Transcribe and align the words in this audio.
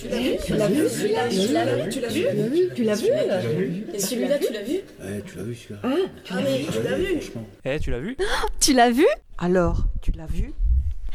Tu 0.00 0.08
l'as 0.08 0.18
vu 0.18 0.36
Tu 0.44 0.54
l'as 0.56 0.68
vu 0.68 0.88
celui-là 0.88 1.28
Tu 1.28 1.52
l'as 1.52 1.66
vu 1.68 1.90
Tu 1.90 2.00
l'as 2.00 2.08
vu 2.08 2.64
Tu 2.74 2.84
l'as 2.84 2.94
vu 2.94 3.84
Et 3.94 3.98
celui-là, 3.98 4.38
tu 4.38 4.52
l'as 4.52 4.62
vu 4.62 4.74
Ouais, 5.00 5.22
tu 5.24 5.36
l'as 5.36 5.42
vu 5.44 5.54
celui-là. 5.54 5.80
Ah, 5.82 5.94
Ah 6.30 6.40
mais 6.42 6.64
tu 6.72 6.82
l'as 6.82 6.96
vu 6.96 7.06
Franchement. 7.20 7.46
Eh, 7.64 7.80
tu 7.80 7.90
l'as 7.90 8.00
vu 8.00 8.16
tu 8.60 8.72
l'as 8.74 8.90
vu 8.90 9.06
Alors, 9.38 9.84
tu 10.02 10.12
l'as 10.12 10.26
vu 10.26 10.52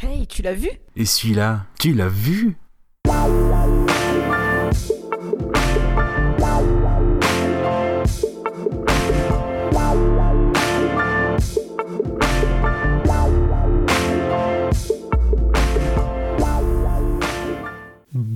Hey, 0.04 0.26
tu 0.28 0.42
l'as 0.42 0.54
vu 0.54 0.70
Et 0.96 1.06
celui-là, 1.06 1.66
tu 1.80 1.94
l'as 1.94 2.08
vu 2.10 2.56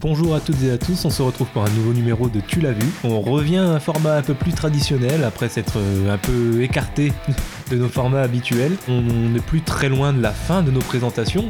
Bonjour 0.08 0.36
à 0.36 0.40
toutes 0.40 0.62
et 0.62 0.70
à 0.70 0.78
tous, 0.78 1.04
on 1.06 1.10
se 1.10 1.24
retrouve 1.24 1.48
pour 1.48 1.64
un 1.64 1.70
nouveau 1.70 1.92
numéro 1.92 2.30
de 2.30 2.40
Tu 2.40 2.62
l'as 2.62 2.74
vu. 2.74 2.86
On 3.04 3.22
revient 3.22 3.58
à 3.58 3.70
un 3.70 3.80
format 3.80 4.18
un 4.18 4.22
peu 4.22 4.36
plus 4.36 4.54
traditionnel 4.54 5.24
après 5.24 5.50
s'être 5.50 5.80
euh, 5.80 6.14
un 6.14 6.20
peu 6.20 6.62
écarté 6.62 7.12
de 7.72 7.78
nos 7.78 7.90
formats 7.90 8.22
habituels. 8.22 8.74
On 8.88 9.02
n'est 9.02 9.40
plus 9.40 9.62
très 9.62 9.90
loin 9.90 10.14
de 10.14 10.22
la 10.22 10.30
fin 10.30 10.62
de 10.62 10.70
nos 10.70 10.82
présentations, 10.82 11.44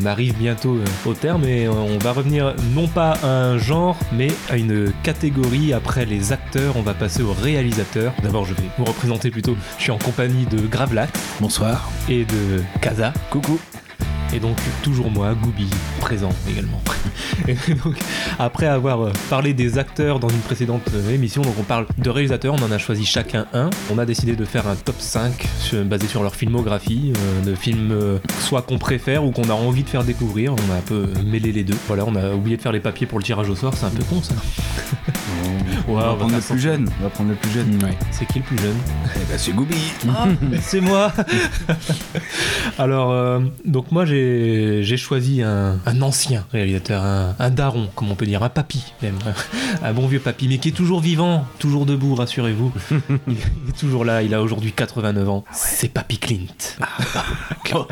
on 0.00 0.06
arrive 0.06 0.36
bientôt 0.36 0.76
euh, 0.76 0.84
au 1.10 1.14
terme 1.14 1.42
et 1.42 1.68
on 1.68 1.98
va 1.98 2.12
revenir 2.12 2.54
non 2.72 2.86
pas 2.86 3.14
à 3.20 3.26
un 3.26 3.58
genre 3.58 3.98
mais 4.12 4.28
à 4.48 4.58
une 4.58 4.92
catégorie. 5.02 5.72
Après 5.72 6.04
les 6.04 6.32
acteurs, 6.32 6.76
on 6.76 6.82
va 6.82 6.94
passer 6.94 7.24
aux 7.24 7.32
réalisateurs. 7.32 8.12
D'abord 8.22 8.44
je 8.44 8.54
vais 8.54 8.62
vous 8.78 8.84
représenter 8.84 9.32
plutôt, 9.32 9.56
je 9.78 9.82
suis 9.82 9.90
en 9.90 9.98
compagnie 9.98 10.46
de 10.46 10.68
Gravelac 10.68 11.10
Bonsoir. 11.40 11.90
et 12.08 12.26
de 12.26 12.62
Kaza. 12.80 13.12
Coucou. 13.30 13.58
Et 14.34 14.38
donc 14.40 14.56
toujours 14.82 15.10
moi, 15.10 15.34
Gooby, 15.34 15.68
présent 16.00 16.30
également. 16.50 16.80
Et 17.48 17.54
donc 17.74 17.96
après 18.38 18.66
avoir 18.66 19.02
euh, 19.02 19.12
parlé 19.28 19.52
des 19.52 19.76
acteurs 19.78 20.18
dans 20.20 20.28
une 20.30 20.38
précédente 20.40 20.82
euh, 20.94 21.10
émission, 21.14 21.42
donc 21.42 21.54
on 21.58 21.62
parle 21.64 21.86
de 21.98 22.08
réalisateurs, 22.10 22.54
on 22.54 22.62
en 22.64 22.70
a 22.72 22.78
choisi 22.78 23.04
chacun 23.04 23.46
un. 23.52 23.68
On 23.90 23.98
a 23.98 24.06
décidé 24.06 24.34
de 24.34 24.44
faire 24.44 24.66
un 24.68 24.74
top 24.76 24.96
5 24.98 25.46
sur- 25.58 25.84
basé 25.84 26.06
sur 26.06 26.22
leur 26.22 26.34
filmographie, 26.34 27.12
euh, 27.16 27.44
de 27.50 27.54
films 27.54 27.90
euh, 27.92 28.18
soit 28.40 28.62
qu'on 28.62 28.78
préfère 28.78 29.24
ou 29.24 29.32
qu'on 29.32 29.50
a 29.50 29.54
envie 29.54 29.82
de 29.82 29.88
faire 29.88 30.04
découvrir. 30.04 30.54
On 30.54 30.72
a 30.72 30.76
un 30.76 30.80
peu 30.80 31.08
mêlé 31.26 31.52
les 31.52 31.64
deux. 31.64 31.76
Voilà, 31.86 32.04
on 32.06 32.14
a 32.16 32.32
oublié 32.34 32.56
de 32.56 32.62
faire 32.62 32.72
les 32.72 32.80
papiers 32.80 33.06
pour 33.06 33.18
le 33.18 33.24
tirage 33.24 33.48
au 33.50 33.54
sort, 33.56 33.74
c'est 33.76 33.86
un 33.86 33.90
peu 33.90 34.04
con 34.04 34.22
ça. 34.22 34.34
On 35.88 35.94
va 35.96 36.14
prendre 36.14 36.34
le 36.34 36.40
plus 36.40 36.60
jeune. 36.60 36.88
On 37.00 37.02
va 37.04 37.10
prendre 37.10 37.30
le 37.30 37.36
plus 37.36 37.50
jeune. 37.50 37.78
C'est 38.12 38.24
qui 38.26 38.38
le 38.38 38.44
plus 38.44 38.58
jeune? 38.58 38.76
Eh 39.16 39.18
ben, 39.28 39.36
c'est 39.36 39.52
Goubi. 39.52 39.74
Ah, 40.08 40.26
c'est 40.60 40.80
moi 40.80 41.12
Alors, 42.78 43.10
euh, 43.10 43.40
donc 43.64 43.90
moi 43.90 44.04
j'ai 44.04 44.21
j'ai 44.82 44.96
choisi 44.96 45.42
un, 45.42 45.78
un 45.86 46.02
ancien 46.02 46.46
réalisateur, 46.52 47.02
un, 47.02 47.34
un 47.38 47.50
daron, 47.50 47.88
comme 47.94 48.10
on 48.10 48.14
peut 48.14 48.26
dire, 48.26 48.42
un 48.42 48.48
papy 48.48 48.92
même, 49.02 49.18
un 49.82 49.92
bon 49.92 50.06
vieux 50.06 50.20
papy, 50.20 50.48
mais 50.48 50.58
qui 50.58 50.68
est 50.68 50.72
toujours 50.72 51.00
vivant, 51.00 51.46
toujours 51.58 51.86
debout, 51.86 52.14
rassurez-vous. 52.14 52.72
Il, 52.90 53.34
il 53.64 53.70
est 53.70 53.78
toujours 53.78 54.04
là, 54.04 54.22
il 54.22 54.34
a 54.34 54.42
aujourd'hui 54.42 54.72
89 54.72 55.28
ans. 55.28 55.44
C'est 55.52 55.88
Papy 55.88 56.18
Clint. 56.18 56.46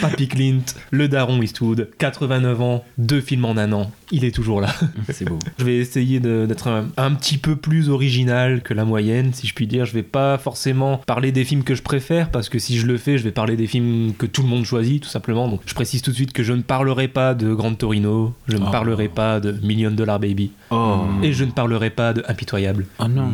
Papy 0.00 0.28
Clint, 0.28 0.64
le 0.90 1.08
daron 1.08 1.40
Eastwood, 1.42 1.90
89 1.98 2.60
ans, 2.60 2.84
deux 2.98 3.20
films 3.20 3.44
en 3.44 3.56
un 3.56 3.72
an, 3.72 3.90
il 4.10 4.24
est 4.24 4.34
toujours 4.34 4.60
là. 4.60 4.74
C'est 5.10 5.24
beau. 5.24 5.38
Je 5.58 5.64
vais 5.64 5.76
essayer 5.76 6.20
d'être 6.20 6.68
un, 6.68 6.86
un 6.96 7.12
petit 7.14 7.38
peu 7.38 7.56
plus 7.56 7.88
original 7.88 8.62
que 8.62 8.74
la 8.74 8.84
moyenne, 8.84 9.32
si 9.32 9.46
je 9.46 9.54
puis 9.54 9.66
dire. 9.66 9.84
Je 9.86 9.92
vais 9.92 10.02
pas 10.02 10.38
forcément 10.38 10.98
parler 11.06 11.32
des 11.32 11.44
films 11.44 11.62
que 11.64 11.74
je 11.74 11.82
préfère, 11.82 12.30
parce 12.30 12.48
que 12.48 12.58
si 12.58 12.78
je 12.78 12.86
le 12.86 12.96
fais, 12.98 13.18
je 13.18 13.24
vais 13.24 13.30
parler 13.32 13.56
des 13.56 13.66
films 13.66 14.12
que 14.16 14.26
tout 14.26 14.42
le 14.42 14.48
monde 14.48 14.64
choisit, 14.64 15.02
tout 15.02 15.08
simplement. 15.08 15.48
Donc 15.48 15.60
je 15.66 15.74
précise 15.74 16.02
tout 16.02 16.10
de 16.10 16.16
suite 16.16 16.32
que 16.32 16.42
je 16.42 16.52
ne 16.52 16.62
parlerai 16.62 17.08
pas 17.08 17.34
de 17.34 17.52
Grand 17.54 17.74
Torino, 17.74 18.34
je 18.48 18.56
ne 18.56 18.64
Oh. 18.66 18.70
parlerai 18.70 19.08
pas 19.08 19.40
de 19.40 19.52
Million 19.62 19.90
Dollar 19.90 20.18
Baby, 20.20 20.50
Oh. 20.70 21.02
et 21.22 21.32
je 21.32 21.44
ne 21.44 21.50
parlerai 21.50 21.90
pas 21.90 22.12
de 22.12 22.22
Impitoyable. 22.28 22.86
Oh 22.98 23.08
non. 23.08 23.30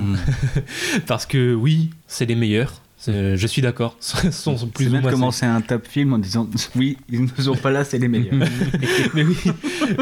Parce 1.07 1.27
que 1.27 1.55
oui, 1.55 1.91
c'est 2.07 2.27
les 2.27 2.35
meilleurs. 2.35 2.81
C'est- 3.01 3.37
Je 3.37 3.47
suis 3.47 3.63
d'accord. 3.63 3.97
Sont 4.01 4.55
plus 4.69 4.89
ou 4.89 4.91
moins 4.91 5.11
commencer 5.11 5.47
un 5.47 5.61
top 5.63 5.87
film 5.87 6.13
en 6.13 6.19
disant 6.19 6.49
oui, 6.77 6.99
ils 7.11 7.23
ne 7.23 7.43
sont 7.43 7.57
pas 7.57 7.71
là, 7.71 7.83
c'est 7.83 7.99
les 7.99 8.09
meilleurs. 8.09 8.35
Mais 9.15 9.25
oui, 9.25 9.37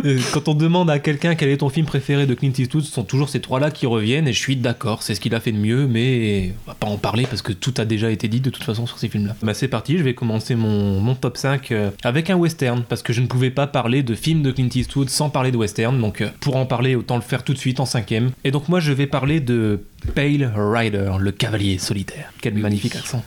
euh, 0.05 0.19
quand 0.33 0.49
on 0.49 0.55
demande 0.55 0.91
à 0.91 0.99
quelqu'un 0.99 1.35
quel 1.37 1.49
est 1.49 1.59
ton 1.59 1.69
film 1.69 1.87
préféré 1.87 2.27
de 2.27 2.35
Clint 2.35 2.53
Eastwood, 2.59 2.83
ce 2.83 2.93
sont 2.93 3.05
toujours 3.05 3.29
ces 3.29 3.41
trois-là 3.41 3.71
qui 3.71 3.87
reviennent 3.87 4.27
et 4.27 4.33
je 4.33 4.39
suis 4.39 4.57
d'accord, 4.57 5.03
c'est 5.05 5.15
ce 5.15 5.21
qu'il 5.21 5.35
a 5.35 5.41
fait 5.41 5.53
de 5.53 5.59
mieux, 5.59 5.87
mais 5.87 6.53
on 6.67 6.71
va 6.71 6.75
pas 6.75 6.89
en 6.89 6.97
parler 6.97 7.25
parce 7.29 7.41
que 7.43 7.53
tout 7.53 7.73
a 7.79 7.85
déjà 7.85 8.11
été 8.11 8.27
dit 8.27 8.41
de 8.41 8.51
toute 8.51 8.65
façon 8.65 8.87
sur 8.87 8.99
ces 8.99 9.09
films-là. 9.09 9.37
Bah 9.43 9.55
c'est 9.55 9.69
parti, 9.69 9.97
je 9.97 10.03
vais 10.03 10.15
commencer 10.15 10.57
mon, 10.57 11.01
mon 11.01 11.15
top 11.15 11.37
5 11.37 11.71
euh, 11.71 11.91
avec 12.03 12.31
un 12.31 12.37
western 12.37 12.83
parce 12.89 13.03
que 13.03 13.13
je 13.13 13.21
ne 13.21 13.27
pouvais 13.29 13.51
pas 13.51 13.69
parler 13.69 14.03
de 14.03 14.15
films 14.17 14.43
de 14.43 14.51
Clint 14.51 14.69
Eastwood 14.75 15.09
sans 15.09 15.31
parler 15.31 15.53
de 15.53 15.57
western, 15.57 15.99
donc 16.01 16.21
euh, 16.21 16.29
pour 16.41 16.57
en 16.57 16.67
parler 16.67 16.97
autant 16.97 17.15
le 17.17 17.23
faire 17.23 17.45
tout 17.45 17.53
de 17.55 17.59
suite 17.59 17.79
en 17.79 17.87
cinquième. 17.87 18.31
Et 18.43 18.51
donc 18.51 18.69
moi 18.69 18.81
je 18.81 18.93
vais 18.93 19.07
parler 19.07 19.39
de 19.41 19.81
Pale 20.15 20.53
Rider, 20.57 21.13
le 21.19 21.33
cavalier 21.33 21.79
solitaire. 21.79 22.33
Quel 22.41 22.55
magnifique 22.55 22.97
accent. 22.97 23.25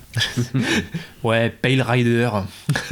ouais, 1.23 1.49
Pale 1.49 1.81
Rider. 1.81 2.29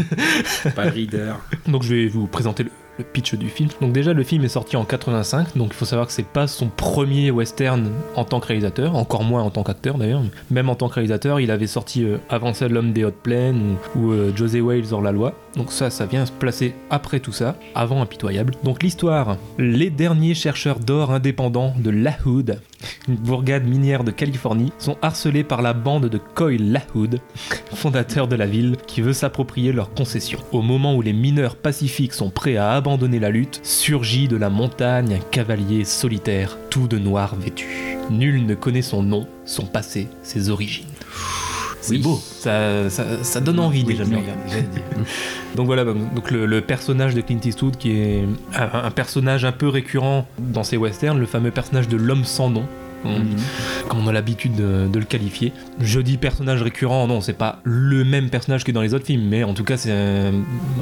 Pas 0.76 0.84
Reader. 0.84 1.36
Donc 1.68 1.84
je 1.84 1.96
vais 1.96 2.08
vous 2.08 2.28
présenter 2.28 2.64
le, 2.64 2.72
le 3.00 3.06
pitch 3.06 3.34
du 3.36 3.48
film. 3.48 3.70
Donc 3.82 3.94
déjà 3.94 4.14
le 4.14 4.24
film 4.24 4.44
est 4.44 4.50
sorti 4.50 4.78
en 4.78 4.86
85, 4.86 5.58
donc 5.58 5.70
il 5.72 5.74
faut 5.74 5.86
savoir 5.86 6.08
que 6.08 6.14
c'est 6.14 6.28
pas 6.28 6.48
son 6.48 6.68
premier 6.68 7.32
western 7.32 7.90
en 8.16 8.26
tant 8.26 8.40
que 8.40 8.48
réalisateur, 8.48 8.96
encore 8.96 9.24
moins 9.24 9.42
en 9.42 9.50
tant 9.50 9.64
qu'acteur 9.64 9.98
d'ailleurs. 9.98 10.22
Même 10.52 10.70
en 10.70 10.76
tant 10.76 10.90
que 10.90 10.96
réalisateur, 10.96 11.40
il 11.40 11.50
avait 11.50 11.68
sorti 11.68 12.04
euh, 12.04 12.18
avant 12.30 12.54
ça 12.54 12.68
L'homme 12.68 12.92
des 12.92 13.04
hautes 13.04 13.22
plaines 13.24 13.78
ou, 13.96 14.00
ou, 14.00 14.12
euh, 14.12 14.32
José 14.36 14.62
Wales 14.62 14.84
hors 14.92 15.02
la 15.02 15.12
loi. 15.12 15.34
Donc 15.59 15.74
ça, 15.74 15.90
ça 15.90 16.06
vient 16.06 16.25
se 16.25 16.31
placer 16.31 16.74
après 16.90 17.20
tout 17.20 17.34
ça, 17.34 17.58
avant 17.75 18.02
Impitoyable. 18.02 18.53
Donc 18.64 18.81
l'histoire, 18.81 19.36
les 19.58 19.90
derniers 19.90 20.34
chercheurs 20.34 20.80
d'or 20.80 21.12
indépendants 21.12 21.74
de 21.78 21.90
LaHood, 21.90 22.62
une 23.09 23.16
bourgade 23.16 23.68
minière 23.68 24.06
de 24.06 24.12
Californie, 24.12 24.72
sont 24.78 24.96
harcelés 25.02 25.44
par 25.44 25.62
la 25.62 25.74
bande 25.74 26.06
de 26.06 26.18
Coy 26.18 26.58
LaHood, 26.58 27.19
fondateur 27.74 28.30
de 28.30 28.38
la 28.38 28.46
ville, 28.46 28.78
qui 28.88 29.02
veut 29.02 29.12
s'approprier 29.12 29.74
leurs 29.74 29.94
concessions. 29.94 30.40
Au 30.53 30.62
moment 30.62 30.96
où 30.96 31.02
les 31.02 31.12
mineurs 31.12 31.58
pacifiques 31.58 32.14
sont 32.14 32.30
prêts 32.30 32.56
à 32.56 32.72
abandonner 32.72 33.19
la 33.19 33.30
lutte, 33.30 33.59
surgit 33.62 34.30
de 34.30 34.38
la 34.38 34.50
montagne 34.50 35.16
un 35.16 35.30
cavalier 35.30 35.84
solitaire, 35.84 36.58
tout 36.69 36.88
de 36.88 36.98
noir 36.98 37.36
vêtu. 37.36 37.98
Nul 38.09 38.46
ne 38.46 38.56
connaît 38.56 38.81
son 38.81 39.03
nom, 39.03 39.28
son 39.44 39.66
passé, 39.66 40.08
ses 40.24 40.52
origines. 40.52 40.86
C'est 41.82 41.92
Oui. 41.94 42.00
beau, 42.00 42.20
ça, 42.22 42.90
ça, 42.90 43.24
ça 43.24 43.40
donne 43.42 43.60
envie 43.60 43.84
déjà 43.84 44.04
de 44.04 44.10
oui, 44.10 44.18
regarder. 44.18 44.68
Donc 45.56 45.66
voilà, 45.66 45.86
donc 45.86 46.30
le, 46.32 46.46
le 46.46 46.62
personnage 46.62 47.16
de 47.16 47.22
Clint 47.22 47.40
Eastwood 47.44 47.78
qui 47.78 47.92
est 47.92 48.24
un, 48.56 48.84
un 48.86 48.92
personnage 48.92 49.46
un 49.46 49.52
peu 49.52 49.68
récurrent 49.68 50.28
dans 50.38 50.64
ses 50.64 50.78
westerns, 50.78 51.18
le 51.20 51.26
fameux 51.26 51.52
personnage 51.52 51.88
de 51.88 51.98
l'homme 51.98 52.26
sans 52.26 52.50
nom. 52.50 52.66
Mhm. 53.04 53.36
comme 53.88 54.00
on 54.00 54.08
a 54.08 54.12
l'habitude 54.12 54.56
de, 54.56 54.90
le 55.00 55.06
qualifier. 55.06 55.54
Je 55.80 56.00
dis 56.00 56.18
personnage 56.18 56.62
récurrent, 56.62 57.08
non, 57.08 57.22
c'est 57.22 57.34
pas 57.34 57.60
le 57.64 58.04
même 58.04 58.30
personnage 58.30 58.64
que 58.64 58.72
dans 58.72 58.82
les 58.82 58.94
autres 58.94 59.06
films, 59.06 59.28
mais 59.30 59.44
en 59.44 59.54
tout 59.54 59.64
cas, 59.64 59.78
c'est 59.78 59.90
euh, 59.92 60.32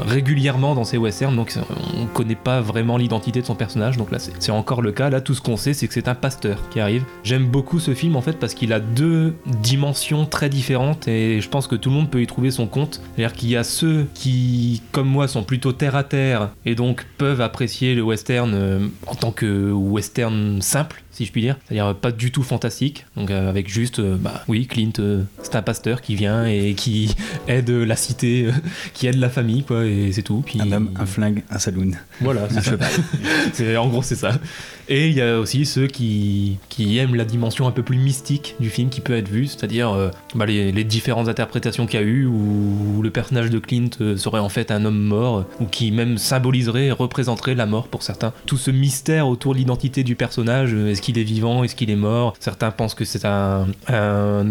régulièrement 0.05 0.75
dans 0.75 0.83
ces 0.83 0.97
westerns, 0.97 1.35
donc 1.35 1.51
c'est- 1.51 1.61
on 1.95 2.05
connaît 2.07 2.35
pas 2.35 2.61
vraiment 2.61 2.97
l'identité 2.97 3.41
de 3.41 3.45
son 3.45 3.55
personnage, 3.55 3.97
donc 3.97 4.11
là, 4.11 4.19
c'est 4.19 4.31
c'est 4.39 4.51
encore 4.51 4.81
le 4.81 4.91
cas. 4.91 5.09
Là, 5.09 5.21
tout 5.21 5.33
ce 5.33 5.41
qu'on 5.41 5.57
sait, 5.57 5.73
c'est 5.73 5.87
que 5.87 5.93
c'est 5.93 6.07
un 6.07 6.15
pasteur 6.15 6.57
qui 6.69 6.79
arrive. 6.79 7.03
J'aime 7.23 7.45
beaucoup 7.47 7.79
ce 7.79 7.93
film 7.93 8.15
en 8.15 8.21
fait 8.21 8.33
parce 8.39 8.53
qu'il 8.53 8.71
a 8.73 8.79
deux 8.79 9.35
dimensions 9.61 10.25
très 10.25 10.49
différentes 10.49 11.07
et 11.07 11.41
je 11.41 11.49
pense 11.49 11.67
que 11.67 11.75
tout 11.75 11.89
le 11.89 11.95
monde 11.95 12.09
peut 12.09 12.21
y 12.21 12.27
trouver 12.27 12.51
son 12.51 12.67
compte. 12.67 13.01
C'est-à-dire 13.15 13.35
qu'il 13.35 13.49
y 13.49 13.55
a 13.55 13.63
ceux 13.63 14.07
qui, 14.13 14.81
comme 14.91 15.07
moi, 15.07 15.27
sont 15.27 15.43
plutôt 15.43 15.71
terre 15.71 15.95
à 15.95 16.03
terre 16.03 16.49
et 16.65 16.75
donc 16.75 17.05
peuvent 17.17 17.41
apprécier 17.41 17.95
le 17.95 18.01
western 18.03 18.51
euh, 18.53 18.79
en 19.07 19.15
tant 19.15 19.31
que 19.31 19.71
western 19.71 20.61
simple 20.61 21.03
si 21.17 21.25
je 21.25 21.31
puis 21.31 21.41
dire, 21.41 21.55
c'est-à-dire 21.67 21.95
pas 21.95 22.11
du 22.11 22.31
tout 22.31 22.43
fantastique, 22.43 23.07
donc 23.15 23.31
euh, 23.31 23.49
avec 23.49 23.67
juste, 23.67 23.97
euh, 23.97 24.17
bah 24.19 24.43
oui, 24.47 24.67
Clint, 24.67 24.91
euh, 24.99 25.23
c'est 25.41 25.55
un 25.55 25.63
pasteur 25.63 26.01
qui 26.01 26.13
vient 26.15 26.45
et 26.45 26.75
qui 26.75 27.15
aide 27.47 27.71
la 27.71 27.95
cité, 27.95 28.45
euh, 28.45 28.51
qui 28.93 29.07
aide 29.07 29.15
la 29.17 29.29
famille, 29.29 29.63
quoi, 29.63 29.83
et 29.83 30.11
c'est 30.11 30.21
tout. 30.21 30.43
Puis 30.45 30.61
Un 30.61 30.71
homme, 30.71 30.91
un 30.95 31.07
flingue, 31.07 31.41
un 31.49 31.57
saloon. 31.57 31.91
voilà. 32.21 32.47
C'est- 33.53 33.75
en 33.77 33.87
gros, 33.87 34.03
c'est 34.03 34.15
ça. 34.15 34.39
Et 34.89 35.07
il 35.07 35.13
y 35.13 35.21
a 35.21 35.39
aussi 35.39 35.65
ceux 35.65 35.87
qui, 35.87 36.57
aiment 36.97 37.15
la 37.15 37.25
dimension 37.25 37.67
un 37.67 37.71
peu 37.71 37.83
plus 37.83 37.97
mystique 37.97 38.55
du 38.59 38.69
film 38.69 38.89
qui 38.89 39.01
peut 39.01 39.15
être 39.15 39.27
vue, 39.27 39.47
c'est-à-dire 39.47 39.91
euh, 39.91 40.09
bah, 40.35 40.45
les, 40.45 40.83
différentes 40.83 41.27
interprétations 41.27 41.85
qu'il 41.85 41.99
y 41.99 42.03
a 42.03 42.05
eu, 42.05 42.25
où, 42.25 43.01
le 43.01 43.09
personnage 43.11 43.49
de 43.49 43.59
Clint 43.59 43.89
euh, 44.01 44.15
serait 44.17 44.39
en 44.39 44.49
fait 44.49 44.71
un 44.71 44.85
homme 44.85 44.99
mort, 44.99 45.45
ou 45.59 45.65
qui 45.65 45.91
même 45.91 46.17
symboliserait, 46.17 46.91
représenterait 46.91 47.55
la 47.55 47.65
mort 47.65 47.87
pour 47.87 48.03
certains. 48.03 48.33
Tout 48.45 48.57
ce 48.57 48.71
mystère 48.71 49.27
autour 49.27 49.53
de 49.53 49.59
l'identité 49.59 50.03
du 50.03 50.15
personnage, 50.15 50.73
euh, 50.73 50.89
est-ce 50.89 51.01
qu'il 51.01 51.17
est 51.17 51.23
vivant, 51.23 51.63
est-ce 51.63 51.75
qu'il 51.75 51.89
est 51.89 51.95
mort? 51.95 52.35
Certains 52.39 52.71
pensent 52.71 52.95
que 52.95 53.05
c'est 53.05 53.25
un, 53.25 53.67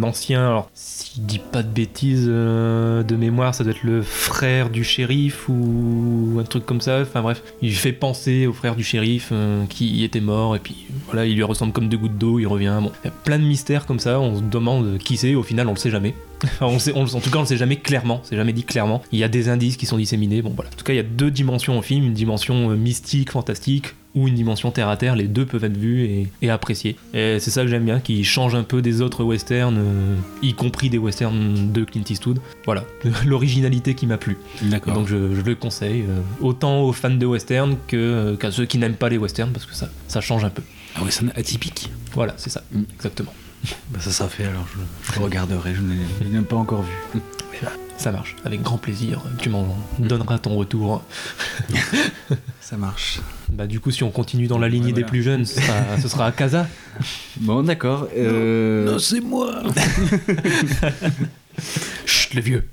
ancien, 0.02 0.46
alors 0.46 0.70
si 0.74 1.12
je 1.16 1.20
dis 1.22 1.38
pas 1.38 1.62
de 1.62 1.68
bêtises 1.68 2.26
de 2.26 3.16
mémoire, 3.16 3.54
ça 3.54 3.64
doit 3.64 3.72
être 3.72 3.82
le 3.82 4.02
frère 4.02 4.70
du 4.70 4.84
shérif 4.84 5.48
ou 5.48 6.38
un 6.38 6.44
truc 6.44 6.66
comme 6.66 6.80
ça. 6.80 7.00
Enfin 7.00 7.22
bref, 7.22 7.42
il 7.62 7.74
fait 7.74 7.92
penser 7.92 8.46
au 8.46 8.52
frère 8.52 8.76
du 8.76 8.84
shérif 8.84 9.30
euh, 9.32 9.64
qui 9.66 10.04
était 10.04 10.20
mort 10.20 10.25
et 10.54 10.58
puis 10.58 10.86
voilà, 11.06 11.26
il 11.26 11.34
lui 11.34 11.42
ressemble 11.42 11.72
comme 11.72 11.88
deux 11.88 11.96
gouttes 11.96 12.18
d'eau, 12.18 12.38
il 12.38 12.46
revient. 12.46 12.78
Bon, 12.82 12.92
il 13.02 13.06
y 13.06 13.08
a 13.08 13.12
plein 13.12 13.38
de 13.38 13.44
mystères 13.44 13.86
comme 13.86 13.98
ça, 13.98 14.20
on 14.20 14.36
se 14.36 14.42
demande 14.42 14.98
qui 14.98 15.16
c'est, 15.16 15.34
au 15.34 15.42
final 15.42 15.68
on 15.68 15.72
le 15.72 15.78
sait 15.78 15.90
jamais. 15.90 16.14
On 16.60 16.78
sait, 16.78 16.92
on- 16.94 17.02
en 17.04 17.20
tout 17.20 17.30
cas, 17.30 17.38
on 17.38 17.42
le 17.42 17.46
sait 17.46 17.56
jamais 17.56 17.76
clairement. 17.76 18.20
C'est 18.24 18.36
jamais 18.36 18.52
dit 18.52 18.64
clairement. 18.64 19.02
Il 19.12 19.18
y 19.18 19.24
a 19.24 19.28
des 19.28 19.48
indices 19.48 19.76
qui 19.76 19.86
sont 19.86 19.96
disséminés. 19.96 20.42
Bon, 20.42 20.52
voilà. 20.54 20.70
En 20.70 20.76
tout 20.76 20.84
cas, 20.84 20.92
il 20.92 20.96
y 20.96 21.00
a 21.00 21.04
deux 21.04 21.30
dimensions 21.30 21.78
au 21.78 21.82
film 21.82 22.04
une 22.06 22.12
dimension 22.14 22.70
euh, 22.70 22.76
mystique, 22.76 23.30
fantastique, 23.30 23.94
ou 24.14 24.28
une 24.28 24.34
dimension 24.34 24.70
terre 24.70 24.88
à 24.88 24.96
terre. 24.96 25.16
Les 25.16 25.28
deux 25.28 25.44
peuvent 25.46 25.64
être 25.64 25.76
vus 25.76 26.02
et, 26.04 26.28
et 26.42 26.50
appréciés. 26.50 26.96
Et 27.14 27.38
c'est 27.40 27.50
ça 27.50 27.62
que 27.62 27.68
j'aime 27.68 27.84
bien, 27.84 28.00
qui 28.00 28.24
change 28.24 28.54
un 28.54 28.62
peu 28.62 28.80
des 28.82 29.00
autres 29.02 29.24
westerns, 29.24 29.76
euh, 29.78 30.16
y 30.42 30.52
compris 30.54 30.88
des 30.90 30.98
westerns 30.98 31.72
de 31.72 31.84
Clint 31.84 32.04
Eastwood. 32.08 32.38
Voilà, 32.64 32.84
l'originalité 33.26 33.94
qui 33.94 34.06
m'a 34.06 34.16
plu. 34.18 34.36
D'accord. 34.62 34.94
Donc 34.94 35.08
je, 35.08 35.34
je 35.34 35.40
le 35.42 35.54
conseille, 35.54 36.02
euh, 36.08 36.20
autant 36.40 36.82
aux 36.82 36.92
fans 36.92 37.10
de 37.10 37.26
western 37.26 37.76
que, 37.86 37.96
euh, 37.96 38.36
qu'à 38.36 38.50
ceux 38.50 38.64
qui 38.66 38.78
n'aiment 38.78 38.94
pas 38.94 39.08
les 39.08 39.18
westerns, 39.18 39.52
parce 39.52 39.66
que 39.66 39.74
ça, 39.74 39.88
ça 40.08 40.20
change 40.20 40.44
un 40.44 40.50
peu. 40.50 40.62
Ah 40.96 41.02
ouais, 41.02 41.10
c'est 41.10 41.24
atypique. 41.38 41.90
Voilà, 42.14 42.34
c'est 42.38 42.50
ça, 42.50 42.62
Mm. 42.72 42.82
exactement. 42.94 43.32
Bah, 43.90 43.98
ça 44.00 44.10
sera 44.12 44.28
fait 44.28 44.44
alors, 44.44 44.66
je, 44.74 45.14
je 45.14 45.20
regarderai, 45.20 45.74
je 45.74 45.80
n'ai 45.80 45.96
je 46.20 46.26
n'ai 46.28 46.40
pas 46.42 46.56
encore 46.56 46.82
vu. 46.82 47.20
Ça 47.98 48.12
marche, 48.12 48.36
avec 48.44 48.60
grand 48.62 48.76
plaisir. 48.76 49.22
Tu 49.38 49.48
m'en 49.48 49.74
donneras 49.98 50.38
ton 50.38 50.54
retour. 50.56 51.02
Ça 52.60 52.76
marche. 52.76 53.20
Bah 53.48 53.66
du 53.66 53.80
coup, 53.80 53.90
si 53.90 54.02
on 54.02 54.10
continue 54.10 54.46
dans 54.48 54.58
la 54.58 54.68
lignée 54.68 54.88
Ouais, 54.88 54.92
des 54.92 55.04
plus 55.04 55.22
jeunes, 55.22 55.46
ce 55.46 55.62
sera, 55.62 55.98
ce 56.02 56.06
sera 56.08 56.26
à 56.26 56.32
Casa. 56.32 56.68
Bon, 57.38 57.62
d'accord. 57.62 58.06
euh, 58.14 58.84
Non, 58.92 58.98
c'est 58.98 59.20
moi 59.20 59.62
Chut, 62.04 62.34
le 62.34 62.42
vieux. 62.42 62.68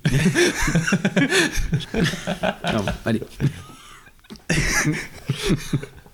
Non, 2.74 2.86
allez. 3.06 3.22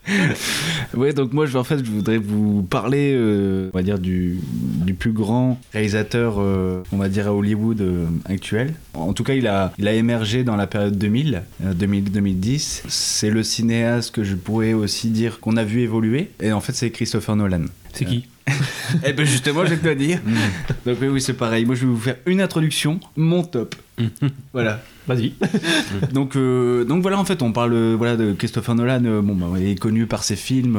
Ouais, 0.95 1.13
donc 1.13 1.33
moi, 1.33 1.45
je, 1.45 1.57
en 1.57 1.63
fait, 1.63 1.83
je 1.83 1.91
voudrais 1.91 2.17
vous 2.17 2.63
parler, 2.63 3.13
euh, 3.15 3.69
on 3.73 3.77
va 3.77 3.83
dire, 3.83 3.99
du, 3.99 4.39
du 4.43 4.93
plus 4.93 5.11
grand 5.11 5.59
réalisateur, 5.73 6.35
euh, 6.39 6.83
on 6.91 6.97
va 6.97 7.09
dire, 7.09 7.27
à 7.27 7.33
Hollywood 7.33 7.81
euh, 7.81 8.05
actuel. 8.25 8.73
En 8.93 9.13
tout 9.13 9.23
cas, 9.23 9.33
il 9.33 9.47
a, 9.47 9.71
il 9.77 9.87
a 9.87 9.93
émergé 9.93 10.43
dans 10.43 10.55
la 10.55 10.67
période 10.67 10.97
2000, 10.97 11.43
euh, 11.63 11.73
2000-2010. 11.73 12.83
C'est 12.87 13.29
le 13.29 13.43
cinéaste 13.43 14.13
que 14.13 14.23
je 14.23 14.35
pourrais 14.35 14.73
aussi 14.73 15.09
dire 15.09 15.39
qu'on 15.39 15.57
a 15.57 15.63
vu 15.63 15.81
évoluer. 15.81 16.31
Et 16.41 16.51
en 16.51 16.59
fait, 16.59 16.73
c'est 16.73 16.89
Christopher 16.91 17.35
Nolan. 17.35 17.65
C'est 17.93 18.05
qui? 18.05 18.27
Eh 19.05 19.13
ben 19.13 19.25
justement, 19.25 19.65
je 19.65 19.71
vais 19.71 19.77
te 19.77 19.87
le 19.87 19.95
dire. 19.95 20.19
Donc 20.85 20.97
oui, 21.01 21.21
c'est 21.21 21.33
pareil. 21.33 21.65
Moi, 21.65 21.75
je 21.75 21.81
vais 21.81 21.87
vous 21.87 21.99
faire 21.99 22.15
une 22.25 22.41
introduction, 22.41 22.99
mon 23.15 23.43
top. 23.43 23.75
voilà. 24.53 24.81
Vas-y. 25.07 25.33
Donc, 26.13 26.35
euh, 26.35 26.83
donc 26.83 27.01
voilà, 27.01 27.17
en 27.17 27.25
fait, 27.25 27.41
on 27.41 27.51
parle 27.51 27.73
euh, 27.73 27.95
voilà, 27.97 28.15
de 28.15 28.33
Christopher 28.33 28.75
Nolan. 28.75 29.03
euh, 29.05 29.21
bon, 29.23 29.33
bah, 29.33 29.57
il 29.59 29.69
est 29.69 29.75
connu 29.79 30.05
par 30.05 30.23
ses 30.23 30.35
films 30.35 30.77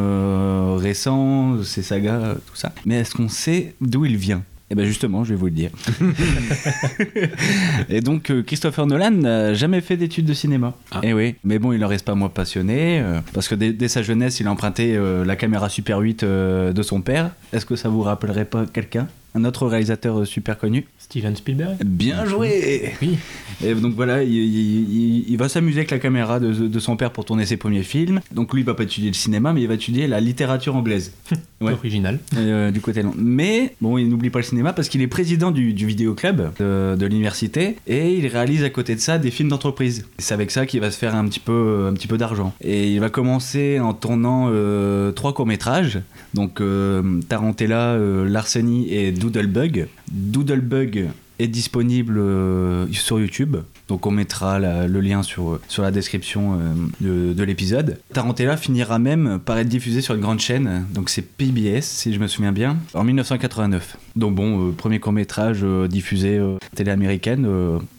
récents, 0.76 1.62
ses 1.64 1.82
sagas, 1.82 2.36
tout 2.46 2.54
ça. 2.54 2.72
Mais 2.86 3.00
est-ce 3.00 3.14
qu'on 3.14 3.28
sait 3.28 3.74
d'où 3.80 4.04
il 4.04 4.16
vient? 4.16 4.44
Eh 4.72 4.76
ben 4.76 4.86
justement, 4.86 5.24
je 5.24 5.30
vais 5.30 5.36
vous 5.36 5.46
le 5.46 5.50
dire. 5.50 5.70
Et 7.88 8.00
donc, 8.00 8.30
euh, 8.30 8.44
Christopher 8.44 8.86
Nolan 8.86 9.10
n'a 9.10 9.52
jamais 9.52 9.80
fait 9.80 9.96
d'études 9.96 10.26
de 10.26 10.32
cinéma. 10.32 10.74
Ah. 10.92 11.00
Et 11.02 11.12
oui, 11.12 11.34
mais 11.42 11.58
bon, 11.58 11.72
il 11.72 11.84
en 11.84 11.88
reste 11.88 12.06
pas 12.06 12.14
moins 12.14 12.28
passionné, 12.28 13.00
euh, 13.00 13.18
parce 13.34 13.48
que 13.48 13.56
dès, 13.56 13.72
dès 13.72 13.88
sa 13.88 14.02
jeunesse, 14.04 14.38
il 14.38 14.46
a 14.46 14.52
emprunté 14.52 14.96
euh, 14.96 15.24
la 15.24 15.34
caméra 15.34 15.68
Super 15.68 15.98
8 15.98 16.22
euh, 16.22 16.72
de 16.72 16.82
son 16.82 17.00
père. 17.00 17.32
Est-ce 17.52 17.66
que 17.66 17.74
ça 17.74 17.88
vous 17.88 18.02
rappellerait 18.02 18.44
pas 18.44 18.64
quelqu'un? 18.64 19.08
Un 19.34 19.44
autre 19.44 19.66
réalisateur 19.66 20.20
euh, 20.20 20.24
super 20.24 20.58
connu 20.58 20.86
Steven 20.98 21.36
Spielberg 21.36 21.76
Bien 21.84 22.24
joué 22.26 22.92
Oui. 23.02 23.16
et 23.64 23.74
donc 23.74 23.94
voilà, 23.94 24.22
il, 24.22 24.32
il- 24.34 24.90
il- 24.90 25.24
il 25.28 25.36
va 25.36 25.48
s'amuser 25.48 25.78
avec 25.78 25.90
la 25.90 25.98
caméra 25.98 26.40
de, 26.40 26.52
de 26.52 26.78
son 26.80 26.96
père 26.96 27.10
pour 27.12 27.24
tourner 27.24 27.46
ses 27.46 27.56
premiers 27.56 27.82
films. 27.82 28.20
Donc 28.32 28.52
lui, 28.54 28.62
il 28.62 28.64
va 28.64 28.74
pas 28.74 28.82
étudier 28.84 29.08
le 29.10 29.14
cinéma, 29.14 29.52
mais 29.52 29.62
il 29.62 29.68
va 29.68 29.74
étudier 29.74 30.06
la 30.06 30.20
littérature 30.20 30.76
anglaise. 30.76 31.12
Ouais. 31.62 31.72
Original. 31.74 32.18
Euh, 32.38 32.70
du 32.70 32.80
côté 32.80 33.02
long. 33.02 33.12
Mais 33.18 33.74
bon, 33.82 33.98
il 33.98 34.08
n'oublie 34.08 34.30
pas 34.30 34.38
le 34.38 34.44
cinéma 34.46 34.72
parce 34.72 34.88
qu'il 34.88 35.02
est 35.02 35.06
président 35.06 35.50
du, 35.50 35.74
du 35.74 35.84
vidéoclub 35.86 36.40
de, 36.58 36.96
de 36.98 37.06
l'université 37.06 37.76
et 37.86 38.14
il 38.14 38.26
réalise 38.28 38.64
à 38.64 38.70
côté 38.70 38.94
de 38.94 39.00
ça 39.00 39.18
des 39.18 39.30
films 39.30 39.50
d'entreprise. 39.50 40.06
C'est 40.16 40.32
avec 40.32 40.50
ça 40.52 40.64
qu'il 40.64 40.80
va 40.80 40.90
se 40.90 40.96
faire 40.96 41.14
un 41.14 41.26
petit 41.28 41.38
peu, 41.38 41.86
un 41.86 41.92
petit 41.92 42.06
peu 42.06 42.16
d'argent. 42.16 42.54
Et 42.62 42.90
il 42.90 42.98
va 42.98 43.10
commencer 43.10 43.78
en 43.78 43.92
tournant 43.92 44.46
euh, 44.48 45.12
trois 45.12 45.34
courts 45.34 45.44
métrages. 45.44 46.00
Donc 46.32 46.62
euh, 46.62 47.20
Tarantella, 47.28 47.98
Larceny 47.98 48.88
et 48.90 49.12
Doodlebug. 49.20 49.86
Doodlebug 50.10 51.08
est 51.38 51.48
disponible 51.48 52.18
euh, 52.18 52.86
sur 52.92 53.20
YouTube. 53.20 53.56
Donc 53.90 54.06
on 54.06 54.12
mettra 54.12 54.60
le 54.60 55.00
lien 55.00 55.24
sur, 55.24 55.58
la 55.78 55.90
description 55.90 56.54
euh, 56.54 56.74
de, 57.00 57.32
de 57.32 57.42
l'épisode. 57.42 57.98
Tarantella 58.12 58.56
finira 58.56 59.00
même 59.00 59.40
par 59.44 59.58
être 59.58 59.68
diffusé 59.68 60.00
sur 60.00 60.14
une 60.14 60.20
grande 60.20 60.38
chaîne, 60.38 60.86
donc 60.94 61.10
c'est 61.10 61.22
PBS 61.22 61.82
si 61.82 62.14
je 62.14 62.20
me 62.20 62.28
souviens 62.28 62.52
bien, 62.52 62.76
en 62.94 63.02
1989. 63.02 63.96
Donc 64.14 64.36
bon, 64.36 64.68
euh, 64.68 64.70
premier 64.70 65.00
court 65.00 65.12
métrage 65.12 65.64
diffusé 65.88 66.38
euh, 66.38 66.56
télé 66.76 66.92
américaine, 66.92 67.48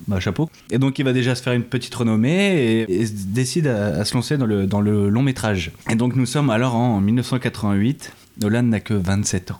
bah, 0.07 0.21
chapeau. 0.21 0.49
Et 0.69 0.79
donc 0.79 0.97
il 0.97 1.03
va 1.03 1.11
déjà 1.11 1.35
se 1.35 1.43
faire 1.43 1.51
une 1.51 1.63
petite 1.63 1.93
renommée 1.93 2.85
et, 2.87 3.05
décide 3.27 3.67
à, 3.67 4.05
se 4.05 4.13
lancer 4.13 4.37
dans 4.37 4.45
le 4.81 5.09
long 5.09 5.23
métrage. 5.23 5.71
Et 5.89 5.95
donc 5.95 6.15
nous 6.15 6.25
sommes 6.25 6.49
alors 6.49 6.75
en 6.75 7.01
1988, 7.01 8.13
Nolan 8.41 8.63
n'a 8.63 8.79
que 8.79 8.93
27 8.93 9.51
ans. 9.51 9.59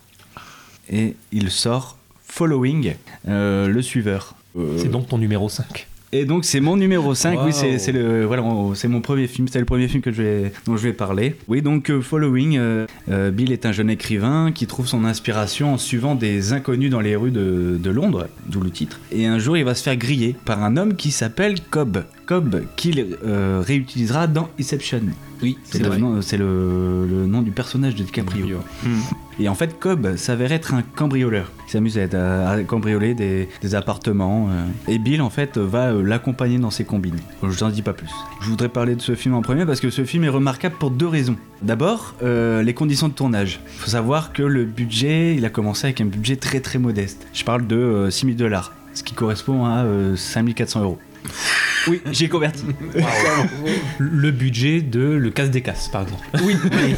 Et 0.90 1.16
il 1.32 1.50
sort 1.52 1.98
Following, 2.28 2.96
euh, 3.28 3.68
le 3.68 3.82
suiveur. 3.82 4.36
Euh, 4.58 4.78
C'est 4.78 4.90
donc 4.90 5.08
ton 5.08 5.18
numéro 5.18 5.50
5. 5.50 5.88
et 6.14 6.26
donc 6.26 6.44
c'est 6.44 6.60
mon 6.60 6.76
numéro 6.76 7.14
5, 7.16 7.40
oui 7.40 7.46
Wow. 7.46 7.52
c'est 7.52 7.78
c'est 7.80 7.92
le 7.94 8.26
voilà 8.26 8.44
c'est 8.74 8.88
mon 8.90 9.00
premier 9.02 9.28
film, 9.28 9.48
c'est 9.48 9.60
le 9.60 9.66
premier 9.66 9.88
film 9.88 10.02
que 10.02 10.12
je 10.12 10.22
vais 10.22 10.54
dont 10.66 10.76
je 10.76 10.84
vais 10.84 10.94
parler. 10.94 11.36
Oui 11.48 11.62
donc 11.62 11.90
euh, 11.90 12.02
Following, 12.02 12.58
euh, 12.58 12.86
euh, 13.10 13.32
Bill 13.32 13.52
est 13.54 13.66
un 13.66 13.72
jeune 13.72 13.90
écrivain 13.90 14.52
qui 14.54 14.68
trouve 14.68 14.88
son 14.88 15.06
inspiration 15.06 15.74
en 15.74 15.78
suivant 15.78 16.16
des 16.16 16.52
inconnus 16.54 16.90
dans 16.90 17.00
les 17.00 17.16
rues 17.16 17.32
de, 17.32 17.78
de 17.82 17.90
Londres, 17.90 18.28
d'où 18.48 18.60
le 18.62 18.72
titre. 18.72 19.00
Et 19.14 19.26
un 19.26 19.40
jour 19.40 19.56
il 19.58 19.64
va 19.64 19.74
se 19.76 19.84
faire 19.84 19.96
griller 19.96 20.36
par 20.46 20.62
un 20.64 20.76
homme 20.78 20.96
qui 20.96 21.12
s'appelle 21.12 21.56
Cobb, 21.70 22.04
Cobb 22.32 22.64
qu'il 22.78 23.18
euh, 23.26 23.62
réutilisera 23.62 24.26
dans 24.26 24.48
Inception. 24.58 25.02
Oui, 25.44 25.58
C'est 25.66 25.84
le, 25.84 25.98
nom- 25.98 26.22
c'est 26.22 26.38
le, 26.38 27.06
le 27.06 27.26
nom 27.26 27.42
du 27.42 27.52
personnage 27.52 27.94
de 27.96 28.04
DiCaprio. 28.04 28.60
Et 29.38 29.50
en 29.50 29.56
fait, 29.56 29.78
Cobb 29.78 30.16
s'avère 30.16 30.54
être 30.54 30.74
un 30.74 30.82
cambrioleur. 30.82 31.52
Il 31.68 31.72
s'amuse 31.72 31.98
à, 31.98 32.08
cambrioler 32.66 33.16
des, 33.16 33.50
des 33.62 33.76
appartements. 33.76 34.48
euh. 34.50 34.64
Et 34.94 34.98
Bill, 34.98 35.22
en 35.22 35.30
fait, 35.30 35.58
va 35.58 35.88
euh, 35.92 36.02
l'accompagner 36.04 36.58
dans 36.58 36.70
ses 36.72 36.86
combines. 36.86 37.18
Je 37.44 37.48
vous 37.48 37.64
en 37.64 37.70
dis 37.70 37.82
pas 37.82 37.92
plus. 37.92 38.08
Je 38.42 38.48
voudrais 38.48 38.70
parler 38.70 38.96
de 38.96 39.02
ce 39.02 39.14
film 39.16 39.34
en 39.36 39.42
premier 39.42 39.66
parce 39.66 39.82
que 39.82 39.90
ce 39.90 40.06
film 40.06 40.24
est 40.24 40.30
remarquable 40.30 40.76
pour 40.80 40.90
deux 40.92 41.08
raisons. 41.08 41.36
D'abord, 41.62 42.16
euh, 42.24 42.64
les 42.64 42.74
conditions 42.74 43.10
de 43.10 43.14
tournage. 43.14 43.60
Il 43.76 43.80
faut 43.82 43.90
savoir 43.92 44.32
que 44.32 44.44
le 44.44 44.64
budget, 44.64 45.36
il 45.36 45.44
a 45.44 45.50
commencé 45.50 45.88
avec 45.88 46.00
un 46.00 46.06
budget 46.06 46.38
très 46.38 46.62
très 46.62 46.80
modeste. 46.80 47.28
Je 47.34 47.44
parle 47.44 47.68
de 47.68 47.76
euh, 47.76 48.10
6000 48.10 48.38
dollars, 48.38 48.72
ce 48.94 49.04
qui 49.04 49.16
correspond 49.16 49.66
à 49.66 49.80
euh, 49.84 50.16
5400 50.16 50.82
euros. 50.84 51.00
Oui, 51.88 52.02
j'ai 52.12 52.30
converti. 52.30 52.66
Le 53.98 54.32
budget 54.32 54.82
de 54.82 55.02
Le 55.02 55.30
Casse 55.32 55.50
des 55.50 55.62
Casses, 55.62 55.90
par 55.90 56.04
exemple. 56.04 56.24
Oui, 56.44 56.56
oui, 56.64 56.96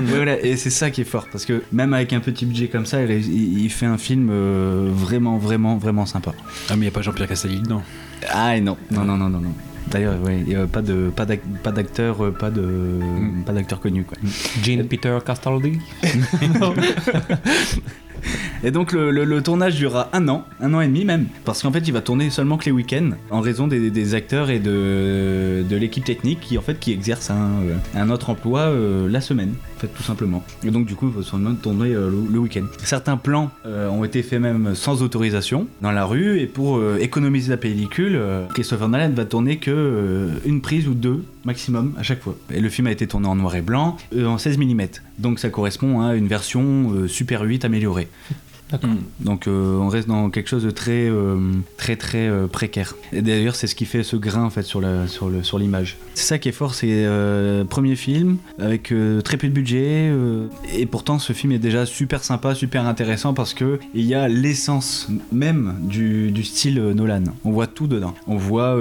voilà. 0.00 0.40
Et 0.40 0.56
c'est 0.56 0.70
ça 0.70 0.90
qui 0.90 1.02
est 1.02 1.04
fort, 1.04 1.28
parce 1.30 1.44
que 1.44 1.62
même 1.72 1.94
avec 1.94 2.12
un 2.12 2.20
petit 2.20 2.46
budget 2.46 2.68
comme 2.68 2.86
ça, 2.86 3.02
il, 3.02 3.70
fait 3.70 3.86
un 3.86 3.98
film 3.98 4.28
euh, 4.30 4.88
vraiment, 4.92 5.38
vraiment, 5.38 5.76
vraiment 5.76 6.06
sympa. 6.06 6.32
Ah, 6.68 6.70
mais 6.70 6.76
il 6.76 6.80
n'y 6.80 6.88
a 6.88 6.90
pas 6.90 7.02
Jean-Pierre 7.02 7.28
Castaldi 7.28 7.60
dedans. 7.60 7.82
Ah 8.28 8.56
et 8.56 8.60
non, 8.60 8.76
non, 8.90 9.04
non, 9.04 9.16
non, 9.16 9.28
non, 9.28 9.40
non. 9.40 9.52
D'ailleurs, 9.88 10.20
ouais, 10.22 10.40
il 10.46 10.52
y 10.52 10.54
a 10.54 10.66
pas 10.66 10.82
de, 10.82 11.10
pas 11.14 11.24
d'ac- 11.24 11.40
pas 11.62 11.72
d'acteur, 11.72 12.24
euh, 12.24 12.30
pas 12.30 12.50
de, 12.50 13.00
pas 13.44 13.52
d'acteur 13.52 13.80
connu 13.80 14.04
quoi. 14.04 14.16
Jane 14.62 14.84
Peter 14.84 15.18
Castaldi. 15.24 15.78
Et 18.64 18.70
donc 18.70 18.92
le, 18.92 19.40
tournage 19.40 19.76
durera 19.76 20.08
un 20.12 20.28
an, 20.28 20.44
un 20.60 20.74
an 20.74 20.80
et 20.80 20.86
demi 20.86 21.04
même, 21.04 21.26
parce 21.44 21.62
qu'en 21.62 21.72
fait 21.72 21.86
il 21.86 21.92
va 21.92 22.00
tourner 22.00 22.30
seulement 22.30 22.58
que 22.58 22.66
les 22.66 22.72
week-ends, 22.72 23.10
en 23.30 23.40
raison 23.40 23.66
des, 23.66 24.14
acteurs 24.14 24.50
et 24.50 24.58
de, 24.58 25.64
l'équipe 25.70 26.04
technique 26.04 26.40
qui 26.40 26.58
en 26.58 26.62
fait 26.62 26.78
qui 26.78 26.92
exerce 26.92 27.30
un, 27.30 27.52
euh, 27.96 28.08
autre 28.10 28.30
emploi 28.30 28.60
euh, 28.60 29.08
la 29.08 29.20
semaine, 29.20 29.54
tout 29.88 30.02
simplement. 30.02 30.42
Et 30.64 30.70
donc 30.70 30.86
du 30.86 30.94
coup 30.94 31.08
il 31.08 31.16
va 31.16 31.22
seulement 31.22 31.54
tourner 31.54 31.94
euh, 31.94 32.10
le, 32.10 32.32
le 32.32 32.38
week-end. 32.38 32.64
Certains 32.82 33.16
plans 33.16 33.50
euh, 33.66 33.88
ont 33.88 34.04
été 34.04 34.22
faits 34.22 34.40
même 34.40 34.74
sans 34.74 35.02
autorisation 35.02 35.66
dans 35.80 35.92
la 35.92 36.04
rue 36.04 36.38
et 36.40 36.46
pour 36.46 36.78
euh, 36.78 36.98
économiser 37.00 37.50
la 37.50 37.56
pellicule, 37.56 38.20
Christopher 38.54 38.88
Nolan 38.88 39.10
va 39.10 39.24
tourner 39.24 39.58
que 39.58 40.28
une 40.44 40.60
prise 40.60 40.88
ou 40.88 40.94
deux 40.94 41.24
maximum 41.44 41.94
à 41.98 42.02
chaque 42.02 42.22
fois. 42.22 42.36
Et 42.52 42.60
le 42.60 42.68
film 42.68 42.86
a 42.86 42.92
été 42.92 43.06
tourné 43.06 43.26
en 43.28 43.34
noir 43.34 43.54
et 43.56 43.62
blanc, 43.62 43.96
en 44.16 44.38
16 44.38 44.58
mm. 44.58 44.80
Donc 45.18 45.38
ça 45.38 45.50
correspond 45.50 46.02
à 46.02 46.14
une 46.14 46.26
version 46.28 47.06
Super 47.08 47.42
8 47.42 47.64
améliorée. 47.64 48.08
D'accord. 48.70 48.90
Donc 49.18 49.46
euh, 49.46 49.78
on 49.78 49.88
reste 49.88 50.06
dans 50.06 50.30
quelque 50.30 50.48
chose 50.48 50.62
de 50.62 50.70
très 50.70 51.08
euh, 51.08 51.38
très 51.76 51.96
très 51.96 52.28
euh, 52.28 52.46
précaire. 52.46 52.94
D'ailleurs 53.12 53.56
c'est 53.56 53.66
ce 53.66 53.74
qui 53.74 53.84
fait 53.84 54.02
ce 54.02 54.16
grain 54.16 54.44
en 54.44 54.50
fait 54.50 54.62
sur 54.62 54.80
l'image. 55.58 55.96
C'est 56.14 56.26
ça 56.26 56.38
qui 56.38 56.48
est 56.48 56.52
fort, 56.52 56.74
c'est 56.74 57.06
premier 57.68 57.96
film 57.96 58.38
avec 58.58 58.92
très 59.24 59.36
peu 59.36 59.48
de 59.48 59.52
budget 59.52 60.12
et 60.74 60.86
pourtant 60.86 61.18
ce 61.18 61.32
film 61.32 61.52
est 61.52 61.58
déjà 61.58 61.86
super 61.86 62.22
sympa, 62.22 62.54
super 62.54 62.86
intéressant 62.86 63.34
parce 63.34 63.54
que 63.54 63.78
il 63.94 64.04
y 64.04 64.14
a 64.14 64.28
l'essence 64.28 65.08
même 65.32 65.76
du, 65.80 66.44
style 66.44 66.80
Nolan. 66.80 67.24
On 67.44 67.50
voit 67.50 67.66
tout 67.66 67.86
dedans. 67.86 68.14
On 68.26 68.36
voit 68.36 68.78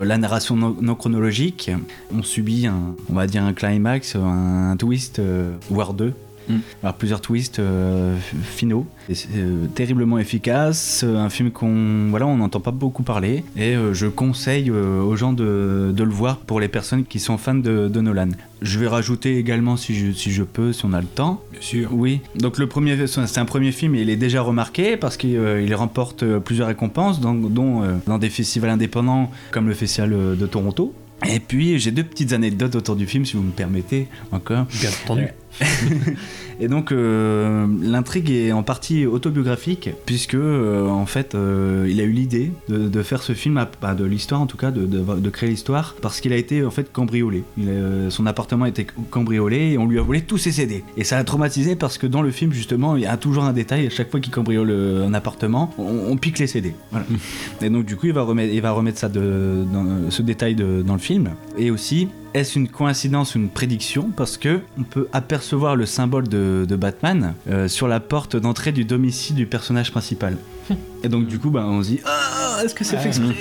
la 0.00 0.18
narration 0.18 0.56
non, 0.56 0.94
chronologique. 0.94 1.70
On 2.14 2.22
subit 2.22 2.66
un 2.66 2.94
on 3.12 3.24
dire 3.26 3.44
un 3.44 3.52
climax, 3.52 4.16
un, 4.16 4.76
twist 4.76 5.20
voire 5.68 5.94
deux 5.94 6.14
Mm. 6.48 6.56
Alors 6.82 6.94
plusieurs 6.96 7.20
twists 7.20 7.58
euh, 7.58 8.16
finaux. 8.42 8.86
Et 9.08 9.14
euh, 9.36 9.66
terriblement 9.74 10.18
efficace. 10.18 11.02
euh, 11.04 11.16
Un 11.18 11.28
film 11.28 11.50
qu'on 11.50 12.08
voilà, 12.10 12.26
on 12.26 12.36
n'entend 12.36 12.60
pas 12.60 12.70
beaucoup 12.70 13.02
parler. 13.02 13.44
Et 13.56 13.74
euh, 13.76 13.92
je 13.94 14.06
conseille 14.06 14.70
aux 14.70 15.16
gens 15.16 15.32
de, 15.32 15.92
de 15.94 16.02
le 16.04 16.10
voir 16.10 16.38
pour 16.38 16.60
les 16.60 16.68
personnes 16.68 17.04
qui 17.04 17.18
sont 17.20 17.38
fans 17.38 17.54
de, 17.54 17.88
de 17.88 18.00
Nolan. 18.00 18.28
Je 18.62 18.78
vais 18.78 18.88
rajouter 18.88 19.38
également 19.38 19.76
si 19.76 19.94
je, 19.94 20.12
si 20.12 20.30
je 20.32 20.42
peux, 20.42 20.72
si 20.72 20.84
on 20.84 20.92
a 20.92 21.00
le 21.00 21.06
temps. 21.06 21.40
Bien 21.52 21.60
sûr. 21.62 21.88
Oui, 21.92 22.20
donc 22.36 22.58
le 22.58 22.66
premier, 22.66 23.06
c'est 23.06 23.38
un 23.38 23.44
premier 23.44 23.72
film 23.72 23.94
et 23.94 24.02
il 24.02 24.10
est 24.10 24.16
déjà 24.16 24.42
remarqué 24.42 24.96
parce 24.96 25.16
qu'il 25.16 25.30
il 25.64 25.74
remporte 25.74 26.24
plusieurs 26.40 26.68
récompenses, 26.68 27.20
dans- 27.20 27.34
dont 27.34 27.82
dans 28.06 28.18
des 28.18 28.28
festivals 28.30 28.70
indépendants 28.70 29.30
comme 29.50 29.66
le 29.68 29.74
Festival 29.74 30.10
de 30.36 30.46
Toronto. 30.46 30.94
Et 31.28 31.38
puis 31.40 31.78
j'ai 31.78 31.90
deux 31.90 32.02
petites 32.04 32.32
anecdotes 32.32 32.74
autour 32.76 32.96
du 32.96 33.06
film, 33.06 33.24
si 33.26 33.36
vous 33.36 33.42
me 33.42 33.50
permettez 33.50 34.08
encore. 34.32 34.66
Bien 34.80 34.90
entendu. 35.04 35.26
Et 36.62 36.68
donc 36.68 36.92
euh, 36.92 37.66
l'intrigue 37.80 38.30
est 38.30 38.52
en 38.52 38.62
partie 38.62 39.06
autobiographique 39.06 39.90
puisque 40.04 40.34
euh, 40.34 40.86
en 40.86 41.06
fait 41.06 41.34
euh, 41.34 41.86
il 41.88 41.98
a 42.00 42.04
eu 42.04 42.10
l'idée 42.12 42.52
de, 42.68 42.86
de 42.88 43.02
faire 43.02 43.22
ce 43.22 43.32
film, 43.32 43.56
à- 43.56 43.70
bah, 43.80 43.94
de 43.94 44.04
l'histoire 44.04 44.42
en 44.42 44.46
tout 44.46 44.58
cas, 44.58 44.70
de, 44.70 44.84
de- 44.84 45.18
de 45.20 45.30
créer 45.30 45.48
l'histoire 45.48 45.94
parce 46.02 46.20
qu'il 46.20 46.32
a 46.34 46.36
été 46.36 46.62
en 46.64 46.70
fait 46.70 46.92
cambriolé. 46.92 47.44
Il 47.56 47.70
a- 47.70 48.10
son 48.10 48.26
appartement 48.26 48.66
a 48.66 48.68
été 48.68 48.86
cambriolé 49.10 49.70
et 49.72 49.78
on 49.78 49.86
lui 49.86 49.98
a 49.98 50.02
volé 50.02 50.20
tous 50.20 50.36
ses 50.38 50.52
CD. 50.52 50.84
Et 50.98 51.04
ça 51.04 51.16
l'a 51.16 51.24
traumatisé 51.24 51.76
parce 51.76 51.96
que 51.96 52.06
dans 52.06 52.20
le 52.22 52.30
film 52.30 52.52
justement 52.52 52.94
il 52.96 53.02
y 53.02 53.06
a 53.06 53.16
toujours 53.16 53.44
un 53.44 53.54
détail 53.54 53.86
à 53.86 53.90
chaque 53.90 54.10
fois 54.10 54.20
qu'il 54.20 54.32
cambriole 54.32 54.70
un 54.70 55.14
appartement, 55.14 55.72
on, 55.78 56.10
on 56.12 56.16
pique 56.18 56.38
les 56.38 56.46
CD. 56.46 56.74
Voilà. 56.90 57.06
et 57.62 57.70
donc 57.70 57.86
du 57.86 57.96
coup 57.96 58.06
il 58.06 58.12
va 58.12 58.22
remettre, 58.22 58.52
il 58.52 58.60
va 58.60 58.72
remettre 58.72 58.98
ça 58.98 59.08
de, 59.08 59.64
dans, 59.72 60.10
ce 60.10 60.20
détail 60.20 60.54
dans 60.56 60.92
le 60.94 60.98
film. 61.00 61.30
Et 61.56 61.70
aussi 61.70 62.08
est-ce 62.34 62.58
une 62.58 62.68
coïncidence 62.68 63.34
ou 63.34 63.38
une 63.38 63.48
prédiction 63.48 64.10
Parce 64.16 64.36
que 64.36 64.60
on 64.78 64.82
peut 64.82 65.08
apercevoir 65.12 65.76
le 65.76 65.86
symbole 65.86 66.28
de, 66.28 66.64
de 66.68 66.76
Batman 66.76 67.34
euh, 67.48 67.68
sur 67.68 67.88
la 67.88 68.00
porte 68.00 68.36
d'entrée 68.36 68.72
du 68.72 68.84
domicile 68.84 69.36
du 69.36 69.46
personnage 69.46 69.90
principal. 69.90 70.36
Et 71.02 71.08
donc 71.08 71.26
du 71.26 71.38
coup, 71.38 71.50
bah, 71.50 71.64
on 71.66 71.82
se 71.82 71.88
dit 71.88 72.00
ah, 72.04 72.60
est-ce 72.64 72.74
que 72.74 72.84
c'est 72.84 72.98
fait 72.98 73.08
exprès 73.08 73.34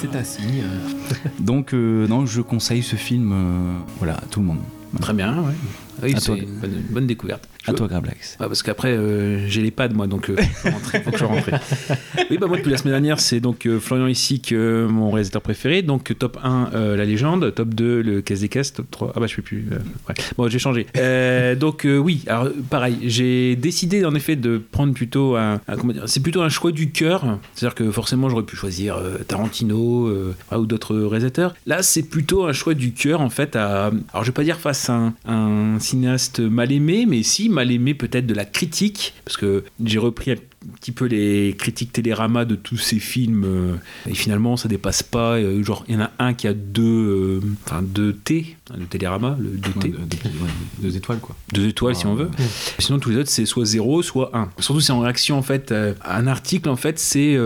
C'est 0.00 0.16
un 0.16 0.24
signe. 0.24 0.64
Donc 1.40 1.74
euh, 1.74 2.06
non, 2.08 2.26
je 2.26 2.40
conseille 2.40 2.82
ce 2.82 2.96
film, 2.96 3.32
euh, 3.32 3.78
voilà, 3.98 4.14
à 4.14 4.26
tout 4.30 4.40
le 4.40 4.46
monde. 4.46 4.60
Très 5.00 5.12
bien, 5.12 5.36
ouais. 5.38 5.54
Oui, 6.02 6.14
c'est 6.18 6.32
une 6.32 6.82
bonne 6.90 7.06
découverte. 7.06 7.48
À 7.66 7.72
toi, 7.72 7.86
Grablax. 7.88 8.36
Ouais, 8.40 8.46
parce 8.46 8.62
qu'après, 8.62 8.90
euh, 8.92 9.46
j'ai 9.48 9.62
les 9.62 9.70
pads, 9.70 9.88
moi, 9.88 10.06
donc 10.06 10.28
euh, 10.28 10.36
faut, 10.36 10.70
rentrer, 10.70 11.00
faut 11.00 11.10
que 11.10 11.18
je 11.18 11.24
rentre. 11.24 11.48
Oui, 12.30 12.38
bah 12.38 12.46
moi, 12.46 12.56
depuis 12.56 12.70
la 12.70 12.76
semaine 12.78 12.92
dernière, 12.92 13.20
c'est 13.20 13.40
donc 13.40 13.66
euh, 13.66 13.78
Florian 13.78 14.06
Issic, 14.06 14.52
euh, 14.52 14.88
mon 14.88 15.10
réalisateur 15.10 15.42
préféré. 15.42 15.82
Donc, 15.82 16.12
top 16.18 16.38
1, 16.42 16.70
euh, 16.74 16.96
La 16.96 17.04
Légende. 17.04 17.54
Top 17.54 17.74
2, 17.74 18.02
Le 18.02 18.20
Casse 18.22 18.40
des 18.40 18.48
Caisses. 18.48 18.72
Top 18.72 18.86
3, 18.90 19.12
ah 19.14 19.20
bah, 19.20 19.26
je 19.26 19.34
sais 19.36 19.42
plus. 19.42 19.66
ouais. 20.08 20.14
Bon, 20.36 20.48
j'ai 20.48 20.58
changé. 20.58 20.86
Donc, 21.58 21.86
oui, 21.86 22.22
alors, 22.26 22.48
pareil, 22.70 22.96
j'ai 23.02 23.56
décidé, 23.56 24.04
en 24.04 24.14
effet, 24.14 24.36
de 24.36 24.58
prendre 24.70 24.92
plutôt 24.94 25.36
un. 25.36 25.60
un- 25.68 25.76
comment 25.76 25.92
dire 25.92 26.04
C'est 26.06 26.22
plutôt 26.22 26.42
un 26.42 26.48
choix 26.48 26.72
du 26.72 26.90
cœur. 26.90 27.38
C'est-à-dire 27.54 27.74
que 27.74 27.90
forcément, 27.90 28.28
j'aurais 28.28 28.42
pu 28.44 28.56
choisir 28.56 28.96
Tarantino 29.28 30.10
ou 30.52 30.66
d'autres 30.66 30.96
réalisateurs. 30.96 31.54
Là, 31.66 31.82
c'est 31.82 32.02
plutôt 32.04 32.44
un 32.46 32.52
choix 32.52 32.74
du 32.74 32.92
cœur, 32.92 33.20
en 33.20 33.30
fait, 33.30 33.56
à. 33.56 33.86
Alors, 34.12 34.22
je 34.22 34.26
vais 34.26 34.32
pas 34.32 34.44
dire 34.44 34.58
face 34.58 34.88
à 34.90 34.94
un, 34.94 35.14
un 35.26 35.78
cinéaste 35.80 36.40
mal 36.40 36.72
aimé, 36.72 37.06
mais 37.08 37.22
si 37.22 37.48
mal 37.54 37.72
aimé 37.72 37.94
peut-être 37.94 38.26
de 38.26 38.34
la 38.34 38.44
critique, 38.44 39.14
parce 39.24 39.36
que 39.36 39.64
j'ai 39.82 39.98
repris 39.98 40.32
petit 40.80 40.92
peu 40.92 41.06
les 41.06 41.54
critiques 41.58 41.92
Télérama 41.92 42.44
de 42.44 42.54
tous 42.54 42.76
ces 42.76 42.98
films, 42.98 43.44
euh, 43.44 43.74
et 44.08 44.14
finalement, 44.14 44.56
ça 44.56 44.68
dépasse 44.68 45.02
pas. 45.02 45.36
euh, 45.36 45.62
genre, 45.62 45.84
il 45.88 45.94
y 45.94 45.98
en 45.98 46.02
a 46.02 46.10
un 46.18 46.34
qui 46.34 46.48
a 46.48 46.54
deux, 46.54 46.82
euh, 46.82 47.40
enfin, 47.66 47.82
deux 47.82 48.12
T, 48.12 48.56
hein, 48.70 48.78
de 48.78 48.84
Télérama, 48.84 49.36
le 49.38 49.50
2 49.50 49.70
T. 49.80 49.94
deux 50.80 50.96
étoiles 50.96 51.18
quoi. 51.18 51.36
Deux 51.52 51.66
étoiles 51.66 51.94
si 51.96 52.06
on 52.06 52.14
veut. 52.14 52.30
Sinon 52.78 52.98
tous 52.98 53.10
les 53.10 53.16
autres 53.18 53.30
c'est 53.30 53.46
soit 53.46 53.64
0 53.64 54.02
soit 54.02 54.30
1. 54.34 54.50
Surtout 54.58 54.80
c'est 54.80 54.92
en 54.92 55.00
réaction 55.00 55.36
en 55.38 55.42
fait 55.42 55.72
à 55.72 56.16
un 56.16 56.26
article 56.26 56.68
en 56.68 56.76
fait 56.76 56.98
c'est 56.98 57.34
sur 57.34 57.40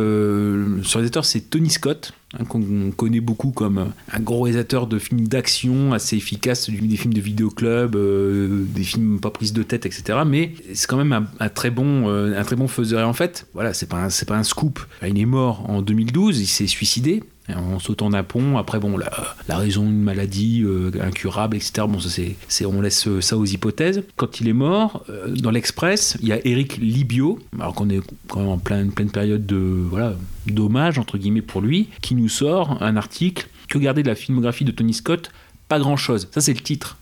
les 1.00 1.08
réalisateur 1.08 1.24
c'est 1.24 1.40
Tony 1.50 1.70
Scott 1.70 2.12
hein, 2.34 2.44
qu'on 2.44 2.90
connaît 2.96 3.20
beaucoup 3.20 3.50
comme 3.50 3.92
un 4.12 4.20
gros 4.20 4.42
réalisateur 4.42 4.86
de 4.86 4.98
films 4.98 5.26
d'action 5.28 5.92
assez 5.92 6.16
efficace, 6.16 6.68
des 6.70 6.96
films 6.96 7.14
de 7.14 7.20
vidéoclub, 7.20 7.96
euh, 7.96 8.64
des 8.74 8.82
films 8.82 9.20
pas 9.20 9.30
prises 9.30 9.52
de 9.52 9.62
tête 9.62 9.86
etc. 9.86 10.20
Mais 10.26 10.52
c'est 10.74 10.86
quand 10.86 10.96
même 10.96 11.12
un, 11.12 11.26
un 11.40 11.48
très 11.48 11.70
bon 11.70 12.08
euh, 12.08 12.38
un 12.38 12.44
très 12.44 12.56
bon 12.56 12.68
faiseur 12.68 13.07
en 13.08 13.12
fait 13.14 13.46
voilà 13.54 13.72
c'est 13.74 13.86
pas 13.86 13.98
un- 13.98 14.42
scoop. 14.42 14.80
Il 15.06 15.18
est 15.18 15.24
mort 15.24 15.68
en 15.68 15.82
2012, 15.82 16.40
il 16.40 16.46
s'est 16.46 16.66
suicidé 16.66 17.22
en 17.54 17.78
sautant 17.78 18.10
d'un 18.10 18.22
pont. 18.22 18.58
Après, 18.58 18.78
bon, 18.78 18.96
la, 18.96 19.56
raison 19.56 19.82
d'une 19.84 20.02
maladie 20.02 20.62
euh, 20.64 20.90
incurable, 21.00 21.56
etc. 21.56 21.86
Bon, 21.88 21.98
c'est, 22.00 22.66
on 22.66 22.80
laisse 22.80 23.08
euh, 23.08 23.20
ça 23.20 23.36
aux 23.36 23.44
hypothèses. 23.44 24.02
Quand 24.16 24.40
il 24.40 24.48
est 24.48 24.52
mort, 24.52 25.04
euh, 25.08 25.34
dans 25.34 25.50
l'Express, 25.50 26.16
il 26.20 26.28
y 26.28 26.32
a 26.32 26.46
Eric 26.46 26.76
Libio, 26.78 27.38
alors 27.58 27.74
qu'on 27.74 27.88
est 27.90 28.00
quand 28.28 28.40
même 28.40 28.48
en 28.48 28.58
pleine, 28.58 28.92
période 28.92 29.46
de 29.46 29.56
voilà, 29.56 30.14
d'hommage, 30.46 30.98
entre 30.98 31.18
guillemets, 31.18 31.42
pour 31.42 31.60
lui, 31.60 31.88
qui 32.02 32.14
nous 32.14 32.28
sort 32.28 32.82
un 32.82 32.96
article 32.96 33.48
que 33.68 33.78
garder 33.78 34.02
de 34.02 34.08
la 34.08 34.14
filmographie 34.14 34.64
de 34.64 34.72
Tony 34.72 34.94
Scott? 34.94 35.30
Pas 35.68 35.78
grand 35.78 35.96
chose. 35.96 36.28
Ça, 36.30 36.40
c'est 36.40 36.54
le 36.54 36.60
titre. 36.60 36.96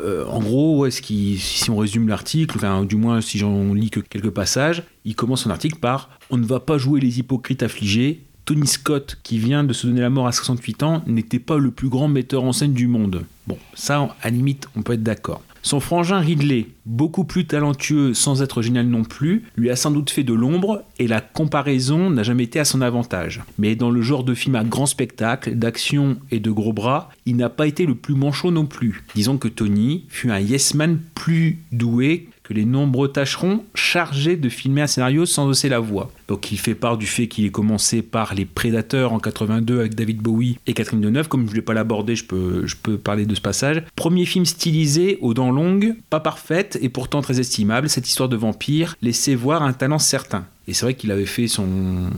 Euh, 0.00 0.24
en 0.26 0.40
gros, 0.40 0.88
si 0.90 1.66
on 1.68 1.76
résume 1.76 2.08
l'article, 2.08 2.58
du 2.86 2.96
moins 2.96 3.20
si 3.20 3.38
j'en 3.38 3.74
lis 3.74 3.90
que 3.90 4.00
quelques 4.00 4.30
passages, 4.30 4.82
il 5.04 5.14
commence 5.14 5.42
son 5.42 5.50
article 5.50 5.78
par 5.78 6.10
On 6.30 6.36
ne 6.36 6.46
va 6.46 6.60
pas 6.60 6.78
jouer 6.78 7.00
les 7.00 7.18
hypocrites 7.18 7.62
affligés. 7.62 8.22
Tony 8.44 8.66
Scott, 8.66 9.18
qui 9.22 9.38
vient 9.38 9.64
de 9.64 9.72
se 9.72 9.86
donner 9.86 10.02
la 10.02 10.10
mort 10.10 10.26
à 10.26 10.32
68 10.32 10.82
ans, 10.82 11.02
n'était 11.06 11.38
pas 11.38 11.56
le 11.56 11.70
plus 11.70 11.88
grand 11.88 12.08
metteur 12.08 12.44
en 12.44 12.52
scène 12.52 12.74
du 12.74 12.86
monde. 12.86 13.24
Bon, 13.46 13.56
ça, 13.74 14.14
à 14.20 14.30
limite, 14.30 14.68
on 14.76 14.82
peut 14.82 14.92
être 14.92 15.02
d'accord. 15.02 15.42
Son 15.64 15.80
frangin 15.80 16.18
Ridley, 16.18 16.66
beaucoup 16.84 17.24
plus 17.24 17.46
talentueux 17.46 18.12
sans 18.12 18.42
être 18.42 18.60
génial 18.60 18.86
non 18.86 19.02
plus, 19.02 19.44
lui 19.56 19.70
a 19.70 19.76
sans 19.76 19.90
doute 19.90 20.10
fait 20.10 20.22
de 20.22 20.34
l'ombre 20.34 20.82
et 20.98 21.08
la 21.08 21.22
comparaison 21.22 22.10
n'a 22.10 22.22
jamais 22.22 22.44
été 22.44 22.60
à 22.60 22.66
son 22.66 22.82
avantage. 22.82 23.42
Mais 23.56 23.74
dans 23.74 23.90
le 23.90 24.02
genre 24.02 24.24
de 24.24 24.34
film 24.34 24.56
à 24.56 24.62
grand 24.62 24.84
spectacle, 24.84 25.54
d'action 25.54 26.18
et 26.30 26.38
de 26.38 26.50
gros 26.50 26.74
bras, 26.74 27.08
il 27.24 27.36
n'a 27.36 27.48
pas 27.48 27.66
été 27.66 27.86
le 27.86 27.94
plus 27.94 28.14
manchot 28.14 28.50
non 28.50 28.66
plus. 28.66 29.04
Disons 29.14 29.38
que 29.38 29.48
Tony 29.48 30.04
fut 30.08 30.30
un 30.30 30.38
yes 30.38 30.74
man 30.74 30.98
plus 31.14 31.60
doué 31.72 32.28
que 32.44 32.52
les 32.52 32.66
nombreux 32.66 33.08
tâcherons 33.08 33.64
chargés 33.74 34.36
de 34.36 34.48
filmer 34.50 34.82
un 34.82 34.86
scénario 34.86 35.24
sans 35.26 35.46
hausser 35.46 35.70
la 35.70 35.80
voix. 35.80 36.12
Donc 36.28 36.52
il 36.52 36.58
fait 36.58 36.74
part 36.74 36.98
du 36.98 37.06
fait 37.06 37.26
qu'il 37.26 37.46
est 37.46 37.50
commencé 37.50 38.02
par 38.02 38.34
Les 38.34 38.44
Prédateurs 38.44 39.12
en 39.12 39.18
82 39.18 39.80
avec 39.80 39.94
David 39.94 40.18
Bowie 40.18 40.58
et 40.66 40.74
Catherine 40.74 41.00
Deneuve. 41.00 41.28
Comme 41.28 41.46
je 41.46 41.50
ne 41.50 41.56
vais 41.56 41.62
pas 41.62 41.74
l'aborder, 41.74 42.14
je 42.14 42.24
peux, 42.24 42.66
je 42.66 42.76
peux 42.76 42.98
parler 42.98 43.24
de 43.24 43.34
ce 43.34 43.40
passage. 43.40 43.82
Premier 43.96 44.26
film 44.26 44.44
stylisé 44.44 45.18
aux 45.22 45.32
dents 45.32 45.50
longues, 45.50 45.94
pas 46.10 46.20
parfaite 46.20 46.78
et 46.82 46.90
pourtant 46.90 47.22
très 47.22 47.40
estimable. 47.40 47.88
Cette 47.88 48.08
histoire 48.08 48.28
de 48.28 48.36
vampire 48.36 48.96
laissait 49.00 49.34
voir 49.34 49.62
un 49.62 49.72
talent 49.72 49.98
certain. 49.98 50.44
Et 50.68 50.74
c'est 50.74 50.84
vrai 50.84 50.94
qu'il 50.94 51.10
avait 51.12 51.26
fait 51.26 51.48
son, 51.48 52.10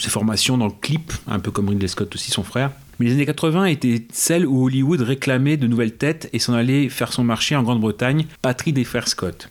ses 0.00 0.10
formations 0.10 0.58
dans 0.58 0.66
le 0.66 0.72
clip, 0.80 1.12
un 1.26 1.38
peu 1.38 1.50
comme 1.50 1.68
Ridley 1.68 1.88
Scott 1.88 2.14
aussi, 2.14 2.30
son 2.30 2.42
frère. 2.42 2.70
Mais 2.98 3.06
les 3.06 3.12
années 3.12 3.26
80 3.26 3.66
étaient 3.66 4.06
celles 4.12 4.46
où 4.46 4.64
Hollywood 4.64 5.00
réclamait 5.00 5.56
de 5.56 5.66
nouvelles 5.66 5.94
têtes 5.96 6.28
et 6.32 6.38
s'en 6.38 6.54
allait 6.54 6.88
faire 6.88 7.12
son 7.12 7.24
marché 7.24 7.54
en 7.54 7.62
Grande-Bretagne, 7.62 8.26
patrie 8.42 8.72
des 8.72 8.84
frères 8.84 9.08
Scott. 9.08 9.50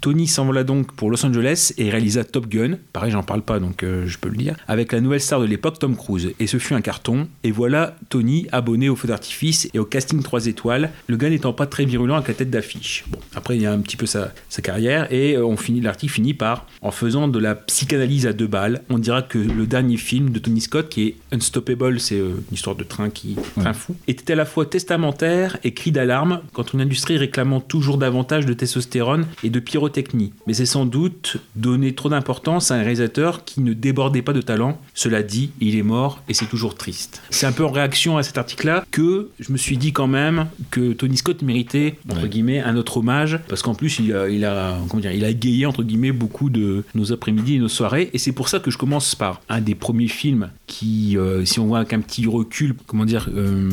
Tony 0.00 0.26
s'envola 0.26 0.64
donc 0.64 0.92
pour 0.92 1.10
Los 1.10 1.24
Angeles 1.24 1.72
et 1.78 1.90
réalisa 1.90 2.24
Top 2.24 2.48
Gun, 2.48 2.78
pareil 2.92 3.12
j'en 3.12 3.22
parle 3.22 3.42
pas 3.42 3.58
donc 3.58 3.82
euh, 3.82 4.06
je 4.06 4.18
peux 4.18 4.28
le 4.28 4.36
dire, 4.36 4.56
avec 4.68 4.92
la 4.92 5.00
nouvelle 5.00 5.20
star 5.20 5.40
de 5.40 5.46
l'époque 5.46 5.78
Tom 5.78 5.96
Cruise. 5.96 6.32
Et 6.40 6.46
ce 6.46 6.58
fut 6.58 6.74
un 6.74 6.80
carton, 6.80 7.28
et 7.44 7.50
voilà 7.50 7.96
Tony 8.08 8.46
abonné 8.52 8.88
au 8.88 8.96
feu 8.96 9.08
d'artifice 9.08 9.68
et 9.74 9.78
au 9.78 9.84
casting 9.84 10.22
3 10.22 10.46
étoiles, 10.46 10.90
le 11.06 11.16
gars 11.16 11.30
n'étant 11.30 11.52
pas 11.52 11.66
très 11.66 11.84
virulent 11.84 12.14
avec 12.14 12.28
la 12.28 12.34
tête 12.34 12.50
d'affiche. 12.50 13.04
Bon, 13.08 13.18
après 13.34 13.56
il 13.56 13.62
y 13.62 13.66
a 13.66 13.72
un 13.72 13.80
petit 13.80 13.96
peu 13.96 14.06
sa, 14.06 14.32
sa 14.48 14.62
carrière, 14.62 15.12
et 15.12 15.36
euh, 15.36 15.44
on 15.44 15.56
finit 15.56 15.80
l'article 15.80 16.12
finit 16.12 16.34
par, 16.34 16.66
en 16.82 16.90
faisant 16.90 17.28
de 17.28 17.38
la 17.38 17.54
psychanalyse 17.54 18.26
à 18.26 18.32
deux 18.32 18.46
balles, 18.46 18.82
on 18.90 18.98
dira 18.98 19.22
que 19.22 19.38
le 19.38 19.66
dernier 19.66 19.96
film 19.96 20.30
de 20.30 20.38
Tony 20.38 20.60
Scott, 20.60 20.88
qui 20.88 21.02
est 21.02 21.16
Unstoppable, 21.32 22.00
c'est 22.00 22.18
euh, 22.18 22.42
une 22.48 22.54
histoire 22.54 22.76
de 22.76 22.84
train 22.84 23.10
qui 23.10 23.36
train 23.58 23.72
fou, 23.72 23.96
était 24.06 24.32
à 24.32 24.36
la 24.36 24.44
fois 24.44 24.66
testamentaire 24.66 25.58
et 25.64 25.74
cri 25.74 25.92
d'alarme 25.92 26.40
contre 26.52 26.74
une 26.74 26.80
industrie 26.80 27.18
réclamant 27.18 27.60
toujours 27.60 27.98
davantage 27.98 28.46
de 28.46 28.52
testostérone 28.52 29.26
et 29.42 29.50
de 29.50 29.60
pyrotechnie. 29.86 30.32
Mais 30.46 30.54
c'est 30.54 30.66
sans 30.66 30.86
doute 30.86 31.38
donner 31.54 31.94
trop 31.94 32.08
d'importance 32.08 32.70
à 32.70 32.76
un 32.76 32.80
réalisateur 32.80 33.44
qui 33.44 33.60
ne 33.60 33.72
débordait 33.72 34.22
pas 34.22 34.32
de 34.32 34.40
talent. 34.40 34.80
Cela 34.94 35.22
dit, 35.22 35.50
il 35.60 35.76
est 35.76 35.82
mort 35.82 36.22
et 36.28 36.34
c'est 36.34 36.46
toujours 36.46 36.74
triste. 36.74 37.22
C'est 37.30 37.46
un 37.46 37.52
peu 37.52 37.64
en 37.64 37.70
réaction 37.70 38.16
à 38.16 38.22
cet 38.22 38.38
article-là 38.38 38.84
que 38.90 39.30
je 39.38 39.52
me 39.52 39.56
suis 39.56 39.76
dit 39.76 39.92
quand 39.92 40.06
même 40.06 40.46
que 40.70 40.92
Tony 40.92 41.16
Scott 41.16 41.42
méritait, 41.42 41.98
entre 42.10 42.26
guillemets, 42.26 42.60
un 42.60 42.76
autre 42.76 42.98
hommage, 42.98 43.38
parce 43.48 43.62
qu'en 43.62 43.74
plus, 43.74 43.98
il 43.98 44.12
a, 44.14 44.28
il 44.28 44.44
a, 44.44 44.78
comment 44.88 45.00
dire, 45.00 45.12
il 45.12 45.24
a 45.24 45.30
égayé, 45.30 45.66
entre 45.66 45.82
guillemets, 45.82 46.12
beaucoup 46.12 46.50
de 46.50 46.84
nos 46.94 47.12
après-midi 47.12 47.54
et 47.54 47.58
nos 47.58 47.68
soirées. 47.68 48.10
Et 48.12 48.18
c'est 48.18 48.32
pour 48.32 48.48
ça 48.48 48.58
que 48.58 48.70
je 48.70 48.78
commence 48.78 49.14
par 49.14 49.40
un 49.48 49.60
des 49.60 49.74
premiers 49.74 50.08
films 50.08 50.50
qui, 50.66 51.16
euh, 51.16 51.44
si 51.44 51.60
on 51.60 51.66
voit 51.66 51.78
avec 51.78 51.92
un 51.92 52.00
petit 52.00 52.26
recul, 52.26 52.74
comment 52.86 53.04
dire, 53.04 53.28
euh, 53.34 53.70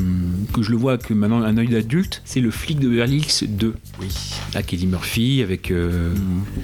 que 0.54 0.62
je 0.62 0.72
le 0.72 0.78
vois 0.78 0.98
que 0.98 1.14
maintenant 1.14 1.42
un 1.42 1.58
œil 1.58 1.70
d'adulte, 1.70 2.22
c'est 2.26 2.42
le 2.42 2.52
flic 2.52 2.80
de 2.80 2.90
Hills 2.94 3.48
2. 3.48 3.74
Oui. 4.00 4.08
Là, 4.54 4.62
Kelly 4.64 4.88
Murphy 4.88 5.42
avec 5.42 5.72
euh, 5.72 6.03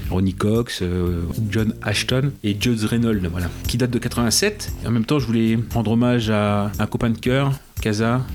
Ronnie 0.09 0.33
Cox, 0.33 0.81
euh, 0.81 1.21
John 1.49 1.73
Ashton 1.81 2.31
et 2.43 2.55
Judge 2.59 2.83
Reynolds, 2.85 3.21
qui 3.67 3.77
date 3.77 3.91
de 3.91 3.99
87. 3.99 4.71
Et 4.83 4.87
en 4.87 4.91
même 4.91 5.05
temps, 5.05 5.19
je 5.19 5.25
voulais 5.25 5.57
rendre 5.73 5.91
hommage 5.91 6.29
à 6.29 6.71
un 6.79 6.85
copain 6.85 7.09
de 7.09 7.17
cœur, 7.17 7.53
Casa, 7.81 8.25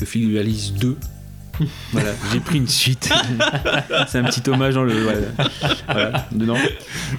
le 0.00 0.06
flic 0.06 0.32
de 0.32 0.42
Hills 0.42 0.74
2. 0.78 0.96
Voilà, 1.92 2.12
j'ai 2.32 2.40
pris 2.40 2.58
une 2.58 2.68
suite. 2.68 3.08
c'est 4.08 4.18
un 4.18 4.24
petit 4.24 4.48
hommage 4.48 4.74
dans 4.74 4.84
le. 4.84 4.94
Voilà, 5.86 6.28
dedans. 6.32 6.56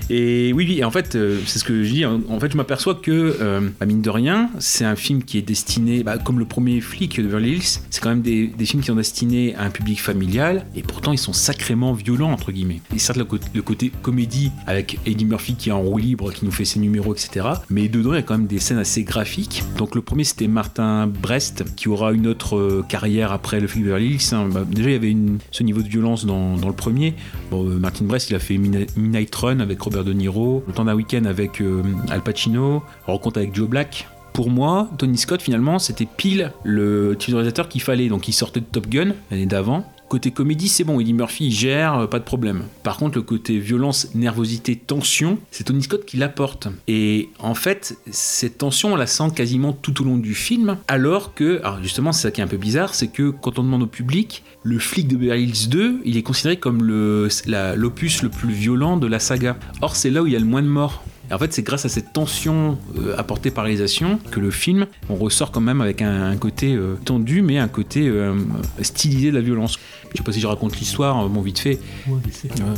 Et 0.10 0.54
oui, 0.54 0.66
oui, 0.68 0.80
et 0.80 0.84
en 0.84 0.92
fait, 0.92 1.16
euh, 1.16 1.40
c'est 1.46 1.60
ce 1.60 1.64
que 1.64 1.84
je 1.84 1.90
dis. 1.90 2.06
En, 2.06 2.40
fait, 2.40 2.52
je 2.52 2.58
m'aperçois 2.58 2.96
que, 2.96 3.38
euh, 3.42 3.70
bah, 3.80 3.86
mine 3.86 4.02
de 4.02 4.10
rien, 4.10 4.50
c'est 4.60 4.86
un 4.86 4.96
film 4.96 5.24
qui 5.24 5.38
est 5.38 5.42
destiné, 5.42 6.04
bah, 6.04 6.18
comme 6.18 6.40
le 6.40 6.46
premier 6.46 6.82
flic 6.82 7.18
de 7.20 7.24
Beverly 7.24 7.54
Hills, 7.54 7.80
c'est 7.90 8.02
quand 8.02 8.10
même 8.10 8.22
des, 8.22 8.48
des 8.48 8.66
films 8.66 8.82
qui 8.82 8.88
sont 8.88 8.96
destinés 8.96 9.56
à 9.56 9.64
un 9.64 9.70
public 9.70 10.02
familial, 10.02 10.66
et 10.76 10.84
pourtant 10.84 11.12
ils 11.12 11.18
sont 11.18 11.34
sacrément 11.34 11.94
violents, 11.94 12.32
entre 12.32 12.52
guillemets. 12.52 12.82
Et 12.94 13.00
certes, 13.00 13.18
le, 13.18 13.62
côté 13.62 13.92
comédie 14.02 14.52
avec 14.68 15.00
Eddie 15.06 15.26
Murphy 15.26 15.56
qui 15.56 15.70
est 15.70 15.72
en 15.72 15.82
roue 15.82 15.98
libre, 15.98 16.32
qui 16.32 16.46
nous 16.46 16.52
fait 16.52 16.66
ses 16.66 16.80
numéros, 16.80 17.14
etc. 17.14 17.48
Mais 17.70 17.88
dedans, 17.88 18.14
il 18.14 18.18
y 18.18 18.20
a 18.20 18.24
quand 18.24 18.38
même 18.38 18.48
des 18.48 18.60
scènes 18.60 18.78
assez 18.78 19.04
graphiques. 19.04 19.64
Donc, 19.78 19.96
le 19.96 20.02
premier, 20.02 20.24
c'était 20.24 20.48
Martin 20.48 21.08
Brest, 21.08 21.64
qui 21.76 21.90
aura 21.90 22.12
une 22.12 22.28
autre 22.28 22.58
euh, 22.58 22.86
carrière 22.88 23.32
après 23.32 23.60
le 23.60 23.68
film 23.68 23.86
Beverly 23.86 24.14
Hills. 24.14 24.29
Hein. 24.34 24.50
Bah, 24.52 24.64
déjà, 24.70 24.90
il 24.90 24.94
y 24.94 24.96
avait 24.96 25.16
ce 25.52 25.64
niveau 25.64 25.82
de 25.82 25.88
violence 25.88 26.26
dans, 26.26 26.56
dans 26.58 26.68
le 26.68 26.74
premier. 26.74 27.16
Euh, 27.54 27.80
Martin 27.80 28.06
Brest, 28.06 28.30
il 28.30 28.36
a 28.36 28.40
fait 28.40 28.58
Midnight 28.58 29.34
Run 29.36 29.60
avec 29.60 29.82
Robert 29.82 30.04
De 30.04 30.14
Niro, 30.14 30.64
Le 30.68 30.74
temps 30.74 30.86
d'un 30.86 30.96
week-end 30.96 31.26
avec 31.26 31.62
euh, 31.62 31.84
Al 32.10 32.22
Pacino, 32.22 32.84
Rencontre 33.06 33.38
avec 33.40 33.56
Joe 33.56 33.68
Black. 33.68 34.08
Pour 34.34 34.50
moi, 34.50 34.90
Tony 34.98 35.18
Scott, 35.18 35.42
finalement, 35.42 35.80
c'était 35.80 36.06
pile 36.06 36.52
le 36.64 37.18
réalisateur 37.20 37.68
qu'il 37.68 37.82
fallait. 37.82 38.08
Donc, 38.08 38.28
il 38.28 38.34
sortait 38.34 38.62
de 38.62 38.66
Top 38.66 38.88
Gun 38.88 39.14
l'année 39.32 39.46
d'avant. 39.46 39.84
Côté 40.10 40.32
comédie, 40.32 40.70
c'est 40.70 40.84
bon, 40.84 41.00
Eddie 41.00 41.14
Murphy 41.14 41.52
gère, 41.52 42.00
euh, 42.00 42.08
pas 42.08 42.18
de 42.18 42.24
problème. 42.24 42.64
Par 42.82 42.98
contre, 42.98 43.20
le 43.20 43.22
côté 43.22 43.60
violence, 43.60 44.16
nervosité, 44.16 44.76
tension, 44.76 45.38
c'est 45.52 45.66
Tony 45.66 45.84
Scott 45.84 46.04
qui 46.04 46.18
l'apporte. 46.18 46.68
Et 46.88 47.30
en 47.38 47.54
fait, 47.54 47.96
cette 48.10 48.58
tension, 48.58 48.94
on 48.94 48.96
la 48.96 49.06
sent 49.06 49.28
quasiment 49.36 49.72
tout 49.72 50.02
au 50.02 50.06
long 50.06 50.18
du 50.18 50.34
film, 50.34 50.78
alors 50.88 51.36
que, 51.36 51.60
alors 51.60 51.84
justement, 51.84 52.12
c'est 52.12 52.24
ça 52.24 52.32
qui 52.32 52.42
est 52.42 52.44
un 52.44 52.48
peu 52.48 52.58
bizarre, 52.58 52.96
c'est 52.96 53.10
que 53.10 53.30
quand 53.30 53.60
on 53.60 53.64
demande 53.64 53.84
au 53.84 53.88
public, 53.88 54.44
le 54.64 54.80
flic 54.80 55.08
de 55.08 55.16
Beverly 55.16 55.44
Hills 55.44 55.70
2, 55.70 56.02
il 56.04 56.18
est 56.18 56.24
considéré 56.24 56.58
comme 56.58 56.84
l'opus 56.84 58.24
le 58.24 58.30
plus 58.30 58.52
violent 58.52 58.98
de 58.98 59.06
la 59.06 59.20
saga. 59.20 59.58
Or, 59.82 59.96
c'est 59.96 60.10
là 60.10 60.24
où 60.24 60.26
il 60.26 60.34
y 60.34 60.36
a 60.36 60.40
le 60.40 60.46
moins 60.46 60.64
de 60.64 60.68
morts. 60.68 61.04
Et 61.30 61.34
en 61.34 61.38
fait, 61.38 61.54
c'est 61.54 61.62
grâce 61.64 61.86
à 61.86 61.90
cette 61.90 62.14
tension 62.14 62.78
euh, 62.98 63.16
apportée 63.18 63.52
par 63.52 63.66
réalisation 63.66 64.20
que 64.32 64.40
le 64.40 64.52
film, 64.52 64.88
on 65.10 65.16
ressort 65.16 65.52
quand 65.52 65.62
même 65.62 65.82
avec 65.82 66.02
un, 66.02 66.32
un 66.32 66.38
côté 66.38 66.74
euh, 66.74 66.96
tendu, 67.06 67.42
mais 67.42 67.58
un 67.58 67.68
côté 67.68 68.08
euh, 68.08 68.34
stylisé 68.82 69.30
de 69.30 69.36
la 69.36 69.42
violence. 69.42 69.78
Je 70.12 70.18
sais 70.18 70.24
pas 70.24 70.32
si 70.32 70.40
je 70.40 70.48
raconte 70.48 70.80
l'histoire, 70.80 71.30
bon, 71.30 71.42
vite 71.42 71.60
fait. 71.60 71.78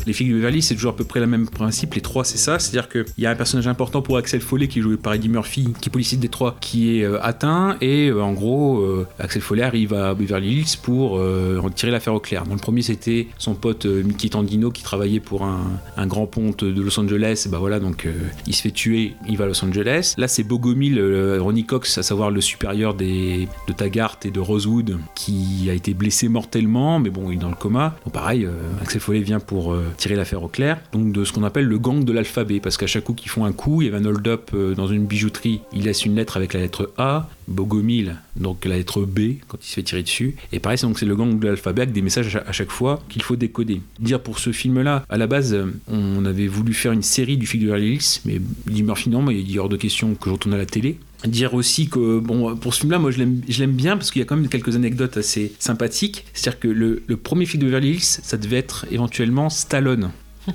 Les 0.05 0.11
flics 0.11 0.29
de 0.29 0.33
Beverly, 0.33 0.57
Hills, 0.57 0.63
c'est 0.63 0.75
toujours 0.75 0.91
à 0.91 0.95
peu 0.97 1.05
près 1.05 1.21
le 1.21 1.27
même 1.27 1.47
principe. 1.47 1.93
Les 1.93 2.01
trois, 2.01 2.25
c'est 2.25 2.37
ça. 2.37 2.59
C'est-à-dire 2.59 2.89
qu'il 2.89 3.05
y 3.19 3.25
a 3.25 3.31
un 3.31 3.35
personnage 3.35 3.67
important 3.67 4.01
pour 4.01 4.17
Axel 4.17 4.41
Foley, 4.41 4.67
qui 4.67 4.79
est 4.79 4.81
joué 4.81 4.97
par 4.97 5.13
Eddie 5.13 5.29
Murphy, 5.29 5.73
qui 5.79 5.87
est 5.87 5.91
policier 5.91 6.17
des 6.17 6.27
trois, 6.27 6.57
qui 6.59 6.99
est 6.99 7.05
atteint. 7.21 7.77
Et 7.79 8.11
en 8.11 8.33
gros, 8.33 8.85
Axel 9.17 9.41
Foley 9.41 9.63
arrive 9.63 9.93
à 9.93 10.13
Beverly 10.13 10.57
Hills 10.57 10.77
pour 10.83 11.11
retirer 11.11 11.89
l'affaire 11.89 12.13
au 12.13 12.19
clair. 12.19 12.43
Dans 12.43 12.55
le 12.55 12.59
premier, 12.59 12.81
c'était 12.81 13.27
son 13.37 13.53
pote 13.53 13.85
Mickey 13.85 14.27
Tandino, 14.27 14.69
qui 14.69 14.83
travaillait 14.83 15.21
pour 15.21 15.45
un, 15.45 15.79
un 15.95 16.07
grand 16.07 16.25
ponte 16.25 16.65
de 16.65 16.81
Los 16.81 16.99
Angeles. 16.99 17.43
Et 17.45 17.49
bah 17.49 17.59
voilà, 17.59 17.79
donc 17.79 18.09
il 18.47 18.55
se 18.55 18.61
fait 18.61 18.71
tuer, 18.71 19.13
il 19.27 19.37
va 19.37 19.45
à 19.45 19.47
Los 19.47 19.63
Angeles. 19.63 20.15
Là, 20.17 20.27
c'est 20.27 20.43
Bogomil, 20.43 20.97
euh, 20.99 21.39
Ronnie 21.41 21.65
Cox, 21.65 21.97
à 21.97 22.03
savoir 22.03 22.31
le 22.31 22.41
supérieur 22.41 22.93
des, 22.93 23.47
de 23.67 23.73
Taggart 23.73 24.17
et 24.25 24.31
de 24.31 24.39
Rosewood, 24.39 24.97
qui 25.15 25.67
a 25.69 25.73
été 25.73 25.93
blessé 25.93 26.27
mortellement, 26.27 26.99
mais 26.99 27.09
bon, 27.09 27.29
il 27.31 27.35
est 27.35 27.41
dans 27.41 27.49
le 27.49 27.55
coma. 27.55 27.95
Donc 28.05 28.13
pareil, 28.13 28.45
euh, 28.45 28.51
Axel 28.81 29.01
Foley 29.01 29.21
vient 29.21 29.39
pour 29.39 29.73
euh, 29.73 29.85
tirer 29.97 30.15
l'affaire 30.15 30.43
au 30.43 30.47
clair. 30.47 30.79
Donc 30.91 31.11
de 31.11 31.23
ce 31.23 31.33
qu'on 31.33 31.43
appelle 31.43 31.65
le 31.65 31.79
gang 31.79 32.03
de 32.03 32.11
l'alphabet, 32.11 32.59
parce 32.59 32.77
qu'à 32.77 32.87
chaque 32.87 33.03
coup 33.03 33.13
qu'ils 33.13 33.29
font 33.29 33.45
un 33.45 33.53
coup, 33.53 33.81
il 33.81 33.85
y 33.85 33.87
avait 33.87 33.97
un 33.97 34.05
hold-up 34.05 34.51
euh, 34.53 34.75
dans 34.75 34.87
une 34.87 35.05
bijouterie, 35.05 35.61
il 35.73 35.83
laisse 35.83 36.05
une 36.05 36.15
lettre 36.15 36.37
avec 36.37 36.53
la 36.53 36.59
lettre 36.59 36.91
A, 36.97 37.27
Bogomil, 37.47 38.15
donc 38.35 38.65
la 38.65 38.77
lettre 38.77 39.01
B, 39.03 39.35
quand 39.47 39.57
il 39.61 39.67
se 39.67 39.73
fait 39.73 39.83
tirer 39.83 40.03
dessus. 40.03 40.35
Et 40.51 40.59
pareil, 40.59 40.77
c'est 40.77 40.85
donc 40.87 40.99
c'est 40.99 41.05
le 41.05 41.15
gang 41.15 41.37
de 41.39 41.47
l'alphabet 41.47 41.81
avec 41.83 41.93
des 41.93 42.01
messages 42.01 42.27
à 42.35 42.51
chaque- 42.51 42.69
à 42.69 42.71
fois 42.71 43.01
qu'il 43.09 43.21
faut 43.23 43.35
décoder. 43.35 43.81
Dire 43.99 44.21
pour 44.21 44.39
ce 44.39 44.51
film-là, 44.51 45.05
à 45.09 45.17
la 45.17 45.27
base, 45.27 45.53
euh, 45.53 45.65
on 45.87 46.23
avait 46.25 46.47
voulu 46.47 46.73
faire 46.73 46.91
une 46.91 47.01
série 47.03 47.37
du 47.37 47.45
film 47.47 47.63
de 47.69 47.77
Hills, 47.77 48.21
mais 48.25 48.39
Eddie 48.69 48.83
Murphy, 48.83 49.09
non, 49.09 49.21
mais 49.21 49.35
il 49.39 49.45
dit 49.45 49.59
hors 49.59 49.69
de 49.69 49.77
question 49.77 50.13
que 50.15 50.25
je 50.29 50.33
retourne 50.33 50.53
à 50.53 50.57
la 50.57 50.65
télé. 50.65 50.97
Dire 51.25 51.53
aussi 51.53 51.87
que, 51.87 52.19
bon, 52.19 52.55
pour 52.55 52.73
ce 52.73 52.79
film-là, 52.81 52.97
moi 52.99 53.11
je 53.11 53.19
l'aime 53.19 53.71
bien 53.73 53.95
parce 53.97 54.09
qu'il 54.11 54.21
y 54.21 54.23
a 54.23 54.25
quand 54.25 54.35
même 54.37 54.47
quelques 54.49 54.75
anecdotes 54.75 55.17
assez 55.17 55.53
sympathiques. 55.59 56.25
C'est-à-dire 56.33 56.59
que 56.59 56.67
le, 56.67 57.03
le 57.05 57.17
premier 57.17 57.45
film 57.45 57.61
de 57.61 57.67
Beverly 57.67 57.91
Hills, 57.91 58.01
ça 58.01 58.37
devait 58.37 58.57
être 58.57 58.85
éventuellement 58.91 59.49
Stallone 59.49 60.11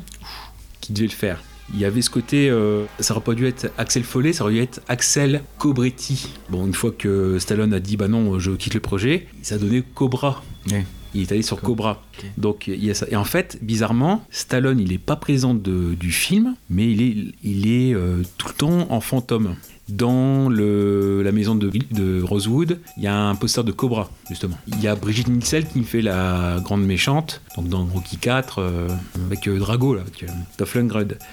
qui 0.81 0.93
devait 0.93 1.07
le 1.07 1.13
faire. 1.13 1.43
Il 1.75 1.81
y 1.81 1.85
avait 1.85 2.01
ce 2.03 2.11
côté, 2.11 2.49
euh, 2.49 2.85
ça 3.01 3.15
aurait 3.15 3.25
pas 3.25 3.35
dû 3.35 3.47
être 3.47 3.71
Axel 3.77 4.05
Follet, 4.05 4.33
ça 4.33 4.45
aurait 4.45 4.55
dû 4.55 4.61
être 4.61 4.81
Axel 4.89 5.43
Cobretti. 5.59 6.29
Bon, 6.49 6.65
une 6.67 6.75
fois 6.75 6.93
que 6.93 7.39
Stallone 7.41 7.75
a 7.75 7.81
dit 7.81 7.97
bah 7.97 8.09
non, 8.09 8.39
je 8.39 8.53
quitte 8.53 8.75
le 8.75 8.81
projet, 8.81 9.27
ça 9.43 9.57
a 9.57 9.59
donné 9.59 9.83
Cobra. 9.95 10.45
Ouais. 10.71 10.87
Il 11.15 11.23
est 11.23 11.33
allé 11.33 11.43
sur 11.43 11.61
Cobra. 11.61 12.03
Donc 12.37 12.67
il 12.69 12.85
y 12.85 12.91
a 12.91 12.95
ça. 12.95 13.07
Et 13.11 13.17
en 13.17 13.25
fait, 13.25 13.59
bizarrement, 13.63 14.25
Stallone, 14.31 14.79
il 14.79 14.91
n'est 14.91 14.99
pas 14.99 15.17
présent 15.17 15.55
de- 15.55 15.95
du 15.95 16.13
film, 16.13 16.55
mais 16.71 16.91
il 16.93 17.01
est, 17.03 17.17
il 17.43 17.67
est 17.69 17.95
euh, 17.95 18.23
tout 18.39 18.49
le 18.49 18.55
temps 18.55 18.87
en 18.93 19.01
fantôme. 19.01 19.57
Dans 19.89 20.49
le, 20.49 21.23
la 21.23 21.31
maison 21.31 21.55
de, 21.55 21.71
de 21.93 22.21
Rosewood, 22.23 22.79
il 22.97 23.05
y 23.05 23.07
a 23.07 23.17
un 23.17 23.35
poster 23.37 23.63
de 23.63 23.71
Cobra, 23.71 24.11
justement. 24.29 24.57
Il 24.67 24.83
y 24.83 24.89
a 24.89 24.97
Brigitte 24.97 25.29
Nielsen 25.29 25.65
qui 25.65 25.85
fait 25.85 26.03
la 26.03 26.59
grande 26.63 26.85
méchante, 26.85 27.41
donc 27.57 27.69
dans 27.69 27.85
Rocky 27.85 28.17
4, 28.17 28.59
euh, 28.59 28.89
avec 29.27 29.47
euh, 29.47 29.59
Drago, 29.61 29.95
là, 29.95 30.01
avec 30.01 30.25
euh. 30.25 30.27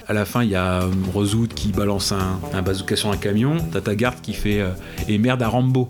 À 0.06 0.12
la 0.12 0.24
fin, 0.24 0.44
il 0.44 0.50
y 0.50 0.54
a 0.54 0.82
euh, 0.82 0.88
Rosewood 1.12 1.52
qui 1.52 1.72
balance 1.72 2.12
un, 2.12 2.38
un 2.52 2.62
bazooka 2.62 2.94
sur 2.94 3.10
un 3.10 3.16
camion, 3.16 3.56
Tata 3.72 3.96
Gart 3.96 4.20
qui 4.22 4.32
fait 4.34 4.60
euh, 4.60 4.70
Et 5.08 5.18
merde 5.18 5.42
à 5.42 5.48
Rambo. 5.48 5.88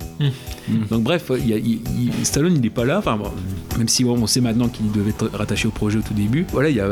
Donc 0.91 1.03
bref, 1.03 1.31
il 1.39 1.47
y 1.49 1.53
a- 1.53 1.59
il- 1.59 1.81
il- 1.99 2.25
Stallone, 2.25 2.55
il 2.55 2.61
n'est 2.63 2.71
pas 2.71 2.87
là, 2.87 2.99
enfin, 2.99 3.19
bon, 3.19 3.31
même 3.77 3.89
si 3.89 4.03
on 4.07 4.27
sait 4.27 4.41
maintenant 4.41 4.69
qu'il 4.69 4.91
devait 4.91 5.11
être 5.11 5.29
rattaché 5.35 5.69
au 5.69 5.71
projet 5.71 5.99
au 5.99 6.03
tout 6.03 6.15
début. 6.15 6.47
Voilà, 6.53 6.71
il 6.71 6.77
y 6.77 6.81
a, 6.81 6.89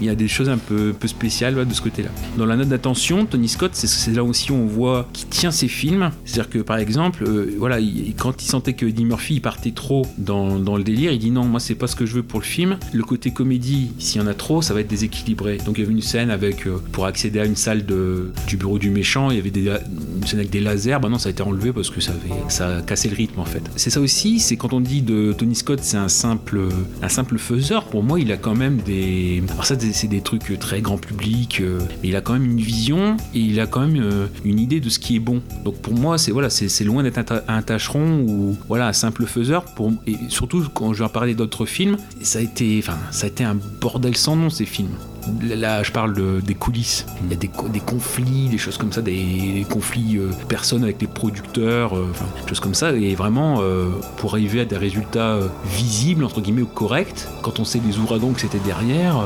il 0.00 0.06
y 0.06 0.10
a 0.10 0.14
des 0.14 0.28
choses 0.28 0.50
un 0.50 0.58
peu, 0.58 0.92
peu 0.92 1.08
spéciales 1.08 1.54
voilà, 1.54 1.66
de 1.68 1.74
ce 1.74 1.80
côté-là. 1.80 2.10
Dans 2.36 2.44
la 2.44 2.56
note 2.56 2.68
d'attention, 2.68 3.24
Tony 3.24 3.48
Scott, 3.48 3.70
c'est- 3.72 3.86
c'est 3.86 4.12
là 4.12 4.22
aussi 4.22 4.52
où 4.52 4.56
on 4.56 4.66
voit 4.66 4.97
qu'il 5.12 5.28
tient 5.28 5.50
ses 5.50 5.68
films. 5.68 6.10
C'est-à-dire 6.24 6.50
que 6.50 6.58
par 6.58 6.78
exemple, 6.78 7.24
euh, 7.26 7.54
voilà, 7.58 7.80
il- 7.80 8.14
quand 8.16 8.42
il 8.42 8.46
sentait 8.46 8.72
que 8.72 8.86
Eddie 8.86 9.04
Murphy 9.04 9.34
il 9.34 9.40
partait 9.40 9.70
trop 9.72 10.06
dans, 10.18 10.58
dans 10.58 10.76
le 10.76 10.84
délire, 10.84 11.12
il 11.12 11.18
dit 11.18 11.30
non, 11.30 11.44
moi 11.44 11.60
c'est 11.60 11.74
pas 11.74 11.86
ce 11.86 11.96
que 11.96 12.06
je 12.06 12.14
veux 12.14 12.22
pour 12.22 12.40
le 12.40 12.44
film. 12.44 12.78
Le 12.92 13.02
côté 13.02 13.30
comédie, 13.30 13.90
s'il 13.98 14.20
y 14.20 14.24
en 14.24 14.26
a 14.26 14.34
trop, 14.34 14.62
ça 14.62 14.74
va 14.74 14.80
être 14.80 14.88
déséquilibré. 14.88 15.58
Donc 15.64 15.78
il 15.78 15.82
y 15.82 15.84
avait 15.84 15.92
une 15.92 16.02
scène 16.02 16.30
avec, 16.30 16.66
euh, 16.66 16.78
pour 16.92 17.06
accéder 17.06 17.40
à 17.40 17.44
une 17.44 17.56
salle 17.56 17.84
de, 17.86 18.30
du 18.46 18.56
bureau 18.56 18.78
du 18.78 18.90
méchant, 18.90 19.30
il 19.30 19.36
y 19.36 19.40
avait 19.40 19.50
une 19.50 20.26
scène 20.26 20.38
avec 20.40 20.50
des 20.50 20.60
lasers. 20.60 20.98
Bah 21.00 21.08
non, 21.08 21.18
ça 21.18 21.28
a 21.28 21.32
été 21.32 21.42
enlevé 21.42 21.72
parce 21.72 21.90
que 21.90 22.00
ça, 22.00 22.12
avait, 22.12 22.50
ça 22.50 22.78
a 22.78 22.82
cassé 22.82 23.08
le 23.08 23.16
rythme 23.16 23.40
en 23.40 23.44
fait. 23.44 23.62
C'est 23.76 23.90
ça 23.90 24.00
aussi, 24.00 24.40
c'est 24.40 24.56
quand 24.56 24.72
on 24.72 24.80
dit 24.80 25.02
de 25.02 25.32
Tony 25.32 25.54
Scott, 25.54 25.80
c'est 25.82 25.96
un 25.96 26.08
simple, 26.08 26.60
un 27.02 27.08
simple 27.08 27.38
faiseur. 27.38 27.84
Pour 27.84 28.02
moi, 28.02 28.18
il 28.20 28.30
a 28.32 28.36
quand 28.36 28.54
même 28.54 28.78
des. 28.84 29.42
Alors 29.52 29.64
ça, 29.66 29.76
c'est 29.92 30.08
des 30.08 30.20
trucs 30.20 30.58
très 30.58 30.80
grand 30.80 30.98
public, 30.98 31.60
euh, 31.60 31.78
mais 32.02 32.08
il 32.08 32.16
a 32.16 32.20
quand 32.20 32.32
même 32.34 32.44
une 32.44 32.60
vision 32.60 33.16
et 33.34 33.40
il 33.40 33.60
a 33.60 33.66
quand 33.66 33.86
même 33.86 34.28
une 34.44 34.58
idée 34.58 34.80
de 34.80 34.87
ce 34.88 34.98
qui 34.98 35.16
est 35.16 35.20
bon. 35.20 35.42
Donc 35.64 35.76
pour 35.76 35.94
moi, 35.94 36.18
c'est 36.18 36.30
voilà, 36.30 36.50
c'est 36.50 36.84
loin 36.84 37.02
d'être 37.02 37.18
un, 37.18 37.42
un 37.48 37.62
tâcheron 37.62 38.20
ou 38.20 38.56
voilà 38.68 38.88
un 38.88 38.92
simple 38.92 39.26
faiseur. 39.26 39.64
Pour 39.64 39.92
et 40.06 40.16
surtout 40.28 40.66
quand 40.72 40.92
je 40.92 40.98
vais 40.98 41.04
en 41.04 41.08
parler 41.08 41.34
d'autres 41.34 41.66
films, 41.66 41.96
ça 42.22 42.38
a 42.38 42.42
été, 42.42 42.78
enfin, 42.82 42.98
ça 43.10 43.26
a 43.26 43.28
été 43.28 43.44
un 43.44 43.56
bordel 43.80 44.16
sans 44.16 44.36
nom 44.36 44.50
ces 44.50 44.66
films. 44.66 44.94
Là, 45.42 45.82
je 45.82 45.92
parle 45.92 46.14
de- 46.14 46.40
des 46.40 46.54
coulisses. 46.54 47.06
Il 47.24 47.30
y 47.30 47.34
a 47.34 47.36
des, 47.36 47.48
co- 47.48 47.68
des 47.68 47.80
conflits, 47.80 48.48
des 48.48 48.58
choses 48.58 48.76
comme 48.78 48.92
ça, 48.92 49.02
des, 49.02 49.64
conflits 49.70 50.16
euh, 50.18 50.30
personnes 50.48 50.82
avec 50.84 51.00
les 51.00 51.06
producteurs, 51.06 51.96
euh, 51.96 52.06
des 52.42 52.48
choses 52.48 52.60
comme 52.60 52.74
ça. 52.74 52.92
Et 52.92 53.14
vraiment, 53.14 53.58
euh, 53.60 53.86
pour 54.18 54.34
arriver 54.34 54.60
à 54.60 54.64
des 54.64 54.76
résultats 54.76 55.38
visibles, 55.66 56.24
entre 56.24 56.40
guillemets, 56.40 56.62
ou 56.62 56.66
corrects, 56.66 57.26
quand 57.42 57.60
on 57.60 57.64
sait 57.64 57.80
les 57.86 57.98
ouragans 57.98 58.32
que 58.32 58.40
c'était 58.40 58.58
derrière, 58.64 59.20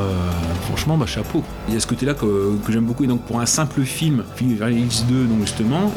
franchement, 0.67 0.97
bah, 0.97 1.07
chapeau. 1.07 1.43
Il 1.69 1.75
y 1.75 1.77
a 1.77 1.81
ce 1.81 1.87
côté-là 1.87 2.15
que, 2.15 2.57
que 2.65 2.73
j'aime 2.73 2.85
beaucoup. 2.85 3.05
Et 3.05 3.09
donc, 3.09 3.23
pour 3.23 3.41
un 3.41 3.47
simple 3.47 3.83
film, 3.83 4.25
film 4.37 4.51
de 4.51 4.55
Beverly 4.55 4.81
Hills 4.83 5.05
2, 5.09 5.25
donc 5.27 5.41
justement, 5.41 5.93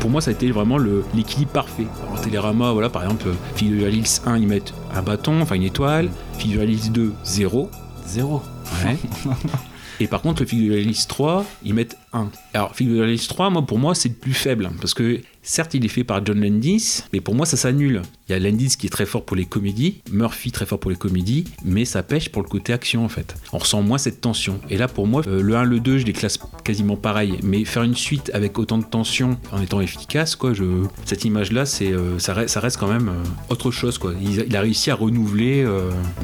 pour 0.00 0.10
moi, 0.10 0.20
ça 0.20 0.30
a 0.30 0.32
été 0.34 0.50
vraiment 0.50 0.78
l'équilibre 1.14 1.52
parfait. 1.52 1.86
Alors, 2.08 2.20
Télérama, 2.20 2.72
voilà, 2.72 2.88
par 2.90 3.02
exemple, 3.04 3.26
film 3.56 3.72
de 3.72 3.76
Beverly 3.76 3.98
Hills 3.98 4.20
1, 4.26 4.36
ils 4.38 4.46
mettent 4.48 4.74
un 4.94 5.02
bâton, 5.02 5.40
enfin 5.40 5.54
une 5.56 5.62
étoile. 5.62 6.08
Film 6.38 6.52
de 6.52 6.58
Beverly 6.58 6.74
Hills 6.78 6.92
2, 6.92 7.12
0. 7.24 7.70
Zéro. 8.06 8.42
Et 10.00 10.06
par 10.08 10.22
contre, 10.22 10.42
le 10.42 10.80
Hills 10.80 11.06
3, 11.06 11.44
ils 11.64 11.74
mettent 11.74 11.96
1. 12.12 12.28
Alors, 12.52 12.72
Hills 12.80 13.26
3, 13.28 13.50
moi, 13.50 13.62
pour 13.62 13.78
moi, 13.78 13.94
c'est 13.94 14.08
le 14.08 14.14
plus 14.14 14.34
faible. 14.34 14.70
Parce 14.80 14.94
que, 14.94 15.20
certes, 15.44 15.74
il 15.74 15.84
est 15.84 15.88
fait 15.88 16.02
par 16.04 16.24
John 16.24 16.40
Landis, 16.40 17.02
mais 17.12 17.20
pour 17.20 17.34
moi, 17.34 17.46
ça 17.46 17.56
s'annule. 17.56 18.02
Il 18.28 18.32
y 18.32 18.34
a 18.34 18.38
Landis 18.38 18.76
qui 18.78 18.86
est 18.86 18.90
très 18.90 19.04
fort 19.06 19.24
pour 19.24 19.36
les 19.36 19.44
comédies, 19.44 20.00
Murphy 20.10 20.50
très 20.50 20.64
fort 20.66 20.80
pour 20.80 20.90
les 20.90 20.96
comédies, 20.96 21.44
mais 21.64 21.84
ça 21.84 22.02
pêche 22.02 22.30
pour 22.30 22.42
le 22.42 22.48
côté 22.48 22.72
action, 22.72 23.04
en 23.04 23.08
fait. 23.08 23.34
On 23.52 23.58
ressent 23.58 23.82
moins 23.82 23.98
cette 23.98 24.20
tension. 24.20 24.58
Et 24.70 24.76
là, 24.78 24.88
pour 24.88 25.06
moi, 25.06 25.22
euh, 25.26 25.42
le 25.42 25.54
1, 25.56 25.64
le 25.64 25.78
2, 25.80 25.98
je 25.98 26.06
les 26.06 26.12
classe 26.14 26.38
quasiment 26.64 26.96
pareil. 26.96 27.38
Mais 27.42 27.64
faire 27.64 27.82
une 27.82 27.94
suite 27.94 28.30
avec 28.34 28.58
autant 28.58 28.78
de 28.78 28.84
tension 28.84 29.38
en 29.52 29.60
étant 29.60 29.80
efficace, 29.80 30.34
quoi, 30.36 30.54
je... 30.54 30.64
cette 31.04 31.24
image-là, 31.24 31.64
euh, 31.82 32.18
ça, 32.18 32.32
reste, 32.34 32.76
quand 32.78 32.88
même 32.88 33.08
euh, 33.10 33.22
autre 33.50 33.70
chose, 33.70 33.98
quoi. 33.98 34.14
Il, 34.20 34.56
a- 34.56 34.60
réussi 34.60 34.90
à 34.90 34.94
renouveler 34.94 35.62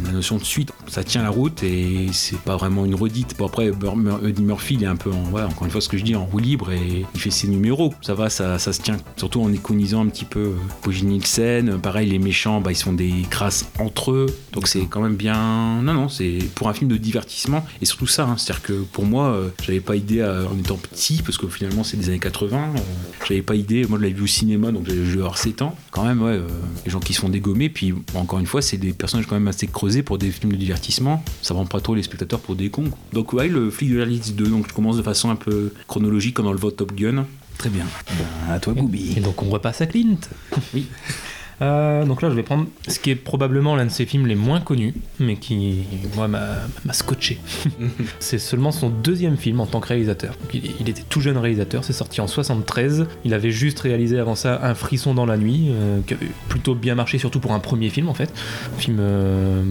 la 0.07 0.13
notion 0.13 0.39
de 0.39 0.45
suite. 0.45 0.73
Ça 0.89 1.05
tient 1.05 1.23
la 1.23 1.29
route 1.29 1.63
et 1.63 2.07
c'est 2.13 2.39
pas 2.39 2.57
vraiment 2.57 2.87
une 2.87 2.95
redite. 2.95 3.37
Bon, 3.39 3.47
après, 3.47 3.71
Eddie 4.27 4.43
Murphy, 4.43 4.75
il 4.77 4.85
est 4.85 4.87
un 4.87 4.97
peu 4.97 5.11
en, 5.13 5.25
encore 5.35 5.65
une 5.67 5.71
fois, 5.71 5.83
ce 5.83 5.89
que 5.91 5.99
je 5.99 6.05
dis, 6.05 6.15
en 6.17 6.25
roue 6.25 6.39
libre 6.39 6.73
et 6.73 7.05
il 7.15 7.21
fait 7.21 7.31
ses 7.31 7.49
numéros. 7.49 7.93
Ça 8.01 8.15
va, 8.15 8.31
ça 8.31 8.59
se 8.59 8.81
tient 8.81 8.97
surtout 9.17 9.41
en 9.43 9.53
iconisant 9.53 10.05
un 10.05 10.09
petit 10.09 10.25
peu 10.25 10.53
Poggy 10.83 11.05
Nielsen. 11.05 11.79
Pareil, 11.81 12.09
les 12.09 12.19
méchants, 12.19 12.61
bah, 12.61 12.73
ils 12.73 12.77
sont 12.77 12.93
des 12.93 13.13
crasses 13.31 13.67
entre 13.79 14.13
eux, 14.13 14.27
donc 14.53 14.69
c'est 14.69 14.87
quand 14.87 15.01
même 15.01 15.17
bien. 15.17 15.81
Non, 15.83 15.93
non, 15.95 16.09
c'est 16.09 16.39
pour 16.55 16.69
un 16.69 16.73
film 16.75 16.91
de 16.91 16.97
divertissement 16.97 17.65
et 17.81 17.85
surtout 17.85 18.07
ça. 18.07 18.25
hein. 18.25 18.37
C'est-à-dire 18.37 18.63
que 18.63 18.73
pour 18.73 19.05
moi, 19.05 19.29
euh, 19.29 19.49
j'avais 19.63 19.81
pas 19.81 19.97
idée 19.97 20.21
euh, 20.21 20.47
en 20.49 20.59
étant 20.59 20.77
petit, 20.77 21.23
parce 21.25 21.39
que 21.39 21.47
finalement 21.49 21.85
c'est 21.85 21.97
des 21.97 22.09
années 22.09 22.19
80. 22.19 22.57
euh, 22.77 22.79
j'avais 23.29 23.43
pas 23.43 23.55
idée. 23.55 23.85
Moi, 23.87 23.99
je 23.99 24.03
l'avais 24.05 24.15
vu 24.15 24.23
au 24.25 24.27
cinéma, 24.27 24.73
donc 24.73 24.87
j'avais 24.87 25.13
avoir 25.19 25.39
7 25.39 25.63
ans. 25.63 25.75
Quand 25.91 26.05
même, 26.05 26.23
ouais, 26.23 26.33
euh, 26.33 26.47
les 26.85 26.91
gens 26.91 27.01
qui 27.01 27.13
se 27.15 27.21
font 27.21 27.29
dégommer. 27.29 27.69
Puis 27.69 27.95
encore 28.15 28.39
une 28.39 28.47
fois, 28.47 28.63
c'est 28.63 28.77
des 28.77 28.93
personnages 28.93 29.27
quand 29.27 29.35
même 29.37 29.49
assez 29.49 29.67
creusés 29.67 30.03
pour 30.03 30.19
des 30.19 30.31
films 30.31 30.53
de 30.53 30.57
divertissement. 30.57 31.23
Ça 31.43 31.55
rend 31.55 31.67
pas 31.67 31.81
trop 31.81 31.95
les 31.95 32.03
spectateurs 32.03 32.41
pour 32.41 32.55
des 32.57 32.71
cons. 32.71 32.91
Donc 33.13 33.33
ouais, 33.33 33.49
le 33.49 33.71
flic 33.71 33.91
de 33.93 33.99
la 33.99 34.05
liste 34.05 34.35
2. 34.37 34.47
Donc 34.47 34.67
je 34.69 34.75
commence 34.75 34.97
de 34.97 35.03
façon 35.03 35.31
un 35.31 35.37
peu 35.37 35.73
chronologique, 35.87 36.35
comme 36.35 36.47
dans 36.47 36.53
le 36.53 36.59
vote 36.59 36.77
Top 36.77 36.93
Gun. 36.95 37.27
Très 37.61 37.69
bien. 37.69 37.85
Ben, 38.17 38.55
à 38.55 38.59
toi, 38.59 38.73
Boubi. 38.73 39.13
Et 39.19 39.21
donc 39.21 39.43
on 39.43 39.51
repasse 39.51 39.83
à 39.83 39.87
Clint. 39.87 40.17
Oui. 40.73 40.89
Euh, 41.63 42.05
donc 42.05 42.23
là, 42.23 42.31
je 42.31 42.35
vais 42.35 42.43
prendre 42.43 42.67
ce 42.89 42.99
qui 42.99 43.11
est 43.11 43.17
probablement 43.17 43.77
l'un 43.77 43.87
de 43.87 43.91
ses 43.91 44.07
films 44.07 44.27
les 44.27 44.35
moins 44.35 44.61
connus, 44.61 44.95
mais 45.19 45.37
qui, 45.37 45.85
moi, 46.17 46.29
m'a 46.29 46.93
scotché. 46.93 47.39
c'est 48.19 48.39
seulement 48.39 48.71
son 48.71 48.89
deuxième 48.89 49.37
film 49.37 49.61
en 49.61 49.67
tant 49.67 49.81
que 49.81 49.89
réalisateur. 49.89 50.35
Donc, 50.41 50.55
il, 50.55 50.73
il 50.81 50.89
était 50.89 51.03
tout 51.09 51.21
jeune 51.21 51.37
réalisateur, 51.37 51.85
c'est 51.85 51.93
sorti 51.93 52.21
en 52.21 52.27
73. 52.27 53.07
Il 53.25 53.35
avait 53.35 53.51
juste 53.51 53.81
réalisé 53.81 54.19
avant 54.19 54.35
ça 54.35 54.61
Un 54.63 54.75
frisson 54.75 55.15
dans 55.15 55.27
la 55.27 55.37
nuit, 55.37 55.69
euh, 55.71 56.01
qui 56.07 56.15
avait 56.15 56.31
plutôt 56.49 56.75
bien 56.75 56.95
marché, 56.95 57.19
surtout 57.19 57.41
pour 57.41 57.53
un 57.53 57.61
premier 57.61 57.91
film 57.91 58.09
en 58.09 58.15
fait. 58.15 58.33
Un 58.77 58.79
film, 58.79 58.97
euh, 59.01 59.63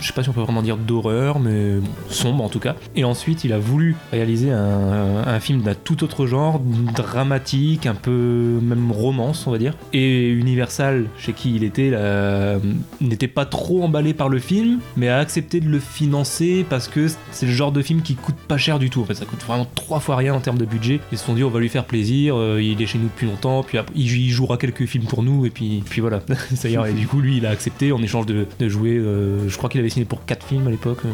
je 0.00 0.06
sais 0.06 0.12
pas 0.12 0.22
si 0.22 0.28
on 0.28 0.32
peut 0.32 0.40
vraiment 0.40 0.62
dire 0.62 0.76
d'horreur, 0.76 1.40
mais 1.40 1.74
sombre 2.08 2.44
en 2.44 2.48
tout 2.48 2.60
cas. 2.60 2.76
Et 2.94 3.04
ensuite, 3.04 3.44
il 3.44 3.52
a 3.52 3.58
voulu 3.58 3.96
réaliser 4.12 4.52
un, 4.52 5.24
un 5.26 5.40
film 5.40 5.62
d'un 5.62 5.74
tout 5.74 6.04
autre 6.04 6.26
genre, 6.26 6.60
dramatique, 6.94 7.86
un 7.86 7.94
peu 7.94 8.60
même 8.62 8.92
romance, 8.92 9.46
on 9.46 9.50
va 9.50 9.58
dire. 9.58 9.74
Et 9.92 10.28
Universal, 10.28 11.06
chez 11.18 11.32
qui 11.32 11.54
il 11.54 11.64
était, 11.64 11.90
là, 11.90 12.56
n'était 13.00 13.28
pas 13.28 13.46
trop 13.46 13.82
emballé 13.82 14.14
par 14.14 14.28
le 14.28 14.38
film, 14.38 14.80
mais 14.96 15.08
a 15.08 15.18
accepté 15.18 15.60
de 15.60 15.68
le 15.68 15.80
financer 15.80 16.64
parce 16.68 16.88
que 16.88 17.06
c'est 17.30 17.46
le 17.46 17.52
genre 17.52 17.72
de 17.72 17.82
film 17.82 18.02
qui 18.02 18.14
coûte 18.14 18.36
pas 18.48 18.58
cher 18.58 18.78
du 18.78 18.90
tout. 18.90 19.00
En 19.00 19.04
fait, 19.04 19.14
ça 19.14 19.24
coûte 19.24 19.42
vraiment 19.46 19.66
trois 19.74 20.00
fois 20.00 20.16
rien 20.16 20.34
en 20.34 20.40
termes 20.40 20.58
de 20.58 20.64
budget. 20.64 21.00
Ils 21.12 21.18
se 21.18 21.24
sont 21.24 21.34
dit, 21.34 21.44
on 21.44 21.50
va 21.50 21.60
lui 21.60 21.68
faire 21.68 21.84
plaisir, 21.84 22.36
euh, 22.36 22.60
il 22.62 22.80
est 22.80 22.86
chez 22.86 22.98
nous 22.98 23.08
depuis 23.08 23.26
longtemps, 23.26 23.62
puis 23.62 23.78
après, 23.78 23.94
il, 23.96 24.30
jouera 24.30 24.56
quelques 24.56 24.86
films 24.86 25.04
pour 25.04 25.22
nous, 25.22 25.46
et 25.46 25.50
puis, 25.50 25.82
voilà. 25.98 26.20
Et 26.64 26.92
du 26.92 27.06
coup, 27.06 27.20
lui, 27.20 27.38
il 27.38 27.46
a 27.46 27.50
accepté 27.50 27.92
en 27.92 28.02
échange 28.02 28.26
de, 28.26 28.46
de 28.58 28.68
jouer. 28.68 28.96
euh, 28.96 29.48
je 29.48 29.56
crois 29.56 29.68
qu'il 29.70 29.80
avait 29.80 29.88
signé 29.88 30.04
pour 30.04 30.24
quatre 30.24 30.46
films 30.46 30.66
à 30.66 30.70
l'époque. 30.70 30.98
euh, 31.04 31.08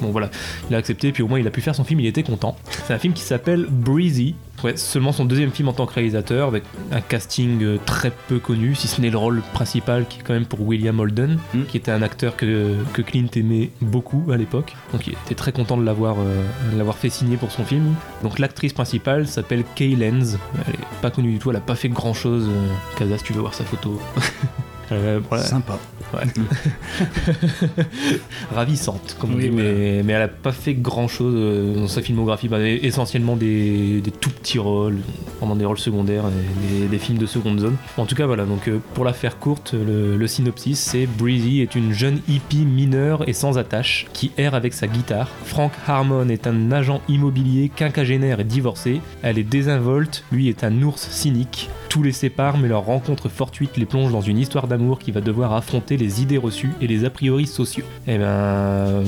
bon, 0.00 0.10
voilà. 0.10 0.30
Il 0.68 0.74
a 0.74 0.78
accepté, 0.78 1.12
puis 1.12 1.22
au 1.22 1.28
moins, 1.28 1.38
il 1.38 1.46
a 1.46 1.50
pu 1.50 1.60
faire 1.60 1.74
son 1.74 1.84
film, 1.84 2.00
il 2.00 2.06
était 2.06 2.22
content. 2.22 2.56
C'est 2.86 2.94
un 2.94 2.98
film 2.98 3.14
qui 3.14 3.22
s'appelle 3.22 3.66
Breezy. 3.68 4.34
Ouais, 4.62 4.76
seulement 4.76 5.12
son 5.12 5.24
deuxième 5.24 5.50
film 5.50 5.68
en 5.68 5.72
tant 5.72 5.86
que 5.86 5.94
réalisateur, 5.94 6.48
avec 6.48 6.64
un 6.92 7.00
casting 7.00 7.62
euh, 7.62 7.78
très 7.86 8.10
peu 8.28 8.38
connu, 8.38 8.74
si 8.74 8.88
ce 8.88 9.00
n'est 9.00 9.08
le 9.10 9.16
rôle 9.16 9.40
principal 9.54 10.06
qui 10.06 10.20
est 10.20 10.22
quand 10.22 10.34
même 10.34 10.44
pour 10.44 10.60
William 10.60 10.98
Holden, 11.00 11.38
Mm. 11.54 11.62
qui 11.64 11.76
était 11.76 11.90
un 11.90 12.02
acteur 12.02 12.36
que, 12.36 12.74
que 12.92 13.02
Clint 13.02 13.26
aimait 13.36 13.70
beaucoup 13.80 14.24
à 14.32 14.36
l'époque. 14.36 14.74
Donc 14.92 15.06
il 15.06 15.14
était 15.14 15.34
très 15.34 15.52
content 15.52 15.76
de 15.76 15.84
l'avoir 15.84 16.16
euh, 16.18 16.44
de 16.72 16.78
l'avoir 16.78 16.96
fait 16.96 17.08
signer 17.10 17.36
pour 17.36 17.50
son 17.50 17.64
film. 17.64 17.94
Donc 18.22 18.38
l'actrice 18.38 18.72
principale 18.72 19.26
s'appelle 19.26 19.64
Kay 19.74 19.96
Lenz. 19.96 20.38
Elle 20.66 20.74
est 20.74 21.00
pas 21.00 21.10
connue 21.10 21.32
du 21.32 21.38
tout, 21.38 21.50
elle 21.50 21.56
a 21.56 21.60
pas 21.60 21.74
fait 21.76 21.88
grand 21.88 22.14
chose. 22.14 22.48
Casa, 22.98 23.18
si 23.18 23.24
tu 23.24 23.32
veux 23.32 23.40
voir 23.40 23.54
sa 23.54 23.64
photo. 23.64 24.00
Euh, 24.92 25.20
voilà. 25.28 25.44
Sympa. 25.44 25.78
ravissante, 28.54 29.16
comme 29.20 29.34
on 29.34 29.36
Oui, 29.36 29.42
dit, 29.44 29.48
voilà. 29.50 29.68
mais, 29.70 30.02
mais 30.04 30.12
elle 30.14 30.22
a 30.22 30.28
pas 30.28 30.52
fait 30.52 30.74
grand 30.74 31.06
chose 31.08 31.76
dans 31.76 31.86
sa 31.88 32.02
filmographie. 32.02 32.48
Bah, 32.48 32.60
essentiellement 32.60 33.36
des, 33.36 34.00
des 34.00 34.10
tout 34.10 34.30
petits 34.30 34.58
rôles, 34.58 34.98
vraiment 35.38 35.54
des 35.56 35.64
rôles 35.64 35.78
secondaires, 35.78 36.24
et 36.26 36.80
des, 36.80 36.88
des 36.88 36.98
films 36.98 37.18
de 37.18 37.26
seconde 37.26 37.60
zone. 37.60 37.76
En 37.96 38.06
tout 38.06 38.14
cas, 38.14 38.26
voilà, 38.26 38.44
donc 38.44 38.68
euh, 38.68 38.80
pour 38.94 39.04
la 39.04 39.12
faire 39.12 39.38
courte, 39.38 39.74
le, 39.74 40.16
le 40.16 40.26
synopsis 40.26 40.78
c'est 40.80 41.06
Breezy 41.06 41.60
est 41.60 41.74
une 41.74 41.92
jeune 41.92 42.20
hippie 42.28 42.64
mineure 42.64 43.28
et 43.28 43.32
sans 43.32 43.58
attache 43.58 44.06
qui 44.12 44.32
erre 44.36 44.54
avec 44.54 44.74
sa 44.74 44.86
guitare. 44.88 45.28
Frank 45.44 45.72
Harmon 45.86 46.28
est 46.28 46.46
un 46.46 46.72
agent 46.72 47.00
immobilier 47.08 47.70
quinquagénaire 47.74 48.40
et 48.40 48.44
divorcé. 48.44 49.00
Elle 49.22 49.38
est 49.38 49.44
désinvolte, 49.44 50.24
lui 50.32 50.48
est 50.48 50.64
un 50.64 50.82
ours 50.82 51.08
cynique. 51.10 51.68
Tout 51.90 52.04
les 52.04 52.12
sépare, 52.12 52.56
mais 52.56 52.68
leur 52.68 52.84
rencontre 52.84 53.28
fortuite 53.28 53.76
les 53.76 53.84
plonge 53.84 54.12
dans 54.12 54.20
une 54.20 54.38
histoire 54.38 54.68
d'amour 54.68 55.00
qui 55.00 55.10
va 55.10 55.20
devoir 55.20 55.52
affronter 55.52 55.96
les 55.96 56.22
idées 56.22 56.38
reçues 56.38 56.70
et 56.80 56.86
les 56.86 57.04
a 57.04 57.10
priori 57.10 57.48
sociaux. 57.48 57.84
Eh 58.06 58.16
ben. 58.16 59.02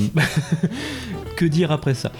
que 1.37 1.45
dire 1.45 1.71
après 1.71 1.93
ça? 1.93 2.11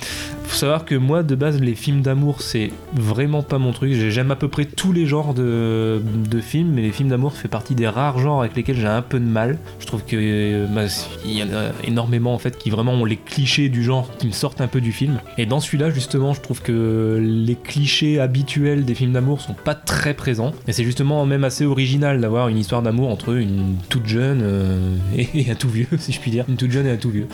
Faut 0.45 0.59
savoir 0.59 0.85
que 0.85 0.93
moi, 0.95 1.23
de 1.23 1.33
base, 1.35 1.59
les 1.59 1.73
films 1.73 2.01
d'amour, 2.01 2.41
c'est 2.41 2.71
vraiment 2.93 3.41
pas 3.41 3.57
mon 3.57 3.71
truc. 3.71 3.93
J'ai- 3.93 4.11
J'aime 4.11 4.29
à 4.29 4.35
peu 4.35 4.47
près 4.47 4.65
tous 4.65 4.91
les 4.93 5.07
genres 5.07 5.33
de, 5.33 5.99
films, 6.41 6.73
mais 6.75 6.81
les 6.83 6.91
films 6.91 7.09
d'amour 7.09 7.33
fait 7.33 7.47
partie 7.47 7.73
des 7.73 7.87
rares 7.87 8.19
genres 8.19 8.41
avec 8.41 8.55
lesquels 8.55 8.75
j'ai 8.75 8.85
un 8.87 9.01
peu 9.01 9.19
de 9.19 9.25
mal. 9.25 9.57
Je 9.79 9.85
trouve 9.87 10.03
que 10.05 10.15
euh, 10.15 10.67
bah, 10.67 10.83
il 11.25 11.31
y 11.31 11.41
en 11.43 11.47
a 11.47 11.71
énormément 11.87 12.33
en 12.33 12.37
fait 12.37 12.57
qui 12.57 12.69
vraiment 12.69 12.93
ont 12.93 13.05
les 13.05 13.15
clichés 13.17 13.69
du 13.69 13.83
genre 13.83 14.09
qui 14.17 14.27
me 14.27 14.31
sortent 14.31 14.61
un 14.61 14.67
peu 14.67 14.79
du 14.81 14.91
film. 14.91 15.19
Et 15.37 15.45
dans 15.47 15.59
celui-là, 15.59 15.89
justement, 15.89 16.33
je 16.33 16.41
trouve 16.41 16.61
que 16.61 17.17
les 17.21 17.55
clichés 17.55 18.19
habituels 18.19 18.85
des 18.85 18.93
films 18.93 19.13
d'amour 19.13 19.41
sont 19.41 19.55
pas 19.55 19.73
très 19.75 20.13
présents. 20.13 20.51
Mais 20.67 20.73
c'est 20.73 20.83
justement 20.83 21.25
même 21.25 21.43
assez 21.43 21.65
original 21.65 22.21
d'avoir 22.21 22.47
une 22.49 22.57
histoire 22.59 22.81
d'amour 22.83 23.09
entre 23.09 23.33
une 23.35 23.75
toute 23.89 24.05
jeune 24.05 24.41
euh, 24.43 24.95
et, 25.17 25.27
et 25.33 25.49
un 25.51 25.55
tout 25.55 25.69
vieux, 25.69 25.87
si 25.97 26.11
je 26.11 26.19
puis 26.19 26.29
dire. 26.31 26.45
Une 26.47 26.57
toute 26.57 26.71
jeune 26.71 26.85
et 26.85 26.91
un 26.91 26.97
tout 26.97 27.09
vieux. 27.09 27.27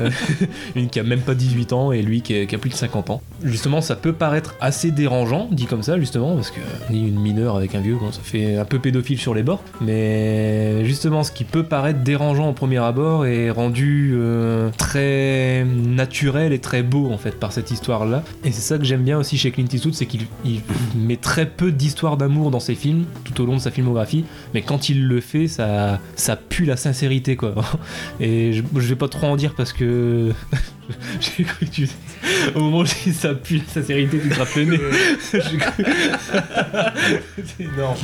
Euh, 0.00 0.10
une 0.74 0.88
qui 0.88 0.98
a 0.98 1.04
même 1.04 1.20
pas 1.20 1.34
18 1.34 1.72
ans 1.72 1.92
et 1.92 2.02
lui 2.02 2.22
qui 2.22 2.34
a 2.34 2.53
plus 2.58 2.70
de 2.70 2.74
50 2.74 3.10
ans. 3.10 3.22
Justement, 3.42 3.80
ça 3.80 3.96
peut 3.96 4.12
paraître 4.12 4.54
assez 4.60 4.90
dérangeant, 4.90 5.48
dit 5.50 5.66
comme 5.66 5.82
ça, 5.82 5.98
justement, 5.98 6.34
parce 6.34 6.50
que 6.50 6.60
une 6.90 7.18
mineure 7.18 7.56
avec 7.56 7.74
un 7.74 7.80
vieux, 7.80 7.96
bon, 7.96 8.12
ça 8.12 8.20
fait 8.22 8.56
un 8.56 8.64
peu 8.64 8.78
pédophile 8.78 9.18
sur 9.18 9.34
les 9.34 9.42
bords. 9.42 9.62
Mais 9.80 10.84
justement, 10.84 11.22
ce 11.22 11.32
qui 11.32 11.44
peut 11.44 11.64
paraître 11.64 12.00
dérangeant 12.00 12.48
au 12.48 12.52
premier 12.52 12.78
abord 12.78 13.26
est 13.26 13.50
rendu 13.50 14.14
euh, 14.14 14.70
très 14.76 15.64
naturel 15.64 16.52
et 16.52 16.58
très 16.58 16.82
beau 16.82 17.10
en 17.12 17.18
fait 17.18 17.38
par 17.38 17.52
cette 17.52 17.70
histoire-là. 17.70 18.22
Et 18.44 18.52
c'est 18.52 18.60
ça 18.60 18.78
que 18.78 18.84
j'aime 18.84 19.02
bien 19.02 19.18
aussi 19.18 19.38
chez 19.38 19.50
Clint 19.50 19.66
Eastwood, 19.72 19.94
c'est 19.94 20.06
qu'il 20.06 20.22
il 20.44 20.60
met 20.96 21.16
très 21.16 21.46
peu 21.46 21.72
d'histoires 21.72 22.16
d'amour 22.16 22.50
dans 22.50 22.60
ses 22.60 22.74
films 22.74 23.04
tout 23.24 23.40
au 23.42 23.46
long 23.46 23.56
de 23.56 23.60
sa 23.60 23.70
filmographie, 23.70 24.24
mais 24.52 24.62
quand 24.62 24.88
il 24.88 25.06
le 25.06 25.20
fait, 25.20 25.48
ça, 25.48 25.98
pue 26.48 26.64
la 26.64 26.76
sincérité 26.76 27.36
quoi. 27.36 27.54
Et 28.20 28.52
je, 28.52 28.62
je 28.74 28.88
vais 28.88 28.96
pas 28.96 29.08
trop 29.08 29.26
en 29.26 29.36
dire 29.36 29.54
parce 29.56 29.72
que 29.72 30.32
j'ai 31.20 31.44
cru 31.44 31.66
que 31.66 31.70
tu 31.70 31.88
au 32.54 32.60
moment 32.60 32.78
où 32.78 32.84
j'ai 32.84 32.94
dit 33.06 33.12
ça 33.12 33.34
pue 33.34 33.58
la 33.58 33.64
sincérité, 33.64 34.20
tu 34.20 34.28
te 34.28 34.58
le 34.58 34.64
nez. 34.64 34.80
C'est 37.44 37.64
énorme. 37.64 37.96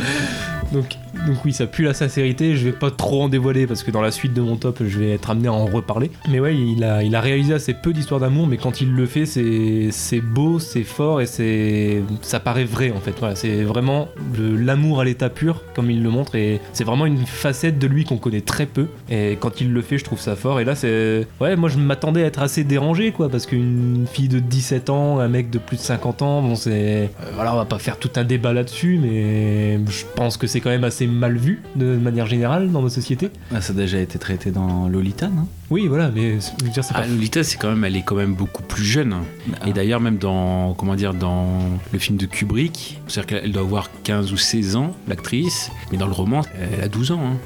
Donc, 0.72 0.96
donc 1.26 1.44
oui, 1.44 1.52
ça 1.52 1.66
pue 1.66 1.82
la 1.82 1.94
sincérité. 1.94 2.56
Je 2.56 2.64
vais 2.64 2.72
pas 2.72 2.90
trop 2.90 3.22
en 3.22 3.28
dévoiler 3.28 3.66
parce 3.66 3.82
que 3.82 3.90
dans 3.90 4.00
la 4.00 4.10
suite 4.10 4.34
de 4.34 4.40
mon 4.40 4.56
top, 4.56 4.82
je 4.86 4.98
vais 4.98 5.10
être 5.10 5.30
amené 5.30 5.48
à 5.48 5.52
en 5.52 5.66
reparler. 5.66 6.10
Mais 6.28 6.40
ouais, 6.40 6.56
il 6.56 6.84
a, 6.84 7.02
il 7.02 7.14
a 7.14 7.20
réalisé 7.20 7.54
assez 7.54 7.74
peu 7.74 7.92
d'histoires 7.92 8.20
d'amour, 8.20 8.46
mais 8.46 8.56
quand 8.56 8.80
il 8.80 8.94
le 8.94 9.06
fait, 9.06 9.26
c'est, 9.26 10.20
beau, 10.20 10.58
c'est 10.58 10.84
fort 10.84 11.20
et 11.20 11.26
c'est, 11.26 12.02
ça 12.22 12.40
paraît 12.40 12.64
vrai 12.64 12.90
en 12.90 13.00
fait. 13.00 13.14
Voilà, 13.18 13.34
c'est 13.34 13.62
vraiment 13.62 14.08
l'amour 14.38 15.00
à 15.00 15.04
l'état 15.04 15.28
pur, 15.28 15.62
comme 15.74 15.90
il 15.90 16.02
le 16.02 16.10
montre, 16.10 16.36
et 16.36 16.60
c'est 16.72 16.84
vraiment 16.84 17.06
une 17.06 17.26
facette 17.26 17.78
de 17.78 17.86
lui 17.86 18.04
qu'on 18.04 18.18
connaît 18.18 18.40
très 18.40 18.66
peu. 18.66 18.86
Et 19.10 19.36
quand 19.40 19.60
il 19.60 19.72
le 19.72 19.82
fait, 19.82 19.98
je 19.98 20.04
trouve 20.04 20.20
ça 20.20 20.36
fort. 20.36 20.60
Et 20.60 20.64
là, 20.64 20.74
c'est, 20.74 21.26
ouais, 21.40 21.56
moi 21.56 21.68
je 21.68 21.78
m'attendais 21.78 22.22
à 22.22 22.26
être 22.26 22.40
assez 22.40 22.64
dérangé, 22.64 23.12
quoi, 23.12 23.28
parce 23.28 23.46
qu'une 23.46 24.06
fille 24.10 24.28
de 24.30 24.38
17 24.38 24.88
ans, 24.90 25.18
un 25.18 25.28
mec 25.28 25.50
de 25.50 25.58
plus 25.58 25.76
de 25.76 25.82
50 25.82 26.22
ans, 26.22 26.40
bon, 26.42 26.54
c'est, 26.54 26.70
euh, 26.72 27.06
voilà, 27.34 27.52
on 27.52 27.56
va 27.56 27.64
pas 27.66 27.78
faire 27.78 27.98
tout 27.98 28.08
un 28.16 28.24
débat 28.24 28.52
là-dessus, 28.52 28.98
mais 29.02 29.78
je 29.90 30.04
pense 30.14 30.36
que 30.36 30.46
c'est 30.46 30.60
quand 30.60 30.70
même 30.70 30.84
assez 30.84 31.06
mal 31.06 31.36
vu 31.36 31.62
de 31.76 31.96
manière 31.96 32.26
générale 32.26 32.70
dans 32.70 32.80
nos 32.80 32.88
sociétés. 32.88 33.30
Ah, 33.54 33.60
ça 33.60 33.72
a 33.72 33.76
déjà 33.76 33.98
été 33.98 34.18
traité 34.18 34.50
dans 34.50 34.88
Lolita, 34.88 35.28
non? 35.28 35.46
Oui, 35.70 35.86
voilà, 35.88 36.10
mais 36.14 36.38
je 36.40 36.64
veux 36.64 36.70
dire, 36.70 36.82
c'est 36.84 36.94
Ah, 36.96 37.00
pas. 37.02 37.06
Lolita, 37.06 37.44
c'est 37.44 37.56
quand 37.58 37.68
même, 37.70 37.84
elle 37.84 37.96
est 37.96 38.02
quand 38.02 38.16
même 38.16 38.34
beaucoup 38.34 38.62
plus 38.62 38.84
jeune. 38.84 39.14
Ah. 39.60 39.68
Et 39.68 39.72
d'ailleurs, 39.72 40.00
même 40.00 40.16
dans, 40.16 40.74
comment 40.74 40.94
dire, 40.94 41.12
dans 41.12 41.46
le 41.92 41.98
film 41.98 42.16
de 42.16 42.26
Kubrick, 42.26 43.00
c'est-à-dire 43.08 43.40
qu'elle 43.40 43.52
doit 43.52 43.62
avoir 43.62 43.90
15 44.04 44.32
ou 44.32 44.36
16 44.36 44.76
ans, 44.76 44.94
l'actrice, 45.08 45.70
mais 45.92 45.98
dans 45.98 46.06
le 46.06 46.12
roman, 46.12 46.42
elle 46.74 46.82
a 46.82 46.88
12 46.88 47.10
ans. 47.12 47.20
hein. 47.24 47.36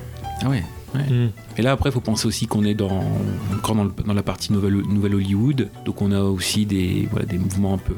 Ah 0.44 0.48
ouais. 0.48 0.62
Hmm. 0.94 1.28
Et 1.56 1.62
là, 1.62 1.72
après, 1.72 1.90
il 1.90 1.92
faut 1.92 2.00
penser 2.00 2.26
aussi 2.26 2.46
qu'on 2.46 2.64
est 2.64 2.74
dans, 2.74 3.04
encore 3.54 3.74
dans, 3.76 3.84
le- 3.84 3.92
dans 4.06 4.14
la 4.14 4.22
partie 4.22 4.52
nouvelle, 4.52 4.74
nouvelle 4.88 5.14
Hollywood. 5.14 5.68
Donc, 5.84 6.02
on 6.02 6.10
a 6.12 6.20
aussi 6.20 6.66
des, 6.66 7.08
voilà, 7.10 7.26
des 7.26 7.38
mouvements 7.38 7.74
un 7.74 7.78
peu 7.78 7.94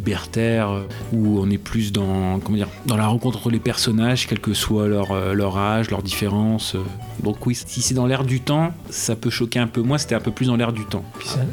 libertaires 0.00 0.70
où 1.12 1.38
on 1.40 1.48
est 1.50 1.58
plus 1.58 1.92
dans, 1.92 2.38
comment 2.40 2.56
dire, 2.56 2.68
dans 2.86 2.96
la 2.96 3.06
rencontre 3.06 3.38
entre 3.38 3.50
les 3.50 3.58
personnages, 3.58 4.26
quel 4.26 4.40
que 4.40 4.54
soit 4.54 4.88
leur, 4.88 5.12
euh, 5.12 5.32
leur 5.34 5.56
âge, 5.58 5.90
leurs 5.90 6.02
différences. 6.02 6.74
euh. 6.74 6.80
Donc, 7.22 7.44
oui, 7.46 7.54
si 7.54 7.80
c'est 7.80 7.94
dans 7.94 8.06
l'air 8.06 8.24
du 8.24 8.40
temps, 8.40 8.72
ça 8.90 9.16
peut 9.16 9.30
choquer 9.30 9.58
un 9.58 9.66
peu 9.66 9.80
moins. 9.82 9.98
C'était 9.98 10.14
un 10.14 10.20
peu 10.20 10.30
plus 10.30 10.46
dans 10.46 10.56
l'air 10.56 10.72
du 10.72 10.84
temps. 10.84 11.04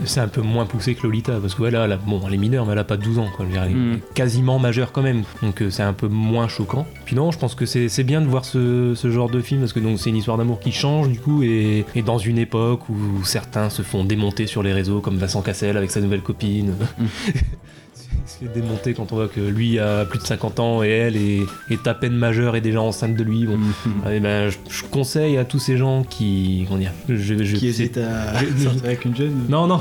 C'est- 0.06 0.20
un 0.24 0.28
peu 0.30 0.42
moins 0.42 0.66
poussé 0.66 0.96
que 0.96 1.04
Lolita, 1.04 1.34
parce 1.42 1.54
que 1.56 1.64
ouais, 1.64 1.72
là, 1.72 1.98
bon, 1.98 2.22
elle 2.28 2.34
est 2.34 2.38
mineure, 2.38 2.66
mais 2.66 2.72
elle 2.74 2.80
a 2.80 2.84
pas 2.86 2.96
12 2.98 3.20
ans, 3.20 3.28
quoi. 3.36 3.46
Dire, 3.46 3.64
elle 3.64 3.72
est 3.72 3.76
Mm. 3.76 4.00
quasiment 4.16 4.58
majeure 4.60 4.92
quand 4.94 5.02
même, 5.02 5.24
donc 5.42 5.62
euh, 5.62 5.70
c'est 5.70 5.84
un 5.84 5.92
peu 5.92 6.08
moins 6.08 6.48
choquant. 6.48 6.86
Puis 7.06 7.16
non, 7.16 7.32
je 7.32 7.38
pense 7.38 7.56
que 7.56 7.66
c'est 7.66 8.04
bien 8.04 8.22
de 8.22 8.28
voir 8.28 8.46
ce, 8.46 8.94
ce 8.96 9.12
genre 9.12 9.30
de 9.30 9.42
film, 9.42 9.60
parce 9.62 9.74
que 9.74 9.80
c'est 9.98 10.10
une 10.12 10.16
histoire 10.16 10.38
d'amour 10.38 10.60
qui 10.62 10.72
change 10.72 11.10
du 11.10 11.20
coup, 11.20 11.43
et, 11.44 11.86
et 11.96 12.02
dans 12.02 12.18
une 12.18 12.38
époque 12.38 12.90
où 12.90 13.24
certains 13.24 13.70
se 13.70 13.82
font 13.82 14.04
démonter 14.04 14.48
sur 14.48 14.64
les 14.64 14.74
réseaux, 14.74 15.00
comme 15.02 15.18
Vincent 15.18 15.42
Cassel 15.42 15.78
avec 15.78 15.92
sa 15.92 16.02
nouvelle 16.02 16.22
copine. 16.22 16.76
Il 17.00 17.08
se 18.26 18.38
fait 18.46 18.54
démonter 18.54 18.94
quand 18.94 19.12
on 19.12 19.16
voit 19.16 19.28
que 19.28 19.42
lui 19.42 19.80
a 19.80 20.06
plus 20.06 20.20
de 20.20 20.24
50 20.26 20.60
ans 20.60 20.84
et 20.84 20.90
elle 20.90 21.18
est, 21.18 21.42
est 21.70 21.86
à 21.88 21.94
peine 21.94 22.14
majeure 22.14 22.56
et 22.56 22.62
déjà 22.62 22.82
enceinte 22.82 23.16
de 23.16 23.24
lui. 23.24 23.46
Bon, 23.46 23.58
Mhm. 23.58 23.70
eh 24.12 24.20
ben, 24.20 24.50
je, 24.50 24.58
je 24.70 24.84
conseille 24.84 25.38
à 25.38 25.46
tous 25.46 25.60
ces 25.60 25.78
gens 25.78 26.04
qui. 26.04 26.66
Comment 26.68 26.80
dire 26.80 26.92
je, 27.10 27.16
je- 27.16 27.34
Qui 27.56 27.60
c'est- 27.60 27.66
hésite 27.68 27.98
à 27.98 28.34
sortir 28.62 28.86
avec 28.86 29.04
une 29.06 29.16
jeune 29.16 29.46
Non, 29.50 29.68
non, 29.68 29.80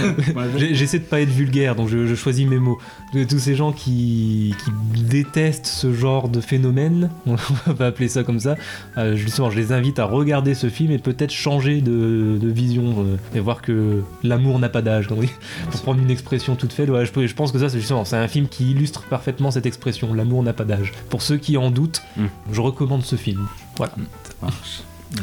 j'essaie 0.58 0.98
de 0.98 1.04
pas 1.04 1.20
être 1.20 1.30
vulgaire, 1.30 1.74
donc 1.74 1.88
je, 1.88 2.06
je 2.06 2.14
choisis 2.14 2.46
mes 2.46 2.58
mots. 2.58 2.78
De 3.12 3.22
tous 3.22 3.38
ces 3.38 3.54
gens 3.54 3.70
qui, 3.70 4.54
qui 4.64 5.02
détestent 5.04 5.66
ce 5.66 5.92
genre 5.92 6.28
de 6.28 6.40
phénomène, 6.40 7.10
on 7.26 7.36
va 7.72 7.86
appeler 7.86 8.08
ça 8.08 8.24
comme 8.24 8.40
ça, 8.40 8.56
euh, 8.98 9.14
justement, 9.14 9.50
je 9.50 9.56
les 9.56 9.70
invite 9.70 10.00
à 10.00 10.04
regarder 10.04 10.54
ce 10.54 10.68
film 10.68 10.90
et 10.90 10.98
peut-être 10.98 11.30
changer 11.30 11.80
de, 11.80 12.38
de 12.40 12.48
vision 12.48 12.94
euh, 12.98 13.16
et 13.36 13.40
voir 13.40 13.62
que 13.62 14.02
l'amour 14.24 14.58
n'a 14.58 14.68
pas 14.68 14.82
d'âge. 14.82 15.06
Pour 15.06 15.82
prendre 15.82 16.00
une 16.00 16.10
expression 16.10 16.56
toute 16.56 16.72
faite, 16.72 16.90
ouais, 16.90 17.04
je, 17.06 17.34
pense 17.34 17.52
que 17.52 17.58
ça, 17.58 17.68
c'est 17.68 17.78
justement, 17.78 18.04
c'est 18.04 18.16
un 18.16 18.28
film 18.28 18.48
qui 18.48 18.72
illustre 18.72 19.02
parfaitement 19.04 19.50
cette 19.52 19.66
expression, 19.66 20.12
l'amour 20.12 20.42
n'a 20.42 20.52
pas 20.52 20.64
d'âge. 20.64 20.92
Pour 21.08 21.22
ceux 21.22 21.36
qui 21.36 21.56
en 21.56 21.70
doutent, 21.70 22.02
Mm. 22.16 22.26
je 22.52 22.60
recommande 22.60 23.02
ce 23.02 23.16
film. 23.16 23.46
Voilà. 23.76 23.94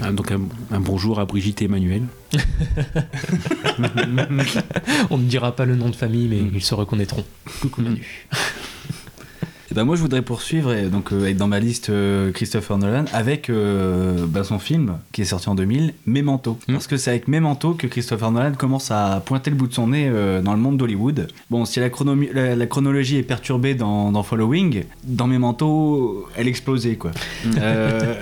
Ah, 0.01 0.11
donc 0.11 0.31
un, 0.31 0.39
un 0.71 0.79
bonjour 0.79 1.19
à 1.19 1.25
Brigitte 1.25 1.61
et 1.61 1.65
Emmanuel. 1.65 2.03
On 5.09 5.17
ne 5.17 5.25
dira 5.25 5.55
pas 5.55 5.65
le 5.65 5.75
nom 5.75 5.89
de 5.89 5.95
famille, 5.95 6.27
mais 6.27 6.37
Mm. 6.41 6.51
ils 6.55 6.63
se 6.63 6.73
reconnaîtront. 6.75 7.25
Coucou 7.61 7.81
Manu. 7.81 8.01
Et 9.71 9.73
ben 9.73 9.85
moi 9.85 9.95
je 9.95 10.01
voudrais 10.01 10.21
poursuivre 10.21 10.73
et 10.73 10.89
donc 10.89 11.13
euh, 11.13 11.27
être 11.27 11.37
dans 11.37 11.47
ma 11.47 11.61
liste 11.61 11.89
euh, 11.91 12.33
Christopher 12.33 12.77
Nolan 12.77 13.05
avec 13.13 13.49
euh, 13.49 14.25
bah, 14.27 14.43
son 14.43 14.59
film 14.59 14.97
qui 15.13 15.21
est 15.21 15.25
sorti 15.25 15.47
en 15.47 15.55
2000 15.55 15.93
Memento. 16.05 16.59
Mm. 16.67 16.73
parce 16.73 16.87
que 16.87 16.97
c'est 16.97 17.09
avec 17.09 17.29
Memento 17.29 17.73
que 17.75 17.87
Christopher 17.87 18.31
Nolan 18.31 18.51
commence 18.57 18.91
à 18.91 19.23
pointer 19.25 19.49
le 19.49 19.55
bout 19.55 19.67
de 19.67 19.73
son 19.73 19.87
nez 19.87 20.11
dans 20.43 20.51
le 20.51 20.59
monde 20.59 20.75
d'Hollywood. 20.75 21.29
Bon 21.49 21.63
si 21.63 21.79
la, 21.79 21.87
chronomi- 21.87 22.33
la, 22.33 22.57
la 22.57 22.65
chronologie 22.67 23.15
est 23.15 23.23
perturbée 23.23 23.73
dans, 23.73 24.11
dans 24.11 24.23
Following 24.23 24.83
dans 25.05 25.27
Memento 25.27 26.27
elle 26.35 26.49
explosait 26.49 26.97
quoi. 26.97 27.11
Euh, 27.57 28.15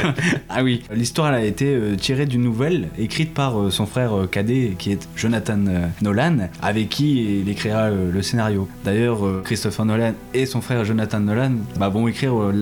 ah 0.48 0.64
oui. 0.64 0.82
L'histoire 0.92 1.32
a 1.32 1.44
été 1.44 1.78
tirée 2.00 2.26
d'une 2.26 2.42
nouvelle 2.42 2.88
écrite 2.98 3.32
par 3.32 3.70
son 3.70 3.86
frère 3.86 4.12
cadet 4.28 4.74
qui 4.76 4.90
est 4.90 5.08
Jonathan 5.14 5.58
Nolan 6.02 6.48
avec 6.62 6.88
qui 6.88 7.42
il 7.42 7.48
écrira 7.48 7.90
le 7.90 8.22
scénario. 8.22 8.66
D'ailleurs 8.84 9.20
Christopher 9.44 9.84
Nolan 9.84 10.12
et 10.34 10.46
son 10.46 10.60
frère 10.60 10.84
Jonathan 10.84 10.95
Nolan 11.20 11.52
bah, 11.78 11.88
vont 11.88 12.08
écrire 12.08 12.32
euh, 12.34 12.52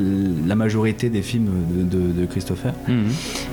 la 0.46 0.54
majorité 0.54 1.08
des 1.10 1.22
films 1.22 1.48
de, 1.70 1.82
de- 1.98 2.12
de 2.20 2.26
Christopher 2.26 2.72
Mhm. 2.88 3.04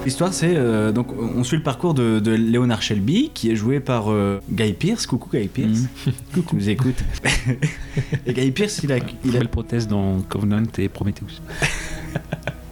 L'histoire, 0.05 0.33
c'est 0.33 0.55
euh, 0.55 0.91
donc 0.91 1.07
on 1.19 1.43
suit 1.43 1.57
le 1.57 1.63
parcours 1.63 1.93
de, 1.93 2.19
de 2.19 2.31
Leonard 2.31 2.81
Shelby, 2.81 3.31
qui 3.33 3.51
est 3.51 3.55
joué 3.55 3.79
par 3.79 4.11
euh, 4.11 4.39
Guy 4.51 4.73
Pearce. 4.73 5.05
Coucou 5.05 5.29
Guy 5.35 5.47
Pearce. 5.47 5.83
Coucou. 6.33 6.55
nous 6.55 6.69
écoute. 6.69 7.03
et 8.25 8.33
Guy 8.33 8.51
Pearce, 8.51 8.81
il 8.83 8.91
a, 8.91 8.97
il 9.25 9.35
a- 9.35 9.39
Belle 9.39 9.49
prothèse 9.49 9.87
dans 9.87 10.19
Covenant 10.27 10.63
et 10.77 10.89
Prometheus. 10.89 11.41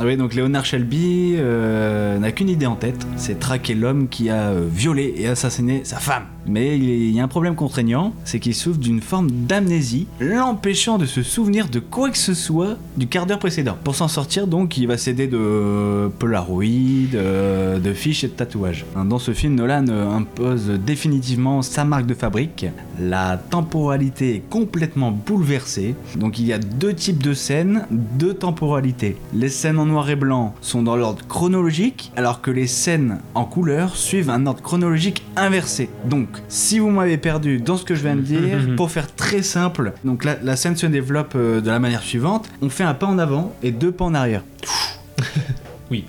Ah 0.02 0.06
oui, 0.06 0.16
donc 0.16 0.34
Leonard 0.34 0.64
Shelby 0.64 1.34
euh, 1.38 2.18
n'a 2.20 2.32
qu'une 2.32 2.48
idée 2.48 2.66
en 2.66 2.78
tête, 2.78 3.06
c'est 3.18 3.38
traquer 3.38 3.76
l'homme 3.76 4.08
qui 4.08 4.30
a 4.30 4.54
violé 4.54 5.14
et 5.18 5.28
assassiné 5.28 5.82
sa 5.84 5.98
femme. 5.98 6.24
Mais 6.50 6.78
il 6.78 7.12
y 7.12 7.20
a 7.20 7.24
un 7.24 7.28
problème 7.28 7.56
contraignant, 7.56 8.14
c'est 8.26 8.40
qu'il 8.40 8.56
souffre 8.56 8.80
d'une 8.80 9.02
forme 9.02 9.30
d'amnésie, 9.30 10.08
l'empêchant 10.20 10.98
de 10.98 11.06
se 11.06 11.22
souvenir 11.22 11.70
de 11.70 11.80
quoi 11.80 12.10
que 12.10 12.18
ce 12.18 12.34
soit 12.34 12.76
du 12.98 13.08
quart 13.08 13.28
d'heure 13.28 13.40
précédent. 13.40 13.78
Pour 13.84 13.96
s'en 13.96 14.08
sortir, 14.08 14.48
donc, 14.48 14.78
il 14.78 14.88
va 14.88 14.98
s'aider 14.98 15.28
de 15.28 16.10
Polaroid, 16.18 16.66
euh, 17.14 17.78
de 17.78 17.94
fiches 17.94 18.24
et 18.24 18.28
de 18.28 18.34
tatouages. 18.34 18.86
Dans 19.06 19.20
ce 19.20 19.32
film, 19.32 19.56
Nolan 19.56 19.86
euh, 19.90 20.10
impose 20.10 20.70
définitivement 20.70 21.62
sa 21.62 21.86
marque 21.86 22.08
de 22.08 22.16
fabrique. 22.16 22.66
La 23.00 23.38
temporalité 23.38 24.36
est 24.36 24.50
complètement 24.50 25.12
bouleversée. 25.12 25.96
Donc 26.16 26.40
il 26.40 26.46
y 26.46 26.54
a 26.54 26.58
deux 26.60 26.94
types 26.94 27.24
de 27.24 27.34
scènes, 27.34 27.86
deux 27.92 28.34
temporalités. 28.34 29.18
Les 29.34 29.50
scènes 29.50 29.80
en 29.80 29.86
noir 29.86 30.10
et 30.10 30.16
blanc 30.16 30.56
sont 30.62 30.82
dans 30.82 30.96
l'ordre 30.96 31.26
chronologique, 31.28 32.12
alors 32.16 32.42
que 32.42 32.52
les 32.52 32.68
scènes 32.68 33.20
en 33.36 33.46
couleur 33.46 33.96
suivent 33.96 34.30
un 34.30 34.46
ordre 34.46 34.62
chronologique 34.62 35.24
inversé. 35.36 35.90
Donc, 36.06 36.39
si 36.48 36.80
vous 36.80 36.90
m'avez 36.90 37.18
perdu 37.18 37.60
dans 37.60 37.78
ce 37.78 37.84
que 37.84 37.96
je 37.96 38.02
viens 38.04 38.16
de 38.16 38.22
dire, 38.22 38.58
pour 38.78 38.90
faire 38.92 39.14
très 39.14 39.42
simple, 39.44 39.94
donc 40.04 40.24
la, 40.24 40.38
la 40.42 40.56
scène 40.56 40.76
se 40.76 40.86
développe 40.88 41.34
euh, 41.36 41.62
de 41.62 41.70
la 41.70 41.80
manière 41.80 42.02
suivante 42.02 42.50
on 42.62 42.70
fait 42.70 42.84
un 42.84 42.94
pas 42.94 43.08
en 43.08 43.20
avant 43.20 43.54
et 43.64 43.72
deux 43.72 43.92
pas 43.92 44.06
en 44.06 44.14
arrière. 44.14 44.44
Oui. 45.92 46.06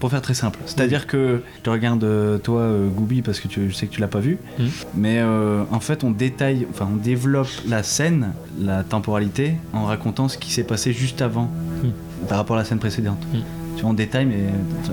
Pour 0.00 0.10
faire 0.10 0.20
très 0.22 0.34
simple. 0.34 0.58
C'est-à-dire 0.66 1.06
que 1.06 1.42
je 1.58 1.62
te 1.62 1.70
regarde 1.70 2.02
euh, 2.02 2.36
toi, 2.38 2.60
euh, 2.62 2.88
Goubi, 2.88 3.22
parce 3.22 3.38
que 3.38 3.46
tu, 3.46 3.70
je 3.70 3.74
sais 3.74 3.86
que 3.86 3.92
tu 3.92 4.00
l'as 4.00 4.08
pas 4.08 4.18
vu, 4.18 4.36
Mhm. 4.58 4.68
mais 4.96 5.18
euh, 5.20 5.62
en 5.70 5.78
fait 5.80 6.02
on 6.02 6.10
détaille, 6.10 6.66
enfin 6.70 6.88
on 6.92 6.96
développe 6.96 7.46
la 7.68 7.82
scène, 7.84 8.32
la 8.60 8.82
temporalité, 8.82 9.54
en 9.72 9.84
racontant 9.84 10.28
ce 10.28 10.38
qui 10.38 10.50
s'est 10.50 10.64
passé 10.64 10.92
juste 10.92 11.22
avant, 11.22 11.50
Mhm. 11.84 11.92
par 12.28 12.38
rapport 12.38 12.56
à 12.56 12.60
la 12.60 12.64
scène 12.64 12.78
précédente. 12.80 13.18
Mhm. 13.32 13.42
Tu 13.82 13.86
on 13.86 13.94
détaille, 13.94 14.26
mais 14.26 14.44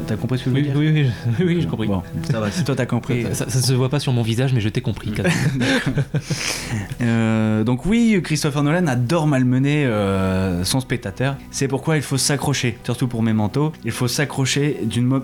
t'as 0.08 0.16
compris 0.16 0.40
ce 0.40 0.46
que 0.46 0.50
je 0.50 0.56
veux 0.56 0.62
Oui, 0.62 0.68
dire 0.68 0.76
oui, 0.76 0.90
oui, 0.92 1.12
oui, 1.40 1.46
oui, 1.46 1.62
j'ai 1.62 1.68
compris. 1.68 1.88
Bon, 1.88 2.02
ça 2.24 2.40
va, 2.40 2.50
si 2.50 2.64
toi 2.64 2.74
t'as 2.76 2.88
compris. 2.88 3.24
Ça, 3.34 3.48
ça 3.48 3.62
se 3.62 3.72
voit 3.74 3.90
pas 3.90 4.00
sur 4.00 4.12
mon 4.14 4.24
visage, 4.24 4.52
mais 4.52 4.62
je 4.62 4.70
t'ai 4.70 4.82
compris. 4.82 5.14
Euh, 7.02 7.64
donc 7.64 7.86
oui, 7.86 8.20
Christopher 8.24 8.62
Nolan 8.64 8.88
adore 8.88 9.26
malmener 9.26 9.86
euh, 9.86 10.64
son 10.64 10.80
spectateur. 10.80 11.38
C'est 11.52 11.68
pourquoi 11.68 11.96
il 11.96 12.02
faut 12.02 12.18
s'accrocher, 12.18 12.78
surtout 12.84 13.08
pour 13.08 13.24
Memento. 13.24 13.72
Il 13.86 13.92
faut 13.92 14.08
s'accrocher 14.08 14.80
d'une 14.84 15.06
mo- 15.06 15.24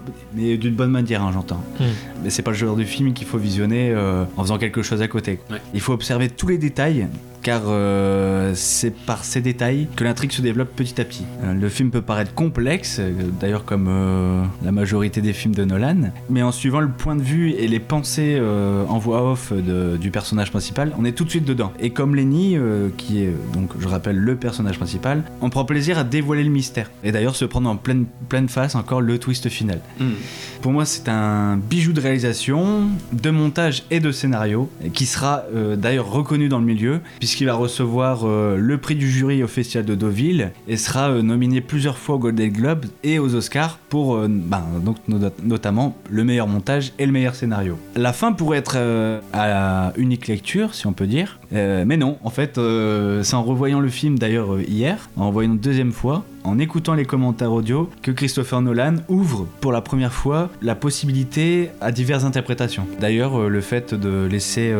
bonne 0.71 0.91
manière, 0.91 1.21
hein, 1.21 1.31
j'entends. 1.33 1.61
Hmm. 1.79 1.83
Mais 2.23 2.29
c'est 2.29 2.41
pas 2.43 2.51
le 2.51 2.57
genre 2.57 2.75
de 2.75 2.83
film 2.83 3.13
qu'il 3.13 3.27
faut 3.27 3.37
visionner 3.37 3.91
euh, 3.91 4.23
en 4.37 4.43
faisant 4.43 4.57
quelque 4.57 4.81
chose 4.83 5.01
à 5.01 5.07
côté. 5.07 5.39
Ouais. 5.51 5.57
Il 5.73 5.81
faut 5.81 5.93
observer 5.93 6.29
tous 6.29 6.47
les 6.47 6.57
détails. 6.57 7.07
Car 7.45 7.61
euh, 7.67 8.53
c'est 8.55 8.89
par 8.89 9.23
ces 9.23 9.39
détails 9.39 9.87
que 9.95 10.03
l'intrigue 10.03 10.31
se 10.31 10.41
développe 10.41 10.75
petit 10.75 10.99
à 10.99 11.05
petit. 11.05 11.25
Euh, 11.43 11.53
le 11.53 11.69
film 11.69 11.91
peut 11.91 12.01
paraître 12.01 12.33
complexe, 12.33 12.97
euh, 12.99 13.11
d'ailleurs 13.39 13.65
comme 13.65 13.85
euh, 13.87 14.43
la 14.63 14.71
majorité 14.71 15.21
des 15.21 15.31
films 15.31 15.53
de 15.53 15.63
Nolan, 15.63 16.09
mais 16.27 16.41
en 16.41 16.51
suivant 16.51 16.79
le 16.79 16.87
point 16.89 17.15
de 17.15 17.21
vue 17.21 17.51
et 17.51 17.67
les 17.67 17.79
pensées 17.79 18.35
euh, 18.39 18.83
en 18.87 18.97
voix 18.97 19.31
off 19.31 19.53
de- 19.53 19.95
du 19.95 20.09
personnage 20.09 20.49
principal, 20.49 20.91
on 20.97 21.05
est 21.05 21.11
tout 21.11 21.23
de 21.23 21.29
suite 21.29 21.45
dedans. 21.45 21.71
Et 21.79 21.91
comme 21.91 22.15
Lenny, 22.15 22.57
qui 22.97 23.21
est 23.21 23.31
donc 23.53 23.69
je 23.79 23.87
rappelle 23.87 24.17
le 24.17 24.35
personnage 24.35 24.77
principal, 24.77 25.21
on 25.41 25.51
prend 25.51 25.65
plaisir 25.65 25.99
à 25.99 26.03
dévoiler 26.03 26.43
le 26.43 26.49
mystère. 26.49 26.89
Et 27.03 27.11
d'ailleurs 27.11 27.35
se 27.35 27.45
prendre 27.45 27.69
en 27.69 27.75
pleine, 27.75 28.05
pleine 28.27 28.49
face 28.49 28.73
encore 28.73 29.01
le 29.01 29.19
twist 29.19 29.49
final. 29.49 29.81
Mhm. 29.99 30.13
Pour 30.63 30.71
moi, 30.71 30.85
c'est 30.85 31.07
un 31.09 31.57
bijou 31.57 31.93
de 31.93 32.01
réalisation, 32.01 32.87
de 33.13 33.29
montage 33.29 33.83
et 33.91 33.99
de 33.99 34.11
scénario, 34.11 34.67
qui 34.93 35.05
sera 35.05 35.43
d'ailleurs 35.77 36.09
reconnu 36.09 36.49
dans 36.49 36.57
le 36.57 36.65
milieu, 36.65 37.01
puisqu'il 37.35 37.47
va 37.47 37.55
recevoir 37.55 38.21
euh, 38.23 38.55
le 38.55 38.77
prix 38.77 38.95
du 38.95 39.11
jury 39.11 39.43
au 39.43 39.47
Festival 39.49 39.85
de 39.85 39.93
Deauville 39.93 40.51
et 40.69 40.77
sera 40.77 41.09
euh, 41.09 41.21
nominé 41.21 41.59
plusieurs 41.59 41.97
fois 41.97 42.15
aux 42.15 42.19
Golden 42.19 42.49
Globes 42.49 42.85
et 43.03 43.19
aux 43.19 43.35
Oscars 43.35 43.77
pour 43.89 44.15
euh, 44.15 44.27
ben, 44.29 44.63
donc, 44.81 44.95
no- 45.09 45.17
notamment 45.43 45.97
le 46.09 46.23
meilleur 46.23 46.47
montage 46.47 46.93
et 46.97 47.05
le 47.05 47.11
meilleur 47.11 47.35
scénario. 47.35 47.77
La 47.97 48.13
fin 48.13 48.31
pourrait 48.31 48.59
être 48.59 48.77
à 49.33 49.91
unique 49.97 50.27
lecture, 50.27 50.73
si 50.73 50.87
on 50.87 50.93
peut 50.93 51.07
dire, 51.07 51.37
Euh, 51.53 51.83
mais 51.85 51.97
non, 51.97 52.17
en 52.23 52.29
fait, 52.29 52.57
euh, 52.57 53.23
c'est 53.23 53.35
en 53.35 53.43
revoyant 53.43 53.79
le 53.79 53.89
film 53.89 54.17
d'ailleurs 54.17 54.53
euh, 54.53 54.63
hier, 54.67 55.09
en 55.15 55.31
voyant 55.31 55.51
une 55.51 55.59
deuxième 55.59 55.91
fois, 55.91 56.23
en 56.43 56.59
écoutant 56.59 56.93
les 56.93 57.05
commentaires 57.05 57.51
audio, 57.51 57.89
que 58.01 58.11
Christopher 58.11 58.61
Nolan 58.61 58.95
ouvre 59.07 59.47
pour 59.61 59.71
la 59.71 59.81
première 59.81 60.13
fois 60.13 60.49
la 60.61 60.75
possibilité 60.75 61.69
à 61.81 61.91
diverses 61.91 62.23
interprétations. 62.23 62.85
D'ailleurs, 62.99 63.49
le 63.49 63.61
fait 63.61 63.95
de 63.95 64.27
laisser 64.29 64.71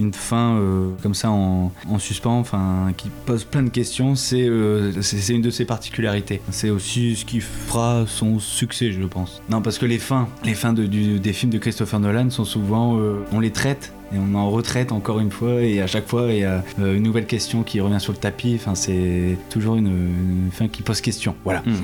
une 0.00 0.12
fin 0.12 0.60
comme 1.00 1.14
ça 1.14 1.30
en, 1.30 1.70
en 1.88 1.98
suspens, 2.00 2.40
enfin, 2.40 2.92
qui 2.96 3.08
pose 3.24 3.44
plein 3.44 3.62
de 3.62 3.68
questions, 3.68 4.16
c'est 4.16 4.46
une 4.46 5.42
de 5.42 5.50
ses 5.50 5.64
particularités. 5.64 6.40
C'est 6.50 6.70
aussi 6.70 7.14
ce 7.14 7.24
qui 7.24 7.38
fera 7.38 8.02
son 8.08 8.40
succès, 8.40 8.90
je 8.90 9.06
pense. 9.06 9.42
Non, 9.48 9.62
parce 9.62 9.78
que 9.78 9.86
les 9.86 9.98
fins, 9.98 10.26
les 10.44 10.54
fins 10.54 10.72
des 10.72 11.32
films 11.32 11.52
de 11.52 11.58
Christopher 11.58 12.00
Nolan 12.00 12.30
sont 12.30 12.44
souvent, 12.44 12.98
on 13.30 13.38
les 13.38 13.52
traite 13.52 13.92
et 14.14 14.18
on 14.18 14.34
en 14.34 14.50
retraite 14.50 14.92
encore 14.92 15.20
une 15.20 15.30
fois 15.30 15.62
et 15.62 15.80
à 15.80 15.86
chaque 15.86 16.06
fois 16.06 16.30
il 16.30 16.38
y 16.38 16.44
a 16.44 16.62
euh, 16.80 16.96
une 16.96 17.02
nouvelle 17.02 17.26
question 17.26 17.62
qui 17.62 17.80
revient 17.80 18.00
sur 18.00 18.12
le 18.12 18.18
tapis 18.18 18.54
enfin 18.60 18.74
c'est 18.74 19.36
toujours 19.50 19.76
une, 19.76 19.86
une 19.86 20.50
fin 20.52 20.68
qui 20.68 20.82
pose 20.82 21.00
question 21.00 21.34
voilà 21.44 21.62
Mhm. 21.66 21.76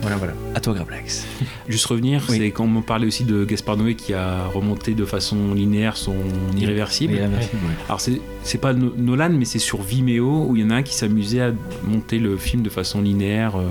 voilà 0.00 0.16
voilà 0.16 0.32
à 0.54 0.60
toi 0.60 0.74
Grablax 0.74 1.26
Juste 1.68 1.84
revenir, 1.86 2.24
Oui. 2.30 2.38
c'est 2.38 2.50
quand 2.50 2.64
on 2.64 2.80
parlait 2.82 3.06
aussi 3.06 3.24
de 3.24 3.44
Gaspard 3.44 3.76
Noé 3.76 3.94
qui 3.94 4.14
a 4.14 4.46
remonté 4.46 4.94
de 4.94 5.04
façon 5.04 5.52
linéaire 5.54 5.96
son 5.98 6.14
irréversible. 6.56 7.12
Irréversible, 7.14 7.56
ouais. 7.66 7.74
Alors 7.88 8.00
c'est 8.00 8.20
c'est 8.42 8.56
pas 8.58 8.72
No- 8.72 8.94
Nolan, 8.96 9.30
mais 9.30 9.44
c'est 9.44 9.58
sur 9.58 9.82
Vimeo 9.82 10.46
où 10.48 10.56
il 10.56 10.62
y 10.62 10.64
en 10.64 10.70
a 10.70 10.76
un 10.76 10.82
qui 10.82 10.94
s'amusait 10.94 11.42
à 11.42 11.52
monter 11.84 12.18
le 12.18 12.36
film 12.38 12.62
de 12.62 12.70
façon 12.70 13.02
linéaire. 13.02 13.56
euh, 13.56 13.68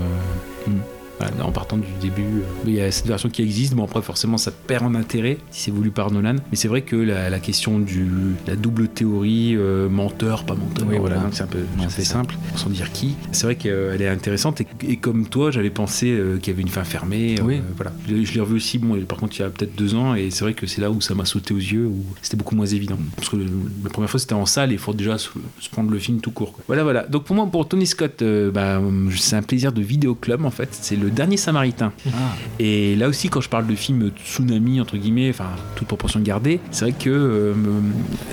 Mm. 0.68 0.72
Voilà, 1.18 1.44
en 1.44 1.52
partant 1.52 1.76
du 1.76 1.86
début. 2.00 2.22
euh, 2.22 2.42
Il 2.66 2.74
y 2.74 2.80
a 2.80 2.90
cette 2.90 3.06
version 3.06 3.28
qui 3.28 3.42
existe. 3.42 3.74
Bon, 3.74 3.84
après, 3.84 4.02
forcément, 4.02 4.38
ça 4.38 4.50
perd 4.50 4.84
en 4.84 4.94
intérêt 4.94 5.38
si 5.50 5.62
c'est 5.64 5.70
voulu 5.70 5.90
par 5.90 6.10
Nolan. 6.10 6.36
Mais 6.50 6.56
c'est 6.56 6.68
vrai 6.68 6.82
que 6.82 6.96
la, 6.96 7.30
la 7.30 7.38
question 7.40 7.78
du 7.80 8.06
la 8.46 8.56
double 8.56 8.88
théorie, 8.88 9.54
euh, 9.56 9.88
menteur, 9.88 10.44
pas 10.44 10.54
menteur, 10.54 10.86
Oui, 10.88 10.96
voilà, 10.98 11.16
voilà. 11.16 11.30
c'est 11.32 11.42
un 11.42 11.46
peu, 11.46 11.58
simple, 11.88 12.36
sans 12.56 12.70
dire 12.70 12.92
qui. 12.92 13.14
C'est 13.32 13.44
vrai 13.44 13.56
qu'elle 13.56 14.00
est 14.00 14.08
intéressante. 14.08 14.60
Et, 14.60 14.66
et 14.88 14.96
comme 14.96 15.26
toi, 15.28 15.50
j'avais 15.50 15.70
pensé 15.70 16.10
euh, 16.10 16.38
qu'il 16.38 16.52
y 16.52 16.54
avait 16.54 16.62
une 16.62 16.68
fin 16.68 16.84
fermée. 16.84 17.36
euh, 17.40 17.60
voilà. 17.76 17.92
Je, 18.08 18.14
l'ai- 18.14 18.24
je 18.24 18.34
l'ai 18.34 18.40
revu 18.40 18.56
aussi, 18.56 18.78
bon, 18.78 18.98
par 19.04 19.18
contre, 19.18 19.36
il 19.36 19.42
y 19.42 19.44
a 19.44 19.50
peut-être 19.50 19.74
deux 19.76 19.94
ans. 19.94 20.14
Et 20.14 20.30
c'est 20.30 20.44
vrai 20.44 20.54
que 20.54 20.66
c'est 20.66 20.80
là 20.80 20.90
où 20.90 21.00
ça 21.00 21.14
m'a 21.14 21.24
sauté 21.24 21.52
aux 21.54 21.58
yeux, 21.58 21.86
où 21.86 22.04
c'était 22.22 22.36
beaucoup 22.36 22.54
moins 22.54 22.66
évident. 22.66 22.98
Parce 23.16 23.28
que 23.28 23.36
le- 23.36 23.46
la 23.84 23.90
première 23.90 24.08
fois, 24.10 24.20
c'était 24.20 24.34
en 24.34 24.46
salle 24.46 24.70
et 24.70 24.74
il 24.74 24.78
faut 24.78 24.94
déjà 24.94 25.18
se, 25.18 25.30
se 25.60 25.68
prendre 25.68 25.90
le 25.90 25.98
film 25.98 26.20
tout 26.20 26.30
court. 26.30 26.52
quoi. 26.52 26.64
Voilà, 26.66 26.82
voilà. 26.84 27.06
Donc 27.06 27.24
pour 27.24 27.34
moi, 27.36 27.46
pour 27.50 27.66
Tony 27.68 27.86
Scott, 27.86 28.22
bah, 28.54 28.80
c'est 29.16 29.36
un 29.36 29.42
plaisir 29.42 29.72
de 29.72 29.82
vidéo 29.82 30.14
club 30.14 30.44
en 30.44 30.50
fait. 30.50 30.68
C'est 30.72 30.96
le 30.96 31.07
dernier 31.10 31.36
Samaritain. 31.36 31.92
Ah. 32.06 32.10
Et 32.58 32.96
là 32.96 33.08
aussi, 33.08 33.28
quand 33.28 33.40
je 33.40 33.48
parle 33.48 33.66
de 33.66 33.74
film 33.74 34.10
tsunami, 34.24 34.80
entre 34.80 34.96
guillemets, 34.96 35.30
enfin, 35.30 35.50
toute 35.76 35.86
proportion 35.86 36.20
gardée, 36.20 36.60
c'est 36.70 36.84
vrai 36.86 36.94
que 36.98 37.10
euh, 37.10 37.54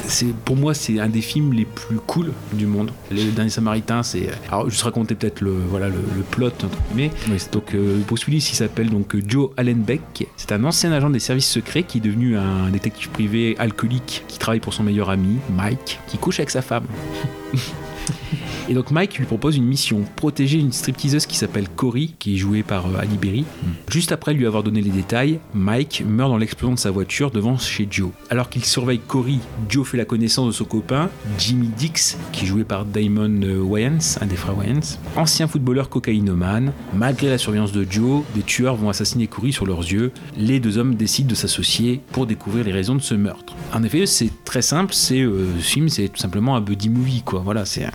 c'est, 0.08 0.34
pour 0.34 0.56
moi, 0.56 0.74
c'est 0.74 1.00
un 1.00 1.10
des 1.10 1.22
films 1.22 1.54
les 1.54 1.66
plus 1.66 1.98
cool 1.98 2.32
du 2.54 2.66
monde. 2.66 2.92
Le 3.12 3.32
dernier 3.32 3.50
Samaritain, 3.50 4.04
c'est. 4.04 4.30
Alors, 4.50 4.70
je 4.70 4.76
vais 4.76 4.84
raconter 4.84 5.16
peut-être 5.16 5.42
le, 5.42 5.52
voilà, 5.52 5.90
le, 5.90 5.96
le 6.16 6.24
plot, 6.24 6.48
entre 6.48 6.78
guillemets. 6.90 7.12
Oui, 7.30 7.38
Donc, 7.52 7.74
euh, 7.74 8.00
Bruce 8.08 8.26
Willis, 8.28 8.48
il 8.52 8.56
s'appelle 8.56 8.90
donc 8.90 9.16
Joe 9.28 9.52
Allenbeck. 9.58 10.28
C'est 10.38 10.52
un 10.52 10.64
ancien 10.64 10.92
agent 10.92 11.10
des 11.10 11.20
services 11.20 11.50
secrets 11.50 11.84
qui 11.84 12.00
est 12.00 12.02
devenu 12.02 12.38
un 12.38 12.70
détective 12.70 13.10
privé 13.10 13.56
alcoolique 13.60 14.24
qui 14.28 14.38
travaille 14.40 14.60
pour 14.60 14.74
son 14.74 14.84
meilleur 14.84 15.10
ami, 15.10 15.38
Mike, 15.56 16.00
qui 16.08 16.18
couche 16.18 16.40
avec 16.40 16.50
sa 16.50 16.62
femme. 16.62 16.86
Et 18.68 18.74
donc 18.74 18.90
Mike 18.90 19.18
lui 19.20 19.26
propose 19.26 19.58
une 19.58 19.66
mission, 19.66 20.02
protéger 20.16 20.58
une 20.58 20.72
stripteaseuse 20.72 21.26
qui 21.28 21.38
s'appelle 21.38 21.70
Cory, 21.70 22.16
qui 22.18 22.34
est 22.34 22.38
jouée 22.38 22.64
par 22.64 22.88
euh, 22.88 22.98
Ali 23.00 23.16
Berry. 23.18 23.46
Juste 23.92 24.12
après 24.12 24.34
lui 24.34 24.48
avoir 24.48 24.64
donné 24.64 24.82
les 24.82 24.90
détails, 24.90 25.40
Mike 25.54 26.04
meurt 26.08 26.30
dans 26.32 26.38
l'explosion 26.38 26.74
de 26.74 26.80
sa 26.80 26.90
voiture 26.90 27.30
devant 27.30 27.58
chez 27.60 27.88
Joe. 27.90 28.10
Alors 28.32 28.50
qu'il 28.50 28.66
surveille 28.66 29.00
Cory, 29.00 29.40
Joe 29.70 29.88
fait 29.88 29.98
la 29.98 30.06
connaissance 30.06 30.48
de 30.48 30.52
son 30.52 30.66
copain, 30.66 31.10
Jimmy 31.38 31.68
Dix, 31.78 32.18
qui 32.32 32.46
est 32.46 32.48
joué 32.48 32.64
par 32.64 32.86
Damon 32.86 33.42
euh, 33.44 33.60
Wayans, 33.62 34.00
un 34.22 34.26
des 34.26 34.36
frères 34.36 34.58
Wayans, 34.58 34.98
ancien 35.16 35.48
footballeur 35.48 35.90
cocaïnomane. 35.90 36.74
Malgré 36.96 37.30
la 37.30 37.38
surveillance 37.38 37.72
de 37.72 37.86
Joe, 37.88 38.24
des 38.34 38.42
tueurs 38.42 38.76
vont 38.76 38.90
assassiner 38.90 39.28
Cory 39.28 39.54
sur 39.54 39.68
leurs 39.68 39.82
yeux. 39.82 40.12
Les 40.38 40.60
deux 40.60 40.80
hommes 40.80 40.96
décident 40.96 41.30
de 41.30 41.36
s'associer 41.36 42.02
pour 42.12 42.26
découvrir 42.26 42.66
les 42.66 42.72
raisons 42.72 42.96
de 42.96 43.02
ce 43.02 43.14
meurtre. 43.14 43.54
En 43.74 43.84
effet, 43.84 44.08
c'est 44.08 44.32
très 44.44 44.64
simple, 44.64 44.94
c'est 44.94 45.22
euh, 45.22 45.46
ce 45.60 45.64
film, 45.64 45.88
c'est 45.90 46.08
tout 46.10 46.20
simplement 46.20 46.56
un 46.56 46.62
buddy 46.62 46.90
movie, 46.90 47.22
quoi. 47.24 47.42
Voilà, 47.46 47.66
c'est 47.66 47.86
un- 47.86 47.92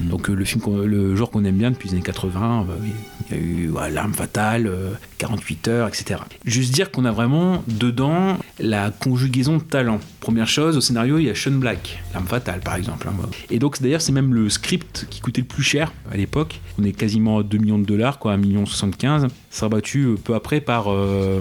donc 0.00 0.28
euh, 0.30 0.34
le 0.34 0.44
film, 0.44 0.62
le 0.84 1.16
genre 1.16 1.30
qu'on 1.30 1.44
aime 1.44 1.56
bien 1.56 1.70
depuis 1.70 1.88
les 1.88 1.94
années 1.94 2.02
80, 2.04 2.64
bah 2.68 2.74
oui, 2.80 2.90
il 3.30 3.36
y 3.36 3.38
a 3.38 3.42
eu 3.42 3.66
voilà, 3.68 3.90
L'arme 3.90 4.14
fatale, 4.14 4.66
euh, 4.66 4.90
48 5.18 5.68
heures, 5.68 5.88
etc. 5.88 6.20
Juste 6.44 6.72
dire 6.74 6.90
qu'on 6.90 7.04
a 7.04 7.12
vraiment 7.12 7.62
dedans 7.66 8.38
la 8.58 8.90
conjugaison 8.90 9.56
de 9.58 9.62
talents. 9.62 10.00
Première 10.20 10.48
chose, 10.48 10.76
au 10.76 10.80
scénario, 10.80 11.18
il 11.18 11.24
y 11.24 11.30
a 11.30 11.34
Sean 11.34 11.52
Black, 11.52 12.02
L'arme 12.12 12.26
fatale 12.26 12.60
par 12.60 12.76
exemple. 12.76 13.08
hein. 13.08 13.28
Et 13.50 13.58
donc 13.58 13.80
d'ailleurs, 13.80 14.00
c'est 14.02 14.12
même 14.12 14.34
le 14.34 14.48
script 14.50 15.06
qui 15.10 15.20
coûtait 15.20 15.40
le 15.42 15.46
plus 15.46 15.62
cher 15.62 15.92
à 16.10 16.16
l'époque. 16.16 16.60
On 16.78 16.84
est 16.84 16.92
quasiment 16.92 17.38
à 17.38 17.42
2 17.42 17.58
millions 17.58 17.78
de 17.78 17.84
dollars, 17.86 18.18
quoi, 18.18 18.32
1 18.32 18.36
million 18.36 18.66
75. 18.66 19.22
Ça 19.22 19.28
sera 19.50 19.68
battu 19.68 20.04
euh, 20.04 20.14
peu 20.16 20.34
après 20.34 20.60
par 20.60 20.86
euh, 20.92 21.40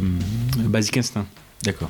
Basic 0.58 0.98
Instinct. 0.98 1.26
D'accord. 1.66 1.90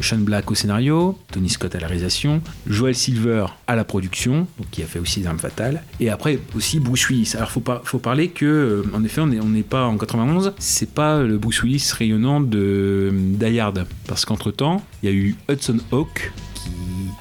Sean 0.00 0.18
Black 0.18 0.50
au 0.50 0.54
scénario, 0.54 1.18
Tony 1.32 1.48
Scott 1.48 1.74
à 1.74 1.80
la 1.80 1.88
réalisation, 1.88 2.40
Joel 2.66 2.94
Silver 2.94 3.46
à 3.66 3.74
la 3.74 3.84
production, 3.84 4.46
donc 4.58 4.70
qui 4.70 4.82
a 4.82 4.86
fait 4.86 5.00
aussi 5.00 5.20
Les 5.20 5.26
Armes 5.26 5.38
Fatales, 5.38 5.82
et 5.98 6.10
après 6.10 6.38
aussi 6.54 6.78
Bruce 6.78 7.08
Willis. 7.08 7.32
Alors 7.34 7.50
faut, 7.50 7.62
faut 7.82 7.98
parler 7.98 8.28
que, 8.28 8.44
euh, 8.44 8.82
en 8.94 9.02
effet, 9.02 9.20
on 9.20 9.26
n'est 9.26 9.62
pas 9.62 9.84
en 9.86 9.96
91, 9.96 10.52
c'est 10.58 10.90
pas 10.90 11.22
le 11.22 11.38
Bruce 11.38 11.62
Willis 11.62 11.90
rayonnant 11.92 12.40
de 12.40 13.10
euh, 13.12 13.12
Die 13.12 13.60
parce 14.06 14.24
qu'entre 14.24 14.52
temps, 14.52 14.84
il 15.02 15.10
y 15.10 15.12
a 15.12 15.14
eu 15.14 15.34
Hudson 15.48 15.78
Hawk 15.90 16.32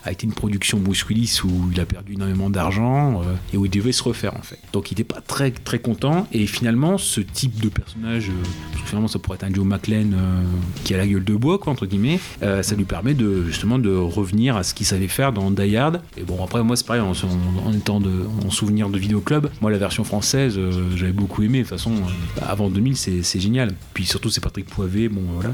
a 0.05 0.11
été 0.11 0.25
une 0.25 0.33
production 0.33 0.77
Bruce 0.79 1.03
Willis 1.09 1.39
où 1.43 1.69
il 1.71 1.79
a 1.79 1.85
perdu 1.85 2.13
énormément 2.13 2.49
d'argent 2.49 3.21
euh, 3.21 3.33
et 3.53 3.57
où 3.57 3.65
il 3.65 3.71
devait 3.71 3.91
se 3.91 4.03
refaire 4.03 4.35
en 4.37 4.41
fait. 4.41 4.59
Donc 4.73 4.91
il 4.91 4.93
n'était 4.93 5.03
pas 5.03 5.21
très 5.21 5.51
très 5.51 5.79
content 5.79 6.27
et 6.31 6.45
finalement 6.47 6.97
ce 6.97 7.21
type 7.21 7.59
de 7.59 7.69
personnage, 7.69 8.29
euh, 8.29 8.33
parce 8.71 8.83
que 8.83 8.87
finalement 8.89 9.07
ça 9.07 9.19
pourrait 9.19 9.35
être 9.35 9.43
un 9.43 9.53
Joe 9.53 9.65
McClane 9.65 10.13
euh, 10.17 10.43
qui 10.83 10.93
a 10.93 10.97
la 10.97 11.07
gueule 11.07 11.23
de 11.23 11.33
bois 11.35 11.57
quoi 11.59 11.73
entre 11.73 11.85
guillemets, 11.85 12.19
ça 12.41 12.75
lui 12.75 12.85
permet 12.85 13.13
de 13.13 13.45
justement 13.47 13.79
de 13.79 13.89
revenir 13.95 14.55
à 14.57 14.63
ce 14.63 14.73
qu'il 14.73 14.85
savait 14.85 15.07
faire 15.07 15.33
dans 15.33 15.51
Die 15.51 15.75
Hard. 15.75 16.01
Et 16.17 16.23
bon 16.23 16.43
après 16.43 16.63
moi 16.63 16.75
c'est 16.75 16.85
pareil 16.85 17.01
en, 17.01 17.11
en- 17.11 17.67
en 17.67 17.73
étant 17.73 17.99
de, 17.99 18.11
en 18.45 18.49
souvenir 18.51 18.89
de 18.89 18.97
Vidéo 18.99 19.21
Club, 19.21 19.49
moi 19.61 19.71
la 19.71 19.77
version 19.77 20.03
française 20.03 20.59
j'avais 20.95 21.11
beaucoup 21.13 21.41
aimé 21.43 21.59
de 21.59 21.63
toute 21.63 21.69
façon 21.77 21.93
avant 22.41 22.69
2000 22.69 22.95
c'est 22.95 23.23
c'est 23.23 23.39
génial. 23.39 23.73
Puis 23.93 24.05
surtout 24.05 24.29
c'est 24.29 24.41
Patrick 24.41 24.67
Poivet, 24.67 25.09
bon 25.09 25.21
voilà. 25.33 25.53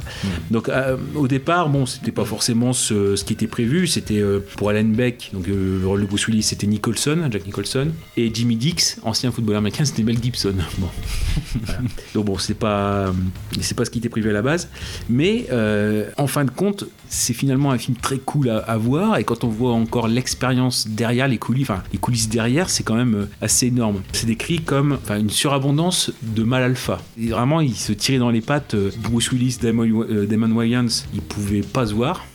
Donc 0.49 0.67
euh, 0.69 0.97
au 1.15 1.27
départ, 1.27 1.69
bon, 1.69 1.85
c'était 1.85 2.11
pas 2.11 2.25
forcément 2.25 2.73
ce, 2.73 3.15
ce 3.15 3.23
qui 3.23 3.33
était 3.33 3.47
prévu. 3.47 3.87
C'était 3.87 4.19
euh, 4.19 4.39
pour 4.57 4.69
Alan 4.69 4.83
Beck, 4.83 5.29
donc 5.33 5.47
euh, 5.47 5.95
le 5.95 6.05
Bruce 6.05 6.27
Willis, 6.27 6.43
c'était 6.43 6.67
Nicholson, 6.67 7.27
Jack 7.31 7.45
Nicholson, 7.45 7.89
et 8.17 8.33
Jimmy 8.33 8.55
Dix, 8.55 8.99
ancien 9.03 9.31
footballeur 9.31 9.59
américain, 9.59 9.85
c'était 9.85 10.03
Mel 10.03 10.21
Gibson. 10.21 10.55
Donc 12.13 12.25
bon, 12.25 12.37
c'est 12.37 12.53
pas, 12.53 13.07
euh, 13.07 13.11
c'est 13.59 13.75
pas 13.75 13.85
ce 13.85 13.89
qui 13.89 13.99
était 13.99 14.09
prévu 14.09 14.29
à 14.29 14.33
la 14.33 14.41
base, 14.41 14.69
mais 15.09 15.47
euh, 15.51 16.09
en 16.17 16.27
fin 16.27 16.45
de 16.45 16.51
compte, 16.51 16.85
c'est 17.11 17.33
finalement 17.33 17.71
un 17.71 17.77
film 17.77 17.97
très 17.97 18.17
cool 18.17 18.49
à, 18.49 18.77
voir. 18.77 19.17
Et 19.17 19.23
quand 19.25 19.43
on 19.43 19.49
voit 19.49 19.73
encore 19.73 20.07
l'expérience 20.07 20.87
derrière 20.87 21.27
les 21.27 21.37
coulisses, 21.37 22.29
derrière, 22.29 22.69
c'est 22.69 22.83
quand 22.83 22.95
même 22.95 23.15
euh, 23.15 23.25
assez 23.41 23.67
énorme. 23.67 24.01
C'est 24.13 24.25
décrit 24.25 24.61
comme 24.61 24.97
une 25.09 25.29
surabondance 25.29 26.11
de 26.21 26.43
mal 26.43 26.63
alpha. 26.63 26.99
Vraiment, 27.17 27.59
il 27.59 27.75
se 27.75 27.91
tirait 27.91 28.17
dans 28.17 28.31
les 28.31 28.41
pattes. 28.41 28.75
euh, 28.75 28.91
Bruce 29.03 29.31
Willis, 29.31 29.57
Damon, 29.61 30.05
euh, 30.09 30.25
Damon 30.25 30.51
Wayans, 30.55 30.87
ils 31.13 31.21
pouvaient 31.21 31.61
pas 31.61 31.87
se 31.87 31.93
voir. 31.93 32.25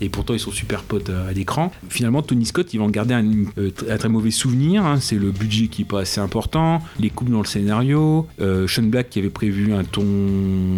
Et 0.00 0.08
pourtant, 0.08 0.34
ils 0.34 0.40
sont 0.40 0.52
super 0.52 0.82
potes 0.82 1.10
euh, 1.10 1.28
à 1.28 1.32
l'écran. 1.32 1.72
Finalement, 1.88 2.22
Tony 2.22 2.46
Scott, 2.46 2.72
il 2.72 2.78
va 2.78 2.84
en 2.84 2.90
garder 2.90 3.14
un, 3.14 3.24
euh, 3.58 3.70
très 3.98 4.08
mauvais 4.08 4.30
souvenir. 4.30 4.84
hein. 4.84 5.00
C'est 5.00 5.16
le 5.16 5.30
budget 5.32 5.66
qui 5.66 5.82
est 5.82 5.84
pas 5.84 6.00
assez 6.00 6.20
important, 6.20 6.80
les 7.00 7.10
coupes 7.10 7.30
dans 7.30 7.40
le 7.40 7.46
scénario. 7.46 8.26
Euh, 8.40 8.68
Sean 8.68 8.84
Black 8.84 9.10
qui 9.10 9.18
avait 9.18 9.30
prévu 9.30 9.72
un 9.72 9.84
ton 9.84 10.04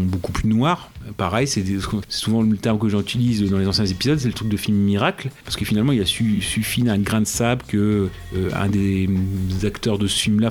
beaucoup 0.07 0.33
plus 0.33 0.49
noir. 0.49 0.91
Pareil, 1.17 1.47
c'est 1.49 1.65
souvent 2.09 2.43
le 2.43 2.57
terme 2.57 2.79
que 2.79 2.89
j'utilise 2.89 3.49
dans 3.51 3.59
les 3.59 3.67
anciens 3.67 3.87
épisodes, 3.87 4.19
c'est 4.19 4.29
le 4.29 4.35
truc 4.35 4.49
de 4.49 4.57
film 4.57 4.77
miracle. 4.77 5.31
Parce 5.45 5.57
que 5.57 5.65
finalement, 5.65 5.93
il 5.93 6.01
a 6.01 6.07
su, 6.07 6.41
suffi 6.41 6.83
d'un 6.83 6.99
grain 6.99 7.21
de 7.21 7.27
sable 7.27 7.63
que 7.67 8.09
euh, 8.37 8.51
un 8.55 8.69
des 8.69 9.07
mm, 9.09 9.67
acteurs 9.67 9.99
de 9.99 10.07
ce 10.07 10.21
film-là 10.21 10.51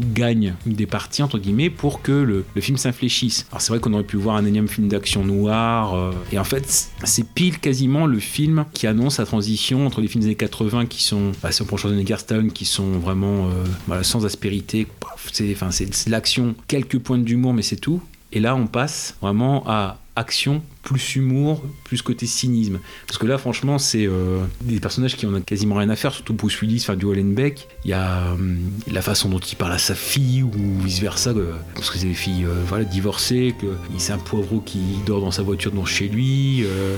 gagne 0.00 0.54
des 0.66 0.86
parties, 0.86 1.22
entre 1.22 1.38
guillemets, 1.38 1.70
pour 1.70 2.02
que 2.02 2.12
le, 2.12 2.44
film 2.60 2.76
s'infléchisse. 2.76 3.46
Alors, 3.50 3.60
c'est 3.60 3.72
vrai 3.72 3.80
qu'on 3.80 3.92
aurait 3.92 4.04
pu 4.04 4.16
voir 4.16 4.36
un 4.36 4.44
énième 4.44 4.68
film 4.68 4.88
d'action 4.88 5.24
noir. 5.24 5.94
euh, 5.94 6.12
et 6.32 6.38
en 6.38 6.44
fait, 6.44 6.90
c'est 7.04 7.26
pile 7.26 7.58
quasiment 7.58 8.06
le 8.06 8.18
film 8.18 8.64
qui 8.72 8.86
annonce 8.86 9.18
la 9.18 9.26
transition 9.26 9.86
entre 9.86 10.00
les 10.00 10.08
films 10.08 10.22
des 10.22 10.28
années 10.28 10.36
80 10.36 10.86
qui 10.86 11.02
sont, 11.02 11.32
bah, 11.42 11.50
si 11.50 11.62
on 11.62 11.64
prend 11.64 11.76
Schwarzenegger 11.76 12.16
qui 12.54 12.64
sont 12.64 12.92
vraiment 12.98 13.48
euh, 13.90 14.02
sans 14.02 14.24
aspérité. 14.24 14.86
C'est 15.30 16.08
l'action, 16.08 16.54
quelques 16.68 16.98
points 16.98 17.18
d'humour, 17.18 17.54
mais 17.54 17.62
c'est 17.62 17.76
tout. 17.76 18.02
Et 18.32 18.40
là, 18.40 18.56
on 18.56 18.66
passe 18.66 19.16
vraiment 19.20 19.64
à 19.66 19.98
action 20.16 20.62
plus 20.82 21.16
humour, 21.16 21.62
plus 21.84 22.02
côté 22.02 22.26
cynisme. 22.26 22.80
Parce 23.06 23.18
que 23.18 23.26
là, 23.26 23.38
franchement, 23.38 23.78
c'est 23.78 24.06
euh, 24.06 24.40
des 24.62 24.80
personnages 24.80 25.16
qui 25.16 25.26
en 25.26 25.34
ont 25.34 25.40
quasiment 25.40 25.76
rien 25.76 25.88
à 25.90 25.96
faire, 25.96 26.12
surtout 26.12 26.34
Bruce 26.34 26.60
Willis, 26.60 26.80
enfin 26.82 26.96
du 26.96 27.06
Hollenbeck. 27.06 27.68
Il 27.84 27.90
y 27.90 27.94
a 27.94 28.32
hum, 28.32 28.58
la 28.90 29.00
façon 29.00 29.28
dont 29.28 29.38
il 29.38 29.56
parle 29.56 29.72
à 29.72 29.78
sa 29.78 29.94
fille 29.94 30.42
ou 30.42 30.50
vice 30.82 31.00
versa, 31.00 31.32
parce 31.74 31.90
que 31.90 31.98
c'est 31.98 32.08
des 32.08 32.14
filles 32.14 32.44
euh, 32.44 32.62
voilà, 32.66 32.84
divorcées, 32.84 33.54
que 33.60 33.66
c'est 33.98 34.12
un 34.12 34.18
poivreau 34.18 34.60
qui 34.60 34.80
dort 35.06 35.20
dans 35.20 35.30
sa 35.30 35.42
voiture, 35.42 35.70
dans 35.70 35.84
chez 35.84 36.08
lui. 36.08 36.64
euh. 36.64 36.96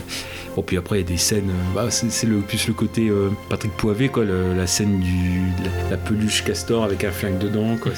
Bon, 0.54 0.62
puis 0.62 0.76
après, 0.76 0.98
il 0.98 1.02
y 1.02 1.04
a 1.04 1.08
des 1.08 1.16
scènes, 1.16 1.50
euh, 1.50 1.74
bah, 1.74 1.90
c'est 1.90 2.26
le, 2.26 2.38
plus 2.38 2.68
le 2.68 2.74
côté 2.74 3.08
euh, 3.08 3.30
Patrick 3.48 3.72
Poivet, 3.72 4.08
quoi, 4.08 4.24
la 4.24 4.66
scène 4.68 5.00
du, 5.00 5.42
la, 5.90 5.96
peluche 5.96 6.44
castor 6.44 6.84
avec 6.84 7.02
un 7.02 7.10
flingue 7.10 7.38
dedans, 7.38 7.76
quoi. 7.76 7.92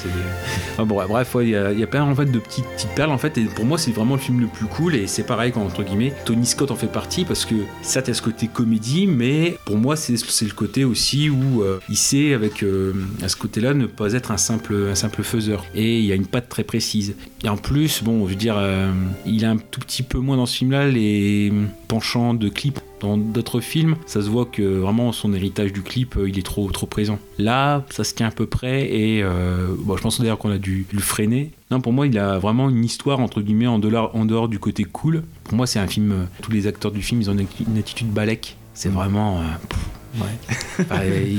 Bon, 0.79 1.05
bref, 1.07 1.35
il 1.41 1.49
y, 1.49 1.55
a, 1.55 1.87
plein 1.87 2.03
en 2.03 2.15
fait, 2.15 2.25
de 2.25 2.39
petites, 2.39 2.65
perles 2.95 3.11
en 3.11 3.17
fait, 3.17 3.37
et 3.37 3.43
pour 3.43 3.65
moi 3.65 3.77
c'est 3.77 3.91
vraiment 3.91 4.15
le 4.15 4.21
film 4.21 4.39
le 4.39 4.47
plus 4.47 4.65
cool 4.65 4.95
c'est 5.07 5.23
pareil 5.23 5.51
quand 5.51 5.63
entre 5.63 5.83
guillemets 5.83 6.13
Tony 6.25 6.45
Scott 6.45 6.71
en 6.71 6.75
fait 6.75 6.87
partie 6.87 7.25
parce 7.25 7.45
que 7.45 7.55
ça 7.81 8.01
t'as 8.01 8.13
ce 8.13 8.21
côté 8.21 8.47
comédie, 8.47 9.07
mais 9.07 9.57
pour 9.65 9.77
moi 9.77 9.95
c'est 9.95 10.13
le 10.13 10.53
côté 10.53 10.83
aussi 10.83 11.29
où 11.29 11.63
euh, 11.63 11.79
il 11.89 11.97
sait 11.97 12.33
avec 12.33 12.63
euh, 12.63 12.93
à 13.21 13.29
ce 13.29 13.35
côté-là 13.35 13.73
ne 13.73 13.85
pas 13.85 14.13
être 14.13 14.31
un 14.31 14.37
simple 14.37 14.91
un 14.91 15.23
faiseur 15.23 15.65
et 15.73 15.99
il 15.99 16.05
y 16.05 16.11
a 16.11 16.15
une 16.15 16.27
patte 16.27 16.49
très 16.49 16.63
précise. 16.63 17.15
Et 17.43 17.49
en 17.49 17.57
plus, 17.57 18.03
bon, 18.03 18.25
je 18.25 18.31
veux 18.31 18.35
dire, 18.35 18.55
euh, 18.57 18.91
il 19.25 19.45
a 19.45 19.51
un 19.51 19.57
tout 19.57 19.79
petit 19.79 20.03
peu 20.03 20.19
moins 20.19 20.37
dans 20.37 20.45
ce 20.45 20.57
film-là 20.57 20.87
les 20.87 21.51
penchants 21.87 22.33
de 22.33 22.49
clips 22.49 22.79
dans 22.99 23.17
d'autres 23.17 23.59
films, 23.59 23.95
ça 24.05 24.21
se 24.21 24.29
voit 24.29 24.45
que 24.45 24.61
vraiment 24.61 25.11
son 25.11 25.33
héritage 25.33 25.73
du 25.73 25.81
clip, 25.81 26.17
euh, 26.17 26.29
il 26.29 26.37
est 26.39 26.45
trop 26.45 26.69
trop 26.71 26.87
présent. 26.87 27.19
Là, 27.37 27.85
ça 27.89 28.03
se 28.03 28.13
tient 28.13 28.27
à 28.27 28.31
peu 28.31 28.45
près 28.45 28.91
et 28.91 29.21
euh, 29.23 29.67
bon, 29.79 29.95
je 29.97 30.01
pense 30.01 30.19
d'ailleurs 30.19 30.37
qu'on 30.37 30.51
a 30.51 30.57
dû 30.57 30.85
le 30.91 30.99
freiner. 30.99 31.51
Non, 31.69 31.81
pour 31.81 31.93
moi, 31.93 32.07
il 32.07 32.17
a 32.17 32.39
vraiment 32.39 32.69
une 32.69 32.83
histoire 32.85 33.19
entre 33.19 33.41
guillemets 33.41 33.67
en 33.67 33.79
dehors, 33.79 34.15
en 34.15 34.25
dehors 34.25 34.47
du 34.47 34.59
côté 34.59 34.83
cool. 34.83 35.23
Pour 35.43 35.55
moi, 35.55 35.67
c'est 35.67 35.79
un 35.79 35.87
film. 35.87 36.11
euh, 36.11 36.25
tous 36.41 36.51
les 36.51 36.67
acteurs 36.67 36.91
du 36.91 37.01
film, 37.01 37.21
ils 37.21 37.29
ont 37.29 37.33
une, 37.33 37.45
une 37.67 37.77
attitude 37.77 38.07
balèque. 38.11 38.57
C'est 38.73 38.89
vraiment. 38.89 39.39
euh, 39.39 39.43
pff, 39.69 39.79
Ouais. 40.15 41.35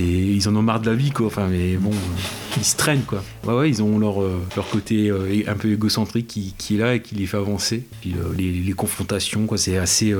Ils, 0.00 0.36
ils 0.36 0.48
en 0.48 0.56
ont 0.56 0.62
marre 0.62 0.80
de 0.80 0.90
la 0.90 0.96
vie, 0.96 1.10
quoi. 1.10 1.26
Enfin, 1.26 1.48
mais 1.48 1.76
bon, 1.76 1.90
ils 2.56 2.64
se 2.64 2.76
traînent, 2.76 3.02
quoi. 3.02 3.22
Ouais, 3.44 3.54
ouais, 3.54 3.68
ils 3.68 3.82
ont 3.82 3.98
leur, 3.98 4.22
euh, 4.22 4.40
leur 4.54 4.68
côté 4.68 5.08
euh, 5.08 5.42
un 5.46 5.54
peu 5.54 5.72
égocentrique 5.72 6.26
qui, 6.26 6.54
qui 6.56 6.76
est 6.76 6.78
là 6.78 6.94
et 6.94 7.02
qui 7.02 7.14
les 7.14 7.26
fait 7.26 7.36
avancer. 7.36 7.86
Puis 8.00 8.14
euh, 8.14 8.34
les, 8.36 8.52
les 8.52 8.72
confrontations, 8.72 9.46
quoi, 9.46 9.58
c'est 9.58 9.76
assez. 9.76 10.14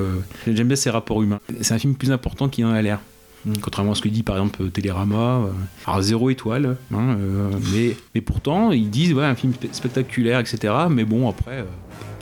J'aime 0.46 0.66
bien 0.66 0.76
ces 0.76 0.90
rapports 0.90 1.22
humains. 1.22 1.40
C'est 1.60 1.74
un 1.74 1.78
film 1.78 1.94
plus 1.94 2.10
important 2.10 2.48
qu'il 2.48 2.64
en 2.64 2.72
a 2.72 2.82
l'air. 2.82 3.00
Mm. 3.46 3.52
Contrairement 3.62 3.92
à 3.92 3.94
ce 3.94 4.02
que 4.02 4.08
dit 4.08 4.22
par 4.22 4.36
exemple 4.36 4.68
Télérama, 4.70 5.16
euh, 5.16 5.50
alors 5.86 6.02
zéro 6.02 6.30
étoile, 6.30 6.76
hein, 6.92 7.16
euh, 7.20 7.50
mais, 7.72 7.96
mais 8.14 8.20
pourtant 8.20 8.72
ils 8.72 8.90
disent 8.90 9.12
ouais, 9.14 9.24
un 9.24 9.34
film 9.36 9.52
spe- 9.52 9.72
spectaculaire, 9.72 10.40
etc. 10.40 10.74
Mais 10.90 11.04
bon, 11.04 11.28
après, 11.28 11.58
euh, 11.60 11.64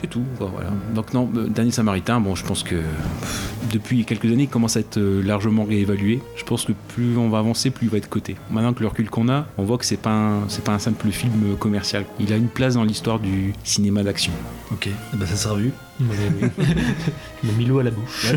c'est 0.02 0.08
tout. 0.10 0.22
voilà. 0.38 0.70
Donc, 0.94 1.14
non, 1.14 1.24
Dernier 1.48 1.70
Samaritain, 1.70 2.20
bon, 2.20 2.34
je 2.34 2.44
pense 2.44 2.62
que 2.62 2.74
pff, 2.74 3.50
depuis 3.72 4.04
quelques 4.04 4.26
années, 4.26 4.42
il 4.42 4.48
commence 4.48 4.76
à 4.76 4.80
être 4.80 5.00
largement 5.00 5.64
réévalué. 5.64 6.20
Je 6.36 6.44
pense 6.44 6.66
que 6.66 6.72
plus 6.88 7.16
on 7.16 7.30
va 7.30 7.38
avancer, 7.38 7.70
plus 7.70 7.86
il 7.86 7.90
va 7.90 7.96
être 7.96 8.10
coté. 8.10 8.36
Maintenant 8.50 8.74
que 8.74 8.80
le 8.80 8.88
recul 8.88 9.08
qu'on 9.08 9.30
a, 9.30 9.46
on 9.56 9.64
voit 9.64 9.78
que 9.78 9.86
c'est 9.86 9.96
pas, 9.96 10.12
un- 10.12 10.48
c'est 10.48 10.62
pas 10.62 10.72
un 10.72 10.78
simple 10.78 11.08
film 11.10 11.56
commercial. 11.58 12.04
Il 12.20 12.32
a 12.34 12.36
une 12.36 12.48
place 12.48 12.74
dans 12.74 12.84
l'histoire 12.84 13.18
du 13.18 13.54
cinéma 13.64 14.02
d'action. 14.02 14.32
Ok, 14.72 14.88
Eh 14.88 15.16
ben, 15.16 15.24
ça 15.26 15.36
sera 15.36 15.54
vu. 15.56 15.72
Mets 16.00 17.52
mis 17.56 17.64
l'eau 17.64 17.78
à 17.78 17.82
la 17.84 17.90
bouche. 17.92 18.32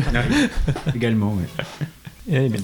Également, 0.94 1.34
ouais. 1.34 1.64
Eh 2.30 2.48
bien, 2.50 2.60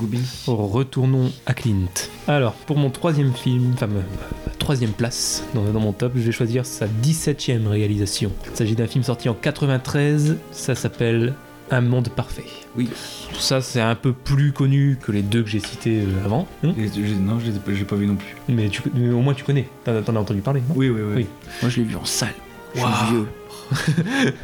retournons 0.46 1.32
à 1.46 1.54
Clint. 1.54 1.88
Alors, 2.28 2.52
pour 2.52 2.76
mon 2.76 2.90
troisième 2.90 3.32
film, 3.32 3.70
enfin 3.72 3.86
ma, 3.86 4.00
ma 4.00 4.52
troisième 4.58 4.90
place 4.90 5.42
dans, 5.54 5.64
dans 5.64 5.80
mon 5.80 5.92
top, 5.92 6.12
je 6.16 6.20
vais 6.20 6.32
choisir 6.32 6.66
sa 6.66 6.86
17e 6.86 7.66
réalisation. 7.66 8.30
Il 8.50 8.56
s'agit 8.56 8.74
d'un 8.76 8.86
film 8.86 9.02
sorti 9.04 9.28
en 9.30 9.34
93, 9.34 10.36
ça 10.50 10.74
s'appelle 10.74 11.32
Un 11.70 11.80
monde 11.80 12.10
parfait. 12.10 12.44
Oui. 12.76 12.90
Ça, 13.38 13.62
c'est 13.62 13.80
un 13.80 13.94
peu 13.94 14.12
plus 14.12 14.52
connu 14.52 14.98
que 15.00 15.12
les 15.12 15.22
deux 15.22 15.42
que 15.42 15.48
j'ai 15.48 15.60
cités 15.60 16.02
euh, 16.02 16.24
avant, 16.26 16.46
hein 16.62 16.74
non, 17.20 17.38
je 17.40 17.46
les 17.50 17.56
ai 17.56 17.84
pas- 17.84 17.96
vu 17.96 18.06
non 18.06 18.16
plus. 18.16 18.36
mais, 18.48 18.68
tu, 18.68 18.82
mais 18.94 19.08
au 19.10 19.20
moins 19.20 19.32
tu 19.34 19.44
connais, 19.44 19.66
t'en 19.84 19.94
as 20.16 20.18
entendu 20.20 20.40
parler, 20.40 20.60
non? 20.68 20.74
Oui, 20.76 20.90
oui, 20.90 21.00
oui. 21.00 21.12
Oui. 21.16 21.26
Moi, 21.62 21.70
je 21.70 21.78
l'ai 21.78 21.84
vu 21.84 21.96
en 21.96 22.04
salle. 22.04 22.34
Je 22.74 22.80
suis 22.80 22.88
vieux. 23.12 23.26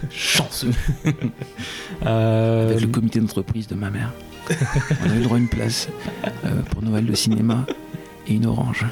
Chanceux 0.10 0.70
Euh, 2.06 2.70
Avec 2.70 2.80
le 2.80 2.86
comité 2.86 3.20
d'entreprise 3.20 3.66
de 3.66 3.74
ma 3.74 3.90
mère. 3.90 4.12
On 5.04 5.10
a 5.10 5.16
eu 5.16 5.22
droit 5.22 5.36
à 5.36 5.40
une 5.40 5.48
place 5.48 5.88
euh, 6.44 6.62
pour 6.70 6.82
Noël 6.82 7.06
de 7.06 7.14
cinéma 7.14 7.66
et 8.26 8.34
une 8.34 8.46
orange. 8.46 8.86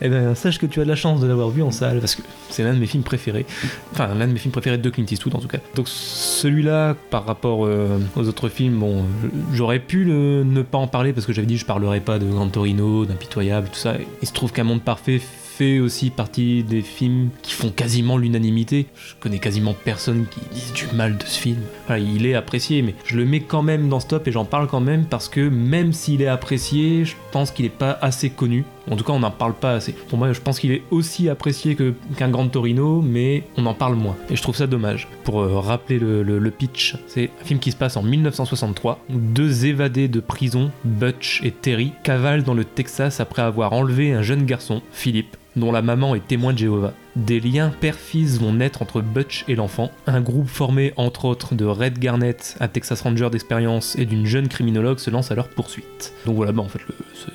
Eh 0.00 0.08
ben, 0.10 0.34
sache 0.34 0.58
que 0.58 0.66
tu 0.66 0.80
as 0.80 0.84
de 0.84 0.88
la 0.88 0.96
chance 0.96 1.20
de 1.20 1.26
l'avoir 1.26 1.48
vu 1.48 1.62
en 1.62 1.70
salle, 1.70 1.98
parce 2.00 2.14
que 2.14 2.22
c'est 2.50 2.62
l'un 2.62 2.74
de 2.74 2.78
mes 2.78 2.86
films 2.86 3.04
préférés. 3.04 3.46
Enfin, 3.92 4.12
l'un 4.14 4.26
de 4.26 4.32
mes 4.32 4.38
films 4.38 4.52
préférés 4.52 4.76
de 4.76 4.90
Clint 4.90 5.06
Eastwood, 5.10 5.34
en 5.34 5.38
tout 5.38 5.48
cas. 5.48 5.60
Donc, 5.76 5.88
celui-là, 5.88 6.94
par 7.08 7.24
rapport 7.24 7.64
euh, 7.64 7.98
aux 8.14 8.28
autres 8.28 8.50
films, 8.50 8.80
bon, 8.80 9.04
j'aurais 9.52 9.78
pu 9.78 10.04
ne 10.04 10.60
pas 10.60 10.76
en 10.76 10.88
parler, 10.88 11.14
parce 11.14 11.24
que 11.24 11.32
j'avais 11.32 11.46
dit 11.46 11.56
je 11.56 11.64
parlerai 11.64 12.00
pas 12.00 12.18
de 12.18 12.26
Gran 12.26 12.48
Torino, 12.48 13.06
d'Impitoyable, 13.06 13.68
tout 13.72 13.78
ça. 13.78 13.94
Il 14.20 14.28
se 14.28 14.34
trouve 14.34 14.52
qu'Un 14.52 14.64
Monde 14.64 14.82
Parfait 14.82 15.22
fait 15.56 15.78
aussi 15.78 16.10
partie 16.10 16.64
des 16.64 16.82
films 16.82 17.30
qui 17.42 17.52
font 17.52 17.70
quasiment 17.70 18.18
l'unanimité. 18.18 18.86
Je 18.96 19.14
connais 19.20 19.38
quasiment 19.38 19.72
personne 19.72 20.26
qui 20.28 20.40
dise 20.52 20.72
du 20.72 20.86
mal 20.94 21.16
de 21.16 21.24
ce 21.24 21.38
film. 21.38 21.60
Il 21.90 22.26
est 22.26 22.34
apprécié, 22.34 22.82
mais 22.82 22.94
je 23.04 23.16
le 23.16 23.24
mets 23.24 23.40
quand 23.40 23.62
même 23.62 23.88
dans 23.88 24.00
ce 24.00 24.08
top 24.08 24.26
et 24.26 24.32
j'en 24.32 24.44
parle 24.44 24.66
quand 24.66 24.80
même 24.80 25.04
parce 25.04 25.28
que 25.28 25.48
même 25.48 25.92
s'il 25.92 26.22
est 26.22 26.26
apprécié, 26.26 27.04
je 27.04 27.14
pense 27.30 27.52
qu'il 27.52 27.66
n'est 27.66 27.70
pas 27.70 27.96
assez 28.02 28.30
connu. 28.30 28.64
En 28.90 28.96
tout 28.96 29.04
cas, 29.04 29.12
on 29.12 29.20
n'en 29.20 29.30
parle 29.30 29.54
pas 29.54 29.72
assez. 29.72 29.92
Pour 29.92 30.18
moi, 30.18 30.32
je 30.32 30.40
pense 30.40 30.60
qu'il 30.60 30.72
est 30.72 30.82
aussi 30.90 31.28
apprécié 31.28 31.76
qu'un 32.16 32.28
Grand 32.28 32.48
Torino, 32.48 33.00
mais 33.02 33.44
on 33.56 33.66
en 33.66 33.74
parle 33.74 33.94
moins. 33.94 34.16
Et 34.30 34.36
je 34.36 34.42
trouve 34.42 34.56
ça 34.56 34.66
dommage. 34.66 35.08
Pour 35.24 35.40
euh, 35.40 35.58
rappeler 35.58 35.98
le, 35.98 36.50
pitch, 36.50 36.96
c'est 37.06 37.30
un 37.40 37.44
film 37.44 37.60
qui 37.60 37.70
se 37.72 37.76
passe 37.76 37.96
en 37.96 38.02
1963. 38.02 39.00
où 39.10 39.14
Deux 39.16 39.66
évadés 39.66 40.08
de 40.08 40.20
prison, 40.20 40.70
Butch 40.84 41.40
et 41.42 41.50
Terry, 41.50 41.92
cavalent 42.02 42.42
dans 42.42 42.54
le 42.54 42.64
Texas 42.64 43.20
après 43.20 43.42
avoir 43.42 43.72
enlevé 43.72 44.12
un 44.12 44.22
jeune 44.22 44.44
garçon, 44.44 44.82
Philippe, 44.92 45.36
dont 45.56 45.72
la 45.72 45.82
maman 45.82 46.14
est 46.14 46.26
témoin 46.26 46.52
de 46.52 46.58
Jéhovah. 46.58 46.92
Des 47.16 47.38
liens 47.38 47.70
père-fils 47.80 48.40
vont 48.40 48.52
naître 48.52 48.82
entre 48.82 49.00
Butch 49.00 49.44
et 49.46 49.54
l'enfant. 49.54 49.92
Un 50.08 50.20
groupe 50.20 50.48
formé 50.48 50.92
entre 50.96 51.26
autres 51.26 51.54
de 51.54 51.64
Red 51.64 52.00
Garnett, 52.00 52.56
un 52.58 52.66
Texas 52.66 53.02
Ranger 53.02 53.30
d'expérience, 53.30 53.94
et 53.96 54.04
d'une 54.04 54.26
jeune 54.26 54.48
criminologue 54.48 54.98
se 54.98 55.10
lance 55.10 55.30
à 55.30 55.36
leur 55.36 55.48
poursuite. 55.48 56.12
Donc 56.26 56.34
voilà, 56.34 56.50
bah 56.50 56.62
en 56.62 56.68
fait, 56.68 56.80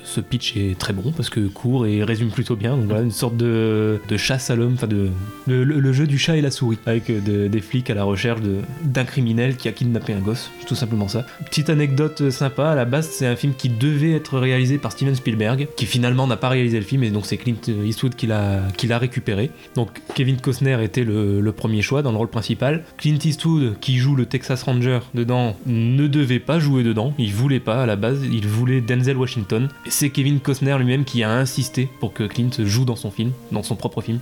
ce, 0.04 0.20
pitch 0.20 0.54
est 0.56 0.78
très 0.78 0.92
bon 0.92 1.12
parce 1.12 1.30
que 1.30 1.40
court 1.48 1.86
et 1.86 2.04
résume 2.04 2.28
plutôt 2.28 2.56
bien. 2.56 2.76
Donc 2.76 2.86
voilà, 2.86 3.02
une 3.02 3.10
sorte 3.10 3.38
de, 3.38 3.98
chasse 4.18 4.50
à 4.50 4.56
l'homme, 4.56 4.74
enfin 4.74 4.86
de 4.86 5.08
le, 5.46 5.92
jeu 5.92 6.06
du 6.06 6.18
chat 6.18 6.36
et 6.36 6.42
la 6.42 6.50
souris, 6.50 6.78
avec 6.84 7.08
euh, 7.08 7.20
de- 7.20 7.48
des 7.48 7.60
flics 7.62 7.88
à 7.88 7.94
la 7.94 8.04
recherche 8.04 8.40
d'un 8.82 9.04
criminel 9.04 9.56
qui 9.56 9.68
a 9.68 9.72
kidnappé 9.72 10.12
un 10.12 10.20
gosse. 10.20 10.50
Tout 10.66 10.74
simplement 10.74 11.08
ça. 11.08 11.24
Petite 11.46 11.70
anecdote 11.70 12.20
euh, 12.20 12.30
sympa, 12.30 12.68
à 12.68 12.74
la 12.74 12.84
base, 12.84 13.08
c'est 13.08 13.26
un 13.26 13.36
film 13.36 13.54
qui 13.56 13.70
devait 13.70 14.12
être 14.12 14.38
réalisé 14.38 14.76
par 14.76 14.92
Steven 14.92 15.14
Spielberg, 15.14 15.68
qui 15.74 15.86
finalement 15.86 16.26
n'a 16.26 16.36
pas 16.36 16.50
réalisé 16.50 16.78
le 16.78 16.84
film, 16.84 17.02
et 17.02 17.10
donc 17.10 17.24
c'est 17.24 17.38
Clint 17.38 17.56
Eastwood 17.66 18.14
qui 18.14 18.26
l'a 18.26 18.98
récupéré. 18.98 19.50
Donc 19.74 20.00
Kevin 20.14 20.36
Costner 20.38 20.82
était 20.82 21.04
le, 21.04 21.52
premier 21.52 21.82
choix 21.82 22.02
dans 22.02 22.12
le 22.12 22.16
rôle 22.16 22.28
principal. 22.28 22.84
Clint 22.96 23.18
Eastwood, 23.22 23.78
qui 23.80 23.98
joue 23.98 24.16
le 24.16 24.26
Texas 24.26 24.62
Ranger 24.62 25.00
dedans, 25.14 25.56
ne 25.66 26.06
devait 26.06 26.38
pas 26.38 26.58
jouer 26.58 26.82
dedans. 26.82 27.12
Il 27.18 27.32
voulait 27.32 27.60
pas 27.60 27.82
à 27.82 27.86
la 27.86 27.96
base, 27.96 28.22
il 28.30 28.46
voulait 28.46 28.80
Denzel 28.80 29.16
Washington. 29.16 29.68
C'est 29.88 30.10
Kevin 30.10 30.40
Costner 30.40 30.76
lui-même 30.78 31.04
qui 31.04 31.22
a 31.22 31.30
insisté 31.30 31.88
pour 32.00 32.12
que 32.12 32.24
Clint 32.24 32.50
joue 32.58 32.84
dans 32.84 32.96
son 32.96 33.10
film, 33.10 33.32
dans 33.52 33.62
son 33.62 33.76
propre 33.76 34.00
film. 34.00 34.20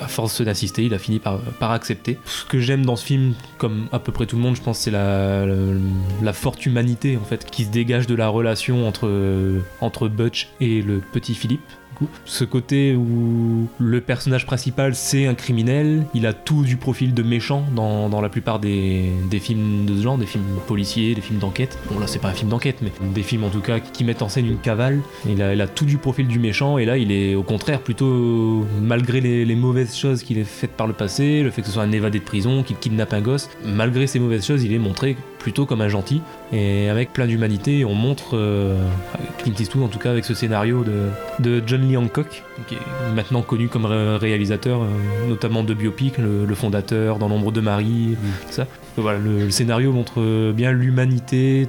À 0.00 0.08
force 0.08 0.40
d'insister, 0.40 0.84
il 0.84 0.94
a 0.94 0.98
fini 0.98 1.18
par, 1.18 1.40
accepter. 1.60 2.18
Ce 2.24 2.44
que 2.44 2.60
j'aime 2.60 2.86
dans 2.86 2.96
ce 2.96 3.04
film, 3.04 3.34
comme 3.58 3.88
à 3.92 3.98
peu 3.98 4.12
près 4.12 4.26
tout 4.26 4.36
le 4.36 4.42
monde, 4.42 4.56
je 4.56 4.62
pense, 4.62 4.78
c'est 4.78 4.90
la 4.90 6.32
forte 6.32 6.64
humanité 6.66 7.16
en 7.16 7.24
fait 7.24 7.48
qui 7.50 7.64
se 7.64 7.70
dégage 7.70 8.06
de 8.06 8.14
la 8.14 8.28
relation 8.28 8.86
entre, 8.86 9.60
entre 9.80 10.08
Butch 10.08 10.48
et 10.60 10.82
le 10.82 11.00
petit 11.12 11.34
Philippe. 11.34 11.60
Ce 12.24 12.44
côté 12.44 12.94
où 12.94 13.68
le 13.78 14.00
personnage 14.00 14.46
principal 14.46 14.94
c'est 14.94 15.26
un 15.26 15.34
criminel, 15.34 16.04
il 16.14 16.26
a 16.26 16.32
tout 16.32 16.62
du 16.62 16.76
profil 16.76 17.14
de 17.14 17.22
méchant 17.22 17.64
dans, 17.74 18.08
dans 18.08 18.20
la 18.20 18.28
plupart 18.28 18.58
des, 18.58 19.10
des 19.30 19.40
films 19.40 19.86
de 19.86 19.96
ce 19.96 20.02
genre, 20.02 20.18
des 20.18 20.26
films 20.26 20.44
policiers, 20.66 21.14
des 21.14 21.20
films 21.20 21.38
d'enquête. 21.38 21.78
Bon 21.90 21.98
là 21.98 22.06
c'est 22.06 22.20
pas 22.20 22.28
un 22.28 22.34
film 22.34 22.50
d'enquête, 22.50 22.78
mais 22.82 22.92
des 23.14 23.22
films 23.22 23.44
en 23.44 23.50
tout 23.50 23.60
cas 23.60 23.80
qui 23.80 24.04
mettent 24.04 24.22
en 24.22 24.28
scène 24.28 24.46
une 24.46 24.58
cavale. 24.58 25.00
Il 25.28 25.42
a, 25.42 25.54
il 25.54 25.60
a 25.60 25.66
tout 25.66 25.84
du 25.84 25.98
profil 25.98 26.26
du 26.26 26.38
méchant 26.38 26.78
et 26.78 26.84
là 26.84 26.96
il 26.96 27.10
est 27.12 27.34
au 27.34 27.42
contraire 27.42 27.80
plutôt, 27.80 28.64
malgré 28.80 29.20
les, 29.20 29.44
les 29.44 29.56
mauvaises 29.56 29.96
choses 29.96 30.22
qu'il 30.22 30.38
a 30.40 30.44
faites 30.44 30.72
par 30.72 30.86
le 30.86 30.92
passé, 30.92 31.42
le 31.42 31.50
fait 31.50 31.62
que 31.62 31.68
ce 31.68 31.74
soit 31.74 31.82
un 31.82 31.92
évadé 31.92 32.18
de 32.18 32.24
prison, 32.24 32.62
qu'il 32.62 32.76
kidnappe 32.76 33.12
un 33.12 33.20
gosse, 33.20 33.50
malgré 33.64 34.06
ces 34.06 34.18
mauvaises 34.18 34.46
choses 34.46 34.62
il 34.64 34.72
est 34.72 34.78
montré 34.78 35.16
plutôt 35.38 35.66
comme 35.66 35.80
un 35.80 35.88
gentil. 35.88 36.20
Et 36.52 36.88
avec 36.88 37.12
plein 37.12 37.26
d'humanité 37.26 37.84
on 37.84 37.94
montre 37.94 38.36
euh, 38.36 38.76
Clint 39.38 39.54
Eastwood 39.58 39.84
en 39.84 39.88
tout 39.88 39.98
cas 39.98 40.10
avec 40.10 40.24
ce 40.24 40.34
scénario 40.34 40.84
de, 40.84 41.08
de 41.40 41.62
John 41.66 41.82
Lee 41.82 41.96
Hancock 41.96 42.42
qui 42.66 42.74
est 42.74 43.14
maintenant 43.14 43.42
connu 43.42 43.68
comme 43.68 43.84
ré- 43.84 44.16
réalisateur 44.16 44.82
euh, 44.82 44.86
notamment 45.28 45.62
de 45.64 45.74
biopic 45.74 46.18
le, 46.18 46.44
le 46.46 46.54
fondateur 46.54 47.18
dans 47.18 47.28
l'ombre 47.28 47.52
de 47.52 47.60
Marie 47.60 48.16
tout 48.46 48.52
ça 48.52 48.66
le, 48.98 49.50
scénario 49.50 49.92
montre 49.92 50.52
bien 50.52 50.72
l'humanité 50.72 51.66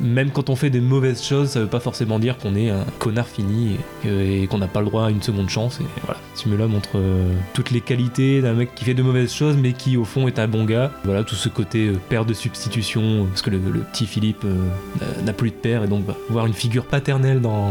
même 0.00 0.30
quand 0.30 0.50
on 0.50 0.56
fait 0.56 0.70
des 0.70 0.80
mauvaises 0.80 1.22
choses 1.22 1.50
ça 1.50 1.60
veut 1.60 1.66
pas 1.66 1.80
forcément 1.80 2.18
dire 2.18 2.38
qu'on 2.38 2.54
est 2.56 2.70
un 2.70 2.84
connard 2.98 3.28
fini 3.28 3.76
et, 4.04 4.46
qu'on 4.48 4.58
n'a 4.58 4.66
pas 4.66 4.80
le 4.80 4.86
droit 4.86 5.06
à 5.06 5.10
une 5.10 5.22
seconde 5.22 5.48
chance 5.48 5.80
ce 6.34 6.42
film 6.42 6.58
là 6.58 6.66
montre 6.66 6.96
euh, 6.96 7.32
toutes 7.52 7.70
les 7.70 7.80
qualités 7.80 8.42
d'un 8.42 8.54
mec 8.54 8.74
qui 8.74 8.84
fait 8.84 8.94
de 8.94 9.02
mauvaises 9.02 9.32
choses 9.32 9.56
mais 9.56 9.72
qui 9.72 9.96
au 9.96 10.04
fond 10.04 10.26
est 10.26 10.38
un 10.38 10.48
bon 10.48 10.64
gars. 10.64 10.90
Voilà 11.04 11.22
tout 11.22 11.34
ce 11.34 11.48
côté 11.48 11.88
euh, 11.88 12.00
père 12.08 12.24
de 12.24 12.34
substitution 12.34 13.02
euh, 13.02 13.24
parce 13.28 13.42
que 13.42 13.50
le, 13.50 13.58
petit 13.58 14.06
Philippe 14.06 14.44
euh, 14.44 15.22
n'a- 15.24 15.32
plus 15.32 15.50
de 15.50 15.56
père 15.56 15.84
et 15.84 15.88
donc 15.88 16.06
va 16.06 16.16
voir 16.30 16.46
une 16.46 16.52
figure 16.52 16.86
paternelle 16.86 17.40
dans, 17.40 17.62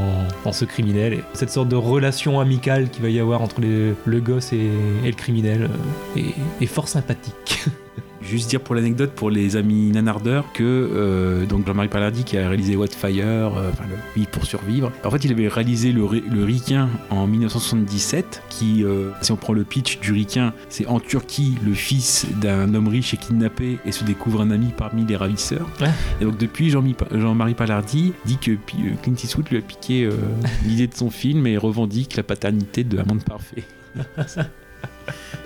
ce 0.51 0.65
criminel 0.65 1.13
et 1.13 1.23
cette 1.33 1.49
sorte 1.49 1.69
de 1.69 1.75
relation 1.75 2.39
amicale 2.39 2.89
qu'il 2.89 3.01
va 3.01 3.09
y 3.09 3.19
avoir 3.19 3.41
entre 3.41 3.61
le 3.61 4.19
gosse 4.19 4.53
et, 4.53 4.69
le 5.03 5.11
criminel 5.11 5.69
euh, 6.17 6.21
est 6.61 6.65
fort 6.65 6.87
sympathique 6.87 7.65
Juste 8.33 8.49
dire 8.49 8.61
pour 8.61 8.73
l'anecdote, 8.73 9.11
pour 9.11 9.29
les 9.29 9.57
amis 9.57 9.91
nanardeurs, 9.91 10.51
que 10.53 10.63
euh, 10.63 11.45
donc 11.45 11.67
Jean-Marie 11.67 11.87
Palardi 11.87 12.23
qui 12.23 12.35
a 12.35 12.49
réalisé 12.49 12.75
What 12.75 12.87
Fire, 12.87 13.55
euh, 13.55 13.69
enfin 13.71 13.83
le 13.87 13.95
Vivre 14.15 14.31
pour 14.31 14.45
survivre. 14.45 14.91
En 15.03 15.11
fait, 15.11 15.23
il 15.23 15.31
avait 15.31 15.47
réalisé 15.47 15.91
le, 15.91 16.01
le 16.01 16.43
Riquin 16.43 16.89
en 17.11 17.27
1977, 17.27 18.41
qui, 18.49 18.83
euh, 18.83 19.11
si 19.21 19.31
on 19.31 19.35
prend 19.35 19.53
le 19.53 19.63
pitch 19.63 19.99
du 19.99 20.13
Riquin, 20.13 20.55
c'est 20.67 20.87
en 20.87 20.99
Turquie, 20.99 21.59
le 21.63 21.75
fils 21.75 22.25
d'un 22.41 22.73
homme 22.73 22.87
riche 22.87 23.13
est 23.13 23.17
kidnappé 23.17 23.77
et 23.85 23.91
se 23.91 24.03
découvre 24.03 24.41
un 24.41 24.49
ami 24.49 24.73
parmi 24.75 25.05
les 25.05 25.15
ravisseurs. 25.15 25.69
Ouais. 25.79 25.91
Et 26.19 26.25
donc 26.25 26.39
depuis, 26.39 26.71
Jean-Marie 26.71 27.53
Palardi 27.53 28.13
dit 28.25 28.39
que 28.39 28.53
Clint 29.03 29.13
Eastwood 29.13 29.47
lui 29.49 29.59
a 29.59 29.61
piqué 29.61 30.09
l'idée 30.65 30.87
de 30.87 30.95
son 30.95 31.11
film 31.11 31.45
et 31.45 31.55
revendique 31.55 32.15
la 32.15 32.23
paternité 32.23 32.83
de 32.83 32.97
Un 32.97 33.03
monde 33.03 33.23
parfait. 33.23 33.63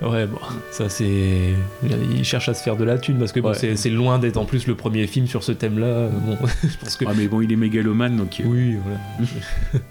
Ouais, 0.00 0.26
bon, 0.26 0.38
ça 0.70 0.88
c'est. 0.88 1.54
Il 1.82 2.24
cherche 2.24 2.48
à 2.48 2.54
se 2.54 2.62
faire 2.62 2.76
de 2.76 2.84
la 2.84 2.98
thune 2.98 3.18
parce 3.18 3.32
que 3.32 3.40
bon, 3.40 3.50
Ouais. 3.50 3.74
c'est 3.76 3.90
loin 3.90 4.18
d'être 4.20 4.36
en 4.36 4.44
plus 4.44 4.66
le 4.68 4.76
premier 4.76 5.06
film 5.08 5.26
sur 5.26 5.42
ce 5.42 5.50
thème-là. 5.52 6.08
Bon, 6.08 6.36
je 6.62 6.76
pense 6.78 6.96
que. 6.96 7.04
Ah, 7.08 7.12
mais 7.16 7.26
bon, 7.26 7.40
il 7.40 7.50
est 7.52 7.56
mégalomane, 7.56 8.16
donc... 8.16 8.38
euh, 8.40 8.44
Oui, 8.46 8.76
voilà. 8.82 9.00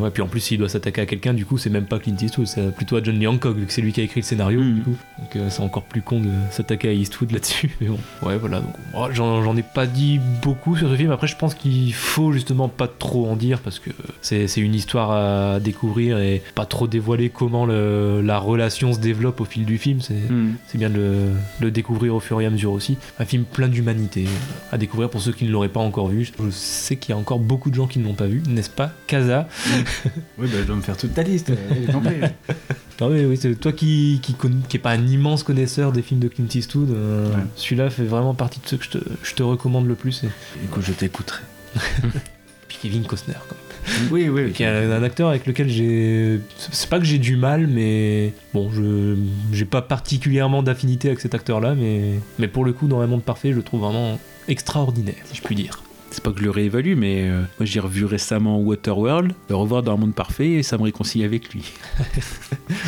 Ouais, 0.00 0.10
puis 0.10 0.22
en 0.22 0.26
plus, 0.28 0.40
s'il 0.40 0.58
doit 0.58 0.68
s'attaquer 0.68 1.00
à 1.02 1.06
quelqu'un, 1.06 1.34
du 1.34 1.44
coup, 1.44 1.58
c'est 1.58 1.70
même 1.70 1.84
pas 1.86 1.98
Clint 1.98 2.16
Eastwood, 2.20 2.46
c'est 2.46 2.74
plutôt 2.74 2.96
à 2.96 3.02
John 3.02 3.18
Lee 3.18 3.26
Hancock, 3.26 3.56
vu 3.56 3.66
que 3.66 3.72
c'est 3.72 3.82
lui 3.82 3.92
qui 3.92 4.00
a 4.00 4.04
écrit 4.04 4.20
le 4.20 4.24
scénario, 4.26 4.60
Mm. 4.60 4.74
du 4.74 4.80
coup. 4.82 4.96
Donc 5.18 5.36
euh, 5.36 5.46
c'est 5.50 5.60
encore 5.62 5.82
plus 5.84 6.02
con 6.02 6.20
de 6.20 6.30
s'attaquer 6.50 6.88
à 6.88 6.92
Eastwood 6.92 7.30
là-dessus. 7.32 7.70
Mais 7.80 7.88
bon, 7.88 7.98
ouais, 8.22 8.36
voilà. 8.38 8.60
Donc, 8.60 8.74
oh, 8.94 9.06
j'en, 9.12 9.56
ai 9.56 9.62
pas 9.62 9.86
dit 9.86 10.20
beaucoup 10.42 10.76
sur 10.76 10.88
ce 10.90 10.96
film. 10.96 11.10
Après, 11.10 11.26
je 11.26 11.36
pense 11.36 11.54
qu'il 11.54 11.92
faut 11.94 12.32
justement 12.32 12.68
pas 12.68 12.88
trop 12.88 13.26
en 13.28 13.36
dire 13.36 13.60
parce 13.60 13.78
que 13.78 13.90
c'est, 14.22 14.46
c'est 14.48 14.60
une 14.60 14.74
histoire 14.74 15.10
à 15.10 15.60
découvrir 15.60 16.18
et 16.18 16.42
pas 16.54 16.66
trop 16.66 16.86
dévoiler 16.86 17.28
comment 17.30 17.66
le- 17.66 18.22
la 18.22 18.38
relation 18.38 18.92
se 18.92 18.98
développe 18.98 19.40
au 19.40 19.44
fil 19.44 19.64
du 19.64 19.76
film. 19.78 20.00
C'est, 20.00 20.14
c'est 20.68 20.78
bien 20.78 20.88
de 20.90 20.94
le, 20.96 21.14
le 21.60 21.70
découvrir 21.70 22.14
au 22.14 22.20
fur 22.20 22.40
et 22.40 22.46
à 22.46 22.50
mesure 22.50 22.72
aussi. 22.72 22.96
Un 23.18 23.24
film 23.24 23.44
plein 23.44 23.68
d'humanité 23.68 24.24
à 24.72 24.78
découvrir 24.78 25.10
pour 25.10 25.20
ceux 25.20 25.32
qui 25.32 25.44
ne 25.44 25.50
l'auraient 25.50 25.68
pas 25.68 25.80
encore 25.80 26.08
vu. 26.08 26.24
Je 26.24 26.50
sais 26.50 26.96
qu'il 26.96 27.12
y 27.14 27.16
a 27.16 27.18
encore 27.18 27.38
beaucoup 27.38 27.70
de 27.70 27.74
gens 27.74 27.86
qui 27.86 27.98
ne 27.98 28.04
l'ont 28.04 28.14
pas 28.14 28.26
vu, 28.26 28.42
n'est-ce 28.48 28.70
pas, 28.70 28.92
Kaza 29.06 29.48
Oui, 30.38 30.48
bah, 30.50 30.58
je 30.60 30.64
dois 30.66 30.76
me 30.76 30.80
faire 30.82 30.96
toute 30.96 31.14
ta 31.14 31.22
liste. 31.22 31.52
Ah 33.00 33.08
oui, 33.08 33.24
oui, 33.26 33.36
c'est 33.40 33.54
toi 33.54 33.72
qui, 33.72 34.20
qui, 34.22 34.34
conna- 34.34 34.62
qui 34.68 34.76
est 34.76 34.80
pas 34.80 34.90
un 34.92 35.06
immense 35.06 35.42
connaisseur 35.42 35.92
des 35.92 36.02
films 36.02 36.20
de 36.20 36.28
Clint 36.28 36.46
Eastwood. 36.54 36.90
euh, 36.90 37.28
Ouais. 37.30 37.42
Celui-là 37.56 37.90
fait 37.90 38.04
vraiment 38.04 38.34
partie 38.34 38.60
de 38.60 38.66
ceux 38.66 38.76
que 38.76 38.84
je 38.84 38.90
te, 38.90 38.98
je 39.22 39.34
te 39.34 39.42
recommande 39.42 39.86
le 39.86 39.94
plus. 39.94 40.24
Et, 40.24 40.28
Écoute, 40.64 40.82
je 40.86 40.92
t'écouterai. 40.92 41.40
puis 42.68 42.78
Kevin 42.82 43.04
Costner, 43.04 43.34
quand 43.48 43.54
même. 43.54 44.08
Oui, 44.12 44.28
oui. 44.28 44.52
Qui 44.52 44.62
est 44.62 44.66
un, 44.66 44.90
un 44.90 45.02
acteur 45.02 45.28
avec 45.30 45.46
lequel 45.46 45.68
j'ai. 45.68 46.40
C'est 46.58 46.88
pas 46.88 46.98
que 46.98 47.04
j'ai 47.04 47.18
du 47.18 47.36
mal, 47.36 47.66
mais 47.66 48.32
bon, 48.52 48.70
je 48.70 49.16
j'ai 49.52 49.64
pas 49.64 49.80
particulièrement 49.82 50.62
d'affinité 50.62 51.08
avec 51.08 51.20
cet 51.20 51.34
acteur-là, 51.34 51.74
mais, 51.74 52.20
mais 52.38 52.46
pour 52.48 52.64
le 52.64 52.72
coup, 52.74 52.88
dans 52.88 53.00
Un 53.00 53.06
monde 53.06 53.22
parfait, 53.22 53.50
je 53.52 53.56
le 53.56 53.62
trouve 53.62 53.80
vraiment 53.80 54.20
extraordinaire, 54.48 55.14
si 55.24 55.36
je 55.36 55.42
puis 55.42 55.54
dire. 55.54 55.82
C'est 56.12 56.22
pas 56.24 56.32
que 56.32 56.38
je 56.40 56.44
le 56.44 56.50
réévalue, 56.50 56.94
mais 56.96 57.28
euh, 57.28 57.40
moi 57.58 57.66
j'ai 57.66 57.78
revu 57.80 58.04
récemment 58.04 58.58
Waterworld, 58.60 59.32
le 59.48 59.54
revoir 59.54 59.82
dans 59.84 59.94
un 59.94 59.96
monde 59.96 60.14
parfait 60.14 60.50
et 60.54 60.62
ça 60.64 60.76
me 60.76 60.82
réconcilie 60.82 61.24
avec 61.24 61.52
lui. 61.54 61.62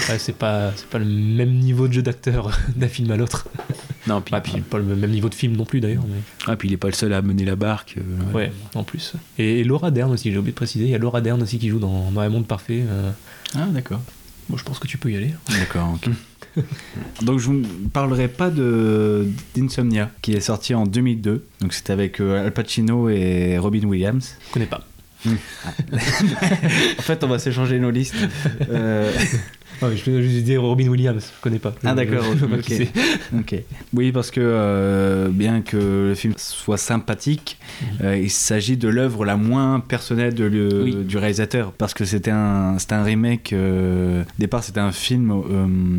Ouais, 0.09 0.19
c'est 0.19 0.37
pas, 0.37 0.73
c'est 0.77 0.87
pas 0.87 0.99
le 0.99 1.05
même 1.05 1.55
niveau 1.55 1.89
de 1.89 1.93
jeu 1.93 2.03
d'acteur 2.03 2.57
d'un 2.77 2.89
film 2.89 3.11
à 3.11 3.17
l'autre. 3.17 3.49
Non, 4.09 4.21
puis, 4.21 4.35
Ah, 4.35 4.41
puis 4.41 4.61
pas 4.63 4.79
le 4.79 4.97
même 4.97 5.11
niveau 5.13 5.29
de 5.29 5.35
film 5.35 5.55
non 5.55 5.65
plus 5.65 5.79
d'ailleurs. 5.81 6.03
Mais... 6.09 6.17
ah, 6.49 6.57
puis 6.57 6.69
il 6.69 6.73
est 6.75 6.77
pas 6.77 6.89
le 6.89 6.93
seul 6.93 7.13
à 7.13 7.23
mener 7.23 7.45
la 7.45 7.55
barque. 7.55 7.95
euh, 7.99 8.33
Ouais, 8.33 8.51
en 8.75 8.83
plus. 8.83 9.13
Et, 9.39 9.61
et 9.61 9.65
Laura 9.65 9.93
Dern 9.93 10.11
aussi, 10.11 10.33
j'ai 10.33 10.39
oublié 10.39 10.51
de 10.51 10.57
préciser, 10.57 10.87
il 10.87 10.91
y 10.91 10.95
a 10.97 10.99
Laura 10.99 11.21
Dern 11.21 11.41
aussi 11.41 11.57
qui 11.61 11.69
joue 11.69 11.79
dans, 11.79 12.11
dans 12.11 12.21
Un 12.21 12.29
monde 12.29 12.49
parfait. 12.49 12.83
euh, 12.85 13.13
Ah, 13.55 13.67
d'accord. 13.67 14.01
Bon, 14.49 14.57
je 14.57 14.65
pense 14.65 14.81
que 14.81 14.89
tu 14.89 14.99
peux 14.99 15.13
y 15.13 15.17
aller. 15.17 15.33
D'accord, 15.51 15.93
ok. 15.95 16.11
Donc 17.23 17.39
je 17.39 17.47
vous 17.47 17.63
parlerai 17.93 18.29
pas 18.29 18.51
de 18.51 19.27
d'Insomnia 19.55 20.11
qui 20.23 20.33
est 20.33 20.41
sorti 20.41 20.75
en 20.75 20.87
2002. 20.87 21.47
Donc 21.61 21.73
c'était 21.73 21.93
avec 21.93 22.21
euh, 22.21 22.45
Al 22.45 22.53
Pacino 22.53 23.09
et 23.09 23.59
Robin 23.59 23.85
Williams. 23.85 24.37
Je 24.49 24.53
connais 24.53 24.67
pas. 24.67 24.83
En 26.99 27.03
fait, 27.03 27.23
on 27.23 27.29
va 27.29 27.39
s'échanger 27.39 27.79
nos 27.79 27.91
listes. 27.91 28.17
Euh, 28.71 29.13
Je 29.95 30.11
vais 30.11 30.23
juste 30.23 30.45
dire 30.45 30.63
Robin 30.63 30.89
Williams, 30.89 31.31
je 31.37 31.41
connais 31.43 31.59
pas. 31.59 31.75
Ah, 31.85 31.95
d'accord, 31.95 32.25
pas 32.49 32.57
ok. 32.57 33.55
Oui, 33.95 34.13
parce 34.13 34.31
que 34.31 34.41
euh, 34.43 35.29
bien 35.29 35.61
que 35.61 35.77
le 36.09 36.15
film 36.15 36.35
soit 36.37 36.77
sympathique, 36.79 37.59
euh, 38.03 38.17
il 38.17 38.31
s'agit 38.31 38.77
de 38.77 38.89
l'œuvre 38.89 39.25
la 39.25 39.37
moins 39.37 39.81
personnelle 39.81 40.35
de 40.35 40.45
le- 40.45 40.83
Oui. 40.85 40.95
du 41.05 41.17
réalisateur. 41.19 41.73
Parce 41.73 41.95
que 41.95 42.05
c'était 42.05 42.31
un, 42.31 42.77
un 42.91 43.03
remake. 43.03 43.53
euh, 43.53 44.23
au 44.23 44.25
départ, 44.39 44.63
c'était 44.65 44.81
un 44.81 44.93
film 44.93 45.33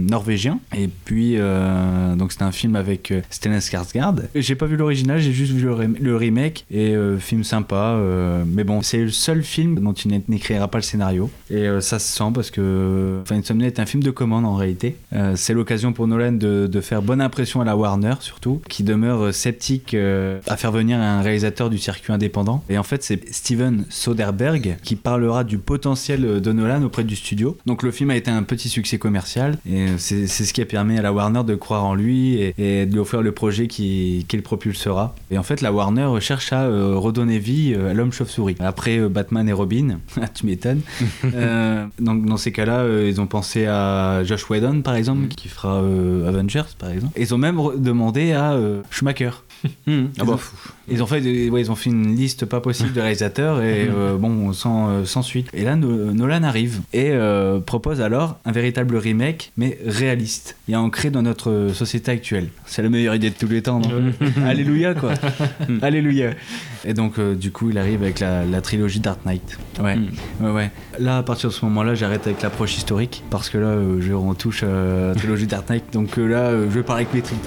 norvégien. 0.09 0.59
Et 0.75 0.89
puis, 1.05 1.37
donc 2.17 2.31
c'était 2.31 2.43
un 2.43 2.51
film 2.51 2.75
avec 2.75 3.13
Stellan 3.29 3.57
Skarsgård. 3.59 4.23
J'ai 4.35 4.55
pas 4.55 4.65
vu 4.65 4.75
l'original, 4.77 5.19
j'ai 5.19 5.31
juste 5.33 5.51
vu 5.53 5.63
le, 5.65 5.73
rem- 5.73 5.97
le 5.99 6.15
remake. 6.15 6.65
Et 6.71 6.93
film 7.19 7.43
sympa. 7.43 7.99
mais 8.47 8.63
bon, 8.63 8.81
c'est 8.81 8.99
le 9.03 9.09
seul 9.09 9.43
film 9.43 9.79
dont 9.79 9.93
il 9.93 10.21
n'écrira 10.27 10.67
pas 10.67 10.77
le 10.77 10.83
scénario. 10.83 11.29
Et 11.49 11.67
ça 11.81 11.99
se 11.99 12.15
sent 12.17 12.31
parce 12.33 12.51
que 12.51 13.19
enfin, 13.21 13.35
Insomnia 13.37 13.67
est 13.73 13.81
un 13.81 13.85
film 13.85 14.03
de 14.03 14.11
commande 14.11 14.45
en 14.45 14.55
réalité. 14.55 14.95
Euh, 15.13 15.33
c'est 15.35 15.53
l'occasion 15.53 15.93
pour 15.93 16.07
Nolan 16.07 16.33
de, 16.33 16.67
de 16.67 16.81
faire 16.81 17.01
bonne 17.01 17.21
impression 17.21 17.61
à 17.61 17.65
la 17.65 17.75
Warner 17.75 18.15
surtout, 18.19 18.61
qui 18.69 18.83
demeure 18.83 19.25
euh, 19.25 19.31
sceptique 19.31 19.93
euh, 19.93 20.39
à 20.47 20.57
faire 20.57 20.71
venir 20.71 20.99
un 20.99 21.21
réalisateur 21.21 21.69
du 21.69 21.77
circuit 21.77 22.13
indépendant. 22.13 22.63
Et 22.69 22.77
en 22.77 22.83
fait, 22.83 23.03
c'est 23.03 23.33
Steven 23.33 23.85
Soderbergh 23.89 24.77
qui 24.83 24.95
parlera 24.95 25.43
du 25.43 25.57
potentiel 25.57 26.41
de 26.41 26.51
Nolan 26.51 26.83
auprès 26.83 27.03
du 27.03 27.15
studio. 27.15 27.57
Donc 27.65 27.83
le 27.83 27.91
film 27.91 28.09
a 28.11 28.15
été 28.15 28.29
un 28.29 28.43
petit 28.43 28.69
succès 28.69 28.97
commercial 28.97 29.57
et 29.69 29.87
c'est 29.97 30.27
ce 30.27 30.53
qui 30.53 30.61
a 30.61 30.65
permis 30.65 30.97
à 30.97 31.01
la 31.01 31.11
Warner 31.13 31.43
de 31.43 31.55
croire 31.55 31.85
en 31.85 31.95
lui 31.95 32.35
et, 32.35 32.53
et 32.57 32.85
de 32.85 32.91
lui 32.91 32.99
offrir 32.99 33.21
le 33.21 33.31
projet 33.31 33.67
qui, 33.67 34.25
qui 34.27 34.35
le 34.35 34.43
propulsera. 34.43 35.15
Et 35.31 35.37
en 35.37 35.43
fait, 35.43 35.61
la 35.61 35.71
Warner 35.71 36.09
cherche 36.19 36.53
à 36.53 36.63
euh, 36.63 36.95
redonner 36.95 37.39
vie 37.39 37.75
à 37.75 37.93
l'homme 37.93 38.11
chauve-souris. 38.11 38.55
Après 38.59 38.99
Batman 39.09 39.47
et 39.49 39.53
Robin, 39.53 39.99
Ah, 40.21 40.27
tu 40.27 40.45
m'étonnes. 40.45 40.81
Donc 41.99 42.25
dans 42.25 42.37
ces 42.37 42.51
cas-là, 42.51 42.87
ils 43.05 43.19
ont 43.19 43.27
pensé 43.27 43.62
à 43.67 44.23
Josh 44.23 44.49
Whedon 44.49 44.81
par 44.81 44.95
exemple, 44.95 45.27
qui 45.29 45.47
fera 45.47 45.81
euh, 45.81 46.27
Avengers 46.27 46.63
par 46.77 46.89
exemple. 46.89 47.13
Et 47.17 47.21
ils 47.23 47.33
ont 47.33 47.37
même 47.37 47.59
demandé 47.77 48.31
à 48.33 48.53
euh, 48.53 48.81
Schumacher. 48.89 49.31
Ah 49.87 50.25
bah, 50.25 50.33
ont- 50.33 50.39
Ils 50.89 51.01
ont 51.01 51.05
fait, 51.07 51.21
des- 51.21 51.49
ouais, 51.49 51.61
ils 51.61 51.71
ont 51.71 51.75
fait 51.75 51.89
une 51.89 52.15
liste 52.15 52.45
pas 52.45 52.59
possible 52.59 52.91
de 52.93 52.99
réalisateurs 53.01 53.61
et 53.61 53.87
euh, 53.95 54.15
bon, 54.17 54.51
sans, 54.53 54.89
euh, 54.89 55.05
sans 55.05 55.21
suite. 55.21 55.47
Et 55.53 55.63
là, 55.63 55.75
No- 55.75 56.11
Nolan 56.13 56.43
arrive 56.43 56.81
et 56.93 57.09
euh, 57.11 57.59
propose 57.59 58.01
alors 58.01 58.37
un 58.45 58.51
véritable 58.51 58.97
remake, 58.97 59.51
mais 59.57 59.77
réaliste 59.85 60.57
et 60.67 60.75
ancré 60.75 61.09
dans 61.09 61.21
notre 61.21 61.69
société 61.73 62.11
actuelle. 62.11 62.49
C'est 62.65 62.81
la 62.81 62.89
meilleure 62.89 63.15
idée 63.15 63.29
de 63.29 63.35
tous 63.35 63.47
les 63.47 63.61
temps, 63.61 63.79
non 63.79 64.11
Alléluia, 64.45 64.93
quoi. 64.93 65.13
Alléluia. 65.81 66.31
Et 66.85 66.93
donc, 66.93 67.17
euh, 67.17 67.33
du 67.35 67.51
coup, 67.51 67.69
il 67.69 67.77
arrive 67.77 68.03
avec 68.03 68.19
la, 68.19 68.43
la 68.43 68.59
trilogie 68.61 68.99
Dark 68.99 69.19
Knight. 69.25 69.57
Ouais. 69.81 69.95
Hmm. 69.95 70.07
Ouais, 70.41 70.51
ouais. 70.51 70.71
Là, 70.99 71.17
à 71.19 71.23
partir 71.23 71.49
de 71.49 71.53
ce 71.53 71.63
moment-là, 71.65 71.95
j'arrête 71.95 72.27
avec 72.27 72.41
l'approche 72.41 72.75
historique 72.75 73.23
parce 73.29 73.49
que 73.49 73.57
là, 73.57 73.67
euh, 73.67 74.01
je, 74.01 74.11
on 74.13 74.33
touche 74.33 74.61
euh, 74.63 75.09
la 75.09 75.15
trilogie 75.15 75.47
Dark 75.47 75.69
Knight. 75.69 75.85
Donc 75.93 76.17
euh, 76.17 76.27
là, 76.27 76.39
euh, 76.49 76.65
je 76.69 76.75
vais 76.75 76.83
parler 76.83 77.03
avec 77.03 77.13
mes 77.13 77.21
tripes. 77.21 77.39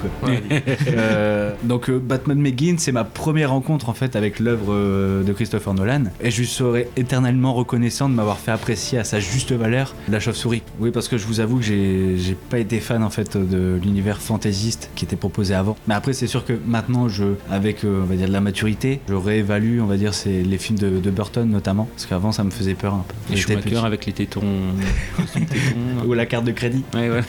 Euh, 0.87 1.51
donc 1.63 1.89
euh, 1.89 1.99
Batman 1.99 2.41
Begins, 2.41 2.75
c'est 2.79 2.91
ma 2.91 3.03
première 3.03 3.26
rencontre 3.45 3.89
en 3.89 3.93
fait 3.93 4.15
avec 4.15 4.39
l'œuvre 4.39 4.73
euh, 4.73 5.23
de 5.23 5.33
Christopher 5.33 5.73
Nolan 5.73 6.05
et 6.21 6.31
je 6.31 6.39
lui 6.39 6.47
serai 6.47 6.89
éternellement 6.95 7.53
reconnaissant 7.53 8.09
de 8.09 8.13
m'avoir 8.13 8.39
fait 8.39 8.51
apprécier 8.51 8.97
à 8.97 9.03
sa 9.03 9.19
juste 9.19 9.51
valeur 9.51 9.95
la 10.09 10.19
chauve-souris. 10.19 10.63
Oui, 10.79 10.91
parce 10.91 11.07
que 11.07 11.17
je 11.17 11.25
vous 11.25 11.39
avoue 11.39 11.57
que 11.59 11.63
j'ai 11.63 12.37
pas 12.49 12.59
été 12.59 12.79
fan 12.79 13.03
en 13.03 13.09
fait 13.09 13.37
de 13.37 13.79
l'univers 13.81 14.21
fantaisiste 14.21 14.89
qui 14.95 15.05
était 15.05 15.15
proposé 15.15 15.53
avant. 15.53 15.75
Mais 15.87 15.93
après, 15.95 16.13
c'est 16.13 16.27
sûr 16.27 16.45
que 16.45 16.53
maintenant, 16.65 17.07
je, 17.09 17.25
avec 17.49 17.83
euh, 17.83 18.01
on 18.03 18.05
va 18.05 18.15
dire 18.15 18.27
de 18.27 18.33
la 18.33 18.41
maturité, 18.41 18.99
je 19.07 19.13
réévalue, 19.13 19.79
on 19.81 19.85
va 19.85 19.97
dire, 19.97 20.13
c'est 20.13 20.43
les 20.43 20.57
films 20.57 20.79
de, 20.79 20.99
de 20.99 21.11
Burton 21.11 21.49
notamment, 21.49 21.87
parce 21.93 22.05
qu'avant 22.05 22.31
ça 22.31 22.43
me 22.43 22.51
faisait 22.51 22.75
peur 22.75 22.93
un 22.93 23.05
peu. 23.07 23.13
J'étais 23.29 23.53
Schumacher 23.53 23.69
petit. 23.69 23.85
avec 23.85 24.05
les 24.05 24.13
tétons. 24.13 24.41
costume 25.17 25.45
tétons. 25.45 26.07
Ou 26.07 26.13
la 26.13 26.25
carte 26.25 26.45
de 26.45 26.51
crédit. 26.51 26.83
Ouais, 26.93 27.09
ouais. 27.09 27.21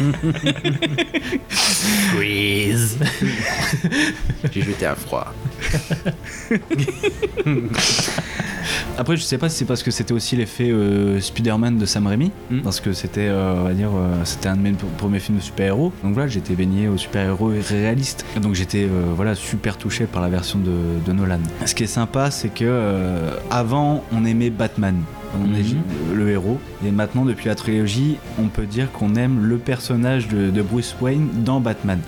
Squeeze 1.50 2.98
J'ai 4.52 4.62
jeté 4.62 4.86
un 4.86 4.94
froid. 4.94 5.17
Après, 8.98 9.16
je 9.16 9.22
sais 9.22 9.38
pas 9.38 9.48
si 9.48 9.58
c'est 9.58 9.64
parce 9.64 9.82
que 9.82 9.90
c'était 9.90 10.12
aussi 10.12 10.36
l'effet 10.36 10.70
euh, 10.70 11.20
Spider-Man 11.20 11.78
de 11.78 11.86
Sam 11.86 12.06
Raimi, 12.06 12.30
Mm. 12.50 12.60
parce 12.62 12.80
que 12.80 12.92
c'était, 12.92 13.28
euh, 13.28 13.54
on 13.60 13.64
va 13.64 13.72
dire, 13.74 13.90
euh, 13.94 14.24
c'était 14.24 14.48
un 14.48 14.56
de 14.56 14.60
mes 14.62 14.72
premiers 14.98 15.20
films 15.20 15.38
de 15.38 15.42
super-héros. 15.42 15.92
Donc 16.02 16.14
voilà, 16.14 16.28
j'étais 16.28 16.54
baigné 16.54 16.88
aux 16.88 16.96
super-héros 16.98 17.52
réalistes. 17.68 18.24
Donc 18.42 18.54
j'étais, 18.54 18.88
voilà, 19.16 19.34
super 19.34 19.76
touché 19.76 20.04
par 20.06 20.22
la 20.22 20.28
version 20.28 20.58
de, 20.58 20.72
de 21.06 21.12
Nolan. 21.12 21.38
Ce 21.64 21.74
qui 21.74 21.84
est 21.84 21.86
sympa, 21.86 22.30
c'est 22.30 22.48
que 22.48 23.30
avant, 23.50 24.04
on 24.12 24.24
aimait 24.24 24.50
Batman. 24.50 24.96
On 25.34 25.46
Mhm. 25.46 25.54
est 25.54 26.14
le 26.14 26.30
héros. 26.30 26.58
Et 26.86 26.90
maintenant, 26.90 27.24
depuis 27.24 27.46
la 27.48 27.54
trilogie, 27.54 28.16
on 28.38 28.48
peut 28.48 28.66
dire 28.66 28.90
qu'on 28.92 29.14
aime 29.14 29.44
le 29.44 29.58
personnage 29.58 30.28
de, 30.28 30.50
de 30.50 30.62
Bruce 30.62 30.94
Wayne 31.00 31.28
dans 31.44 31.60
Batman. 31.60 32.00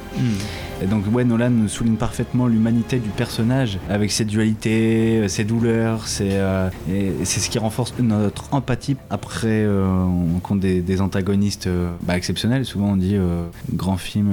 Et 0.83 0.87
donc, 0.87 1.05
ouais, 1.13 1.25
Nolan 1.25 1.51
nous 1.51 1.69
souligne 1.69 1.97
parfaitement 1.97 2.47
l'humanité 2.47 2.99
du 2.99 3.11
personnage 3.11 3.79
avec 3.91 4.11
ses 4.11 4.25
dualités, 4.25 5.19
euh, 5.19 5.29
ses 5.29 5.45
douleurs, 5.45 6.07
euh, 6.23 6.71
c'est 7.25 7.41
ce 7.41 7.51
qui 7.51 7.59
renforce 7.59 7.93
notre 7.99 8.45
empathie. 8.55 8.97
Après, 9.11 9.49
euh, 9.65 9.85
on 9.87 10.39
compte 10.39 10.61
des, 10.61 10.81
des 10.81 11.03
antagonistes 11.03 11.67
euh, 11.67 11.91
bah, 12.03 12.17
exceptionnels. 12.17 12.65
Souvent, 12.65 12.93
on 12.93 12.97
dit 12.97 13.17
grand 13.75 13.99
film, 13.99 14.29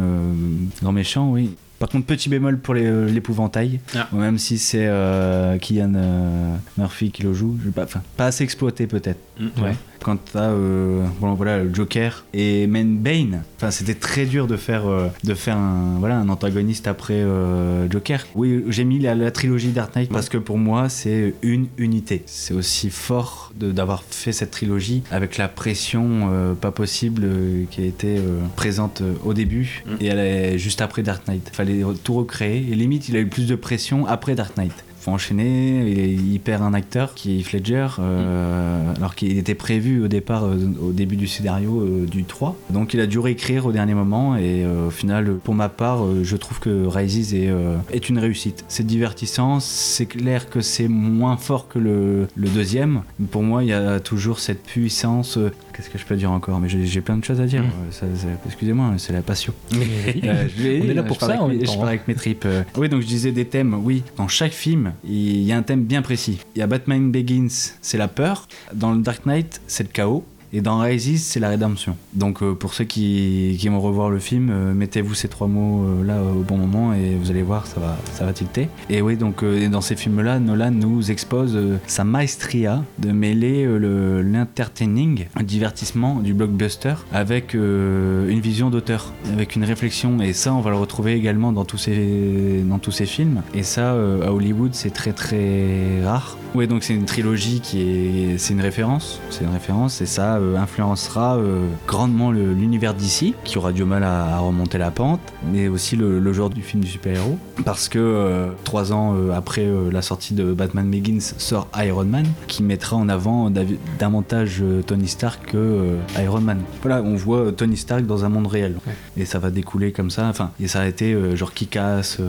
grand 0.81 0.93
méchant, 0.93 1.29
oui. 1.31 1.49
Par 1.79 1.89
contre, 1.89 2.05
petit 2.07 2.27
bémol 2.29 2.57
pour 2.57 2.73
euh, 2.75 3.07
l'épouvantail, 3.07 3.79
Ah. 3.95 4.07
même 4.11 4.37
si 4.39 4.57
c'est 4.57 4.87
euh, 4.87 5.57
Kian 5.59 5.93
euh, 5.95 6.55
Murphy 6.77 7.11
qui 7.11 7.21
le 7.23 7.33
joue, 7.33 7.57
je 7.63 7.69
pas, 7.69 7.85
pas 8.15 8.25
assez 8.25 8.43
exploité 8.43 8.87
peut-être. 8.87 9.19
Ouais. 9.39 9.75
Quand 10.03 10.17
t'as 10.31 10.49
euh, 10.51 11.03
bon, 11.19 11.33
voilà, 11.33 11.63
le 11.63 11.73
Joker 11.73 12.23
et 12.33 12.67
Man 12.67 12.97
Bane, 12.97 13.43
enfin, 13.57 13.71
c'était 13.71 13.93
très 13.95 14.25
dur 14.25 14.47
de 14.47 14.55
faire, 14.57 14.87
euh, 14.87 15.07
de 15.23 15.33
faire 15.33 15.57
un, 15.57 15.95
voilà, 15.99 16.17
un 16.19 16.29
antagoniste 16.29 16.87
après 16.87 17.15
euh, 17.15 17.89
Joker. 17.89 18.25
Oui, 18.35 18.63
j'ai 18.69 18.83
mis 18.83 18.99
la, 18.99 19.15
la 19.15 19.31
trilogie 19.31 19.69
Dark 19.71 19.95
Knight 19.95 20.09
parce 20.11 20.29
que 20.29 20.37
pour 20.37 20.57
moi, 20.57 20.89
c'est 20.89 21.33
une 21.41 21.67
unité. 21.77 22.23
C'est 22.25 22.53
aussi 22.53 22.89
fort 22.89 23.51
de- 23.59 23.71
d'avoir 23.71 24.03
fait 24.03 24.31
cette 24.31 24.51
trilogie 24.51 25.03
avec 25.11 25.37
la 25.37 25.47
pression 25.47 26.29
euh, 26.31 26.53
pas 26.53 26.71
possible 26.71 27.27
qui 27.71 27.81
a 27.81 27.85
été 27.85 28.17
présente 28.55 29.01
au 29.25 29.33
début 29.33 29.83
Mm. 29.85 29.91
et 30.01 30.05
elle 30.07 30.19
est 30.19 30.57
juste 30.57 30.81
après 30.81 31.03
Dark 31.03 31.27
Knight. 31.27 31.49
Fallait 31.53 31.81
tout 32.03 32.13
recréer 32.13 32.57
et 32.71 32.75
limite, 32.75 33.09
il 33.09 33.15
a 33.15 33.19
eu 33.19 33.27
plus 33.27 33.47
de 33.47 33.55
pression 33.55 34.05
après 34.05 34.35
Dark 34.35 34.55
Knight 34.57 34.73
faut 35.07 35.11
enchaîner. 35.13 35.89
Il, 35.89 36.33
il 36.33 36.39
perd 36.39 36.61
un 36.61 36.73
acteur 36.73 37.13
qui 37.13 37.35
est 37.35 37.39
Heath 37.39 37.53
Ledger, 37.53 37.87
euh, 37.99 38.93
alors 38.95 39.15
qu'il 39.15 39.37
était 39.37 39.55
prévu 39.55 40.03
au 40.03 40.07
départ, 40.07 40.45
euh, 40.45 40.57
au 40.81 40.91
début 40.91 41.15
du 41.15 41.27
scénario 41.27 41.81
euh, 41.81 42.05
du 42.05 42.23
3. 42.25 42.55
Donc 42.71 42.93
il 42.93 42.99
a 42.99 43.07
dû 43.07 43.19
réécrire 43.19 43.65
au 43.65 43.71
dernier 43.71 43.93
moment 43.93 44.35
et 44.35 44.65
au 44.65 44.89
final, 44.89 45.35
pour 45.43 45.53
ma 45.55 45.69
part, 45.69 46.03
je 46.23 46.35
trouve 46.35 46.59
que 46.59 46.85
Rises 46.85 47.33
est, 47.33 47.49
est 47.91 48.09
une 48.09 48.19
réussite. 48.19 48.65
C'est 48.67 48.85
divertissant, 48.85 49.59
c'est 49.59 50.05
clair 50.05 50.49
que 50.49 50.61
c'est 50.61 50.87
moins 50.87 51.37
fort 51.37 51.67
que 51.67 51.79
le, 51.79 52.27
le 52.35 52.49
deuxième. 52.49 53.01
Pour 53.31 53.43
moi, 53.43 53.63
il 53.63 53.69
y 53.69 53.73
a 53.73 53.99
toujours 53.99 54.39
cette 54.39 54.63
puissance. 54.63 55.39
Qu'est-ce 55.73 55.89
que 55.89 55.97
je 55.97 56.05
peux 56.05 56.15
dire 56.15 56.31
encore 56.31 56.59
Mais 56.59 56.69
j'ai 56.69 57.01
plein 57.01 57.17
de 57.17 57.23
choses 57.23 57.39
à 57.39 57.45
dire. 57.45 57.63
Mm. 57.63 58.05
Excusez-moi, 58.47 58.93
c'est 58.97 59.13
la 59.13 59.21
passion. 59.21 59.53
Mais- 59.71 60.17
Euh, 60.23 60.47
On 60.83 60.89
est 60.89 60.93
là 60.93 61.03
pour 61.03 61.19
ça, 61.19 61.33
avec 61.41 61.41
en 61.41 61.49
Je 61.51 61.65
parle 61.65 61.79
hein. 61.81 61.87
avec 61.87 62.07
mes 62.07 62.15
tripes. 62.15 62.45
Oui, 62.77 62.89
donc 62.89 63.01
je 63.01 63.07
disais 63.07 63.31
des 63.31 63.45
thèmes. 63.45 63.73
Oui, 63.83 64.03
dans 64.17 64.27
chaque 64.27 64.51
film, 64.51 64.93
il 65.03 65.43
y 65.43 65.51
a 65.51 65.57
un 65.57 65.63
thème 65.63 65.83
bien 65.83 66.01
précis. 66.01 66.39
Il 66.55 66.59
y 66.59 66.61
a 66.61 66.67
Batman 66.67 67.11
Begins, 67.11 67.73
c'est 67.81 67.97
la 67.97 68.07
peur. 68.07 68.47
Dans 68.73 68.91
le 68.91 69.01
Dark 69.01 69.25
Knight, 69.25 69.61
c'est 69.67 69.83
le 69.83 69.89
chaos. 69.89 70.25
Et 70.53 70.61
dans 70.61 70.79
Rises, 70.79 71.23
c'est 71.25 71.39
la 71.39 71.49
rédemption. 71.49 71.97
Donc 72.13 72.41
euh, 72.41 72.53
pour 72.53 72.73
ceux 72.73 72.85
qui, 72.85 73.57
qui 73.59 73.67
vont 73.67 73.81
revoir 73.81 74.09
le 74.09 74.19
film, 74.19 74.49
euh, 74.49 74.73
mettez-vous 74.73 75.13
ces 75.13 75.27
trois 75.27 75.47
mots 75.47 75.83
euh, 75.83 76.31
au 76.31 76.43
bon 76.43 76.57
moment 76.57 76.93
et 76.93 77.15
vous 77.15 77.31
allez 77.31 77.41
voir, 77.41 77.67
ça 77.67 77.79
va, 77.79 77.97
ça 78.13 78.25
va 78.25 78.33
tilter. 78.33 78.69
Et 78.89 79.01
oui, 79.01 79.17
donc 79.17 79.43
dans 79.43 79.81
ces 79.81 79.95
films-là, 79.95 80.39
Nolan 80.39 80.71
nous 80.71 81.11
expose 81.11 81.57
sa 81.85 82.03
maestria 82.03 82.83
de 82.99 83.11
mêler 83.11 83.65
le- 83.65 84.21
l'entertaining, 84.21 85.25
le 85.37 85.43
divertissement 85.43 86.15
du 86.15 86.33
blockbuster 86.33 86.95
avec 87.11 87.53
une 87.53 88.39
vision 88.39 88.69
d'auteur, 88.69 89.13
avec 89.33 89.55
une 89.55 89.63
réflexion. 89.63 90.19
Et 90.21 90.33
ça, 90.33 90.53
on 90.53 90.61
va 90.61 90.69
le 90.71 90.77
retrouver 90.77 91.13
également 91.13 91.51
dans 91.51 91.65
tous 91.65 91.77
ces, 91.77 92.63
dans 92.65 92.79
tous 92.79 92.91
ces 92.91 93.05
films. 93.05 93.41
Et 93.53 93.63
ça, 93.63 93.91
à 93.91 94.31
Hollywood, 94.31 94.73
c'est 94.73 94.91
très 94.93 95.13
très 95.13 96.03
rare. 96.03 96.37
Oui, 96.55 96.67
donc 96.67 96.83
c'est 96.83 96.95
une 96.95 97.05
trilogie 97.05 97.59
qui 97.61 97.81
est, 97.81 98.37
c'est 98.37 98.53
une 98.53 98.61
référence, 98.61 99.19
c'est 99.29 99.43
une 99.43 99.51
référence, 99.51 100.01
et 100.01 100.05
ça 100.05 100.36
euh, 100.39 100.57
influencera 100.57 101.37
euh, 101.37 101.65
grandement 101.87 102.31
l'univers 102.31 102.93
d'ici, 102.93 103.33
qui 103.43 103.57
aura 103.57 103.71
du 103.73 103.83
mal 103.83 104.03
à, 104.03 104.35
à 104.35 104.39
remonter 104.39 104.77
la 104.77 104.91
pente, 104.91 105.19
mais 105.51 105.67
aussi 105.67 105.95
le, 105.95 106.19
le 106.19 106.33
genre 106.33 106.49
du 106.49 106.61
film 106.61 106.83
du 106.83 106.89
super-héros, 106.89 107.37
parce 107.65 107.89
que 107.89 107.99
euh, 107.99 108.47
trois 108.63 108.93
ans 108.93 109.15
après 109.35 109.67
la 109.91 110.01
sortie 110.01 110.33
de 110.33 110.53
Batman 110.53 110.89
Begins 110.89 111.19
sort 111.37 111.67
Iron 111.77 112.05
Man, 112.05 112.25
qui 112.47 112.63
mettra 112.63 112.95
en 112.95 113.09
avant 113.09 113.49
dav- 113.49 113.77
davantage 113.99 114.63
Tony 114.85 115.07
Stark 115.07 115.51
que 115.51 115.95
Iron 116.21 116.41
Man. 116.41 116.61
Voilà, 116.81 117.01
on 117.01 117.15
voit 117.15 117.51
Tony 117.51 117.77
Stark 117.77 118.05
dans 118.05 118.25
un 118.25 118.29
monde 118.29 118.47
réel, 118.47 118.75
et 119.17 119.25
ça 119.25 119.39
va 119.39 119.49
découler 119.51 119.91
comme 119.91 120.09
ça. 120.09 120.25
Enfin, 120.27 120.51
et 120.59 120.67
ça 120.67 120.81
a 120.81 120.87
été 120.87 121.13
euh, 121.13 121.35
genre 121.35 121.53
qui 121.53 121.67
casse. 121.67 122.19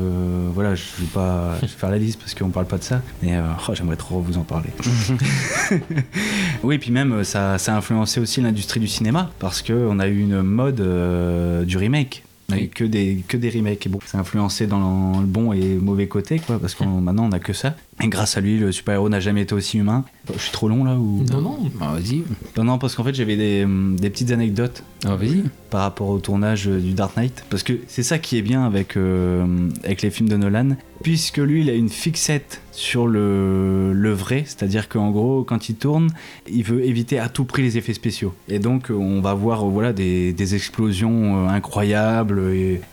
voilà, 0.55 0.75
je 0.75 0.83
vais 1.01 1.07
pas 1.13 1.55
faire 1.67 1.91
la 1.91 1.99
liste 1.99 2.19
parce 2.21 2.35
qu'on 2.35 2.51
parle 2.51 2.67
pas 2.67 2.79
de 2.79 2.85
ça, 2.85 3.01
mais 3.23 3.37
euh, 3.37 3.43
oh, 3.69 3.73
j'aimerais 3.75 3.97
trop 3.97 4.21
vous 4.21 4.39
en 4.39 4.43
parler. 4.43 4.71
oui, 6.63 6.79
puis 6.79 6.91
même 6.91 7.25
ça, 7.25 7.59
ça 7.59 7.77
a 7.77 7.81
influencé 7.99 8.21
aussi 8.21 8.41
l'industrie 8.41 8.81
du 8.81 8.87
cinéma 8.89 9.31
parce 9.41 9.61
que 9.63 9.73
on 9.73 9.99
a 9.99 10.07
eu 10.07 10.21
une 10.21 10.43
mode 10.43 10.81
euh, 10.81 11.65
du 11.65 11.77
remake. 11.77 12.23
On 12.51 12.55
a 12.55 12.61
eu 12.61 12.69
que 12.69 12.85
des, 12.85 13.23
que 13.29 13.37
des 13.37 13.51
remakes. 13.51 13.85
Et 13.87 13.91
bon, 13.91 13.99
ça 14.07 14.17
a 14.17 14.21
influencé 14.23 14.67
dans 14.67 15.21
le 15.21 15.27
bon 15.27 15.53
et 15.53 15.75
mauvais 15.75 16.07
côté, 16.07 16.39
quoi, 16.39 16.59
parce 16.59 16.75
que 16.75 16.83
maintenant 16.85 17.27
on 17.29 17.33
a 17.33 17.39
que 17.41 17.53
ça. 17.53 17.77
Et 18.03 18.09
grâce 18.09 18.39
à 18.39 18.41
lui, 18.41 18.59
le 18.59 18.73
super-héros 18.73 19.11
n'a 19.11 19.21
jamais 19.21 19.43
été 19.43 19.55
aussi 19.55 19.77
humain. 19.79 20.05
Je 20.33 20.39
suis 20.39 20.53
trop 20.53 20.67
long 20.69 20.83
là 20.85 20.95
ou? 20.95 21.25
Non, 21.31 21.43
non. 21.43 21.59
Bah, 21.79 21.93
vas-y. 21.93 22.23
non, 22.57 22.65
non, 22.65 22.79
parce 22.79 22.95
qu'en 22.95 23.05
fait 23.05 23.15
j'avais 23.15 23.37
des, 23.37 23.65
hum, 23.65 23.97
des 24.01 24.09
petites 24.09 24.31
anecdotes 24.31 24.83
Ah, 25.05 25.17
vas-y. 25.17 25.43
par 25.69 25.83
rapport 25.83 26.09
au 26.09 26.19
tournage 26.21 26.69
euh, 26.69 26.79
du 26.81 26.93
Dark 26.95 27.17
Knight. 27.19 27.45
Parce 27.51 27.63
que 27.63 27.75
c'est 27.87 28.03
ça 28.05 28.19
qui 28.19 28.39
est 28.39 28.43
bien 28.43 28.65
avec, 28.65 28.97
euh, 28.97 29.45
avec 29.85 30.01
les 30.01 30.11
films 30.11 30.31
de 30.31 30.37
Nolan. 30.39 30.77
Puisque 31.03 31.39
lui, 31.39 31.63
il 31.63 31.71
a 31.71 31.75
une 31.75 31.89
fixette 31.89 32.61
sur 32.79 33.09
le, 33.09 33.93
le 33.93 34.13
vrai. 34.13 34.45
C'est-à-dire 34.47 34.89
qu'en 34.89 35.11
gros, 35.11 35.43
quand 35.43 35.69
il 35.69 35.75
tourne, 35.75 36.11
il 36.49 36.63
veut 36.63 36.85
éviter 36.85 37.19
à 37.19 37.29
tout 37.29 37.45
prix 37.45 37.63
les 37.63 37.77
effets 37.77 37.93
spéciaux. 37.93 38.35
Et 38.49 38.61
donc, 38.61 38.91
euh, 38.91 38.95
on 38.95 39.21
va 39.21 39.35
voir 39.35 39.65
euh, 39.65 39.69
voilà, 39.69 39.93
des, 39.93 40.55
explosions 40.55 41.47
euh, 41.47 41.49
incroyables. 41.49 42.41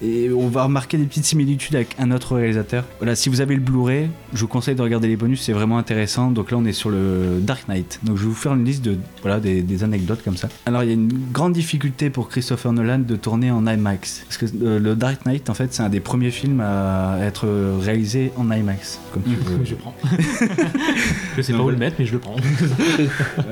Et, 0.01 0.29
on 0.35 0.47
va 0.47 0.63
remarquer 0.63 0.97
des 0.97 1.05
petites 1.05 1.25
similitudes 1.25 1.75
avec 1.75 1.95
un 1.99 2.11
autre 2.11 2.35
réalisateur. 2.35 2.83
Voilà, 2.97 3.15
si 3.15 3.29
vous 3.29 3.41
avez 3.41 3.53
le 3.53 3.61
Blu-ray, 3.61 4.09
je 4.33 4.41
vous 4.41 4.47
conseille 4.47 4.75
de 4.75 4.81
regarder 4.81 5.07
les 5.07 5.15
bonus. 5.15 5.43
C'est 5.43 5.53
vraiment 5.53 5.77
intéressant. 5.77 6.31
Donc 6.31 6.51
là, 6.51 6.57
on 6.57 6.65
est 6.65 6.73
sur 6.73 6.89
le 6.89 7.39
Dark 7.41 7.67
Knight. 7.67 7.99
Donc, 8.03 8.17
je 8.17 8.23
vais 8.23 8.29
vous 8.29 8.35
faire 8.35 8.55
une 8.55 8.65
liste 8.65 8.83
de 8.83 8.97
voilà, 9.21 9.39
des, 9.39 9.83
anecdotes 9.83 10.23
comme 10.23 10.37
ça. 10.37 10.49
Alors, 10.65 10.83
il 10.83 10.87
y 10.87 10.91
a 10.91 10.95
une 10.95 11.11
grande 11.31 11.53
difficulté 11.53 12.09
pour 12.09 12.29
Christopher 12.29 12.73
Nolan 12.73 12.99
de 12.99 13.15
tourner 13.15 13.51
en 13.51 13.67
IMAX. 13.67 14.23
Parce 14.27 14.37
que 14.37 14.45
le 14.57 14.95
Dark 14.95 15.25
Knight, 15.25 15.49
en 15.49 15.53
fait, 15.53 15.73
c'est 15.73 15.83
un 15.83 15.89
des 15.89 15.99
premiers 15.99 16.31
films 16.31 16.61
à 16.61 17.19
être 17.21 17.47
réalisé 17.79 17.94
en 18.37 18.51
IMAX. 18.51 18.99
Comme 19.13 19.23
tu 19.23 19.29
veux. 19.35 19.63
Je 19.65 19.75
prends. 19.75 19.93
je 21.37 21.41
sais 21.41 21.53
pas 21.53 21.61
où 21.61 21.69
le 21.69 21.77
mettre, 21.77 21.95
mais 21.99 22.05
je 22.05 22.13
le 22.13 22.19
prends. 22.19 22.35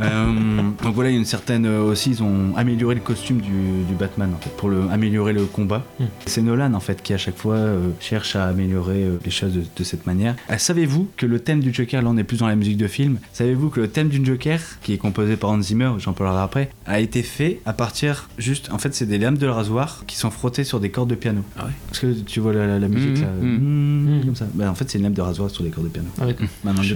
Euh, 0.02 0.62
donc 0.84 0.96
voilà, 0.96 1.10
il 1.10 1.14
y 1.14 1.16
a 1.16 1.20
une 1.20 1.26
certaine 1.26 1.66
euh, 1.66 1.82
aussi, 1.84 2.10
ils 2.12 2.24
ont 2.24 2.56
amélioré 2.56 2.96
le 2.96 3.02
costume 3.02 3.40
du, 3.40 3.52
du 3.88 3.94
Batman 3.98 4.32
en 4.36 4.38
fait, 4.42 4.50
pour 4.58 4.70
le, 4.70 4.82
améliorer 4.92 5.34
le 5.34 5.46
combat. 5.46 5.84
Hmm. 6.00 6.06
C'est 6.26 6.42
Nolan 6.42 6.74
en 6.74 6.80
fait 6.80 7.02
qui 7.02 7.14
à 7.14 7.18
chaque 7.18 7.38
fois 7.38 7.56
euh, 7.56 7.90
cherche 8.00 8.36
à 8.36 8.46
améliorer 8.46 9.04
euh, 9.04 9.18
les 9.24 9.32
choses 9.32 9.54
de, 9.54 9.64
de 9.76 9.84
cette 9.84 10.06
manière. 10.06 10.36
Savez-vous 10.58 11.08
que 11.18 11.26
le 11.26 11.40
thème 11.40 11.60
du 11.60 11.74
Joker, 11.74 12.02
là 12.02 12.10
on 12.10 12.18
est 12.18 12.24
plus 12.24 12.38
dans 12.40 12.48
la 12.48 12.56
musique 12.56 12.78
de 12.78 12.88
film, 12.88 13.20
savez-vous 13.34 13.70
que 13.70 13.80
le 13.82 13.88
thème 13.88 14.10
du 14.10 14.24
Joker, 14.26 14.60
qui 14.82 14.94
est 14.94 14.98
composé 14.98 15.36
par 15.36 15.52
Hans 15.52 15.62
Zimmer, 15.62 15.92
j'en 16.00 16.14
parlerai 16.14 16.42
après, 16.44 16.70
a 16.86 17.00
été 17.00 17.24
fait 17.24 17.60
à 17.66 17.74
partir 17.74 18.30
juste, 18.38 18.72
en 18.72 18.78
fait 18.78 18.94
c'est 18.94 19.06
des 19.06 19.18
lames 19.18 19.38
de 19.38 19.48
rasoir 19.48 20.04
qui 20.08 20.18
sont 20.18 20.32
frottées 20.32 20.64
sur 20.64 20.80
des 20.80 20.90
cordes 20.90 21.10
de 21.10 21.16
piano. 21.16 21.42
Ah 21.58 21.66
ouais. 21.66 21.72
Parce 21.88 22.00
que 22.00 22.14
tu 22.14 22.40
vois 22.40 22.54
la, 22.54 22.68
la- 22.68 22.80
la 22.80 22.88
musique 22.88 23.18
Mhm, 23.18 23.22
là, 23.22 24.26
Mhm. 24.26 24.33
Comme 24.34 24.48
ça. 24.48 24.52
Bah, 24.54 24.70
en 24.70 24.76
fait 24.76 24.90
c'est 24.90 24.98
une 24.98 25.04
lame 25.04 25.14
de 25.14 25.22
rasoir 25.22 25.50
sur 25.50 25.64
des 25.64 25.70
cordes 25.70 25.88
de 25.88 25.92
piano. 25.92 26.08
Ah. 26.20 26.26
Maintenant, 26.64 26.82
Je- 26.82 26.96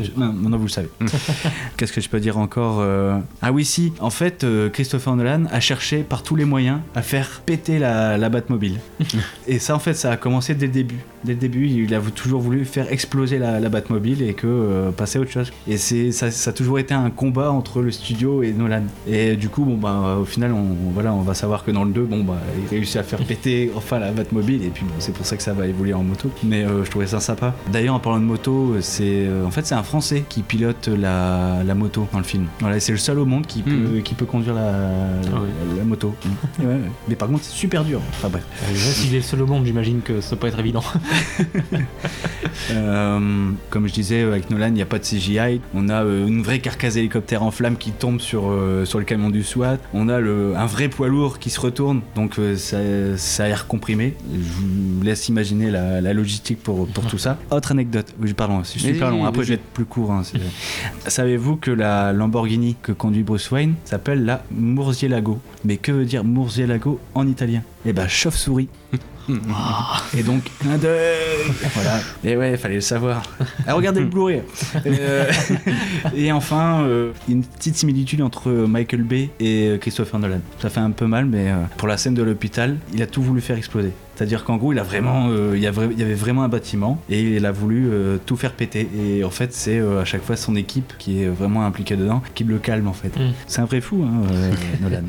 vous 0.57 0.63
le 0.63 0.69
savez. 0.69 0.89
Qu'est-ce 1.77 1.93
que 1.93 2.01
je 2.01 2.09
peux 2.09 2.19
dire 2.19 2.37
encore 2.37 2.79
euh 2.79 3.17
Ah 3.41 3.51
oui, 3.51 3.65
si. 3.65 3.93
En 3.99 4.09
fait, 4.09 4.43
euh, 4.43 4.69
Christopher 4.69 5.15
Nolan 5.15 5.43
a 5.51 5.59
cherché 5.59 6.03
par 6.03 6.23
tous 6.23 6.35
les 6.35 6.45
moyens 6.45 6.79
à 6.95 7.01
faire 7.01 7.41
péter 7.45 7.79
la, 7.79 8.17
la 8.17 8.29
Batmobile. 8.29 8.79
et 9.47 9.59
ça, 9.59 9.75
en 9.75 9.79
fait, 9.79 9.93
ça 9.93 10.11
a 10.11 10.17
commencé 10.17 10.55
dès 10.55 10.67
le 10.67 10.71
début. 10.71 10.99
Dès 11.23 11.33
le 11.33 11.39
début, 11.39 11.67
il 11.67 11.93
a 11.93 11.99
toujours 11.99 12.41
voulu 12.41 12.65
faire 12.65 12.91
exploser 12.91 13.37
la, 13.37 13.59
la 13.59 13.69
Batmobile 13.69 14.21
et 14.21 14.33
que 14.33 14.47
euh, 14.47 14.91
passer 14.91 15.19
à 15.19 15.21
autre 15.21 15.31
chose. 15.31 15.51
Et 15.67 15.77
c'est 15.77 16.11
ça, 16.11 16.31
ça 16.31 16.51
a 16.51 16.53
toujours 16.53 16.79
été 16.79 16.93
un 16.93 17.09
combat 17.09 17.51
entre 17.51 17.81
le 17.81 17.91
studio 17.91 18.43
et 18.43 18.51
Nolan. 18.53 18.83
Et 19.07 19.35
du 19.35 19.49
coup, 19.49 19.63
bon 19.65 19.77
bah, 19.77 20.17
au 20.19 20.25
final, 20.25 20.53
on, 20.53 20.91
voilà, 20.93 21.13
on 21.13 21.21
va 21.21 21.33
savoir 21.33 21.63
que 21.63 21.71
dans 21.71 21.83
le 21.83 21.91
2, 21.91 22.03
bon 22.03 22.23
bah, 22.23 22.39
il 22.61 22.67
réussit 22.69 22.97
à 22.97 23.03
faire 23.03 23.19
péter 23.19 23.71
enfin 23.75 23.99
la 23.99 24.11
Batmobile. 24.11 24.63
Et 24.63 24.69
puis 24.69 24.83
bon, 24.85 24.93
c'est 24.99 25.13
pour 25.13 25.25
ça 25.25 25.37
que 25.37 25.43
ça 25.43 25.53
va 25.53 25.67
évoluer 25.67 25.93
en 25.93 26.03
moto. 26.03 26.29
Mais 26.43 26.63
euh, 26.63 26.83
je 26.83 26.89
trouvais 26.89 27.07
ça 27.07 27.19
sympa. 27.27 27.53
D'ailleurs, 27.71 27.95
en 27.95 27.99
parlant 27.99 28.19
de 28.19 28.25
moto, 28.25 28.75
c'est 28.81 29.25
euh, 29.27 29.45
en 29.45 29.51
fait 29.51 29.65
c'est 29.65 29.75
un 29.75 29.83
Français 29.83 30.23
qui 30.27 30.41
pilote 30.41 30.87
la, 30.87 31.63
la 31.65 31.75
moto 31.75 32.07
dans 32.11 32.19
le 32.19 32.23
film. 32.23 32.45
Voilà, 32.59 32.79
c'est 32.79 32.91
le 32.91 32.97
seul 32.97 33.19
au 33.19 33.25
monde 33.25 33.45
qui 33.45 33.61
peut, 33.61 33.99
qui 34.03 34.13
peut 34.13 34.25
conduire 34.25 34.53
la, 34.55 34.71
la 35.77 35.83
moto. 35.83 36.15
Ouais, 36.59 36.65
ouais. 36.65 36.79
Mais 37.07 37.15
par 37.15 37.27
contre, 37.27 37.43
c'est 37.43 37.53
super 37.55 37.83
dur. 37.83 38.01
Enfin 38.11 38.29
bref. 38.29 38.43
Euh, 38.63 38.75
S'il 38.75 39.13
est 39.13 39.17
le 39.17 39.23
seul 39.23 39.41
au 39.43 39.45
monde, 39.47 39.65
j'imagine 39.65 40.01
que 40.01 40.21
ça 40.21 40.35
peut 40.35 40.47
être 40.47 40.59
évident. 40.59 40.83
Euh, 42.71 43.51
comme 43.69 43.87
je 43.87 43.93
disais, 43.93 44.21
avec 44.21 44.49
Nolan, 44.49 44.67
il 44.67 44.73
n'y 44.73 44.81
a 44.81 44.85
pas 44.85 44.99
de 44.99 45.03
CGI. 45.03 45.61
On 45.73 45.89
a 45.89 46.03
euh, 46.03 46.27
une 46.27 46.41
vraie 46.41 46.59
carcasse 46.59 46.95
d'hélicoptère 46.95 47.43
en 47.43 47.51
flammes 47.51 47.77
qui 47.77 47.91
tombe 47.91 48.19
sur, 48.19 48.49
euh, 48.49 48.83
sur 48.83 48.99
le 48.99 49.05
camion 49.05 49.29
du 49.29 49.43
SWAT. 49.43 49.77
On 49.93 50.09
a 50.09 50.19
le, 50.19 50.55
un 50.55 50.65
vrai 50.65 50.89
poids 50.89 51.07
lourd 51.07 51.39
qui 51.39 51.49
se 51.49 51.59
retourne, 51.59 52.01
donc 52.15 52.39
euh, 52.39 52.55
ça, 52.55 52.77
ça 53.15 53.45
a 53.45 53.47
l'air 53.47 53.67
comprimé. 53.67 54.15
Je 54.33 54.39
vous 54.39 55.03
laisse 55.03 55.29
imaginer 55.29 55.69
la, 55.71 56.01
la 56.01 56.13
logistique 56.13 56.61
pour, 56.61 56.87
pour 56.87 57.05
tout 57.05 57.16
ça. 57.17 57.37
Autre 57.51 57.71
anecdote, 57.71 58.13
oui, 58.19 58.33
pardon, 58.33 58.59
Vas-y, 58.59 58.93
long. 58.99 59.25
Après, 59.25 59.43
je 59.43 59.49
vais 59.49 59.53
être 59.55 59.63
plus 59.73 59.85
court. 59.85 60.11
hein, 60.11 60.21
Savez-vous 61.07 61.55
que 61.57 61.71
la 61.71 62.13
Lamborghini 62.13 62.75
que 62.81 62.91
conduit 62.91 63.23
Bruce 63.23 63.49
Wayne 63.51 63.75
s'appelle 63.85 64.25
la 64.25 64.43
Murcielago 64.51 65.39
Mais 65.65 65.77
que 65.77 65.91
veut 65.91 66.05
dire 66.05 66.23
Murcielago 66.23 66.99
en 67.13 67.27
italien? 67.27 67.61
Eh 67.85 67.93
ben, 67.93 68.07
chauve-souris. 68.07 68.69
Et 70.17 70.23
donc, 70.23 70.43
clin 70.59 70.77
d'œil 70.77 71.51
Voilà. 71.73 71.99
Et 72.23 72.37
ouais, 72.37 72.55
fallait 72.57 72.75
le 72.75 72.81
savoir. 72.81 73.23
Ah, 73.67 73.73
regardez 73.73 73.99
le 73.99 74.05
Blu-ray 74.07 74.41
Euh, 74.85 75.29
Et 76.15 76.31
enfin, 76.31 76.81
euh, 76.83 77.11
une 77.27 77.43
petite 77.43 77.75
similitude 77.75 78.21
entre 78.21 78.49
Michael 78.51 79.03
Bay 79.03 79.29
et 79.39 79.77
Christopher 79.81 80.19
Nolan. 80.19 80.39
Ça 80.61 80.69
fait 80.69 80.79
un 80.79 80.91
peu 80.91 81.07
mal, 81.07 81.25
mais 81.25 81.49
euh, 81.49 81.55
pour 81.77 81.87
la 81.89 81.97
scène 81.97 82.13
de 82.13 82.23
l'hôpital, 82.23 82.77
il 82.93 83.01
a 83.01 83.07
tout 83.07 83.21
voulu 83.21 83.41
faire 83.41 83.57
exploser. 83.57 83.91
C'est-à-dire 84.17 84.45
qu'en 84.45 84.57
gros, 84.57 84.73
il 84.73 84.79
a 84.79 84.83
vraiment, 84.83 85.27
euh, 85.29 85.51
il, 85.55 85.61
y 85.61 85.65
il 85.65 86.01
avait 86.01 86.15
vraiment 86.15 86.41
un 86.41 86.47
bâtiment 86.47 86.99
et 87.07 87.21
il 87.21 87.45
a 87.45 87.51
voulu 87.51 87.87
euh, 87.87 88.17
tout 88.25 88.35
faire 88.35 88.53
péter. 88.53 88.89
Et 88.97 89.23
en 89.23 89.29
fait, 89.29 89.53
c'est 89.53 89.77
euh, 89.77 90.01
à 90.01 90.05
chaque 90.05 90.23
fois 90.23 90.35
son 90.35 90.55
équipe 90.55 90.93
qui 90.97 91.21
est 91.21 91.27
vraiment 91.27 91.63
impliquée 91.67 91.95
dedans 91.95 92.23
qui 92.33 92.43
le 92.43 92.57
calme 92.57 92.87
en 92.87 92.93
fait. 92.93 93.15
Mm. 93.15 93.33
C'est 93.45 93.61
un 93.61 93.65
vrai 93.65 93.79
fou, 93.79 94.03
hein, 94.03 94.23
Nolan. 94.81 95.03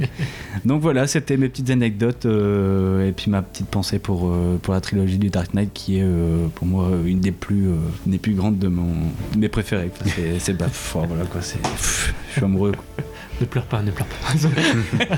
Donc 0.66 0.82
voilà, 0.82 1.06
c'était 1.06 1.38
mes 1.38 1.48
petites 1.48 1.70
anecdotes 1.70 2.26
et 2.26 3.12
puis 3.16 3.30
ma 3.30 3.40
petite 3.40 3.68
pensée 3.68 3.98
pour, 3.98 4.30
pour 4.60 4.74
la 4.74 4.80
trilogie 4.82 5.18
du 5.18 5.30
Dark 5.30 5.54
Knight 5.54 5.70
qui 5.72 5.98
est 5.98 6.06
pour 6.54 6.66
moi 6.66 6.90
une 7.06 7.20
des 7.20 7.32
plus, 7.32 7.68
une 8.04 8.12
des 8.12 8.18
plus 8.18 8.34
grandes 8.34 8.58
de, 8.58 8.68
mon, 8.68 8.92
de 9.32 9.38
mes 9.38 9.48
préférées. 9.48 9.90
C'est, 10.38 10.52
bah, 10.52 10.66
pff, 10.66 10.96
voilà 11.08 11.24
quoi, 11.24 11.40
je 11.40 11.46
suis 11.46 12.44
amoureux. 12.44 12.72
quoi. 12.72 13.04
Ne 13.40 13.46
pleure 13.46 13.66
pas, 13.66 13.82
ne 13.82 13.90
pleure 13.90 14.06
pas. 14.06 14.34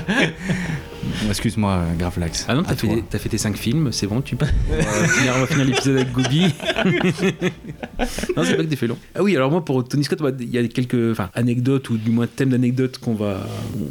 Excuse-moi, 1.29 1.71
euh, 1.71 1.95
grave 1.95 2.19
lax. 2.19 2.45
Ah 2.47 2.55
non, 2.55 2.63
t'as 2.63 2.75
fait, 2.75 3.03
t'as 3.09 3.17
fait 3.17 3.29
tes 3.29 3.37
5 3.37 3.57
films. 3.57 3.77
film, 3.77 3.91
c'est 3.91 4.07
bon, 4.07 4.21
tu 4.21 4.35
peux. 4.35 4.45
On 4.69 5.39
va 5.39 5.47
finir, 5.47 5.65
l'épisode 5.65 5.97
avec 5.97 6.11
Gobi. 6.11 6.41
non, 8.35 8.43
c'est 8.43 8.55
pas 8.55 8.63
que 8.63 8.67
des 8.67 8.75
faits 8.75 8.89
longs. 8.89 8.97
Ah 9.15 9.23
oui, 9.23 9.35
alors 9.35 9.51
moi, 9.51 9.63
pour 9.63 9.87
Tony 9.87 10.03
Scott, 10.03 10.21
bah, 10.21 10.31
il 10.39 10.49
y 10.49 10.57
a 10.57 10.67
quelques 10.67 11.17
anecdotes, 11.33 11.89
ou 11.89 11.97
du 11.97 12.11
moins 12.11 12.27
thèmes 12.27 12.49
d'anecdotes 12.49 12.97
qu'on 12.97 13.15
va, 13.15 13.47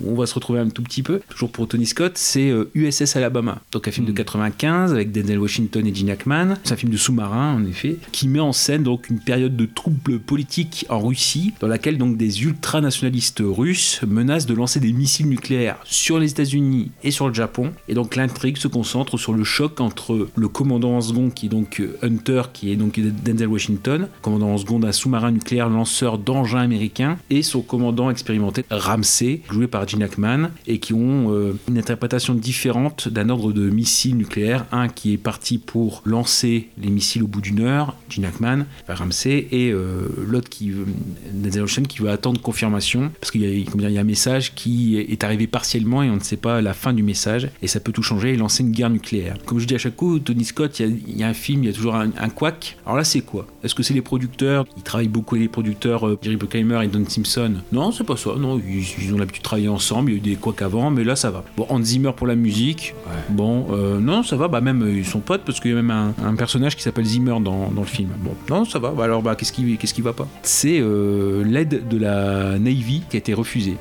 on 0.06 0.14
va 0.14 0.26
se 0.26 0.34
retrouver 0.34 0.60
un 0.60 0.68
tout 0.68 0.82
petit 0.82 1.02
peu. 1.02 1.20
Toujours 1.28 1.50
pour 1.50 1.66
Tony 1.66 1.86
Scott, 1.86 2.12
c'est 2.16 2.50
euh, 2.50 2.70
USS 2.74 3.16
Alabama. 3.16 3.60
Donc 3.72 3.88
un 3.88 3.90
film 3.90 4.06
de 4.06 4.12
95 4.12 4.92
avec 4.92 5.12
Denzel 5.12 5.38
Washington 5.38 5.86
et 5.86 5.94
Gene 5.94 6.10
Hackman. 6.10 6.56
C'est 6.64 6.72
un 6.72 6.76
film 6.76 6.92
de 6.92 6.96
sous-marin, 6.96 7.54
en 7.54 7.64
effet, 7.66 7.96
qui 8.12 8.28
met 8.28 8.40
en 8.40 8.52
scène 8.52 8.82
donc 8.82 9.10
une 9.10 9.20
période 9.20 9.56
de 9.56 9.66
troubles 9.66 10.20
politiques 10.20 10.86
en 10.88 11.00
Russie, 11.00 11.52
dans 11.60 11.68
laquelle 11.68 11.98
donc 11.98 12.16
des 12.16 12.44
ultranationalistes 12.44 13.42
russes 13.44 14.00
menacent 14.20 14.46
de 14.46 14.54
lancer 14.54 14.80
des 14.80 14.92
missiles 14.92 15.28
nucléaires 15.28 15.78
sur 15.84 16.18
les 16.18 16.30
États-Unis 16.30 16.90
et 17.02 17.10
sur 17.10 17.26
le 17.28 17.34
Japon. 17.34 17.72
Et 17.88 17.94
donc 17.94 18.16
l'intrigue 18.16 18.56
se 18.56 18.68
concentre 18.68 19.18
sur 19.18 19.32
le 19.32 19.44
choc 19.44 19.80
entre 19.80 20.28
le 20.34 20.48
commandant 20.48 20.96
en 20.96 21.00
second, 21.00 21.30
qui 21.30 21.46
est 21.46 21.48
donc 21.48 21.80
euh, 21.80 21.96
Hunter, 22.02 22.42
qui 22.52 22.70
est 22.70 22.76
donc 22.76 22.98
Denzel 23.24 23.48
Washington, 23.48 24.08
commandant 24.22 24.50
en 24.54 24.58
second 24.58 24.78
d'un 24.78 24.92
sous-marin 24.92 25.30
nucléaire 25.30 25.68
lanceur 25.68 26.18
d'engins 26.18 26.60
américains, 26.60 27.16
et 27.30 27.42
son 27.42 27.62
commandant 27.62 28.10
expérimenté 28.10 28.64
Ramsey, 28.70 29.40
joué 29.50 29.66
par 29.66 29.86
Gene 29.88 30.02
Hackman, 30.02 30.50
et 30.66 30.78
qui 30.78 30.92
ont 30.94 31.32
euh, 31.32 31.52
une 31.68 31.78
interprétation 31.78 32.34
différente 32.34 33.08
d'un 33.08 33.28
ordre 33.30 33.52
de 33.52 33.68
missiles 33.70 34.16
nucléaires. 34.16 34.66
Un 34.72 34.88
qui 34.88 35.12
est 35.14 35.18
parti 35.18 35.58
pour 35.58 36.02
lancer 36.04 36.68
les 36.80 36.90
missiles 36.90 37.22
au 37.22 37.26
bout 37.26 37.40
d'une 37.40 37.60
heure, 37.60 37.96
Gene 38.08 38.24
Hackman, 38.26 38.64
Ramsey, 38.88 39.48
et 39.50 39.70
euh, 39.72 40.08
l'autre 40.26 40.48
qui, 40.48 40.72
Denzel 41.32 41.62
Washington, 41.62 41.86
qui 41.86 41.98
veut 42.00 42.10
attendre 42.10 42.40
confirmation, 42.40 43.10
parce 43.20 43.30
qu'il 43.30 43.42
y, 43.42 43.46
a- 43.46 43.48
il 43.50 43.90
y 43.94 43.98
a 43.98 44.04
message 44.10 44.44
qui 44.54 44.98
est 44.98 45.22
arrivé 45.24 45.46
partiellement 45.46 46.02
et 46.02 46.10
on 46.10 46.16
ne 46.16 46.26
sait 46.30 46.36
pas 46.48 46.60
la 46.60 46.74
fin 46.74 46.92
du 46.92 47.02
message, 47.02 47.48
et 47.62 47.68
ça 47.68 47.80
peut 47.80 47.92
tout 47.92 48.02
changer 48.02 48.28
et 48.34 48.36
lancer 48.36 48.62
une 48.62 48.72
guerre 48.72 48.90
nucléaire. 48.90 49.36
Comme 49.46 49.58
je 49.60 49.66
dis 49.66 49.74
à 49.74 49.78
chaque 49.78 49.96
coup, 49.96 50.18
Tony 50.18 50.44
Scott, 50.44 50.78
il 50.78 50.82
y 50.82 50.88
a, 50.88 50.92
il 51.12 51.16
y 51.20 51.22
a 51.22 51.28
un 51.28 51.34
film, 51.34 51.62
il 51.62 51.66
y 51.68 51.70
a 51.70 51.72
toujours 51.72 51.94
un, 51.94 52.10
un 52.18 52.28
couac. 52.28 52.76
Alors 52.84 52.96
là, 52.98 53.04
c'est 53.04 53.22
quoi? 53.22 53.46
Est-ce 53.62 53.74
que 53.74 53.82
c'est 53.82 53.94
les 53.94 54.02
producteurs? 54.02 54.64
Ils 54.76 54.82
travaillent 54.82 55.08
beaucoup 55.08 55.34
avec 55.36 55.44
les 55.46 55.52
producteurs 55.58 56.06
euh, 56.06 56.18
Jerry 56.22 56.36
Bruckheimer 56.36 56.80
et 56.84 56.88
Don 56.88 57.04
Simpson. 57.08 57.54
Non, 57.72 57.92
c'est 57.92 58.04
pas 58.04 58.16
ça. 58.16 58.30
Non, 58.38 58.58
ils, 58.58 58.84
ils 59.02 59.14
ont 59.14 59.18
l'habitude 59.18 59.42
de 59.42 59.48
travailler 59.48 59.68
ensemble. 59.68 60.10
Il 60.10 60.14
y 60.14 60.16
a 60.16 60.18
eu 60.18 60.28
des 60.30 60.36
couacs 60.36 60.62
avant, 60.62 60.90
mais 60.90 61.04
là, 61.04 61.16
ça 61.16 61.30
va. 61.30 61.44
Bon, 61.56 61.66
Hans 61.68 61.82
Zimmer 61.82 62.12
pour 62.16 62.26
la 62.26 62.34
musique. 62.34 62.94
Bon, 63.30 63.66
euh, 63.70 64.00
non, 64.00 64.22
ça 64.22 64.36
va. 64.36 64.48
Bah 64.48 64.60
même 64.60 64.82
euh, 64.82 64.98
ils 64.98 65.06
sont 65.06 65.20
potes 65.20 65.42
parce 65.44 65.60
qu'il 65.60 65.70
y 65.70 65.74
a 65.74 65.76
même 65.76 65.90
un, 65.90 66.14
un 66.24 66.34
personnage 66.34 66.74
qui 66.76 66.82
s'appelle 66.82 67.04
Zimmer 67.04 67.36
dans, 67.40 67.70
dans 67.70 67.82
le 67.82 67.86
film. 67.86 68.10
Bon, 68.18 68.34
non, 68.48 68.64
ça 68.64 68.78
va. 68.78 68.90
Bah 68.90 69.04
alors, 69.04 69.22
bah 69.22 69.36
qu'est-ce 69.36 69.52
qui, 69.52 69.76
qu'est-ce 69.76 69.94
qui 69.94 70.02
va 70.02 70.12
pas? 70.12 70.26
C'est 70.42 70.78
euh, 70.80 71.44
l'aide 71.44 71.88
de 71.88 71.96
la 71.96 72.58
Navy 72.58 73.02
qui 73.08 73.16
a 73.16 73.18
été 73.18 73.34
refusée. 73.34 73.76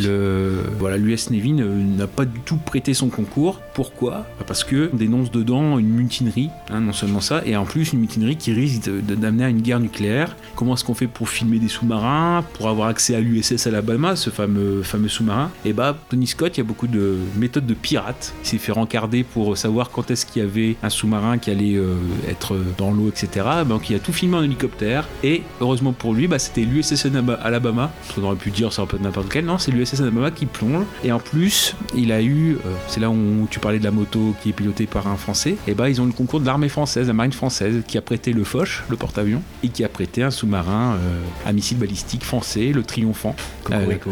Le, 0.00 0.62
voilà, 0.78 0.96
l'US 0.96 1.30
Navy 1.30 1.52
n'a 1.52 2.06
pas 2.06 2.24
du 2.24 2.40
tout 2.40 2.56
prêté 2.56 2.94
son 2.94 3.08
concours. 3.08 3.60
Pourquoi? 3.74 4.26
Bah, 4.38 4.44
Parce 4.46 4.64
que 4.64 4.90
on 4.92 4.96
dénonce 4.96 5.30
dedans 5.30 5.78
une 5.78 5.88
mutinerie, 5.88 6.50
hein, 6.70 6.80
non 6.80 6.92
seulement 6.92 7.20
ça, 7.20 7.42
et 7.44 7.56
en 7.56 7.64
plus 7.64 7.92
une 7.92 8.00
mutinerie 8.00 8.36
qui 8.36 8.52
risque 8.52 8.90
d'amener 8.90 9.44
à 9.44 9.48
une 9.48 9.60
guerre 9.60 9.80
nucléaire. 9.80 10.36
Comment 10.56 10.74
est-ce 10.74 10.84
qu'on 10.84 10.94
fait 10.94 11.06
pour 11.06 11.28
filmer 11.28 11.58
des 11.58 11.68
sous-marins, 11.68 12.44
pour 12.54 12.68
avoir 12.68 12.88
accès 12.88 13.14
à 13.14 13.20
l'USS 13.20 13.66
Alabama, 13.66 14.16
ce 14.16 14.30
fameux, 14.30 14.82
fameux 14.82 15.08
sous-marin? 15.08 15.50
Et 15.64 15.72
bah, 15.72 15.96
Tony 16.08 16.26
Scott, 16.26 16.56
il 16.56 16.60
y 16.60 16.62
a 16.62 16.64
beaucoup 16.64 16.86
de 16.86 17.16
méthodes 17.36 17.66
de 17.66 17.74
pirates. 17.74 18.34
Il 18.42 18.48
s'est 18.48 18.58
fait 18.58 18.72
rencarder 18.72 19.24
pour 19.24 19.56
savoir 19.56 19.90
quand 19.90 20.10
est-ce 20.10 20.26
qu'il 20.26 20.42
y 20.42 20.44
avait 20.44 20.76
un 20.82 20.90
sous-marin 20.90 21.38
qui 21.38 21.50
allait 21.50 21.76
euh, 21.76 21.94
être 22.28 22.56
dans 22.78 22.90
l'eau, 22.90 23.08
etc. 23.08 23.46
Donc 23.68 23.90
il 23.90 23.96
a 23.96 23.98
tout 23.98 24.12
filmé 24.12 24.36
en 24.36 24.42
hélicoptère, 24.42 25.08
et 25.22 25.42
heureusement 25.60 25.92
pour 25.92 26.14
lui, 26.14 26.28
bah, 26.28 26.38
c'était 26.38 26.62
l'USS 26.62 27.06
Alabama. 27.42 27.92
On 28.18 28.24
aurait 28.24 28.36
pu 28.36 28.50
dire 28.50 28.72
c'est 28.72 28.82
un 28.82 28.86
peu 28.86 28.98
n'importe 28.98 29.28
quel, 29.30 29.44
non, 29.44 29.58
l'USS 29.70 30.00
Alabama 30.00 30.30
qui 30.30 30.46
plonge. 30.46 30.84
Et 31.04 31.12
en 31.12 31.18
plus, 31.18 31.74
il 31.94 32.12
a 32.12 32.22
eu, 32.22 32.54
euh, 32.54 32.74
c'est 32.88 33.00
là 33.00 33.10
où 33.10 33.46
tu 33.50 33.60
parlais 33.60 33.78
de 33.78 33.84
la 33.84 33.90
moto 33.90 34.34
qui 34.42 34.50
est 34.50 34.52
pilotée 34.52 34.86
par 34.86 35.06
un 35.06 35.16
Français, 35.16 35.56
et 35.66 35.74
bah 35.74 35.88
ils 35.88 36.00
ont 36.00 36.04
eu 36.04 36.08
le 36.08 36.12
concours 36.12 36.40
de 36.40 36.46
l'armée 36.46 36.68
française, 36.68 37.06
la 37.06 37.12
marine 37.12 37.32
française, 37.32 37.82
qui 37.86 37.98
a 37.98 38.02
prêté 38.02 38.32
le 38.32 38.44
Foch, 38.44 38.82
le 38.88 38.96
porte-avions, 38.96 39.42
et 39.62 39.68
qui 39.68 39.84
a 39.84 39.88
prêté 39.88 40.22
un 40.22 40.30
sous-marin 40.30 40.94
euh, 40.94 41.20
à 41.46 41.52
missile 41.52 41.78
balistique 41.78 42.24
français, 42.24 42.72
le 42.74 42.82
Triomphant. 42.82 43.34
Cocorico. 43.64 44.10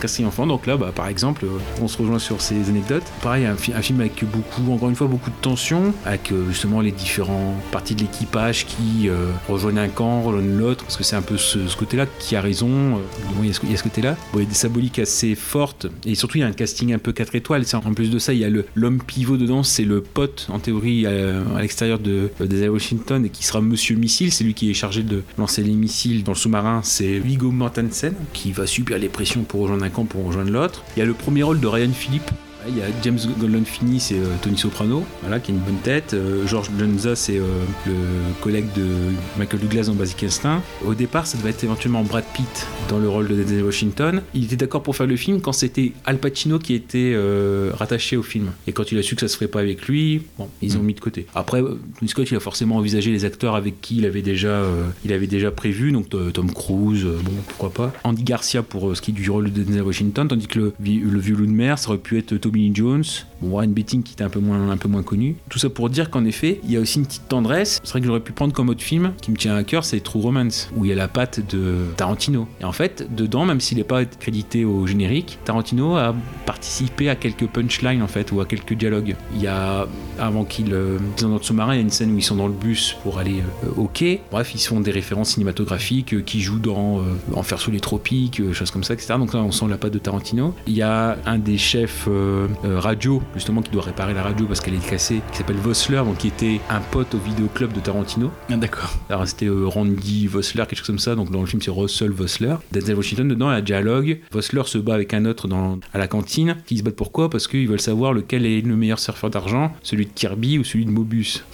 Casting 0.00 0.26
Enfant. 0.26 0.46
Donc 0.46 0.66
là, 0.66 0.76
bah, 0.76 0.92
par 0.94 1.08
exemple, 1.08 1.44
euh, 1.44 1.58
on 1.80 1.88
se 1.88 1.98
rejoint 1.98 2.18
sur 2.18 2.40
ces 2.40 2.68
anecdotes. 2.68 3.04
Pareil, 3.22 3.46
un, 3.46 3.56
fi- 3.56 3.72
un 3.72 3.82
film 3.82 4.00
avec 4.00 4.24
beaucoup, 4.24 4.72
encore 4.72 4.88
une 4.88 4.96
fois, 4.96 5.06
beaucoup 5.06 5.30
de 5.30 5.36
tension, 5.40 5.92
avec 6.04 6.32
euh, 6.32 6.48
justement 6.48 6.80
les 6.80 6.92
différentes 6.92 7.60
parties 7.70 7.94
de 7.94 8.00
l'équipage 8.02 8.66
qui 8.66 9.08
euh, 9.08 9.30
rejoignent 9.48 9.78
un 9.78 9.88
camp, 9.88 10.22
rejoignent 10.22 10.56
l'autre, 10.58 10.84
parce 10.84 10.96
que 10.96 11.04
c'est 11.04 11.16
un 11.16 11.22
peu 11.22 11.36
ce, 11.36 11.58
côté-là 11.76 12.06
qui 12.18 12.36
a 12.36 12.40
raison. 12.40 12.68
euh, 12.68 13.00
il 13.42 13.48
y 13.48 13.50
a 13.50 13.76
ce, 13.76 13.82
côté-là. 13.82 14.16
Il 14.34 14.40
y 14.40 14.42
a 14.42 14.46
des 14.46 14.54
symboliques 14.54 14.98
assez 14.98 15.34
fortes, 15.34 15.86
et 16.04 16.14
surtout, 16.14 16.38
il 16.38 16.40
y 16.40 16.44
a 16.44 16.46
un 16.46 16.52
casting 16.52 16.92
un 16.92 16.98
peu 16.98 17.12
4 17.12 17.34
étoiles. 17.34 17.64
En 17.74 17.94
plus 17.94 18.10
de 18.10 18.18
ça, 18.18 18.32
il 18.32 18.38
y 18.40 18.44
a 18.44 18.50
l'homme 18.74 19.02
pivot 19.02 19.36
dedans, 19.36 19.62
c'est 19.62 19.84
le 19.84 20.00
pote, 20.00 20.46
en 20.50 20.58
théorie, 20.58 21.06
à, 21.06 21.60
l'extérieur 21.60 21.98
de, 21.98 22.30
Denzel 22.40 22.70
Washington, 22.70 23.24
et 23.24 23.28
qui 23.28 23.44
sera 23.44 23.60
Monsieur 23.60 23.96
Missile. 23.96 24.32
C'est 24.32 24.44
lui 24.44 24.54
qui 24.54 24.70
est 24.70 24.74
chargé 24.74 25.02
de 25.02 25.22
lancer 25.38 25.62
les 25.62 25.72
missiles 25.72 26.22
dans 26.24 26.32
le 26.32 26.36
sous-marin. 26.36 26.80
C'est 26.82 27.18
Viggo 27.18 27.50
Mortensen, 27.50 28.14
qui 28.32 28.52
va 28.52 28.66
subir 28.66 28.98
les 28.98 29.08
pressions 29.08 29.42
pour 29.42 29.65
rejoindre 29.66 29.84
un 29.84 29.90
camp, 29.90 30.04
pour 30.04 30.24
rejoindre 30.24 30.50
l'autre. 30.50 30.82
Il 30.96 31.00
y 31.00 31.02
a 31.02 31.04
le 31.04 31.12
premier 31.12 31.42
rôle 31.42 31.60
de 31.60 31.66
Ryan 31.66 31.92
Philippe. 31.92 32.30
Il 32.68 32.76
y 32.76 32.82
a 32.82 32.86
James 33.02 33.18
Gandolfini, 33.38 34.00
c'est 34.00 34.18
euh, 34.18 34.34
Tony 34.42 34.58
Soprano, 34.58 35.04
voilà, 35.22 35.38
qui 35.38 35.52
a 35.52 35.54
une 35.54 35.60
bonne 35.60 35.78
tête. 35.84 36.14
Euh, 36.14 36.46
George 36.46 36.70
Lanza, 36.78 37.14
c'est 37.14 37.38
euh, 37.38 37.42
le 37.86 37.94
collègue 38.40 38.66
de 38.74 38.86
Michael 39.38 39.60
Douglas 39.60 39.84
dans 39.84 39.94
Basic 39.94 40.24
Instinct. 40.24 40.62
Au 40.84 40.94
départ, 40.94 41.26
ça 41.26 41.38
devait 41.38 41.50
être 41.50 41.62
éventuellement 41.62 42.02
Brad 42.02 42.24
Pitt 42.34 42.66
dans 42.88 42.98
le 42.98 43.08
rôle 43.08 43.28
de 43.28 43.36
Denzel 43.36 43.62
Washington. 43.62 44.22
Il 44.34 44.44
était 44.44 44.56
d'accord 44.56 44.82
pour 44.82 44.96
faire 44.96 45.06
le 45.06 45.16
film 45.16 45.40
quand 45.40 45.52
c'était 45.52 45.92
Al 46.04 46.18
Pacino 46.18 46.58
qui 46.58 46.74
était 46.74 47.16
rattaché 47.74 48.16
au 48.16 48.22
film. 48.22 48.48
Et 48.66 48.72
quand 48.72 48.90
il 48.90 48.98
a 48.98 49.02
su 49.02 49.14
que 49.14 49.20
ça 49.20 49.28
se 49.28 49.34
ferait 49.34 49.48
pas 49.48 49.60
avec 49.60 49.86
lui, 49.86 50.22
bon, 50.38 50.48
ils 50.62 50.76
ont 50.76 50.82
mis 50.82 50.94
de 50.94 51.00
côté. 51.00 51.26
Après, 51.34 51.60
Tony 51.60 52.08
Scott, 52.08 52.28
il 52.30 52.36
a 52.36 52.40
forcément 52.40 52.76
envisagé 52.76 53.10
les 53.10 53.24
acteurs 53.24 53.54
avec 53.54 53.80
qui 53.80 53.98
il 53.98 54.06
avait 54.06 54.22
déjà, 54.22 54.62
il 55.04 55.12
avait 55.12 55.26
déjà 55.26 55.50
prévu, 55.50 55.92
donc 55.92 56.08
Tom 56.32 56.52
Cruise, 56.52 57.04
bon, 57.04 57.32
pourquoi 57.48 57.70
pas. 57.72 57.92
Andy 58.04 58.22
Garcia 58.22 58.62
pour 58.62 58.96
ce 58.96 59.02
qui 59.02 59.10
est 59.10 59.14
du 59.14 59.30
rôle 59.30 59.52
de 59.52 59.62
Denzel 59.62 59.82
Washington, 59.82 60.28
tandis 60.28 60.46
que 60.46 60.58
le, 60.58 60.72
le 60.78 61.18
vieux 61.18 61.36
loup 61.36 61.46
de 61.46 61.50
mer, 61.50 61.78
ça 61.78 61.90
aurait 61.90 61.98
pu 61.98 62.18
être 62.18 62.36
Tommy 62.36 62.55
Jones, 62.72 63.04
bon, 63.40 63.48
Warren 63.50 63.72
Beatty 63.72 64.02
qui 64.02 64.12
était 64.14 64.24
un 64.24 64.28
peu 64.28 64.40
moins, 64.40 65.02
connu. 65.02 65.36
Tout 65.48 65.58
ça 65.58 65.68
pour 65.68 65.90
dire 65.90 66.10
qu'en 66.10 66.24
effet, 66.24 66.60
il 66.64 66.70
y 66.70 66.76
a 66.76 66.80
aussi 66.80 66.98
une 66.98 67.06
petite 67.06 67.28
tendresse. 67.28 67.80
C'est 67.84 67.90
vrai 67.90 68.00
que 68.00 68.06
j'aurais 68.06 68.20
pu 68.20 68.32
prendre 68.32 68.52
comme 68.52 68.68
autre 68.68 68.82
film 68.82 69.12
qui 69.20 69.30
me 69.30 69.36
tient 69.36 69.54
à 69.54 69.62
cœur, 69.62 69.84
c'est 69.84 70.00
True 70.00 70.20
Romance, 70.20 70.70
où 70.76 70.84
il 70.84 70.88
y 70.88 70.92
a 70.92 70.96
la 70.96 71.08
patte 71.08 71.40
de 71.54 71.84
Tarantino. 71.96 72.48
Et 72.60 72.64
en 72.64 72.72
fait, 72.72 73.14
dedans, 73.14 73.44
même 73.44 73.60
s'il 73.60 73.78
n'est 73.78 73.84
pas 73.84 74.04
crédité 74.04 74.64
au 74.64 74.86
générique, 74.86 75.38
Tarantino 75.44 75.96
a 75.96 76.14
participé 76.46 77.08
à 77.08 77.16
quelques 77.16 77.46
punchlines 77.46 78.02
en 78.02 78.06
fait, 78.06 78.32
ou 78.32 78.40
à 78.40 78.46
quelques 78.46 78.74
dialogues. 78.74 79.16
Il 79.34 79.42
y 79.42 79.46
a, 79.46 79.86
avant 80.18 80.44
qu'ils 80.44 80.72
euh, 80.72 80.98
ils 81.16 81.20
sont 81.20 81.28
dans 81.28 81.36
le 81.36 81.42
sous-marin, 81.42 81.74
il 81.74 81.76
y 81.76 81.80
a 81.80 81.82
une 81.82 81.90
scène 81.90 82.12
où 82.12 82.18
ils 82.18 82.22
sont 82.22 82.36
dans 82.36 82.48
le 82.48 82.54
bus 82.54 82.96
pour 83.02 83.18
aller 83.18 83.42
euh, 83.64 83.68
au 83.76 83.86
quai. 83.86 84.20
Bref, 84.30 84.52
ils 84.54 84.60
font 84.60 84.80
des 84.80 84.90
références 84.90 85.30
cinématographiques 85.30 86.14
euh, 86.14 86.22
qui 86.22 86.40
jouent 86.40 86.58
dans 86.58 87.00
euh, 87.00 87.02
Enfer 87.34 87.60
sous 87.60 87.70
les 87.70 87.80
tropiques, 87.80 88.40
euh, 88.40 88.52
choses 88.52 88.70
comme 88.70 88.84
ça, 88.84 88.94
etc. 88.94 89.14
Donc 89.18 89.34
là, 89.34 89.40
on 89.40 89.52
sent 89.52 89.66
la 89.68 89.78
patte 89.78 89.92
de 89.92 89.98
Tarantino. 89.98 90.54
Il 90.66 90.74
y 90.74 90.82
a 90.82 91.18
un 91.26 91.38
des 91.38 91.58
chefs 91.58 92.06
euh, 92.08 92.26
euh, 92.26 92.45
radio, 92.64 93.22
justement, 93.34 93.62
qui 93.62 93.70
doit 93.70 93.82
réparer 93.82 94.14
la 94.14 94.22
radio 94.22 94.46
parce 94.46 94.60
qu'elle 94.60 94.74
est 94.74 94.88
cassée, 94.88 95.20
qui 95.32 95.38
s'appelle 95.38 95.56
Vossler, 95.56 95.98
donc 95.98 96.18
qui 96.18 96.28
était 96.28 96.60
un 96.70 96.80
pote 96.80 97.14
au 97.14 97.18
vidéoclub 97.18 97.72
de 97.72 97.80
Tarantino. 97.80 98.30
Ah, 98.50 98.56
d'accord. 98.56 98.94
Alors 99.08 99.26
c'était 99.26 99.46
euh, 99.46 99.66
Randy 99.66 100.26
Vossler, 100.26 100.64
quelque 100.66 100.78
chose 100.78 100.86
comme 100.86 100.98
ça. 100.98 101.14
Donc 101.14 101.30
dans 101.30 101.40
le 101.40 101.46
film 101.46 101.62
c'est 101.62 101.70
Russell 101.70 102.10
Vossler. 102.10 102.54
Denzel 102.72 102.96
Washington 102.96 103.28
dedans, 103.28 103.48
il 103.50 103.52
y 103.52 103.54
a 103.54 103.58
un 103.58 103.62
dialogue. 103.62 104.20
Vossler 104.30 104.62
se 104.66 104.78
bat 104.78 104.94
avec 104.94 105.14
un 105.14 105.24
autre 105.24 105.48
dans, 105.48 105.78
à 105.92 105.98
la 105.98 106.08
cantine. 106.08 106.56
Qui 106.66 106.78
se 106.78 106.82
battent 106.82 106.96
pourquoi 106.96 107.30
Parce 107.30 107.48
qu'ils 107.48 107.68
veulent 107.68 107.80
savoir 107.80 108.12
lequel 108.12 108.46
est 108.46 108.60
le 108.60 108.76
meilleur 108.76 108.98
surfeur 108.98 109.30
d'argent, 109.30 109.72
celui 109.82 110.06
de 110.06 110.12
Kirby 110.14 110.58
ou 110.58 110.64
celui 110.64 110.84
de 110.84 110.90
Mobius. 110.90 111.44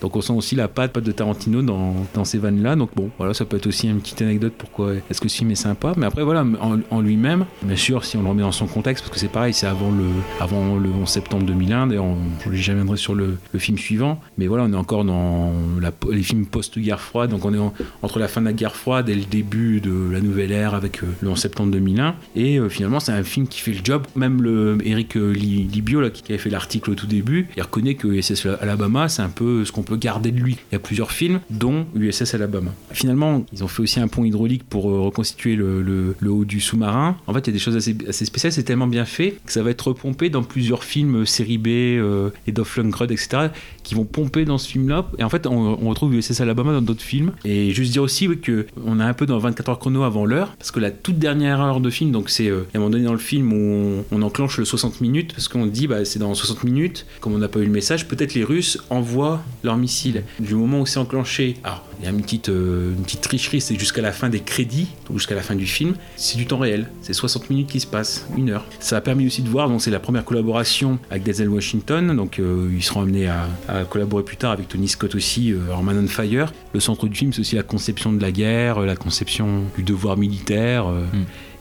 Donc 0.00 0.16
on 0.16 0.20
sent 0.20 0.32
aussi 0.32 0.54
la 0.56 0.68
patte, 0.68 0.92
patte 0.92 1.04
de 1.04 1.12
Tarantino 1.12 1.62
dans, 1.62 1.94
dans 2.14 2.24
ces 2.24 2.38
vannes 2.38 2.62
là. 2.62 2.76
Donc 2.76 2.90
bon, 2.94 3.10
voilà, 3.18 3.34
ça 3.34 3.44
peut 3.44 3.56
être 3.56 3.66
aussi 3.66 3.88
une 3.88 4.00
petite 4.00 4.22
anecdote 4.22 4.52
pourquoi 4.56 4.94
est-ce 5.10 5.20
que 5.20 5.28
ce 5.28 5.36
film 5.38 5.50
est 5.50 5.54
sympa? 5.54 5.92
Mais 5.96 6.06
après 6.06 6.22
voilà, 6.22 6.44
en, 6.90 7.00
lui-même, 7.00 7.44
bien 7.62 7.76
sûr, 7.76 8.04
si 8.04 8.16
on 8.16 8.22
le 8.22 8.28
remet 8.28 8.42
dans 8.42 8.52
son 8.52 8.66
contexte, 8.66 9.04
parce 9.04 9.14
que 9.14 9.20
c'est 9.20 9.30
pareil, 9.30 9.54
c'est 9.54 9.66
avant 9.66 9.90
le, 9.90 10.04
avant 10.40 10.76
le 10.76 10.90
11 10.90 11.08
septembre 11.08 11.44
2001. 11.46 11.86
D'ailleurs, 11.88 12.04
j'y 12.52 12.70
reviendrai 12.70 12.96
sur 12.96 13.14
le, 13.14 13.36
le 13.52 13.58
film 13.58 13.78
suivant. 13.78 14.20
Mais 14.38 14.46
voilà, 14.46 14.64
on 14.64 14.72
est 14.72 14.76
encore 14.76 15.04
dans 15.04 15.52
la- 15.80 15.92
les 16.10 16.22
films 16.22 16.46
post-guerre 16.46 17.00
froide. 17.00 17.30
Donc 17.30 17.44
on 17.44 17.54
est 17.54 17.58
en- 17.58 17.72
entre 18.02 18.18
la 18.18 18.28
fin 18.28 18.40
de 18.40 18.46
la 18.46 18.52
guerre 18.52 18.76
froide 18.76 19.08
et 19.08 19.14
le 19.14 19.24
début 19.24 19.80
de 19.80 20.10
la 20.12 20.20
nouvelle 20.20 20.52
ère 20.52 20.74
avec 20.74 21.02
euh, 21.02 21.06
le 21.20 21.28
11 21.30 21.38
septembre 21.38 21.70
2001. 21.72 22.14
Et 22.34 22.58
euh, 22.58 22.68
finalement, 22.68 23.00
c'est 23.00 23.12
un 23.12 23.22
film 23.22 23.46
qui 23.48 23.60
fait 23.60 23.72
le 23.72 23.80
job. 23.82 24.06
Même 24.16 24.42
le 24.42 24.78
Eric 24.84 25.16
euh, 25.16 25.32
Li- 25.32 25.64
Libio, 25.64 26.00
là, 26.00 26.10
qui 26.10 26.22
avait 26.32 26.38
fait 26.38 26.50
l'article 26.50 26.90
au 26.90 26.94
tout 26.94 27.06
début, 27.06 27.48
il 27.56 27.62
reconnaît 27.62 27.94
que 27.94 28.20
SS 28.20 28.46
Alabama, 28.60 29.08
c'est 29.08 29.22
un 29.22 29.28
peu 29.28 29.64
ce 29.64 29.72
qu'on 29.72 29.82
peut 29.86 29.96
garder 29.96 30.32
de 30.32 30.38
lui. 30.38 30.58
Il 30.70 30.74
y 30.74 30.76
a 30.76 30.78
plusieurs 30.78 31.12
films, 31.12 31.40
dont 31.50 31.86
USS 31.94 32.34
Alabama. 32.34 32.72
Finalement, 32.92 33.44
ils 33.52 33.64
ont 33.64 33.68
fait 33.68 33.82
aussi 33.82 34.00
un 34.00 34.08
pont 34.08 34.24
hydraulique 34.24 34.64
pour 34.64 34.90
euh, 34.90 35.00
reconstituer 35.00 35.56
le, 35.56 36.14
haut 36.26 36.44
du 36.44 36.60
sous-marin. 36.60 37.16
En 37.26 37.32
fait, 37.32 37.40
il 37.40 37.46
y 37.46 37.50
a 37.50 37.52
des 37.52 37.58
choses 37.58 37.76
assez, 37.76 38.24
spéciales, 38.26 38.52
c'est 38.52 38.64
tellement 38.64 38.86
bien 38.86 39.04
fait 39.04 39.38
que 39.46 39.52
ça 39.52 39.62
va 39.62 39.70
être 39.70 39.88
repompé 39.88 40.28
dans 40.28 40.42
plusieurs 40.42 40.84
films 40.84 41.22
euh, 41.22 41.24
série 41.24 41.58
B 41.58 41.68
euh, 41.68 42.30
Dolph 42.48 42.76
Lundgren, 42.76 43.10
etc., 43.10 43.48
qui 43.82 43.94
vont 43.94 44.04
pomper 44.04 44.44
dans 44.44 44.58
ce 44.58 44.68
film-là. 44.68 45.08
Et 45.18 45.24
en 45.24 45.28
fait, 45.28 45.46
on, 45.46 45.78
on 45.80 45.88
retrouve 45.88 46.14
USS 46.14 46.40
Alabama 46.40 46.72
dans 46.72 46.82
d'autres 46.82 47.02
films. 47.02 47.32
Et 47.44 47.70
juste 47.70 47.92
dire 47.92 48.02
aussi 48.02 48.28
oui, 48.28 48.40
que 48.40 48.66
on 48.84 49.00
est 49.00 49.04
un 49.04 49.14
peu 49.14 49.26
dans 49.26 49.38
24 49.38 49.68
heures 49.68 49.78
chrono 49.78 50.02
avant 50.02 50.24
l'heure, 50.24 50.54
parce 50.58 50.70
que 50.70 50.80
la 50.80 50.90
toute 50.90 51.18
dernière 51.18 51.60
heure 51.60 51.80
de 51.80 51.90
film, 51.90 52.10
donc 52.10 52.30
c'est 52.30 52.48
euh, 52.48 52.66
a 52.74 52.76
un 52.76 52.80
moment 52.80 52.90
donné 52.90 53.04
dans 53.04 53.12
le 53.12 53.18
film 53.18 53.52
où 53.52 54.04
on, 54.10 54.22
enclenche 54.22 54.58
le 54.58 54.64
60 54.64 55.00
minutes, 55.00 55.32
parce 55.32 55.48
qu'on 55.48 55.66
dit 55.66 55.86
bah, 55.86 56.04
c'est 56.04 56.18
dans 56.18 56.34
60 56.34 56.64
minutes, 56.64 57.06
comme 57.20 57.34
on 57.34 57.38
n'a 57.38 57.48
pas 57.48 57.60
eu 57.60 57.64
le 57.64 57.70
message, 57.70 58.08
peut-être 58.08 58.34
les 58.34 58.44
Russes 58.44 58.78
envoient 58.90 59.42
leurs 59.62 59.75
missiles. 59.76 60.24
Du 60.38 60.54
moment 60.54 60.80
où 60.80 60.86
c'est 60.86 60.98
enclenché, 60.98 61.56
alors 61.64 61.84
y 62.06 62.08
a 62.08 62.12
une 62.12 62.22
petite, 62.22 62.48
euh, 62.48 62.92
une 62.96 63.02
petite 63.02 63.20
tricherie, 63.20 63.60
c'est 63.60 63.78
jusqu'à 63.78 64.02
la 64.02 64.12
fin 64.12 64.28
des 64.28 64.40
crédits, 64.40 64.88
jusqu'à 65.14 65.34
la 65.34 65.42
fin 65.42 65.54
du 65.54 65.66
film, 65.66 65.94
c'est 66.16 66.36
du 66.38 66.46
temps 66.46 66.58
réel, 66.58 66.88
c'est 67.02 67.12
60 67.12 67.50
minutes 67.50 67.68
qui 67.68 67.80
se 67.80 67.86
passent, 67.86 68.26
une 68.36 68.50
heure. 68.50 68.64
Ça 68.80 68.96
a 68.96 69.00
permis 69.00 69.26
aussi 69.26 69.42
de 69.42 69.48
voir, 69.48 69.68
donc 69.68 69.80
c'est 69.82 69.90
la 69.90 70.00
première 70.00 70.24
collaboration 70.24 70.98
avec 71.10 71.22
Denzel 71.24 71.48
Washington, 71.48 72.16
donc 72.16 72.38
euh, 72.38 72.70
ils 72.74 72.82
seront 72.82 73.02
amenés 73.02 73.26
à, 73.28 73.48
à 73.68 73.84
collaborer 73.84 74.22
plus 74.24 74.36
tard 74.36 74.52
avec 74.52 74.68
Tony 74.68 74.88
Scott 74.88 75.14
aussi 75.14 75.52
euh, 75.52 75.72
en 75.74 75.82
Man 75.82 75.98
on 76.02 76.08
Fire. 76.08 76.52
Le 76.72 76.80
centre 76.80 77.06
du 77.06 77.16
film, 77.16 77.32
c'est 77.32 77.40
aussi 77.40 77.56
la 77.56 77.62
conception 77.62 78.12
de 78.12 78.20
la 78.20 78.30
guerre, 78.32 78.80
la 78.80 78.96
conception 78.96 79.64
du 79.76 79.82
devoir 79.82 80.16
militaire. 80.16 80.86
euh, 80.88 81.04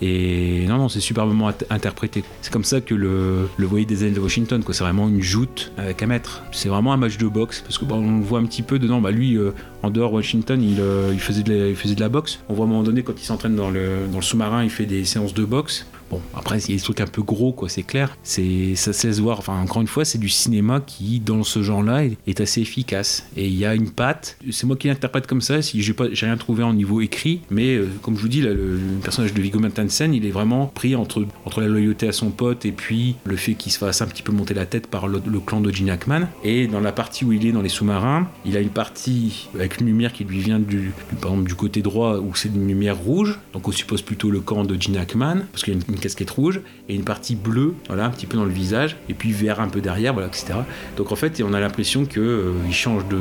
Et 0.01 0.65
non, 0.67 0.77
non, 0.77 0.89
c'est 0.89 0.99
superbement 0.99 1.49
int- 1.49 1.65
interprété. 1.69 2.23
C'est 2.41 2.51
comme 2.51 2.63
ça 2.65 2.81
que 2.81 2.93
le, 2.93 3.47
le 3.55 3.65
voyez 3.65 3.85
des 3.85 4.11
de 4.11 4.19
Washington, 4.19 4.61
quoi. 4.63 4.73
C'est 4.73 4.83
vraiment 4.83 5.07
une 5.07 5.21
joute 5.21 5.71
avec 5.77 6.03
un 6.03 6.07
maître. 6.07 6.43
C'est 6.51 6.67
vraiment 6.69 6.91
un 6.93 6.97
match 6.97 7.17
de 7.17 7.27
boxe 7.27 7.61
parce 7.61 7.77
que 7.77 7.85
bah, 7.85 7.95
on 7.95 8.17
le 8.19 8.23
voit 8.23 8.39
un 8.39 8.45
petit 8.45 8.61
peu 8.61 8.77
dedans. 8.77 8.99
Bah, 8.99 9.11
lui, 9.11 9.37
euh, 9.37 9.51
en 9.83 9.89
dehors 9.89 10.11
Washington, 10.11 10.34
il, 10.61 10.79
euh, 10.79 11.11
il 11.13 11.19
faisait 11.19 11.43
de 11.43 11.99
la, 11.99 12.09
boxe. 12.09 12.39
On 12.49 12.53
voit 12.53 12.65
à 12.65 12.67
un 12.67 12.71
moment 12.71 12.83
donné 12.83 13.03
quand 13.03 13.13
il 13.17 13.23
s'entraîne 13.23 13.55
dans 13.55 13.69
le 13.69 14.21
sous-marin, 14.21 14.63
il 14.63 14.69
fait 14.69 14.85
des 14.85 15.05
séances 15.05 15.33
de 15.33 15.45
boxe. 15.45 15.85
Bon, 16.09 16.21
après, 16.35 16.59
il 16.59 16.71
y 16.71 16.73
a 16.73 16.77
des 16.77 16.83
trucs 16.83 17.01
un 17.01 17.07
peu 17.07 17.21
gros, 17.21 17.51
quoi, 17.51 17.69
c'est 17.69 17.83
clair. 17.83 18.15
C'est, 18.23 18.75
ça 18.75 18.93
se 18.93 19.07
laisse 19.07 19.19
voir. 19.19 19.39
Enfin, 19.39 19.59
encore 19.59 19.81
une 19.81 19.87
fois, 19.87 20.05
c'est 20.05 20.17
du 20.17 20.29
cinéma 20.29 20.81
qui, 20.85 21.19
dans 21.19 21.43
ce 21.43 21.63
genre-là, 21.63 22.05
est, 22.05 22.41
assez 22.41 22.61
efficace. 22.61 23.27
Et 23.37 23.47
il 23.47 23.55
y 23.55 23.65
a 23.65 23.73
une 23.73 23.89
patte. 23.89 24.37
C'est 24.51 24.67
moi 24.67 24.75
qui 24.75 24.87
l'interprète 24.87 25.25
comme 25.25 25.41
ça. 25.41 25.61
Si 25.61 25.81
j'ai 25.81 25.93
pas, 25.93 26.05
rien 26.11 26.37
trouvé 26.37 26.63
en 26.63 26.73
niveau 26.73 27.01
écrit, 27.01 27.41
mais 27.49 27.75
euh, 27.75 27.89
comme 28.01 28.17
je 28.17 28.21
vous 28.21 28.27
dis, 28.27 28.41
le, 28.41 28.53
le 28.53 28.79
personnage 29.01 29.33
de 29.33 29.41
Viggo 29.41 29.59
Mortensen, 29.59 30.13
il 30.13 30.25
est 30.25 30.31
vraiment 30.31 30.67
pris 30.67 30.95
entre, 30.95 31.25
entre 31.45 31.61
la 31.61 31.67
loyauté 31.67 32.07
à 32.07 32.11
son 32.11 32.29
pote 32.29 32.65
et 32.65 32.71
puis 32.71 33.15
le 33.23 33.35
fait 33.37 33.53
qu'il 33.53 33.71
se 33.71 33.77
fasse 33.77 34.01
un 34.01 34.07
petit 34.07 34.21
peu 34.21 34.31
monter 34.31 34.53
la 34.53 34.65
tête 34.65 34.87
par 34.87 35.07
le, 35.07 35.19
clan 35.39 35.61
de 35.61 35.71
Gene. 35.71 35.95
Et 36.43 36.67
dans 36.67 36.79
la 36.79 36.91
partie 36.91 37.25
où 37.25 37.31
il 37.31 37.45
est 37.45 37.51
dans 37.51 37.61
les 37.61 37.69
sous-marins, 37.69 38.27
il 38.45 38.57
a 38.57 38.59
une 38.59 38.69
partie 38.69 39.47
avec 39.55 39.79
une 39.79 39.87
lumière 39.87 40.13
qui 40.13 40.23
lui 40.23 40.39
vient 40.39 40.59
du, 40.59 40.91
par 41.21 41.31
exemple, 41.31 41.47
du 41.47 41.55
côté 41.55 41.81
droit 41.81 42.17
où 42.17 42.35
c'est 42.35 42.49
une 42.49 42.67
lumière 42.67 42.97
rouge. 42.97 43.39
Donc 43.53 43.67
on 43.67 43.71
suppose 43.71 44.01
plutôt 44.01 44.29
le 44.29 44.39
camp 44.39 44.63
de 44.63 44.79
Gene 44.79 45.05
parce 45.51 45.63
qu'il 45.63 45.73
y 45.73 45.77
a 45.77 45.79
une, 45.87 45.94
une 45.95 46.01
casquette 46.01 46.29
rouge 46.29 46.61
et 46.89 46.95
une 46.95 47.03
partie 47.03 47.35
bleue, 47.35 47.73
voilà, 47.87 48.05
un 48.05 48.09
petit 48.09 48.25
peu 48.27 48.37
dans 48.37 48.45
le 48.45 48.51
visage, 48.51 48.95
et 49.09 49.13
puis 49.13 49.31
vert 49.31 49.59
un 49.59 49.67
peu 49.69 49.81
derrière, 49.81 50.13
voilà, 50.13 50.27
etc. 50.27 50.53
Donc 50.97 51.11
en 51.11 51.15
fait, 51.15 51.41
on 51.43 51.53
a 51.53 51.59
l'impression 51.59 52.05
que 52.05 52.19
euh, 52.19 52.51
il 52.67 52.73
change 52.73 53.03
de, 53.07 53.17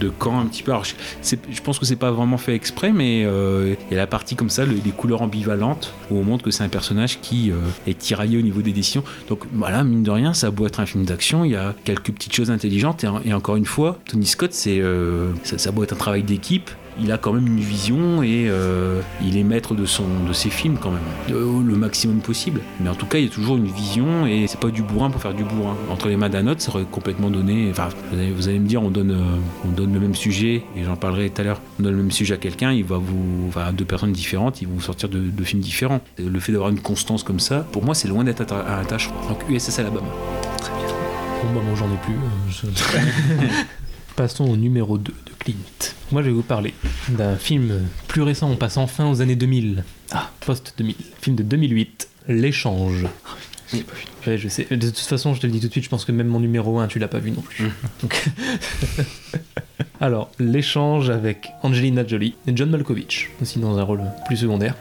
de 0.00 0.08
camp 0.08 0.40
un 0.40 0.46
petit 0.46 0.62
peu. 0.62 0.70
Alors, 0.72 0.84
je, 0.84 1.60
pense 1.62 1.78
que 1.78 1.84
c'est 1.84 1.96
pas 1.96 2.10
vraiment 2.10 2.38
fait 2.38 2.54
exprès, 2.54 2.92
mais 2.92 3.24
euh, 3.24 3.74
il 3.90 3.92
y 3.92 3.94
a 3.94 3.98
la 4.00 4.06
partie 4.06 4.36
comme 4.36 4.50
ça, 4.50 4.64
le- 4.64 4.74
les 4.84 4.90
couleurs 4.92 5.22
ambivalentes, 5.22 5.92
où 6.10 6.18
on 6.18 6.24
montre 6.24 6.44
que 6.44 6.50
c'est 6.50 6.64
un 6.64 6.68
personnage 6.68 7.20
qui 7.20 7.50
euh, 7.50 7.54
est 7.86 7.98
tiraillé 7.98 8.38
au 8.38 8.42
niveau 8.42 8.62
des 8.62 8.72
décisions. 8.72 9.02
Donc 9.28 9.40
voilà, 9.52 9.84
mine 9.84 10.02
de 10.02 10.10
rien, 10.10 10.32
ça 10.34 10.46
a 10.46 10.50
beau 10.50 10.66
être 10.66 10.80
un 10.80 10.86
film 10.86 11.04
d'action, 11.04 11.44
il 11.44 11.50
y 11.52 11.56
a 11.56 11.74
quelques 11.84 12.12
petites 12.12 12.34
choses 12.34 12.50
intelligentes, 12.50 13.04
et, 13.04 13.08
en- 13.08 13.20
et 13.22 13.32
encore 13.34 13.56
une 13.56 13.66
fois, 13.66 13.98
Tony 14.08 14.26
Scott, 14.26 14.52
c'est 14.52 14.80
euh, 14.80 15.30
ça, 15.42 15.58
ça 15.58 15.68
a 15.70 15.72
beau 15.72 15.82
être 15.82 15.92
un 15.92 15.96
travail 15.96 16.22
d'équipe, 16.22 16.70
il 17.00 17.12
a 17.12 17.18
quand 17.18 17.32
même 17.32 17.46
une 17.46 17.60
vision 17.60 18.22
et 18.22 18.46
euh, 18.48 19.00
il 19.22 19.36
est 19.36 19.42
maître 19.44 19.74
de, 19.74 19.86
son, 19.86 20.04
de 20.26 20.32
ses 20.32 20.50
films 20.50 20.76
quand 20.80 20.90
même, 20.90 21.00
Euh, 21.30 21.62
le 21.64 21.76
maximum 21.76 22.18
possible. 22.20 22.60
Mais 22.80 22.88
en 22.88 22.94
tout 22.94 23.06
cas, 23.06 23.18
il 23.18 23.24
y 23.24 23.28
a 23.28 23.30
toujours 23.30 23.56
une 23.56 23.66
vision 23.66 24.26
et 24.26 24.46
c'est 24.48 24.58
pas 24.60 24.70
du 24.70 24.82
bourrin 24.82 25.10
pour 25.10 25.20
faire 25.22 25.34
du 25.34 25.44
bourrin. 25.44 25.76
Entre 25.90 26.08
les 26.08 26.16
mains 26.16 26.28
d'un 26.28 26.46
autre, 26.46 26.60
ça 26.60 26.70
aurait 26.72 26.84
complètement 26.90 27.30
donné. 27.30 27.68
Enfin, 27.70 27.88
vous 28.10 28.18
allez, 28.18 28.30
vous 28.32 28.48
allez 28.48 28.58
me 28.58 28.66
dire, 28.66 28.82
on 28.82 28.90
donne, 28.90 29.10
euh, 29.12 29.36
on 29.66 29.68
donne 29.70 29.92
le 29.94 30.00
même 30.00 30.14
sujet 30.14 30.64
et 30.76 30.84
j'en 30.84 30.96
parlerai 30.96 31.30
tout 31.30 31.40
à 31.40 31.44
l'heure. 31.44 31.60
On 31.78 31.82
donne 31.84 31.92
le 31.96 32.02
même 32.02 32.10
sujet 32.10 32.34
à 32.34 32.38
quelqu'un, 32.38 32.72
il 32.72 32.84
va 32.84 32.96
vous, 32.98 33.44
enfin, 33.48 33.72
deux 33.72 33.84
personnes 33.84 34.12
différentes, 34.12 34.60
ils 34.62 34.68
vont 34.68 34.74
vous 34.74 34.80
sortir 34.80 35.08
de, 35.08 35.18
de 35.20 35.44
films 35.44 35.62
différents. 35.62 36.00
Le 36.18 36.40
fait 36.40 36.52
d'avoir 36.52 36.70
une 36.70 36.80
constance 36.80 37.22
comme 37.22 37.40
ça, 37.40 37.66
pour 37.72 37.84
moi, 37.84 37.94
c'est 37.94 38.08
loin 38.08 38.24
d'être 38.24 38.42
atta- 38.42 38.80
un 38.80 38.84
tâche. 38.84 39.08
Donc 39.28 39.38
USS 39.48 39.78
Alabama. 39.78 40.06
Bon, 40.08 41.54
bah, 41.54 41.60
moi, 41.64 41.74
j'en 41.76 41.86
ai 41.86 41.96
plus. 42.04 42.14
euh, 42.14 42.50
je- 42.50 42.66
Passons 44.18 44.46
au 44.50 44.56
numéro 44.56 44.98
2 44.98 45.12
de 45.12 45.30
Clint. 45.38 45.54
Moi, 46.10 46.22
je 46.22 46.26
vais 46.26 46.32
vous 46.32 46.42
parler 46.42 46.74
d'un 47.08 47.36
film 47.36 47.82
plus 48.08 48.22
récent. 48.22 48.50
On 48.50 48.56
passe 48.56 48.76
enfin 48.76 49.08
aux 49.08 49.20
années 49.20 49.36
2000. 49.36 49.84
Ah, 50.10 50.32
post-2000. 50.40 50.96
Film 51.22 51.36
de 51.36 51.44
2008, 51.44 52.08
L'échange. 52.26 53.06
Ouais, 54.26 54.36
je 54.36 54.48
sais. 54.48 54.66
De 54.72 54.88
toute 54.88 54.98
façon, 54.98 55.34
je 55.34 55.40
te 55.40 55.46
le 55.46 55.52
dis 55.52 55.60
tout 55.60 55.68
de 55.68 55.72
suite, 55.72 55.84
je 55.84 55.88
pense 55.88 56.04
que 56.04 56.10
même 56.10 56.26
mon 56.26 56.40
numéro 56.40 56.80
1, 56.80 56.88
tu 56.88 56.98
l'as 56.98 57.06
pas 57.06 57.20
vu 57.20 57.30
non 57.30 57.42
plus. 57.42 57.66
Donc- 58.02 58.28
Alors, 60.00 60.32
l'échange 60.40 61.10
avec 61.10 61.50
Angelina 61.62 62.04
Jolie 62.04 62.34
et 62.48 62.56
John 62.56 62.70
Malkovich, 62.70 63.30
aussi 63.40 63.60
dans 63.60 63.78
un 63.78 63.82
rôle 63.84 64.02
plus 64.26 64.36
secondaire. 64.36 64.74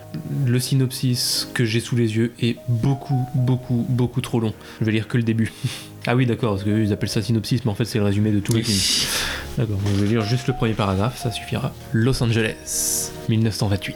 Le 0.47 0.59
synopsis 0.59 1.47
que 1.53 1.63
j'ai 1.63 1.79
sous 1.79 1.95
les 1.95 2.15
yeux 2.15 2.33
est 2.41 2.57
beaucoup, 2.69 3.23
beaucoup, 3.35 3.85
beaucoup 3.87 4.21
trop 4.21 4.39
long. 4.39 4.53
Je 4.79 4.85
vais 4.85 4.93
lire 4.93 5.07
que 5.07 5.17
le 5.17 5.23
début. 5.23 5.51
Ah 6.09 6.15
oui, 6.15 6.25
d'accord, 6.25 6.53
parce 6.53 6.63
qu'ils 6.63 6.93
appellent 6.93 7.09
ça 7.09 7.21
synopsis, 7.21 7.65
mais 7.65 7.71
en 7.71 7.75
fait, 7.75 7.83
c'est 7.83 7.97
le 7.99 8.05
résumé 8.05 8.31
de 8.31 8.39
tout 8.39 8.53
le 8.53 8.63
film. 8.63 8.79
D'accord, 9.57 9.77
je 9.93 10.05
vais 10.05 10.07
lire 10.07 10.21
juste 10.21 10.47
le 10.47 10.53
premier 10.53 10.73
paragraphe, 10.73 11.17
ça 11.21 11.31
suffira. 11.31 11.73
Los 11.91 12.23
Angeles, 12.23 13.11
1928. 13.29 13.95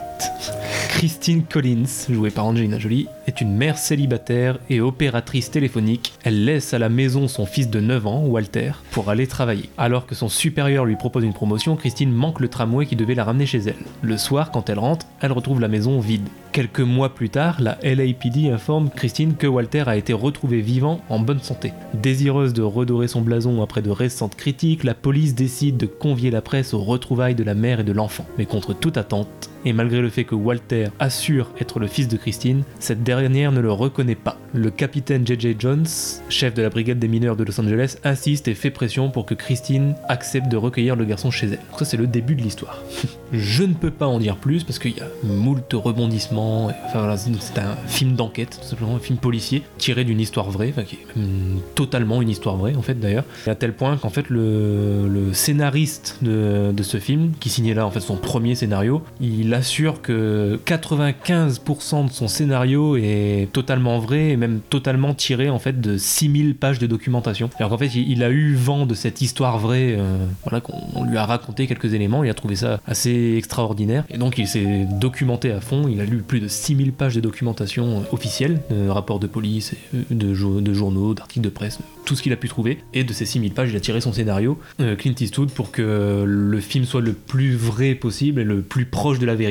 Christine 0.88 1.42
Collins, 1.42 2.06
jouée 2.08 2.30
par 2.30 2.46
Angelina 2.46 2.78
Jolie, 2.78 3.08
est 3.26 3.40
une 3.40 3.56
mère 3.56 3.78
célibataire 3.78 4.58
et 4.70 4.80
opératrice 4.80 5.50
téléphonique. 5.50 6.12
Elle 6.22 6.44
laisse 6.44 6.74
à 6.74 6.78
la 6.78 6.88
maison 6.88 7.26
son 7.28 7.46
fils 7.46 7.70
de 7.70 7.80
9 7.80 8.06
ans, 8.06 8.24
Walter, 8.24 8.72
pour 8.90 9.10
aller 9.10 9.26
travailler. 9.26 9.70
Alors 9.78 10.06
que 10.06 10.14
son 10.14 10.28
supérieur 10.28 10.84
lui 10.84 10.96
propose 10.96 11.24
une 11.24 11.32
promotion, 11.32 11.76
Christine 11.76 12.12
manque 12.12 12.40
le 12.40 12.48
tramway 12.48 12.86
qui 12.86 12.94
devait 12.94 13.14
la 13.14 13.24
ramener 13.24 13.46
chez 13.46 13.58
elle. 13.58 13.74
Le 14.02 14.16
soir, 14.16 14.50
quand 14.50 14.68
elle 14.70 14.78
rentre, 14.78 15.06
elle 15.20 15.32
retrouve 15.32 15.60
la 15.60 15.68
maison 15.68 15.98
vide. 15.98 16.28
Quelques 16.52 16.80
mois 16.80 17.14
plus 17.14 17.30
tard, 17.30 17.62
la 17.62 17.78
LAPD 17.82 18.50
informe 18.52 18.90
Christine 18.90 19.36
que 19.36 19.46
Walter 19.46 19.84
a 19.86 19.96
été 19.96 20.12
retrouvé 20.12 20.60
vivant 20.60 21.00
en 21.08 21.18
bonne 21.18 21.40
santé. 21.40 21.72
Désireuse 21.94 22.52
de 22.52 22.60
redorer 22.60 23.08
son 23.08 23.22
blason 23.22 23.62
après 23.62 23.80
de 23.80 23.88
récentes 23.88 24.36
critiques, 24.36 24.84
la 24.84 24.94
police 24.94 25.34
décide 25.34 25.78
de 25.78 25.86
convier 25.86 26.30
la 26.30 26.42
presse 26.42 26.74
aux 26.74 26.82
retrouvailles 26.82 27.34
de 27.34 27.42
la 27.42 27.54
mère 27.54 27.80
et 27.80 27.84
de 27.84 27.92
l'enfant. 27.92 28.26
Mais 28.36 28.44
contre 28.44 28.74
toute 28.74 28.98
attente, 28.98 29.21
out. 29.22 29.51
Et 29.64 29.72
malgré 29.72 30.00
le 30.00 30.08
fait 30.08 30.24
que 30.24 30.34
Walter 30.34 30.86
assure 30.98 31.50
être 31.60 31.78
le 31.78 31.86
fils 31.86 32.08
de 32.08 32.16
Christine, 32.16 32.62
cette 32.78 33.02
dernière 33.02 33.52
ne 33.52 33.60
le 33.60 33.72
reconnaît 33.72 34.14
pas. 34.14 34.36
Le 34.54 34.70
capitaine 34.70 35.26
J.J. 35.26 35.56
Jones, 35.58 35.86
chef 36.28 36.54
de 36.54 36.62
la 36.62 36.70
brigade 36.70 36.98
des 36.98 37.08
mineurs 37.08 37.36
de 37.36 37.44
Los 37.44 37.60
Angeles, 37.60 37.96
insiste 38.04 38.48
et 38.48 38.54
fait 38.54 38.70
pression 38.70 39.10
pour 39.10 39.24
que 39.24 39.34
Christine 39.34 39.94
accepte 40.08 40.48
de 40.48 40.56
recueillir 40.56 40.96
le 40.96 41.04
garçon 41.04 41.30
chez 41.30 41.46
elle. 41.46 41.60
Ça 41.78 41.84
c'est 41.84 41.96
le 41.96 42.06
début 42.06 42.34
de 42.34 42.42
l'histoire. 42.42 42.82
Je 43.32 43.62
ne 43.62 43.74
peux 43.74 43.90
pas 43.90 44.06
en 44.06 44.18
dire 44.18 44.36
plus 44.36 44.64
parce 44.64 44.78
qu'il 44.78 44.96
y 44.96 45.00
a 45.00 45.06
moult 45.22 45.72
rebondissements. 45.72 46.66
Enfin 46.66 46.98
voilà, 46.98 47.16
c'est 47.16 47.58
un 47.58 47.76
film 47.86 48.14
d'enquête, 48.14 48.58
tout 48.60 48.68
simplement 48.68 48.96
un 48.96 49.00
film 49.00 49.18
policier 49.18 49.62
tiré 49.78 50.04
d'une 50.04 50.20
histoire 50.20 50.50
vraie, 50.50 50.72
qui 50.86 50.96
est 50.96 51.74
totalement 51.74 52.20
une 52.20 52.28
histoire 52.28 52.56
vraie 52.56 52.74
en 52.74 52.82
fait 52.82 52.98
d'ailleurs. 52.98 53.24
À 53.46 53.54
tel 53.54 53.72
point 53.72 53.96
qu'en 53.96 54.10
fait 54.10 54.28
le, 54.28 55.08
le 55.08 55.32
scénariste 55.32 56.18
de, 56.22 56.72
de 56.72 56.82
ce 56.82 56.98
film, 56.98 57.32
qui 57.40 57.48
signait 57.48 57.74
là 57.74 57.86
en 57.86 57.90
fait 57.90 58.00
son 58.00 58.16
premier 58.16 58.54
scénario, 58.54 59.02
il 59.20 59.51
assure 59.54 60.02
que 60.02 60.58
95% 60.66 62.06
de 62.08 62.12
son 62.12 62.28
scénario 62.28 62.96
est 62.96 63.48
totalement 63.52 63.98
vrai 63.98 64.30
et 64.30 64.36
même 64.36 64.60
totalement 64.68 65.14
tiré 65.14 65.48
en 65.50 65.58
fait 65.58 65.80
de 65.80 65.96
6000 65.98 66.54
pages 66.56 66.78
de 66.78 66.86
documentation. 66.86 67.50
Alors 67.58 67.70
qu'en 67.70 67.78
fait 67.78 67.94
il, 67.94 68.22
a 68.22 68.30
eu 68.30 68.54
vent 68.54 68.86
de 68.86 68.94
cette 68.94 69.20
histoire 69.20 69.58
vraie, 69.58 69.96
euh, 69.98 70.16
voilà 70.44 70.60
qu'on 70.60 70.74
on 70.94 71.04
lui 71.04 71.16
a 71.16 71.26
raconté 71.26 71.66
quelques 71.66 71.94
éléments, 71.94 72.24
il 72.24 72.30
a 72.30 72.34
trouvé 72.34 72.56
ça 72.56 72.80
assez 72.86 73.34
extraordinaire 73.36 74.04
et 74.10 74.18
donc 74.18 74.38
il 74.38 74.46
s'est 74.46 74.86
documenté 75.00 75.50
à 75.52 75.60
fond, 75.60 75.88
il 75.88 76.00
a 76.00 76.04
lu 76.04 76.18
plus 76.18 76.40
de 76.40 76.48
6000 76.48 76.92
pages 76.92 77.14
de 77.14 77.20
documentation 77.20 78.00
euh, 78.00 78.14
officielle, 78.14 78.60
de 78.70 78.88
rapports 78.88 79.18
de 79.20 79.26
police, 79.26 79.74
euh, 79.94 80.02
de, 80.10 80.34
jo- 80.34 80.60
de 80.60 80.72
journaux, 80.74 81.14
d'articles 81.14 81.44
de 81.44 81.50
presse, 81.50 81.78
tout 82.04 82.14
ce 82.16 82.22
qu'il 82.22 82.32
a 82.32 82.36
pu 82.36 82.48
trouver 82.48 82.78
et 82.94 83.04
de 83.04 83.12
ces 83.12 83.26
6000 83.26 83.52
pages 83.52 83.70
il 83.70 83.76
a 83.76 83.80
tiré 83.80 84.00
son 84.00 84.12
scénario 84.12 84.58
euh, 84.80 84.96
Clint 84.96 85.14
Eastwood 85.20 85.50
pour 85.50 85.70
que 85.70 86.24
le 86.26 86.60
film 86.60 86.84
soit 86.84 87.00
le 87.00 87.12
plus 87.12 87.54
vrai 87.54 87.94
possible 87.94 88.40
et 88.40 88.44
le 88.44 88.60
plus 88.62 88.84
proche 88.86 89.18
de 89.18 89.26
la 89.26 89.34
vérité 89.34 89.41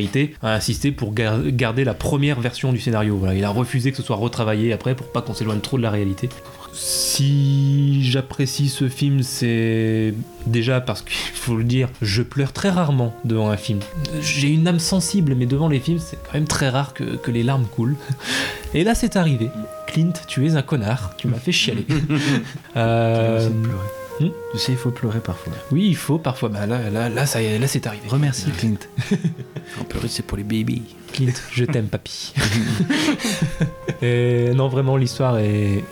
a 0.42 0.54
insisté 0.54 0.92
pour 0.92 1.14
gar- 1.14 1.42
garder 1.48 1.84
la 1.84 1.94
première 1.94 2.40
version 2.40 2.72
du 2.72 2.80
scénario 2.80 3.18
voilà, 3.18 3.36
il 3.36 3.44
a 3.44 3.50
refusé 3.50 3.92
que 3.92 3.98
ce 3.98 4.04
soit 4.04 4.16
retravaillé 4.16 4.74
après 4.74 4.96
pour 4.96 5.08
pas 5.12 5.22
qu'on 5.22 5.34
s'éloigne 5.34 5.60
trop 5.60 5.78
de 5.78 5.84
la 5.84 5.92
réalité 5.92 6.30
si 6.74 8.04
j'apprécie 8.04 8.70
ce 8.70 8.88
film, 8.88 9.24
c'est 9.24 10.14
déjà 10.46 10.82
parce 10.82 11.02
qu'il 11.02 11.14
faut 11.34 11.56
le 11.56 11.64
dire, 11.64 11.90
je 12.02 12.22
pleure 12.22 12.54
très 12.54 12.70
rarement 12.70 13.14
devant 13.26 13.50
un 13.50 13.58
film. 13.58 13.80
J'ai 14.22 14.48
une 14.48 14.68
âme 14.68 14.80
sensible, 14.80 15.36
mais 15.36 15.46
devant 15.46 15.68
les 15.68 15.80
films, 15.80 16.00
c'est 16.00 16.18
quand 16.24 16.34
même 16.34 16.48
très 16.48 16.70
rare 16.70 16.94
que, 16.94 17.04
que 17.18 17.32
les 17.32 17.44
larmes 17.44 17.66
coulent. 17.66 17.98
Et 18.74 18.84
là, 18.84 18.96
c'est 18.96 19.16
arrivé. 19.16 19.50
Clint, 19.88 20.14
tu 20.28 20.48
es 20.48 20.56
un 20.56 20.62
connard, 20.62 21.14
tu 21.18 21.28
m'as 21.28 21.38
fait 21.40 21.52
chialer. 21.52 21.86
Euh, 22.78 23.50
Hmm. 24.22 24.32
Tu 24.52 24.58
sais, 24.60 24.72
il 24.74 24.78
faut 24.78 24.92
pleurer 24.92 25.20
parfois. 25.20 25.54
Oui, 25.72 25.88
il 25.88 25.96
faut 25.96 26.20
parfois. 26.20 26.50
Bah 26.50 26.68
là, 26.68 26.90
là, 26.90 27.10
là, 27.10 27.26
ça 27.26 27.42
là, 27.42 27.68
c'est 27.68 27.88
arrivé. 27.88 28.08
Remercie 28.08 28.52
Clint. 28.52 28.78
Un 29.80 29.84
peu 29.84 30.08
c'est 30.08 30.24
pour 30.24 30.38
les 30.38 30.44
baby. 30.44 30.84
Clint, 31.12 31.34
je 31.52 31.66
t'aime, 31.66 31.88
papy. 31.88 32.34
et 34.02 34.52
non, 34.56 34.68
vraiment, 34.68 34.98
l'histoire 34.98 35.38
est, 35.38 35.84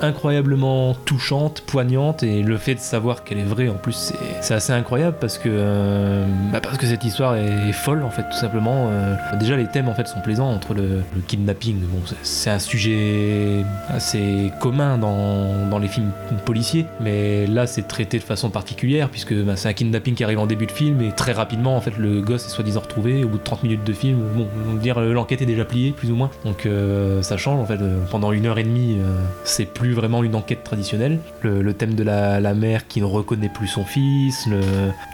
incroyablement 0.00 0.94
touchante, 1.04 1.62
poignante, 1.66 2.22
et 2.22 2.42
le 2.42 2.56
fait 2.56 2.74
de 2.74 2.80
savoir 2.80 3.24
qu'elle 3.24 3.38
est 3.38 3.44
vraie, 3.44 3.68
en 3.68 3.74
plus, 3.74 4.12
c'est- 4.40 4.54
assez 4.54 4.72
incroyable 4.72 5.16
parce 5.20 5.36
que, 5.38 5.48
euh, 5.50 6.24
bah, 6.52 6.60
parce 6.60 6.78
que 6.78 6.86
cette 6.86 7.04
histoire 7.04 7.36
est, 7.36 7.72
folle, 7.72 8.02
en 8.02 8.10
fait, 8.10 8.22
tout 8.22 8.36
simplement. 8.38 8.88
Euh, 8.90 9.14
déjà, 9.38 9.56
les 9.56 9.66
thèmes, 9.66 9.88
en 9.88 9.94
fait, 9.94 10.06
sont 10.08 10.20
plaisants 10.20 10.50
entre 10.50 10.74
le, 10.74 11.02
le 11.14 11.20
kidnapping. 11.26 11.78
Bon, 11.80 12.00
c'est- 12.22 12.48
un 12.50 12.58
sujet 12.58 13.62
assez 13.88 14.50
commun 14.60 14.96
dans, 14.96 15.66
dans 15.68 15.78
les 15.78 15.88
films 15.88 16.10
policiers, 16.46 16.86
mais 17.00 17.46
là, 17.46 17.66
c'est 17.66 17.86
traité 17.86 18.18
de 18.18 18.22
façon 18.24 18.48
particulière 18.48 19.10
puisque 19.10 19.34
bah, 19.34 19.54
c'est 19.56 19.68
un 19.68 19.74
kidnapping 19.74 20.14
qui 20.14 20.24
arrive 20.24 20.38
en 20.38 20.46
début 20.46 20.64
de 20.66 20.72
film 20.72 21.02
et 21.02 21.12
très 21.12 21.32
rapidement, 21.32 21.76
en 21.76 21.80
fait, 21.82 21.96
le 21.98 22.22
gosse 22.22 22.46
est 22.46 22.50
soi-disant 22.50 22.80
retrouvé 22.80 23.22
au 23.22 23.28
bout 23.28 23.36
de 23.38 23.42
30 23.42 23.64
minutes 23.64 23.84
de 23.84 23.92
film. 23.92 24.18
Bon, 24.34 24.46
dire 24.74 24.98
euh, 24.98 25.12
l'enquête 25.12 25.42
est 25.42 25.46
déjà 25.46 25.64
pliée, 25.64 25.92
plus 25.92 26.10
ou 26.10 26.14
moins. 26.14 26.30
Donc 26.44 26.66
euh, 26.66 27.22
ça 27.22 27.36
change, 27.36 27.60
en 27.60 27.66
fait. 27.66 27.80
Euh, 27.80 27.98
Pendant 28.10 28.32
une 28.32 28.46
heure 28.46 28.58
et 28.58 28.64
demie, 28.64 28.98
c'est 29.44 29.66
plus 29.66 29.92
vraiment 29.92 30.22
une 30.22 30.34
enquête 30.34 30.64
traditionnelle. 30.64 31.18
Le, 31.42 31.72
thème 31.72 31.94
de 31.94 32.02
la, 32.02 32.54
mère 32.54 32.86
qui 32.88 33.00
ne 33.00 33.04
reconnaît 33.04 33.48
plus 33.48 33.68
son 33.68 33.84
fils, 33.84 34.46
le 34.46 34.60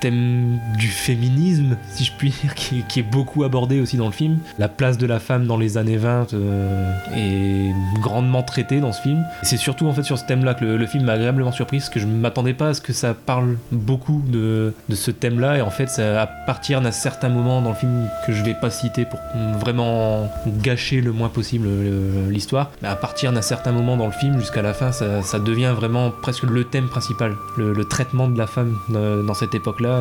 thème 0.00 0.58
du 0.78 0.88
féminisme, 0.88 1.76
si 1.92 2.04
je 2.04 2.12
puis 2.16 2.30
dire, 2.30 2.54
qui, 2.54 3.00
est 3.00 3.02
beaucoup 3.02 3.44
abordé 3.44 3.80
aussi 3.80 3.96
dans 3.96 4.06
le 4.06 4.12
film. 4.12 4.38
La 4.58 4.68
place 4.68 4.98
de 4.98 5.06
la 5.06 5.18
femme 5.18 5.46
dans 5.46 5.56
les 5.56 5.76
années 5.78 5.96
20 5.96 6.32
euh, 6.34 6.92
est 7.14 8.00
grandement 8.00 8.42
traitée 8.42 8.80
dans 8.80 8.92
ce 8.92 9.02
film. 9.02 9.24
C'est 9.42 9.56
surtout 9.56 9.86
en 9.86 9.92
fait 9.92 10.02
sur 10.02 10.18
ce 10.18 10.24
thème-là 10.26 10.54
que 10.54 10.64
le, 10.64 10.86
film 10.86 11.04
m'a 11.04 11.12
agréablement 11.12 11.52
surpris, 11.52 11.78
parce 11.78 11.90
que 11.90 12.00
je 12.00 12.06
ne 12.06 12.14
m'attendais 12.14 12.54
pas 12.54 12.68
à 12.68 12.74
ce 12.74 12.80
que 12.80 12.92
ça 12.92 13.14
parle 13.14 13.56
beaucoup 13.72 14.22
de, 14.26 14.72
ce 14.90 15.10
thème-là. 15.10 15.58
Et 15.58 15.60
en 15.60 15.70
fait, 15.70 15.88
c'est 15.88 16.16
à 16.16 16.26
partir 16.26 16.80
d'un 16.80 16.92
certain 16.92 17.28
moment 17.28 17.60
dans 17.60 17.70
le 17.70 17.76
film 17.76 18.08
que 18.26 18.32
je 18.32 18.42
vais 18.44 18.54
pas 18.54 18.70
citer 18.70 19.04
pour 19.04 19.20
vraiment 19.52 20.30
gâcher 20.46 21.00
le 21.00 21.12
moins 21.12 21.28
possible 21.28 21.66
euh, 21.68 22.30
l'histoire, 22.30 22.70
à 22.82 22.96
partir 22.96 23.32
d'un 23.32 23.42
certain 23.42 23.72
moment 23.72 23.96
dans 23.96 24.06
le 24.06 24.12
film 24.12 24.38
jusqu'à 24.38 24.62
la 24.62 24.74
fin, 24.74 24.92
ça, 24.92 25.38
devient 25.38 25.72
vraiment 25.76 26.10
presque 26.10 26.44
le 26.44 26.64
thème 26.64 26.88
principal, 26.88 27.36
le, 27.56 27.84
traitement 27.84 28.28
de 28.28 28.38
la 28.38 28.46
femme 28.46 28.76
euh, 28.94 29.22
dans 29.22 29.34
cette 29.34 29.54
époque-là 29.54 30.00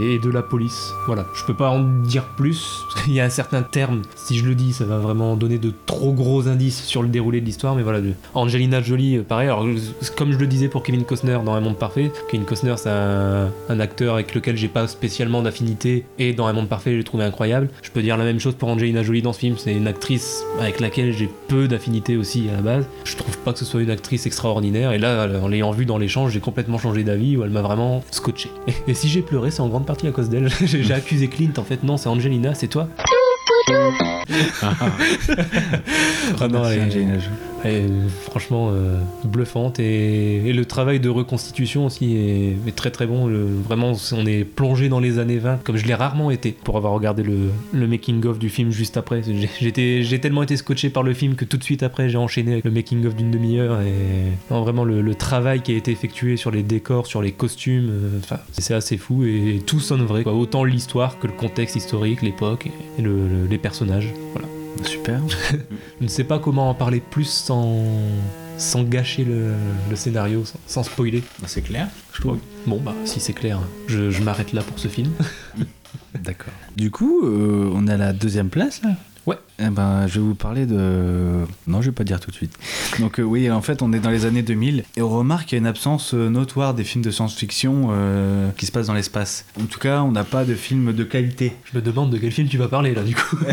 et, 0.00 0.18
de 0.18 0.30
la 0.30 0.42
police. 0.42 0.92
Voilà, 1.06 1.26
je 1.34 1.44
peux 1.44 1.54
pas 1.54 1.70
en 1.70 1.80
dire 1.80 2.24
plus, 2.24 2.84
parce 2.88 3.04
qu'il 3.04 3.14
y 3.14 3.20
a 3.20 3.24
un 3.24 3.30
certain 3.30 3.62
terme, 3.62 4.02
si 4.16 4.36
je 4.38 4.44
le 4.44 4.54
dis, 4.54 4.72
ça 4.72 4.84
va 4.84 4.98
vraiment 4.98 5.36
donner 5.36 5.58
de 5.58 5.72
trop 5.86 6.12
gros 6.12 6.48
indices 6.48 6.82
sur 6.84 7.02
le 7.02 7.08
déroulé 7.08 7.40
de 7.40 7.46
l'histoire, 7.46 7.74
mais 7.74 7.82
voilà, 7.82 8.00
Angelina 8.34 8.82
Jolie, 8.82 9.18
euh, 9.18 9.22
pareil, 9.22 9.48
alors 9.48 9.66
comme 10.16 10.32
je 10.32 10.38
le 10.38 10.46
disais 10.46 10.68
pour 10.68 10.82
Kevin 10.82 11.04
Costner 11.04 11.38
dans 11.44 11.54
Un 11.54 11.60
Monde 11.60 11.78
Parfait, 11.78 12.10
Kevin 12.30 12.46
Costner 12.46 12.74
c'est 12.76 12.90
un, 12.90 13.50
un 13.68 13.80
acteur 13.80 14.14
avec 14.14 14.34
lequel 14.34 14.56
j'ai 14.56 14.68
pas 14.68 14.86
spécialement 14.88 15.42
d'affinité, 15.42 16.06
et 16.18 16.32
dans 16.32 16.46
Un 16.46 16.52
Monde 16.52 16.68
Parfait 16.68 16.92
je 16.92 16.98
l'ai 16.98 17.04
trouvé 17.04 17.24
incroyable. 17.24 17.68
Je 17.82 17.90
peux 17.90 18.02
dire 18.02 18.16
la 18.16 18.24
même 18.24 18.40
chose 18.40 18.54
pour 18.54 18.63
Angelina 18.68 19.02
Jolie 19.02 19.22
dans 19.22 19.32
ce 19.32 19.38
film, 19.40 19.56
c'est 19.58 19.72
une 19.72 19.86
actrice 19.86 20.42
avec 20.60 20.80
laquelle 20.80 21.12
j'ai 21.12 21.28
peu 21.48 21.68
d'affinité 21.68 22.16
aussi 22.16 22.48
à 22.50 22.56
la 22.56 22.62
base. 22.62 22.86
Je 23.04 23.16
trouve 23.16 23.36
pas 23.38 23.52
que 23.52 23.58
ce 23.58 23.64
soit 23.64 23.82
une 23.82 23.90
actrice 23.90 24.26
extraordinaire, 24.26 24.92
et 24.92 24.98
là, 24.98 25.28
en 25.42 25.48
l'ayant 25.48 25.70
vue 25.70 25.86
dans 25.86 25.98
l'échange, 25.98 26.32
j'ai 26.32 26.40
complètement 26.40 26.78
changé 26.78 27.04
d'avis, 27.04 27.36
où 27.36 27.44
elle 27.44 27.50
m'a 27.50 27.62
vraiment 27.62 28.02
scotché. 28.10 28.50
Et, 28.66 28.72
et 28.90 28.94
si 28.94 29.08
j'ai 29.08 29.22
pleuré, 29.22 29.50
c'est 29.50 29.60
en 29.60 29.68
grande 29.68 29.86
partie 29.86 30.06
à 30.06 30.10
cause 30.12 30.28
d'elle. 30.28 30.48
j'ai 30.64 30.92
accusé 30.92 31.28
Clint, 31.28 31.52
en 31.58 31.64
fait, 31.64 31.82
non, 31.82 31.96
c'est 31.96 32.08
Angelina, 32.08 32.54
c'est 32.54 32.68
toi. 32.68 32.88
Ah 34.62 34.72
non, 36.50 36.64
elle 36.68 36.78
est- 36.78 36.82
Angelina 36.82 37.14
Jolie. 37.18 37.36
Est 37.64 37.86
franchement 38.08 38.70
euh, 38.72 38.98
bluffante 39.24 39.78
et, 39.80 40.52
le 40.54 40.64
travail 40.64 41.00
de 41.00 41.08
reconstitution 41.08 41.86
aussi 41.86 42.16
est, 42.16 42.76
très 42.76 42.90
très 42.90 43.06
bon. 43.06 43.28
Vraiment, 43.64 43.92
on 44.12 44.26
est 44.26 44.44
plongé 44.44 44.88
dans 44.88 45.00
les 45.00 45.18
années 45.18 45.38
20 45.38 45.62
comme 45.64 45.76
je 45.76 45.86
l'ai 45.86 45.94
rarement 45.94 46.30
été 46.30 46.52
pour 46.52 46.76
avoir 46.76 46.92
regardé 46.92 47.22
le, 47.22 47.86
making 47.86 48.24
of 48.26 48.38
du 48.38 48.48
film 48.48 48.70
juste 48.70 48.96
après. 48.96 49.22
J'ai- 49.22 50.20
tellement 50.24 50.42
été 50.42 50.56
scotché 50.56 50.90
par 50.90 51.02
le 51.02 51.12
film 51.12 51.34
que 51.34 51.44
tout 51.44 51.56
de 51.56 51.64
suite 51.64 51.82
après 51.82 52.08
j'ai 52.08 52.16
enchaîné 52.16 52.52
avec 52.52 52.64
le 52.64 52.70
making 52.70 53.04
of 53.04 53.14
d'une 53.14 53.30
demi-heure 53.30 53.80
et 53.82 53.92
vraiment 54.48 54.84
le, 54.84 55.14
travail 55.14 55.60
qui 55.60 55.72
a 55.72 55.76
été 55.76 55.90
effectué 55.92 56.36
sur 56.36 56.50
les 56.50 56.62
décors, 56.62 57.06
sur 57.06 57.22
les 57.22 57.32
costumes, 57.32 57.88
euh, 57.90 58.36
c'est 58.52 58.74
assez 58.74 58.96
fou 58.96 59.24
et, 59.24 59.60
tout 59.66 59.80
sonne 59.80 60.02
vrai. 60.02 60.24
Autant 60.24 60.64
l'histoire 60.64 61.18
que 61.18 61.26
le 61.26 61.32
contexte 61.32 61.76
historique, 61.76 62.22
l'époque 62.22 62.68
et 62.98 63.02
le- 63.02 63.28
le- 63.28 63.46
les 63.48 63.58
personnages. 63.58 64.12
Voilà. 64.32 64.53
Super. 64.82 65.20
Je 66.00 66.04
ne 66.04 66.08
sais 66.08 66.24
pas 66.24 66.38
comment 66.38 66.70
en 66.70 66.74
parler 66.74 67.00
plus 67.00 67.24
sans, 67.28 67.84
sans 68.58 68.82
gâcher 68.84 69.24
le, 69.24 69.52
le 69.90 69.96
scénario, 69.96 70.44
sans, 70.44 70.58
sans 70.66 70.82
spoiler. 70.82 71.22
c'est 71.46 71.62
clair. 71.62 71.88
Je 72.12 72.20
trouve. 72.20 72.38
Bon, 72.66 72.80
bah, 72.80 72.94
si 73.04 73.20
c'est 73.20 73.32
clair, 73.32 73.60
je, 73.86 74.10
je 74.10 74.22
m'arrête 74.22 74.52
là 74.52 74.62
pour 74.62 74.78
ce 74.78 74.88
film. 74.88 75.12
D'accord. 76.20 76.52
Du 76.76 76.90
coup, 76.90 77.24
euh, 77.24 77.70
on 77.74 77.86
est 77.86 77.92
à 77.92 77.96
la 77.96 78.12
deuxième 78.12 78.48
place 78.48 78.82
là 78.82 78.90
Ouais. 79.26 79.36
Eh 79.58 79.70
ben, 79.70 80.06
je 80.06 80.14
vais 80.20 80.26
vous 80.26 80.34
parler 80.34 80.66
de. 80.66 81.44
Non, 81.66 81.80
je 81.80 81.86
vais 81.86 81.94
pas 81.94 82.04
dire 82.04 82.20
tout 82.20 82.30
de 82.30 82.36
suite. 82.36 82.52
Donc, 82.98 83.18
euh, 83.20 83.22
oui, 83.22 83.50
en 83.50 83.62
fait, 83.62 83.80
on 83.82 83.92
est 83.92 84.00
dans 84.00 84.10
les 84.10 84.26
années 84.26 84.42
2000 84.42 84.84
et 84.96 85.02
on 85.02 85.08
remarque 85.08 85.46
qu'il 85.46 85.56
y 85.56 85.58
a 85.58 85.62
une 85.62 85.66
absence 85.66 86.12
euh, 86.12 86.28
notoire 86.28 86.74
des 86.74 86.84
films 86.84 87.04
de 87.04 87.10
science-fiction 87.10 87.88
euh, 87.92 88.50
qui 88.56 88.66
se 88.66 88.72
passent 88.72 88.88
dans 88.88 88.94
l'espace. 88.94 89.46
En 89.60 89.64
tout 89.64 89.78
cas, 89.78 90.02
on 90.02 90.12
n'a 90.12 90.24
pas 90.24 90.44
de 90.44 90.54
films 90.54 90.92
de 90.92 91.04
qualité. 91.04 91.54
Je 91.72 91.78
me 91.78 91.82
demande 91.82 92.10
de 92.10 92.18
quel 92.18 92.32
film 92.32 92.48
tu 92.48 92.58
vas 92.58 92.68
parler 92.68 92.94
là, 92.94 93.02
du 93.02 93.14
coup. 93.14 93.38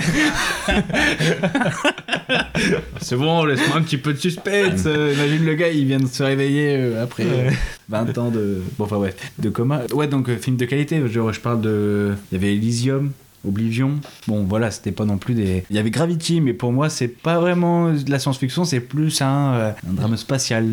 C'est 3.01 3.15
bon, 3.15 3.43
laisse-moi 3.45 3.77
un 3.77 3.81
petit 3.81 3.97
peu 3.97 4.13
de 4.13 4.17
suspense. 4.19 4.83
Euh, 4.85 5.13
imagine 5.13 5.45
le 5.45 5.53
gars, 5.55 5.69
il 5.69 5.85
vient 5.85 5.99
de 5.99 6.07
se 6.07 6.23
réveiller 6.23 6.75
euh, 6.77 7.03
après 7.03 7.23
euh, 7.23 7.49
Ouais. 7.49 7.57
20 7.89 8.17
ans 8.17 8.29
de. 8.29 8.61
Bon, 8.77 8.85
enfin, 8.85 8.97
ouais, 8.97 9.13
de 9.39 9.49
coma. 9.49 9.81
Ouais, 9.93 10.07
donc, 10.07 10.29
euh, 10.29 10.37
film 10.37 10.55
de 10.57 10.65
qualité. 10.65 11.05
Genre, 11.07 11.33
je 11.33 11.39
parle 11.39 11.61
de. 11.61 12.13
Il 12.31 12.35
y 12.35 12.37
avait 12.37 12.53
Elysium. 12.53 13.11
Oblivion. 13.47 13.99
Bon, 14.27 14.43
voilà, 14.43 14.71
c'était 14.71 14.91
pas 14.91 15.05
non 15.05 15.17
plus 15.17 15.33
des. 15.33 15.63
Il 15.69 15.75
y 15.75 15.79
avait 15.79 15.91
Gravity, 15.91 16.41
mais 16.41 16.53
pour 16.53 16.71
moi, 16.71 16.89
c'est 16.89 17.07
pas 17.07 17.39
vraiment 17.39 17.91
de 17.91 18.09
la 18.11 18.19
science-fiction, 18.19 18.65
c'est 18.65 18.79
plus 18.79 19.21
un, 19.21 19.53
euh, 19.53 19.71
un 19.89 19.93
drame 19.93 20.17
spatial. 20.17 20.67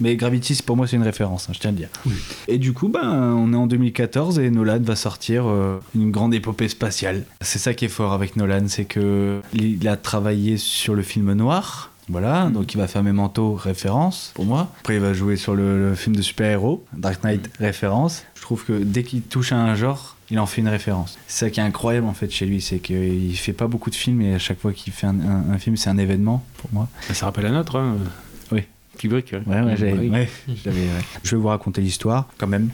Mais 0.00 0.16
Gravity, 0.16 0.58
pour 0.64 0.76
moi, 0.76 0.86
c'est 0.86 0.96
une 0.96 1.02
référence, 1.02 1.48
hein, 1.48 1.52
je 1.54 1.60
tiens 1.60 1.70
à 1.70 1.72
le 1.72 1.78
dire. 1.78 1.88
Et 2.48 2.58
du 2.58 2.72
coup, 2.72 2.88
ben, 2.88 3.34
on 3.36 3.52
est 3.52 3.56
en 3.56 3.66
2014 3.66 4.38
et 4.38 4.50
Nolan 4.50 4.80
va 4.80 4.96
sortir 4.96 5.46
euh, 5.46 5.78
une 5.94 6.10
grande 6.10 6.34
épopée 6.34 6.68
spatiale. 6.68 7.24
C'est 7.40 7.58
ça 7.58 7.72
qui 7.74 7.86
est 7.86 7.88
fort 7.88 8.12
avec 8.12 8.36
Nolan, 8.36 8.64
c'est 8.68 8.84
que 8.84 9.40
il 9.54 9.86
a 9.88 9.96
travaillé 9.96 10.58
sur 10.58 10.94
le 10.94 11.02
film 11.02 11.32
noir. 11.32 11.90
Voilà, 12.08 12.50
donc 12.50 12.72
il 12.72 12.76
va 12.76 12.86
faire 12.86 13.02
Memento, 13.02 13.54
référence 13.54 14.30
pour 14.34 14.44
moi. 14.44 14.70
Après, 14.80 14.94
il 14.94 15.00
va 15.00 15.12
jouer 15.12 15.34
sur 15.36 15.56
le, 15.56 15.88
le 15.88 15.94
film 15.96 16.14
de 16.14 16.22
super-héros, 16.22 16.84
Dark 16.96 17.24
Knight, 17.24 17.50
référence. 17.58 18.22
Je 18.36 18.42
trouve 18.42 18.64
que 18.64 18.74
dès 18.74 19.02
qu'il 19.02 19.22
touche 19.22 19.50
à 19.50 19.56
un 19.56 19.74
genre, 19.74 20.15
il 20.30 20.38
en 20.38 20.46
fait 20.46 20.60
une 20.60 20.68
référence. 20.68 21.18
C'est 21.28 21.46
ça 21.46 21.50
qui 21.50 21.60
est 21.60 21.62
incroyable 21.62 22.06
en 22.06 22.14
fait 22.14 22.30
chez 22.30 22.46
lui, 22.46 22.60
c'est 22.60 22.78
qu'il 22.78 23.36
fait 23.36 23.52
pas 23.52 23.66
beaucoup 23.66 23.90
de 23.90 23.94
films 23.94 24.20
et 24.22 24.34
à 24.34 24.38
chaque 24.38 24.58
fois 24.60 24.72
qu'il 24.72 24.92
fait 24.92 25.06
un, 25.06 25.18
un- 25.20 25.50
un 25.52 25.58
film, 25.58 25.76
c'est 25.76 25.90
un 25.90 25.98
événement 25.98 26.44
pour 26.58 26.70
moi. 26.72 26.88
Ça 27.12 27.26
rappelle 27.26 27.46
un 27.46 27.58
autre. 27.60 27.76
Hein. 27.78 27.96
Oui. 28.52 28.62
Kubrick. 28.98 29.32
ouais. 29.32 29.42
Ouais, 29.46 29.60
ouais, 29.62 29.76
j'avais- 29.76 30.08
ouais, 30.08 30.28
je 31.22 31.30
vais 31.36 31.36
vous 31.42 31.48
raconter 31.48 31.82
l'histoire 31.82 32.28
quand 32.38 32.46
même. 32.46 32.70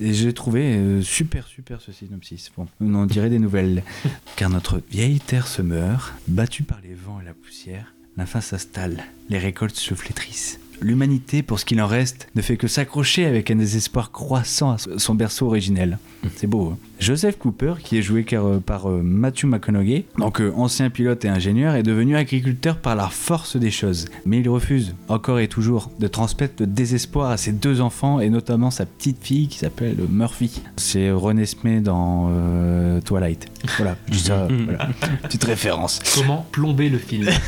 Et 0.00 0.12
j'ai 0.12 0.32
trouvé 0.32 0.74
euh, 0.74 1.00
super, 1.02 1.46
super 1.46 1.80
ce 1.80 1.92
synopsis. 1.92 2.50
Bon, 2.56 2.66
on 2.80 2.92
en 2.94 3.06
dirait 3.06 3.30
des 3.30 3.38
nouvelles. 3.38 3.84
Car 4.36 4.50
notre 4.50 4.82
vieille 4.90 5.20
terre 5.20 5.46
se 5.46 5.62
meurt, 5.62 6.12
battue 6.26 6.64
par 6.64 6.80
les 6.82 6.94
vents 6.94 7.20
et 7.22 7.24
la 7.24 7.34
poussière. 7.34 7.94
La 8.16 8.26
faim 8.26 8.40
s'installe, 8.40 9.04
les 9.28 9.38
récoltes 9.38 9.76
se 9.76 9.94
flétrissent. 9.94 10.58
L'humanité, 10.82 11.42
pour 11.42 11.60
ce 11.60 11.64
qu'il 11.64 11.80
en 11.80 11.86
reste, 11.86 12.26
ne 12.34 12.42
fait 12.42 12.56
que 12.56 12.66
s'accrocher 12.66 13.24
avec 13.26 13.50
un 13.50 13.56
désespoir 13.56 14.10
croissant 14.10 14.72
à 14.72 14.76
son 14.98 15.14
berceau 15.14 15.46
originel. 15.46 15.98
C'est 16.36 16.46
beau. 16.48 16.70
hein. 16.70 16.78
Joseph 17.00 17.38
Cooper, 17.38 17.74
qui 17.82 17.96
est 17.98 18.02
joué 18.02 18.24
euh, 18.34 18.60
par 18.60 18.88
euh, 18.90 19.00
Matthew 19.02 19.44
McConaughey, 19.46 20.04
donc 20.18 20.40
euh, 20.40 20.52
ancien 20.54 20.90
pilote 20.90 21.24
et 21.24 21.28
ingénieur, 21.28 21.74
est 21.74 21.82
devenu 21.82 22.14
agriculteur 22.16 22.76
par 22.76 22.94
la 22.94 23.08
force 23.08 23.56
des 23.56 23.70
choses. 23.70 24.04
Mais 24.26 24.40
il 24.40 24.48
refuse, 24.50 24.94
encore 25.08 25.38
et 25.40 25.48
toujours, 25.48 25.90
de 25.98 26.06
transmettre 26.08 26.54
le 26.60 26.66
désespoir 26.66 27.30
à 27.30 27.38
ses 27.38 27.52
deux 27.52 27.80
enfants 27.80 28.20
et 28.20 28.28
notamment 28.28 28.70
sa 28.70 28.84
petite 28.84 29.16
fille 29.24 29.48
qui 29.48 29.56
s'appelle 29.58 29.96
Murphy. 30.10 30.60
C'est 30.76 31.10
René 31.10 31.46
Smith 31.46 31.82
dans 31.82 32.28
euh, 32.32 33.00
Twilight. 33.00 33.46
Voilà, 33.78 33.96
ça, 34.12 34.46
voilà. 34.64 34.88
petite 35.22 35.44
référence. 35.44 36.00
Comment 36.14 36.46
plomber 36.52 36.88
le 36.90 36.98
film? 36.98 37.26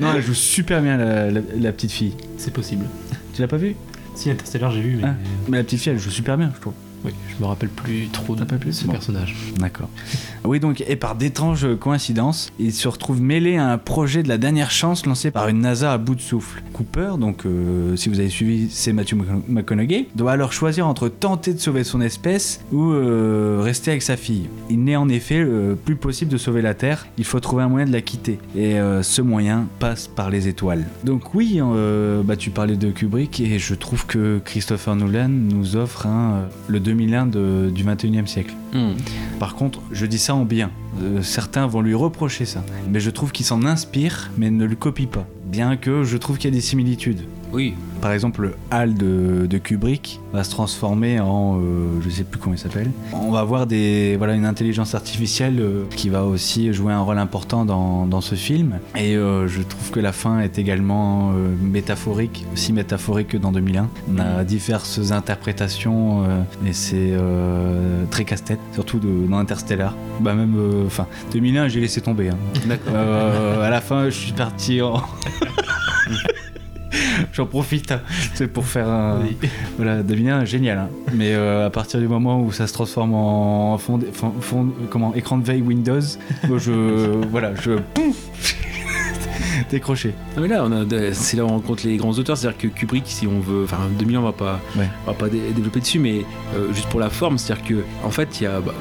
Non, 0.00 0.08
elle 0.14 0.22
joue 0.22 0.34
super 0.34 0.82
bien 0.82 0.96
la, 0.96 1.30
la- 1.30 1.40
la 1.58 1.72
petite 1.72 1.92
fille. 1.92 2.12
C'est 2.36 2.52
possible. 2.52 2.84
Tu 3.34 3.40
l'as 3.42 3.48
pas 3.48 3.56
vue? 3.56 3.74
Si 4.14 4.30
Interstellar, 4.30 4.72
j'ai 4.72 4.80
vu, 4.80 4.96
mais. 4.96 5.02
Ah. 5.08 5.14
Mais 5.48 5.56
la 5.58 5.64
petite 5.64 5.80
fille, 5.80 5.92
elle 5.92 5.98
joue 5.98 6.10
super 6.10 6.36
bien, 6.36 6.50
je 6.54 6.60
trouve. 6.60 6.72
Oui, 7.04 7.12
je 7.28 7.40
me 7.42 7.46
rappelle 7.46 7.68
plus 7.68 8.08
trop 8.08 8.34
de 8.34 8.44
plus 8.44 8.72
ce 8.72 8.84
Bon. 8.86 8.92
personnage. 8.92 9.34
D'accord. 9.58 9.88
Oui, 10.44 10.58
donc, 10.60 10.82
et 10.86 10.96
par 10.96 11.14
d'étranges 11.14 11.66
coïncidences, 11.78 12.50
il 12.58 12.72
se 12.72 12.88
retrouve 12.88 13.20
mêlé 13.20 13.56
à 13.56 13.68
un 13.70 13.78
projet 13.78 14.22
de 14.22 14.28
la 14.28 14.38
dernière 14.38 14.70
chance 14.70 15.06
lancé 15.06 15.30
par 15.30 15.48
une 15.48 15.60
NASA 15.60 15.92
à 15.92 15.98
bout 15.98 16.14
de 16.14 16.20
souffle. 16.20 16.62
Cooper, 16.72 17.12
donc, 17.20 17.46
euh, 17.46 17.94
si 17.96 18.08
vous 18.08 18.18
avez 18.20 18.28
suivi, 18.30 18.68
c'est 18.70 18.92
Matthew 18.92 19.14
Mc- 19.14 19.42
McConaughey, 19.48 20.08
doit 20.16 20.32
alors 20.32 20.52
choisir 20.52 20.86
entre 20.88 21.08
tenter 21.08 21.54
de 21.54 21.58
sauver 21.60 21.84
son 21.84 22.00
espèce 22.00 22.60
ou 22.72 22.90
euh, 22.90 23.60
rester 23.62 23.90
avec 23.92 24.02
sa 24.02 24.16
fille. 24.16 24.48
Il 24.70 24.82
n'est 24.84 24.96
en 24.96 25.08
effet 25.08 25.38
euh, 25.38 25.74
plus 25.74 25.96
possible 25.96 26.30
de 26.32 26.36
sauver 26.38 26.62
la 26.62 26.74
Terre, 26.74 27.06
il 27.16 27.24
faut 27.24 27.40
trouver 27.40 27.62
un 27.62 27.68
moyen 27.68 27.86
de 27.86 27.92
la 27.92 28.00
quitter. 28.00 28.38
Et 28.56 28.76
ce 29.02 29.22
moyen 29.22 29.66
passe 29.78 30.08
par 30.08 30.30
les 30.30 30.48
étoiles. 30.48 30.84
Donc, 31.04 31.34
oui, 31.34 31.60
bah, 32.24 32.36
tu 32.36 32.50
parlais 32.50 32.76
de 32.76 32.90
Kubrick, 32.90 33.40
et 33.40 33.58
je 33.58 33.74
trouve 33.74 34.06
que 34.06 34.40
Christopher 34.44 34.96
Nolan 34.96 35.28
nous 35.28 35.76
offre 35.76 36.06
un, 36.06 36.44
le 36.66 36.80
2001 36.88 37.26
de- 37.26 37.70
du 37.74 37.84
21e 37.84 38.26
siècle. 38.26 38.54
Hmm. 38.72 38.92
Par 39.38 39.54
contre, 39.54 39.80
je 39.92 40.06
dis 40.06 40.18
ça 40.18 40.34
en 40.34 40.44
bien. 40.44 40.70
Euh, 41.02 41.22
certains 41.22 41.66
vont 41.66 41.80
lui 41.80 41.94
reprocher 41.94 42.44
ça. 42.44 42.64
Mais 42.90 42.98
je 43.00 43.10
trouve 43.10 43.30
qu'il 43.32 43.44
s'en 43.46 43.64
inspire, 43.64 44.30
mais 44.38 44.50
ne 44.50 44.64
le 44.64 44.74
copie 44.74 45.06
pas. 45.06 45.26
Bien 45.46 45.76
que 45.76 46.02
je 46.04 46.16
trouve 46.16 46.38
qu'il 46.38 46.50
y 46.50 46.52
a 46.52 46.56
des 46.56 46.60
similitudes. 46.62 47.20
Oui, 47.52 47.74
Par 48.02 48.12
exemple, 48.12 48.42
le 48.42 48.54
HAL 48.70 48.94
de, 48.94 49.46
de 49.46 49.58
Kubrick 49.58 50.20
va 50.32 50.44
se 50.44 50.50
transformer 50.50 51.18
en, 51.18 51.58
euh, 51.58 51.98
je 52.02 52.10
sais 52.10 52.22
plus 52.24 52.38
comment 52.38 52.54
il 52.54 52.58
s'appelle. 52.58 52.90
On 53.12 53.30
va 53.30 53.42
voir 53.42 53.66
des, 53.66 54.16
voilà, 54.18 54.34
une 54.34 54.44
intelligence 54.44 54.94
artificielle 54.94 55.58
euh, 55.60 55.84
qui 55.96 56.08
va 56.10 56.24
aussi 56.24 56.72
jouer 56.74 56.92
un 56.92 57.00
rôle 57.00 57.18
important 57.18 57.64
dans, 57.64 58.06
dans 58.06 58.20
ce 58.20 58.34
film. 58.34 58.78
Et 58.96 59.16
euh, 59.16 59.48
je 59.48 59.62
trouve 59.62 59.90
que 59.90 59.98
la 59.98 60.12
fin 60.12 60.40
est 60.40 60.58
également 60.58 61.30
euh, 61.32 61.54
métaphorique, 61.60 62.44
aussi 62.52 62.72
métaphorique 62.74 63.28
que 63.28 63.36
dans 63.38 63.50
2001. 63.50 63.88
On 64.14 64.18
a 64.18 64.44
diverses 64.44 65.10
interprétations 65.10 66.24
et 66.66 66.72
c'est 66.72 67.14
très 68.10 68.24
casse-tête, 68.24 68.60
surtout 68.74 68.98
de, 68.98 69.26
dans 69.28 69.38
Interstellar. 69.38 69.94
Bah 70.20 70.34
même, 70.34 70.54
enfin, 70.86 71.06
2001, 71.32 71.68
j'ai 71.68 71.80
laissé 71.80 72.00
tomber. 72.00 72.28
hein. 72.28 72.36
d'accord. 72.66 72.94
À 72.94 73.70
la 73.70 73.80
fin, 73.80 74.04
je 74.10 74.16
suis 74.18 74.32
parti 74.32 74.82
en. 74.82 75.00
J'en 77.32 77.46
profite, 77.46 77.92
hein. 77.92 78.00
c'est 78.34 78.48
pour 78.48 78.66
faire 78.66 78.88
un. 78.88 79.20
Voilà, 79.76 80.02
2001, 80.02 80.44
génial. 80.44 80.78
hein. 80.78 80.88
Mais 81.14 81.32
euh, 81.34 81.66
à 81.66 81.70
partir 81.70 82.00
du 82.00 82.08
moment 82.08 82.40
où 82.40 82.52
ça 82.52 82.66
se 82.66 82.72
transforme 82.72 83.14
en 83.14 83.76
fond, 83.78 83.98
fond- 84.12 84.34
fond- 84.40 84.72
comment, 84.90 85.14
écran 85.14 85.38
de 85.38 85.44
veille 85.44 85.62
Windows, 85.62 86.00
moi, 86.48 86.58
je. 86.58 86.72
voilà, 87.30 87.52
je. 87.60 87.72
Décroché. 89.70 90.14
Non, 90.36 90.42
mais 90.42 90.48
là, 90.48 91.12
c'est 91.12 91.36
là 91.36 91.44
où 91.44 91.48
on 91.48 91.50
rencontre 91.50 91.86
les 91.86 91.96
grands 91.96 92.12
auteurs. 92.12 92.36
C'est-à-dire 92.38 92.58
que 92.58 92.68
Kubrick, 92.68 93.04
si 93.06 93.26
on 93.26 93.40
veut, 93.40 93.64
enfin 93.64 93.78
2000 93.98 94.16
on 94.18 94.22
va 94.22 94.32
pas, 94.32 94.60
Ouais. 94.76 94.88
on 95.06 95.10
va 95.10 95.16
pas 95.16 95.28
dé- 95.28 95.50
développer 95.54 95.80
dessus, 95.80 95.98
mais 95.98 96.24
euh, 96.54 96.72
juste 96.72 96.88
pour 96.88 97.00
la 97.00 97.10
forme, 97.10 97.36
c'est-à-dire 97.38 97.64
que 97.66 97.74
en 98.04 98.10
fait, 98.10 98.40
il 98.40 98.44
y 98.44 98.46
a, 98.46 98.60
bah, 98.60 98.72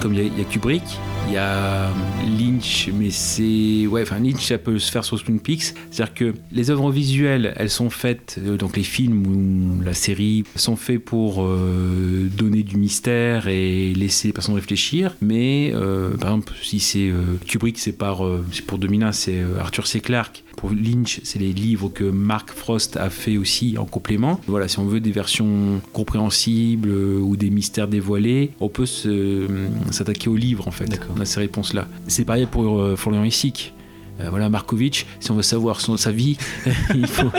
comme 0.00 0.12
il 0.14 0.18
y, 0.20 0.22
a- 0.22 0.26
il 0.26 0.38
y 0.38 0.42
a 0.42 0.44
Kubrick, 0.44 0.84
il 1.26 1.32
y 1.32 1.36
a 1.36 1.90
Lynch, 2.38 2.88
mais 2.94 3.10
c'est, 3.10 3.86
ouais, 3.86 4.02
enfin 4.02 4.18
Lynch, 4.18 4.44
ça 4.44 4.58
peut 4.58 4.78
se 4.78 4.90
faire 4.90 5.04
sur 5.04 5.22
Twin 5.22 5.40
Peaks. 5.40 5.74
C'est-à-dire 5.90 6.14
que 6.14 6.34
les 6.52 6.70
œuvres 6.70 6.90
visuelles, 6.90 7.52
elles 7.56 7.70
sont 7.70 7.90
faites, 7.90 8.38
euh, 8.38 8.56
donc 8.56 8.76
les 8.76 8.82
films 8.82 9.26
ou 9.26 9.82
la 9.82 9.94
série 9.94 10.44
sont 10.54 10.76
faits 10.76 11.04
pour 11.04 11.42
euh, 11.42 12.28
donner 12.36 12.62
du 12.62 12.76
mystère 12.76 13.48
et 13.48 13.92
laisser 13.94 14.28
les 14.28 14.32
personnes 14.32 14.54
réfléchir. 14.54 15.14
Mais 15.20 15.72
euh, 15.74 16.16
par 16.16 16.30
exemple, 16.30 16.52
si 16.62 16.80
c'est 16.80 17.08
euh, 17.08 17.22
Kubrick, 17.46 17.78
c'est 17.78 17.92
par, 17.92 18.24
euh, 18.24 18.44
c'est 18.52 18.64
pour 18.64 18.78
2001, 18.78 19.12
c'est 19.12 19.38
euh, 19.38 19.58
Arthur 19.58 19.86
C. 19.86 20.00
Clarke. 20.00 20.44
Pour 20.56 20.70
Lynch, 20.70 21.20
c'est 21.22 21.38
les 21.38 21.52
livres 21.52 21.88
que 21.88 22.04
Mark 22.04 22.50
Frost 22.50 22.96
a 22.96 23.10
fait 23.10 23.36
aussi 23.36 23.76
en 23.78 23.84
complément. 23.84 24.40
Voilà, 24.46 24.68
si 24.68 24.78
on 24.78 24.86
veut 24.86 25.00
des 25.00 25.12
versions 25.12 25.80
compréhensibles 25.92 26.88
euh, 26.88 27.18
ou 27.18 27.36
des 27.36 27.50
mystères 27.50 27.88
dévoilés, 27.88 28.52
on 28.60 28.68
peut 28.68 28.86
euh, 29.06 29.68
s'attaquer 29.90 30.28
aux 30.28 30.36
livres 30.36 30.66
en 30.66 30.70
fait. 30.70 31.00
On 31.14 31.20
a 31.20 31.24
ces 31.24 31.40
réponses-là. 31.40 31.86
C'est 32.08 32.24
pareil 32.24 32.46
pour 32.46 32.80
euh, 32.80 32.96
Florian 32.96 33.24
Essic. 33.24 33.74
Euh, 34.20 34.30
voilà, 34.30 34.48
Markovitch, 34.48 35.04
si 35.20 35.30
on 35.30 35.34
veut 35.34 35.42
savoir 35.42 35.80
son, 35.80 35.98
sa 35.98 36.10
vie, 36.10 36.38
il, 36.94 37.06
faut, 37.06 37.30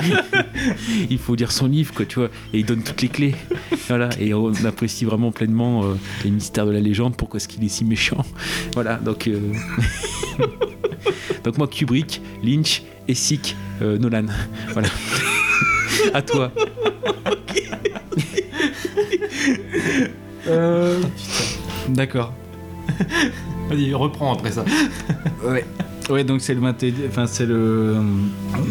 il 1.09 1.17
faut 1.17 1.35
lire 1.35 1.51
son 1.51 1.65
livre, 1.65 1.93
quoi, 1.93 2.05
tu 2.05 2.19
vois, 2.19 2.29
et 2.53 2.59
il 2.59 2.65
donne 2.65 2.83
toutes 2.83 3.01
les 3.01 3.09
clés. 3.09 3.35
Voilà, 3.87 4.09
et 4.19 4.33
on 4.33 4.53
apprécie 4.65 5.05
vraiment 5.05 5.31
pleinement 5.31 5.83
euh, 5.83 5.95
les 6.23 6.29
mystères 6.29 6.67
de 6.67 6.71
la 6.71 6.79
légende, 6.79 7.15
pourquoi 7.15 7.37
est-ce 7.37 7.47
qu'il 7.47 7.63
est 7.63 7.69
si 7.69 7.83
méchant. 7.83 8.23
Voilà, 8.73 8.97
donc, 8.97 9.27
donc 11.43 11.57
moi, 11.57 11.67
Kubrick, 11.67 12.21
Lynch, 12.43 12.83
Essic, 13.07 13.55
euh, 13.81 13.97
Nolan. 13.97 14.25
Voilà. 14.73 14.89
à 16.13 16.21
toi. 16.21 16.51
Euh, 20.47 21.01
D'accord. 21.89 22.33
Vas-y, 23.69 23.93
reprends 23.93 24.33
après 24.33 24.51
ça. 24.51 24.63
Ouais. 25.43 25.65
Ouais, 26.09 26.23
donc 26.23 26.39
c'est 26.41 26.53
le 26.53 26.61
21 26.61 26.91
Enfin, 27.09 27.27
c'est 27.27 27.45
le. 27.45 27.95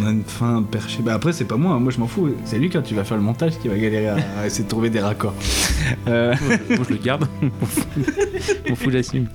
On 0.02 0.06
a 0.06 0.10
une 0.10 0.24
fin 0.24 0.62
perchée. 0.62 1.02
Bah 1.02 1.14
après, 1.14 1.32
c'est 1.34 1.44
pas 1.44 1.56
moi, 1.56 1.74
hein. 1.74 1.80
moi 1.80 1.92
je 1.92 1.98
m'en 2.00 2.06
fous. 2.06 2.30
C'est 2.44 2.58
lui 2.58 2.70
quand 2.70 2.80
tu 2.82 2.94
vas 2.94 3.04
faire 3.04 3.18
le 3.18 3.22
montage 3.22 3.58
qui 3.58 3.68
va 3.68 3.76
galérer 3.76 4.08
à, 4.08 4.16
à 4.40 4.46
essayer 4.46 4.64
de 4.64 4.68
trouver 4.68 4.88
des 4.90 5.00
raccords. 5.00 5.34
Euh, 6.08 6.34
Moi, 6.70 6.78
je 6.88 6.94
le 6.94 7.00
garde. 7.00 7.28
M'en 8.68 8.74
fous, 8.76 8.90
j'assume. 8.90 9.26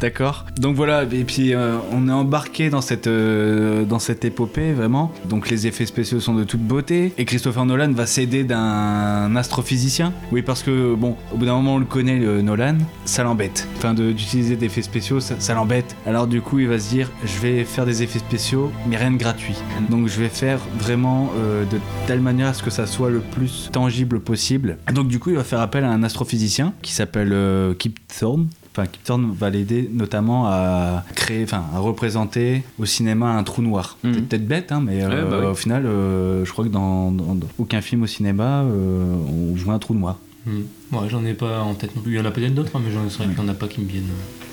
D'accord. 0.00 0.46
Donc 0.58 0.76
voilà, 0.76 1.04
et 1.04 1.24
puis 1.24 1.54
euh, 1.54 1.76
on 1.92 2.08
est 2.08 2.12
embarqué 2.12 2.70
dans 2.70 2.80
cette, 2.80 3.06
euh, 3.06 3.84
dans 3.84 3.98
cette 3.98 4.24
épopée 4.24 4.72
vraiment. 4.72 5.12
Donc 5.28 5.48
les 5.48 5.66
effets 5.66 5.86
spéciaux 5.86 6.20
sont 6.20 6.34
de 6.34 6.44
toute 6.44 6.60
beauté. 6.60 7.12
Et 7.18 7.24
Christopher 7.24 7.64
Nolan 7.66 7.92
va 7.92 8.06
s'aider 8.06 8.44
d'un 8.44 9.34
astrophysicien. 9.36 10.12
Oui, 10.32 10.42
parce 10.42 10.62
que 10.62 10.94
bon, 10.94 11.16
au 11.32 11.36
bout 11.36 11.46
d'un 11.46 11.54
moment 11.54 11.76
on 11.76 11.78
le 11.78 11.84
connaît, 11.86 12.18
le 12.18 12.42
Nolan, 12.42 12.76
ça 13.04 13.22
l'embête. 13.22 13.68
Enfin, 13.76 13.94
de- 13.94 14.12
d'utiliser 14.12 14.56
des 14.56 14.66
effets 14.66 14.82
spéciaux, 14.82 15.20
ça, 15.20 15.36
ça 15.38 15.54
l'embête. 15.54 15.91
Alors 16.06 16.26
du 16.26 16.40
coup, 16.40 16.58
il 16.58 16.68
va 16.68 16.78
se 16.78 16.88
dire, 16.88 17.10
je 17.24 17.38
vais 17.38 17.64
faire 17.64 17.86
des 17.86 18.02
effets 18.02 18.18
spéciaux, 18.18 18.70
mais 18.86 18.96
rien 18.96 19.10
de 19.10 19.16
gratuit. 19.16 19.56
Donc 19.90 20.08
je 20.08 20.20
vais 20.20 20.28
faire 20.28 20.58
vraiment 20.78 21.30
euh, 21.36 21.64
de 21.64 21.78
telle 22.06 22.20
manière 22.20 22.48
à 22.48 22.54
ce 22.54 22.62
que 22.62 22.70
ça 22.70 22.86
soit 22.86 23.10
le 23.10 23.20
plus 23.20 23.70
tangible 23.72 24.20
possible. 24.20 24.78
Donc 24.92 25.08
du 25.08 25.18
coup, 25.18 25.30
il 25.30 25.36
va 25.36 25.44
faire 25.44 25.60
appel 25.60 25.84
à 25.84 25.90
un 25.90 26.02
astrophysicien 26.02 26.72
qui 26.82 26.92
s'appelle 26.92 27.32
euh, 27.32 27.74
Kip 27.74 27.98
Thorne. 28.08 28.48
Enfin, 28.74 28.86
Kip 28.86 29.04
Thorne 29.04 29.34
va 29.38 29.50
l'aider 29.50 29.90
notamment 29.92 30.46
à 30.46 31.04
créer, 31.14 31.44
enfin, 31.44 31.64
à 31.74 31.78
représenter 31.78 32.62
au 32.78 32.86
cinéma 32.86 33.36
un 33.36 33.42
trou 33.42 33.60
noir. 33.60 33.98
Mhm. 34.02 34.14
C'est 34.14 34.28
peut-être 34.28 34.48
bête, 34.48 34.72
hein, 34.72 34.82
mais 34.84 35.02
euh, 35.02 35.26
bah 35.28 35.38
oui. 35.40 35.46
au 35.46 35.54
final, 35.54 35.84
euh, 35.84 36.44
je 36.46 36.52
crois 36.52 36.64
que 36.64 36.70
dans, 36.70 37.14
aucun 37.58 37.82
film 37.82 38.02
au 38.02 38.06
cinéma, 38.06 38.62
euh, 38.62 39.14
on 39.28 39.54
voit 39.54 39.74
un 39.74 39.78
trou 39.78 39.94
noir. 39.94 40.18
Hmm. 40.46 40.62
Ouais, 40.92 41.08
j'en 41.08 41.24
ai 41.24 41.34
pas 41.34 41.60
en 41.60 41.74
tête 41.74 41.96
non 41.96 42.02
plus. 42.02 42.12
Il 42.12 42.16
y 42.16 42.20
en 42.20 42.24
a 42.24 42.30
peut-être 42.30 42.54
d'autres, 42.54 42.76
hein, 42.76 42.80
mais 42.84 42.92
j'en 42.92 43.08
sais 43.08 43.24
qu'il 43.24 43.36
y 43.36 43.40
en 43.40 43.48
a 43.48 43.54
pas 43.54 43.66
qui 43.66 43.80
me 43.80 43.86
viennent. 43.88 44.04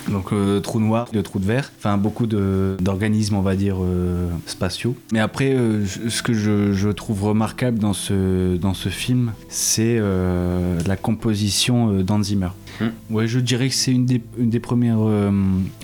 Donc 0.10 0.32
euh, 0.32 0.60
trou 0.60 0.80
noir, 0.80 1.08
le 1.14 1.22
trou 1.22 1.38
de 1.40 1.46
verre, 1.46 1.72
enfin 1.78 1.98
beaucoup 1.98 2.26
de- 2.26 2.78
d'organismes 2.80 3.36
on 3.36 3.42
va 3.42 3.56
dire 3.56 3.76
euh, 3.82 4.30
spatiaux. 4.48 4.96
Mais 5.12 5.20
après 5.20 5.54
euh, 5.54 5.86
ce 5.86 6.24
que 6.24 6.34
je, 6.34 6.72
je 6.72 6.90
trouve 6.90 7.26
remarquable 7.26 7.78
dans 7.78 7.94
ce, 7.94 8.56
dans 8.56 8.74
ce 8.74 8.90
film, 8.90 9.34
c'est 9.50 9.98
euh, 10.00 10.80
la 10.88 10.96
composition 10.96 11.92
euh, 11.94 12.04
d'Hans 12.04 12.24
Zimmer. 12.24 12.50
Hmm. 12.82 13.14
Ouais, 13.14 13.28
je 13.28 13.40
dirais 13.40 13.68
que 13.68 13.76
c'est 13.76 13.92
une 13.92 14.06
des, 14.06 14.22
une 14.40 14.50
des 14.50 14.62
premières 14.62 15.02
euh, 15.02 15.32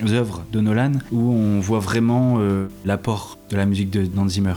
œuvres 0.08 0.44
de 0.50 0.60
Nolan 0.60 0.92
où 1.12 1.20
on 1.32 1.60
voit 1.60 1.80
vraiment 1.80 2.36
euh, 2.38 2.66
l'apport 2.84 3.38
de 3.50 3.56
la 3.56 3.66
musique 3.66 3.90
de 3.90 4.04
Zimmer. 4.28 4.54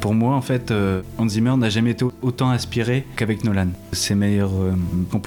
Pour 0.00 0.14
moi, 0.14 0.34
en 0.36 0.40
fait, 0.40 0.70
euh, 0.70 1.02
Hans 1.18 1.28
Zimmer 1.28 1.54
n'a 1.58 1.68
jamais 1.68 1.90
été 1.90 2.06
autant 2.22 2.48
inspiré 2.50 3.04
qu'avec 3.16 3.44
Nolan. 3.44 3.68
Ses 3.92 4.14
meilleures 4.14 4.54
euh, 4.58 4.72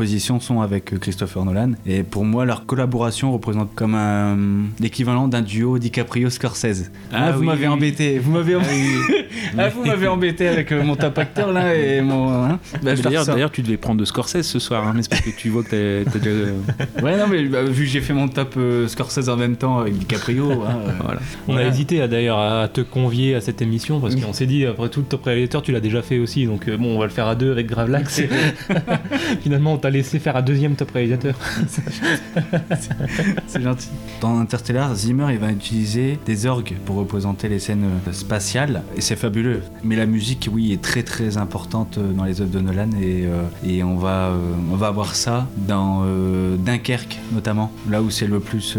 compositions 0.05 0.39
sont 0.39 0.61
avec 0.61 0.93
euh, 0.93 0.97
Christopher 0.99 1.43
Nolan. 1.45 1.71
Et 1.87 2.03
pour 2.03 2.25
moi, 2.25 2.45
leur 2.45 2.65
collaboration 2.67 3.31
représente 3.31 3.73
comme 3.73 3.95
un 3.95 4.37
l'équivalent 4.79 5.27
d'un 5.27 5.41
duo 5.41 5.79
DiCaprio-Scorsese. 5.79 6.91
Ah 7.11 7.31
vous 7.31 7.39
oui, 7.39 7.45
m'avez 7.47 7.67
embêté. 7.67 8.19
Vous 8.19 8.31
m'avez 8.31 8.55
embêté. 8.55 8.71
Ah, 9.57 9.69
vous 9.69 9.85
m'avez 9.85 10.07
embêté 10.07 10.47
avec 10.47 10.71
euh, 10.71 10.83
mon 10.83 10.95
top 10.95 11.17
acteur 11.17 11.51
là 11.51 11.75
et 11.75 12.01
mon. 12.01 12.29
hein. 12.45 12.59
Bah, 12.81 12.95
D'ailleurs, 12.95 13.25
d'ailleurs, 13.25 13.51
tu 13.51 13.61
devais 13.61 13.77
prendre 13.77 13.99
de 13.99 14.05
Scorsese 14.05 14.41
ce 14.41 14.59
soir, 14.59 14.85
hein, 14.87 14.93
mais 14.95 15.03
c'est 15.03 15.09
parce 15.09 15.21
que 15.21 15.29
tu 15.29 15.49
vois 15.49 15.63
que 15.63 16.03
t'as 16.03 16.19
déjà. 16.19 16.29
euh, 16.35 16.53
Ouais, 17.01 17.17
non, 17.17 17.25
mais 17.29 17.43
bah, 17.43 17.63
vu 17.63 17.83
que 17.85 17.89
j'ai 17.89 18.01
fait 18.01 18.13
mon 18.13 18.27
top 18.27 18.55
euh, 18.57 18.87
Scorsese 18.87 19.29
en 19.29 19.37
même 19.37 19.55
temps 19.55 19.79
avec 19.79 19.97
DiCaprio. 19.97 20.51
hein, 20.63 20.79
euh, 20.87 20.91
Voilà. 21.03 21.19
On 21.47 21.53
Voilà. 21.53 21.67
a 21.67 21.69
hésité 21.69 22.01
à- 22.01 22.07
d'ailleurs 22.07 22.39
à 22.39 22.67
te 22.67 22.81
convier 22.81 23.35
à 23.35 23.41
cette 23.41 23.61
émission 23.61 23.99
parce 23.99 24.15
qu'on 24.15 24.33
s'est 24.33 24.45
dit, 24.47 24.65
après 24.65 24.89
tout, 24.89 25.01
le 25.01 25.05
top 25.05 25.23
réalisateur, 25.23 25.61
tu 25.61 25.71
l'as 25.71 25.79
déjà 25.81 26.01
fait 26.01 26.17
aussi. 26.17 26.45
Donc 26.45 26.67
euh, 26.67 26.77
bon, 26.77 26.95
on 26.95 26.99
va 26.99 27.05
le 27.05 27.11
faire 27.11 27.27
à 27.27 27.35
deux 27.35 27.51
avec 27.51 27.67
Gravelax. 27.67 28.21
Finalement, 29.43 29.73
on 29.73 29.77
t'a 29.77 29.89
faire 30.03 30.35
un 30.35 30.41
deuxième 30.41 30.75
top 30.75 30.91
réalisateur. 30.91 31.35
C'est 33.47 33.61
gentil. 33.61 33.89
Dans 34.21 34.39
Interstellar, 34.39 34.95
Zimmer 34.95 35.27
il 35.31 35.39
va 35.39 35.51
utiliser 35.51 36.19
des 36.25 36.45
orgues 36.45 36.73
pour 36.85 36.95
représenter 36.95 37.49
les 37.49 37.59
scènes 37.59 37.85
euh, 38.07 38.11
spatiales 38.11 38.83
et 38.95 39.01
c'est 39.01 39.15
fabuleux. 39.15 39.61
Mais 39.83 39.95
la 39.95 40.05
musique, 40.05 40.49
oui, 40.51 40.73
est 40.73 40.81
très 40.81 41.03
très 41.03 41.37
importante 41.37 41.97
euh, 41.97 42.11
dans 42.11 42.23
les 42.23 42.41
œuvres 42.41 42.51
de 42.51 42.59
Nolan 42.59 42.89
et, 43.01 43.25
euh, 43.25 43.83
on, 43.83 43.95
va, 43.97 44.33
on 44.71 44.75
va 44.75 44.87
avoir 44.87 45.15
ça 45.15 45.47
dans 45.57 46.03
Dunkerque 46.57 47.19
notamment, 47.33 47.71
là 47.89 48.01
où 48.01 48.09
c'est 48.09 48.25
le 48.25 48.39
plus 48.39 48.77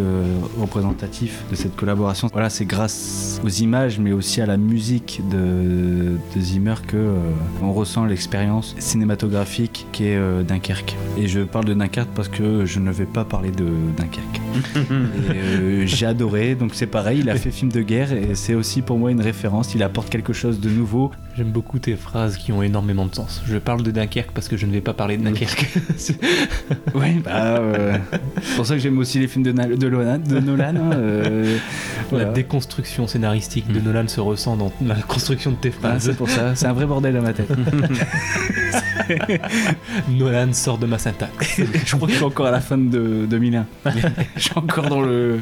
représentatif 0.58 1.44
de 1.50 1.54
cette 1.54 1.76
collaboration. 1.76 2.28
Voilà, 2.32 2.50
c'est 2.50 2.64
grâce 2.64 3.40
aux 3.44 3.48
images 3.48 3.98
mais 3.98 4.12
aussi 4.12 4.40
à 4.40 4.46
la 4.46 4.56
musique 4.56 5.20
de, 5.30 6.18
de 6.34 6.40
Zimmer 6.40 6.74
que 6.86 7.12
on 7.62 7.72
ressent 7.72 8.04
l'expérience 8.04 8.74
cinématographique 8.78 9.86
qu'est 9.92 10.16
euh, 10.16 10.42
Dunkerque. 11.04 11.18
Et 11.18 11.28
je 11.28 11.40
parle 11.40 11.64
de 11.66 11.74
Dunkerque 11.74 12.10
parce 12.14 12.28
que 12.28 12.64
je 12.64 12.80
ne 12.80 12.90
vais 12.90 13.06
pas 13.06 13.24
parler 13.24 13.50
de 13.50 13.66
Dunkerque. 13.96 14.40
Euh, 15.30 15.82
J'ai 15.86 16.06
adoré, 16.06 16.54
donc 16.54 16.70
c'est 16.74 16.86
pareil, 16.86 17.18
il 17.20 17.28
a 17.30 17.34
fait 17.36 17.50
film 17.50 17.70
de 17.70 17.82
guerre 17.82 18.12
et 18.12 18.34
c'est 18.34 18.54
aussi 18.54 18.80
pour 18.82 18.98
moi 18.98 19.10
une 19.10 19.20
référence. 19.20 19.74
Il 19.74 19.82
apporte 19.82 20.08
quelque 20.08 20.32
chose 20.32 20.60
de 20.60 20.70
nouveau. 20.70 21.10
J'aime 21.36 21.50
beaucoup 21.50 21.78
tes 21.78 21.96
phrases 21.96 22.38
qui 22.38 22.50
ont 22.50 22.62
énormément 22.62 23.04
de 23.04 23.14
sens. 23.14 23.42
Je 23.46 23.58
parle 23.58 23.82
de 23.82 23.90
Dunkerque 23.90 24.30
parce 24.32 24.48
que 24.48 24.56
je 24.56 24.64
ne 24.64 24.72
vais 24.72 24.80
pas 24.80 24.94
parler 24.94 25.18
de 25.18 25.24
Dunkerque. 25.24 25.68
Oui, 26.94 27.20
bah, 27.22 27.58
euh, 27.58 27.98
c'est 28.42 28.56
pour 28.56 28.64
ça 28.64 28.74
que 28.74 28.80
j'aime 28.80 28.96
aussi 28.98 29.18
les 29.18 29.28
films 29.28 29.44
de, 29.44 29.52
Na- 29.52 29.66
de 29.66 29.88
Nolan. 29.90 30.18
De 30.18 30.40
Nolan 30.40 30.74
hein, 30.76 30.90
euh, 30.94 31.58
voilà. 32.08 32.26
La 32.26 32.32
déconstruction 32.32 33.06
scénaristique 33.06 33.70
de 33.70 33.80
Nolan 33.80 34.08
se 34.08 34.20
ressent 34.20 34.56
dans 34.56 34.72
la 34.82 34.94
construction 34.94 35.50
de 35.50 35.56
tes 35.56 35.72
Ah, 35.76 35.88
phrases. 35.88 36.04
c'est 36.04 36.16
pour 36.16 36.30
ça, 36.30 36.54
c'est 36.54 36.66
un 36.66 36.72
vrai 36.72 36.86
bordel 36.86 37.14
dans 37.14 37.22
ma 37.22 37.34
tête. 37.34 37.50
Nolan 40.08 40.52
sort 40.54 40.78
de 40.78 40.86
ma 40.86 40.98
syntaxe. 40.98 41.60
je 41.84 41.96
crois 41.96 42.06
que 42.06 42.12
je 42.12 42.16
suis 42.18 42.24
encore 42.26 42.46
à 42.46 42.50
la 42.50 42.60
fin 42.60 42.78
de 42.78 43.26
2001. 43.28 43.66
je 44.36 44.40
suis 44.40 44.52
encore 44.56 44.88
dans 44.88 45.02
le 45.02 45.38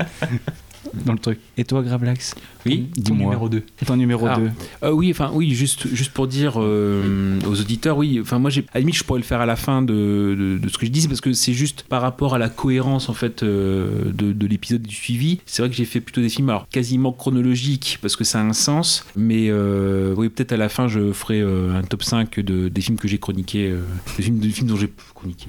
dans 1.04 1.12
le 1.12 1.18
truc. 1.18 1.38
Et 1.56 1.64
toi, 1.64 1.82
Gravelax 1.82 2.34
Oui, 2.66 2.88
Ton 2.94 3.00
dis-moi. 3.02 3.18
numéro 3.26 3.48
2. 3.48 3.62
Ton 3.86 3.96
numéro 3.96 4.26
Ah. 4.26 4.36
2. 4.38 4.50
Euh, 4.84 4.90
oui, 4.92 5.10
enfin 5.10 5.30
oui, 5.32 5.54
juste, 5.54 5.92
juste 5.94 6.12
pour 6.12 6.26
dire 6.26 6.54
euh, 6.56 7.38
aux 7.46 7.60
auditeurs, 7.60 7.96
oui, 7.98 8.18
enfin 8.20 8.38
moi, 8.38 8.50
j'ai, 8.50 8.62
à 8.72 8.74
la 8.74 8.80
limite, 8.80 8.96
je 8.96 9.04
pourrais 9.04 9.18
le 9.20 9.24
faire 9.24 9.40
à 9.40 9.46
la 9.46 9.56
fin 9.56 9.82
de, 9.82 9.92
de, 10.38 10.58
de 10.58 10.68
ce 10.68 10.78
que 10.78 10.86
je 10.86 10.90
dis, 10.90 11.00
c'est 11.02 11.08
parce 11.08 11.20
que 11.20 11.32
c'est 11.32 11.52
juste 11.52 11.84
par 11.88 12.02
rapport 12.02 12.34
à 12.34 12.38
la 12.38 12.48
cohérence 12.48 13.08
en 13.08 13.14
fait 13.14 13.42
euh, 13.42 14.04
de, 14.12 14.32
de 14.32 14.46
l'épisode 14.46 14.82
du 14.82 14.94
suivi. 14.94 15.40
C'est 15.46 15.62
vrai 15.62 15.70
que 15.70 15.76
j'ai 15.76 15.84
fait 15.84 16.00
plutôt 16.00 16.20
des 16.20 16.28
films, 16.28 16.48
alors 16.50 16.68
quasiment 16.68 17.12
chronologiques 17.12 17.98
parce 18.02 18.16
que 18.16 18.24
ça 18.24 18.40
a 18.40 18.42
un 18.42 18.52
sens, 18.52 19.04
mais 19.16 19.48
euh, 19.50 20.14
oui, 20.16 20.28
peut-être 20.28 20.52
à 20.52 20.56
la 20.56 20.68
fin, 20.68 20.88
je 20.88 21.12
ferai 21.12 21.40
euh, 21.40 21.78
un 21.78 21.82
top 21.82 22.02
5 22.02 22.40
de, 22.40 22.68
des 22.68 22.80
films 22.80 22.98
que 22.98 23.08
j'ai 23.08 23.18
chroniqués, 23.18 23.70
euh, 23.70 23.80
des, 24.16 24.22
films, 24.22 24.38
des 24.38 24.48
films 24.50 24.68
dont 24.68 24.76
j'ai 24.76 24.90
chroniqué, 25.14 25.46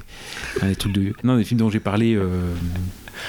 des 0.64 0.76
trucs 0.76 0.94
de, 0.94 1.14
non, 1.24 1.38
des 1.38 1.44
films 1.44 1.60
dont 1.60 1.70
j'ai 1.70 1.80
parlé. 1.80 2.18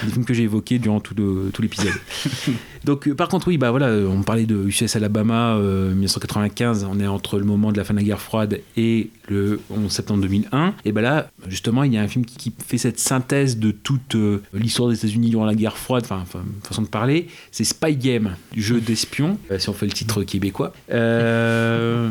Des 0.04 0.12
films 0.12 0.24
que 0.24 0.34
j'ai 0.34 0.44
évoqués 0.44 0.78
durant 0.78 1.00
tout 1.00 1.14
l'épisode. 1.60 1.92
Donc, 2.86 3.08
euh, 3.08 3.16
par 3.16 3.26
contre, 3.26 3.48
oui, 3.48 3.58
bah 3.58 3.72
voilà, 3.72 3.88
euh, 3.88 4.06
on 4.06 4.22
parlait 4.22 4.46
de 4.46 4.64
UCS 4.64 4.94
Alabama 4.94 5.56
euh, 5.56 5.90
1995, 5.90 6.86
on 6.88 7.00
est 7.00 7.06
entre 7.08 7.36
le 7.36 7.44
moment 7.44 7.72
de 7.72 7.76
la 7.76 7.82
fin 7.82 7.92
de 7.92 7.98
la 7.98 8.04
guerre 8.04 8.20
froide 8.20 8.60
et 8.76 9.10
le 9.28 9.60
11 9.70 9.90
septembre 9.90 10.22
2001. 10.22 10.74
Et 10.84 10.92
ben 10.92 11.00
là, 11.00 11.28
justement, 11.48 11.82
il 11.82 11.92
y 11.92 11.98
a 11.98 12.02
un 12.02 12.08
film 12.08 12.24
qui, 12.24 12.52
fait 12.66 12.78
cette 12.78 12.98
synthèse 12.98 13.58
de 13.58 13.70
toute 13.70 14.14
euh, 14.14 14.42
l'histoire 14.52 14.88
des 14.88 14.96
États-Unis 14.96 15.30
durant 15.30 15.44
la 15.44 15.54
guerre 15.54 15.76
froide, 15.76 16.04
enfin, 16.10 16.24
façon 16.62 16.82
de 16.82 16.88
parler. 16.88 17.28
C'est 17.50 17.64
Spy 17.64 17.96
Game, 17.96 18.36
jeu 18.56 18.80
d'espion, 18.80 19.38
euh, 19.50 19.58
si 19.58 19.68
on 19.68 19.72
fait 19.72 19.86
le 19.86 19.92
titre 19.92 20.22
québécois. 20.22 20.72
Euh, 20.92 22.10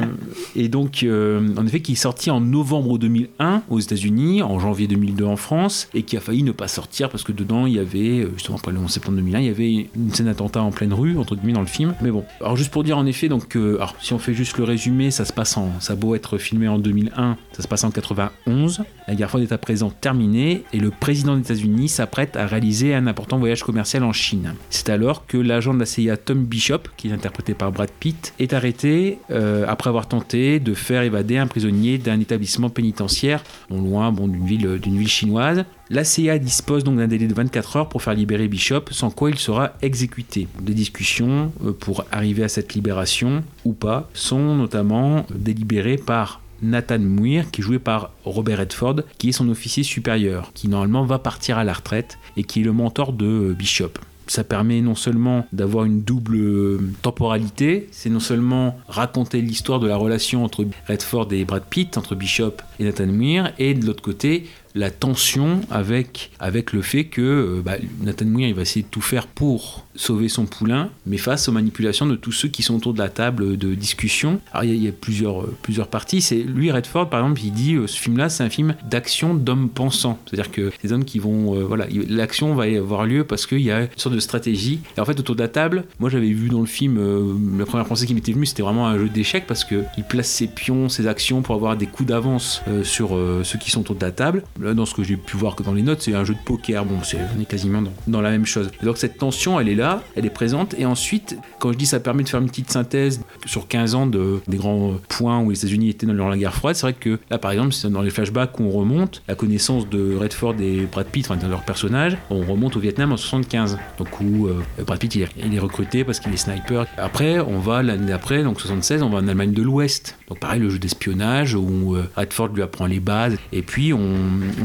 et 0.56 0.68
donc, 0.68 1.04
euh, 1.04 1.56
en 1.58 1.66
effet, 1.66 1.82
qui 1.82 1.94
est 1.94 1.96
sorti 1.96 2.30
en 2.30 2.42
novembre 2.42 2.98
2001 2.98 3.64
aux 3.70 3.80
États-Unis, 3.80 4.42
en 4.42 4.60
janvier 4.60 4.88
2002 4.88 5.26
en 5.26 5.38
France, 5.38 5.90
et 5.94 6.04
qui 6.04 6.18
a 6.18 6.20
failli 6.20 6.44
ne 6.44 6.52
pas 6.52 6.68
sortir 6.68 7.10
parce 7.10 7.24
que 7.24 7.32
dedans, 7.32 7.66
il 7.66 7.74
y 7.74 7.80
avait, 7.80 8.22
euh, 8.22 8.32
justement, 8.36 8.58
après 8.58 8.72
le 8.72 8.80
11 8.80 8.90
septembre 8.90 9.18
2001, 9.18 9.40
il 9.40 9.46
y 9.46 9.50
avait 9.50 9.90
une 9.96 10.14
scène 10.14 10.28
d'attentat 10.28 10.62
en 10.66 10.72
pleine 10.72 10.94
rue, 10.94 11.18
entre 11.18 11.36
guillemets, 11.36 11.54
dans 11.54 11.62
le 11.62 11.68
film. 11.68 11.96
Mais 12.02 12.12
bon, 12.12 12.26
alors 12.42 12.56
juste 12.56 12.72
pour 12.72 12.84
dire, 12.84 12.98
en 12.98 13.06
effet, 13.06 13.30
donc, 13.30 13.56
euh, 13.56 13.76
alors, 13.78 13.96
si 14.02 14.14
on 14.14 14.20
fait 14.20 14.34
juste 14.34 14.58
le 14.58 14.64
résumé, 14.64 15.12
ça 15.12 15.26
se 15.26 15.34
passe 15.34 15.58
en, 15.58 15.72
ça 15.80 15.96
beau 15.96 16.16
être 16.16 16.38
filmé 16.38 16.68
en 16.68 16.78
2001, 16.78 17.38
ça 17.54 17.64
se 17.64 17.68
passe 17.68 17.84
en 17.84 17.92
91. 17.92 18.84
La 19.08 19.14
guerre 19.14 19.30
froide 19.30 19.44
est 19.44 19.52
à 19.52 19.58
présent 19.60 19.92
terminée 19.92 20.64
et 20.74 20.80
le 20.80 20.90
président 20.90 21.36
des 21.36 21.42
États-Unis 21.42 21.90
s'apprête 21.90 22.36
à 22.36 22.48
réaliser 22.48 22.96
un 22.96 23.06
important 23.06 23.38
voyage 23.38 23.64
commercial 23.64 24.04
en 24.04 24.14
Chine. 24.14 24.56
C'est 24.72 24.90
alors 24.90 25.28
que 25.28 25.38
l'agent 25.38 25.76
de 25.76 25.80
la 25.80 25.86
CIA 25.86 26.18
Tom 26.18 26.44
Bishop, 26.44 26.80
qui 26.98 27.10
est 27.10 27.12
interprété 27.12 27.54
par 27.54 27.72
Brad 27.72 27.92
Pitt, 27.92 28.34
est 28.40 28.54
arrêté 28.54 29.20
euh, 29.30 29.66
après 29.68 29.90
avoir 29.90 30.08
tenté 30.08 30.60
de 30.60 30.74
faire 30.74 31.04
évader 31.04 31.38
un 31.38 31.46
prisonnier 31.46 32.00
d'un 32.00 32.20
établissement 32.20 32.70
pénitentiaire, 32.70 33.44
non 33.70 33.82
loin 33.82 34.12
d'une 34.12 34.46
ville, 34.46 34.68
ville 34.78 35.08
chinoise. 35.08 35.66
La 35.92 36.04
CIA 36.04 36.40
dispose 36.40 36.84
donc 36.84 36.98
d'un 36.98 37.08
délai 37.08 37.28
de 37.28 37.34
24 37.36 37.78
heures 37.78 37.90
pour 37.90 38.02
faire 38.02 38.16
libérer 38.16 38.48
Bishop, 38.48 38.86
sans 38.90 39.12
quoi 39.12 39.30
il 39.30 39.38
sera 39.38 39.74
exécuté. 39.84 40.48
Des 40.60 40.74
discussions 40.74 41.52
euh, 41.64 41.74
pour 41.74 42.06
arriver 42.12 42.44
à 42.44 42.50
cette 42.50 42.74
libération 42.74 43.44
ou 43.66 43.74
pas 43.74 44.10
sont 44.16 44.56
notamment 44.56 45.28
délibérées 45.30 45.98
par 45.98 46.42
Nathan 46.62 47.00
Muir, 47.00 47.52
qui 47.52 47.62
est 47.62 47.64
joué 47.64 47.80
par 47.80 48.12
Robert 48.24 48.60
Redford, 48.60 49.02
qui 49.18 49.30
est 49.30 49.34
son 49.34 49.50
officier 49.50 49.84
supérieur, 49.84 50.52
qui 50.54 50.68
normalement 50.68 51.06
va 51.06 51.20
partir 51.20 51.58
à 51.58 51.64
la 51.64 51.74
retraite 51.74 52.18
et 52.38 52.44
qui 52.44 52.62
est 52.62 52.64
le 52.64 52.74
mentor 52.74 53.14
de 53.14 53.26
euh, 53.26 53.54
Bishop. 53.54 53.92
Ça 54.28 54.44
permet 54.44 54.82
non 54.82 54.96
seulement 54.96 55.46
d'avoir 55.54 55.86
une 55.86 56.02
double 56.02 56.36
euh, 56.36 56.80
temporalité, 57.04 57.88
c'est 57.92 58.10
non 58.10 58.20
seulement 58.20 58.80
raconter 58.88 59.40
l'histoire 59.42 59.80
de 59.80 59.88
la 59.88 59.98
relation 59.98 60.44
entre 60.44 60.66
Redford 60.88 61.32
et 61.32 61.46
Brad 61.46 61.64
Pitt, 61.70 61.98
entre 61.98 62.16
Bishop 62.16 62.54
et 62.80 62.86
Nathan 62.86 63.06
Muir, 63.06 63.54
et 63.60 63.76
de 63.76 63.86
l'autre 63.86 64.02
côté, 64.02 64.48
la 64.76 64.92
tension 64.92 65.62
avec, 65.72 66.32
avec 66.40 66.74
le 66.74 66.82
fait 66.82 67.06
que 67.06 67.22
euh, 67.22 67.62
bah, 67.64 67.78
Nathan 68.02 68.26
Muir 68.26 68.50
il 68.50 68.54
va 68.54 68.62
essayer 68.62 68.84
de 68.84 68.90
tout 68.92 69.02
faire 69.02 69.26
pour 69.28 69.86
sauver 69.96 70.28
son 70.28 70.46
poulain, 70.46 70.90
mais 71.06 71.16
face 71.18 71.48
aux 71.48 71.54
manipulations 71.54 72.06
de 72.06 72.18
tous 72.18 72.34
ceux 72.34 72.50
qui 72.50 72.62
sont 72.62 72.76
autour 72.76 72.94
de 72.94 72.98
la 73.00 73.08
table 73.08 73.58
de 73.58 73.74
discussion. 73.74 74.42
Alors 74.52 74.66
il 74.66 74.84
y 74.84 74.88
a, 74.90 74.92
plusieurs, 74.92 75.44
euh, 75.44 75.56
plusieurs 75.62 75.88
parties. 75.88 76.22
C'est 76.22 76.36
lui 76.44 76.70
Redford 76.72 77.10
par 77.10 77.22
exemple, 77.22 77.40
il 77.46 77.54
dit 77.54 77.76
euh, 77.76 77.88
ce 77.88 77.98
film-là 77.98 78.28
c'est 78.28 78.44
un 78.44 78.50
film 78.50 78.76
d'action 78.90 79.34
d'hommes 79.34 79.70
pensants, 79.70 80.20
c'est-à-dire 80.26 80.52
que 80.52 80.72
les 80.84 80.92
hommes 80.92 81.06
qui 81.06 81.20
vont, 81.20 81.54
voilà, 81.66 81.88
il- 81.90 82.14
l'action 82.14 82.54
va 82.56 82.66
avoir 82.66 83.06
lieu 83.06 83.24
parce 83.24 83.46
qu'il 83.48 83.62
y 83.62 83.72
a 83.72 83.84
une 83.84 83.88
sorte 83.96 84.14
de 84.16 84.20
stratégie. 84.20 84.82
Et 84.98 85.00
en 85.00 85.06
fait 85.06 85.18
autour 85.20 85.36
de 85.36 85.42
la 85.42 85.48
table, 85.48 85.86
moi 86.00 86.10
j'avais 86.10 86.32
vu 86.32 86.50
dans 86.50 86.60
le 86.60 86.66
film 86.66 86.98
euh, 86.98 87.34
la 87.58 87.66
première 87.66 87.86
pensée 87.88 88.06
qui 88.06 88.14
m'était 88.14 88.34
venue, 88.34 88.46
c'était 88.46 88.64
vraiment 88.64 88.88
un 88.88 88.98
jeu 88.98 89.08
d'échecs 89.08 89.48
parce 89.48 89.64
que 89.64 89.84
il 89.98 90.04
place 90.04 90.28
ses 90.28 90.48
pions, 90.48 90.90
ses 90.90 91.08
actions 91.08 91.42
pour 91.42 91.56
avoir 91.56 91.78
des 91.78 91.86
coups 91.88 92.10
d'avance 92.10 92.62
sur 92.84 93.18
ceux 93.44 93.58
qui 93.60 93.72
sont 93.72 93.80
autour 93.82 93.96
de 93.96 94.02
la 94.04 94.12
table. 94.12 94.44
Là, 94.66 94.74
dans 94.74 94.86
ce 94.86 94.96
que 94.96 95.04
j'ai 95.04 95.16
pu 95.16 95.38
voir 95.38 95.56
que 95.56 95.62
dans 95.62 95.74
les 95.74 95.84
notes, 95.84 96.02
c'est 96.02 96.16
un 96.16 96.24
jeu 96.24 96.34
de 96.34 96.40
poker. 96.44 96.86
Bon, 96.86 97.04
c'est 97.04 97.20
on 97.38 97.40
est 97.40 97.46
quasiment 97.46 97.84
dans, 97.84 97.94
dans 98.08 98.22
la 98.22 98.32
même 98.32 98.48
chose. 98.48 98.72
Donc 98.82 98.98
cette 98.98 99.20
tension, 99.20 99.60
elle 99.60 99.70
est 99.70 99.76
là, 99.76 100.02
elle 100.16 100.26
est 100.26 100.32
présente. 100.32 100.74
Et 100.80 100.86
ensuite, 100.86 101.38
quand 101.60 101.72
je 101.72 101.78
dis 101.78 101.86
ça 101.86 102.00
permet 102.00 102.24
de 102.24 102.30
faire 102.30 102.40
une 102.40 102.50
petite 102.50 102.72
synthèse 102.72 103.22
sur 103.46 103.68
15 103.68 103.94
ans 103.96 104.08
de, 104.08 104.40
des 104.48 104.58
grands 104.58 104.96
points 105.08 105.40
où 105.40 105.52
les 105.52 105.60
États-Unis 105.60 105.90
étaient 105.90 106.08
dans 106.08 106.30
la 106.30 106.38
guerre 106.38 106.56
froide, 106.56 106.76
c'est 106.76 106.82
vrai 106.82 106.94
que 106.94 107.20
là, 107.30 107.38
par 107.38 107.52
exemple, 107.52 107.76
dans 107.90 108.02
les 108.02 108.10
flashbacks 108.10 108.60
on 108.60 108.70
remonte 108.72 109.22
la 109.28 109.36
connaissance 109.36 109.88
de 109.88 110.16
Redford 110.16 110.56
et 110.60 110.88
Brad 110.92 111.06
Pitt, 111.08 111.30
enfin 111.30 111.38
de 111.40 111.48
leurs 111.48 111.64
personnages, 111.64 112.18
on 112.32 112.42
remonte 112.42 112.76
au 112.76 112.80
Vietnam 112.80 113.12
en 113.12 113.18
75. 113.18 113.78
Donc 114.00 114.20
où 114.20 114.48
euh, 114.48 114.64
Brad 114.86 115.00
Pitt 115.00 115.14
il 115.16 115.22
est, 115.22 115.30
il 115.38 115.54
est 115.54 115.60
recruté 115.60 116.04
parce 116.04 116.20
qu'il 116.20 116.34
est 116.34 116.38
sniper. 116.38 116.88
Après, 116.98 117.40
on 117.40 117.60
va 117.60 117.84
l'année 117.84 118.08
d'après, 118.08 118.44
donc 118.44 118.60
76, 118.60 119.04
on 119.04 119.10
va 119.10 119.20
en 119.20 119.28
Allemagne 119.28 119.52
de 119.52 119.62
l'Ouest. 119.62 120.18
Donc 120.28 120.40
pareil, 120.40 120.60
le 120.60 120.70
jeu 120.70 120.80
d'espionnage 120.80 121.54
où 121.56 121.96
euh, 121.96 122.06
Redford 122.16 122.50
lui 122.50 122.62
apprend 122.64 122.86
les 122.88 123.00
bases. 123.00 123.38
Et 123.52 123.62
puis 123.62 123.94
on, 123.94 124.16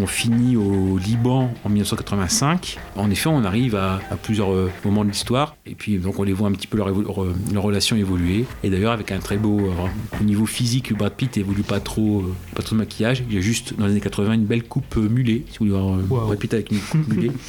on 0.00 0.06
finit 0.06 0.56
au 0.56 0.96
Liban 0.98 1.52
en 1.64 1.68
1985. 1.68 2.78
En 2.96 3.10
effet, 3.10 3.28
on 3.28 3.44
arrive 3.44 3.74
à, 3.76 4.00
à 4.10 4.16
plusieurs 4.16 4.52
euh, 4.52 4.70
moments 4.84 5.04
de 5.04 5.10
l'histoire. 5.10 5.56
Et 5.66 5.74
puis 5.74 5.98
donc 5.98 6.18
on 6.18 6.22
les 6.22 6.32
voit 6.32 6.48
un 6.48 6.52
petit 6.52 6.66
peu 6.66 6.78
leur, 6.78 6.88
évo- 6.90 7.02
leur, 7.04 7.26
leur 7.52 7.62
relation 7.62 7.96
évoluer. 7.96 8.44
Et 8.64 8.70
d'ailleurs 8.70 8.92
avec 8.92 9.12
un 9.12 9.18
très 9.18 9.36
beau 9.36 9.58
euh, 9.60 9.72
au 10.20 10.24
niveau 10.24 10.46
physique, 10.46 10.96
Brad 10.96 11.12
Pitt 11.12 11.36
évolue 11.36 11.62
pas 11.62 11.80
trop, 11.80 12.20
euh, 12.20 12.34
pas 12.54 12.62
trop 12.62 12.74
de 12.74 12.80
maquillage. 12.80 13.22
Il 13.28 13.34
y 13.34 13.38
a 13.38 13.42
juste 13.42 13.74
dans 13.78 13.84
les 13.86 13.92
années 13.92 14.00
80 14.00 14.32
une 14.32 14.44
belle 14.46 14.64
coupe 14.64 14.96
mulet. 14.96 15.44
Si 15.50 15.58
vous 15.58 15.66
voulez 15.66 15.70
voir 15.78 15.90
Wow. 16.10 16.26
Brad 16.26 16.38
Pitt 16.38 16.54
avec 16.54 16.70
une 16.70 16.78
coupe 16.78 17.08
mulet. 17.08 17.30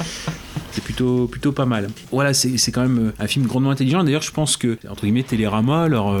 C'est 0.74 0.82
plutôt, 0.82 1.26
plutôt 1.26 1.52
pas 1.52 1.66
mal. 1.66 1.90
Voilà, 2.10 2.32
c'est 2.32 2.56
c'est 2.56 2.72
quand 2.72 2.80
même 2.80 3.12
un 3.18 3.26
film 3.26 3.46
grandement 3.46 3.68
intelligent. 3.72 4.02
D'ailleurs, 4.04 4.22
je 4.22 4.30
pense 4.30 4.56
que, 4.56 4.78
entre 4.88 5.02
guillemets, 5.02 5.22
Télérama, 5.22 5.82
alors, 5.82 6.16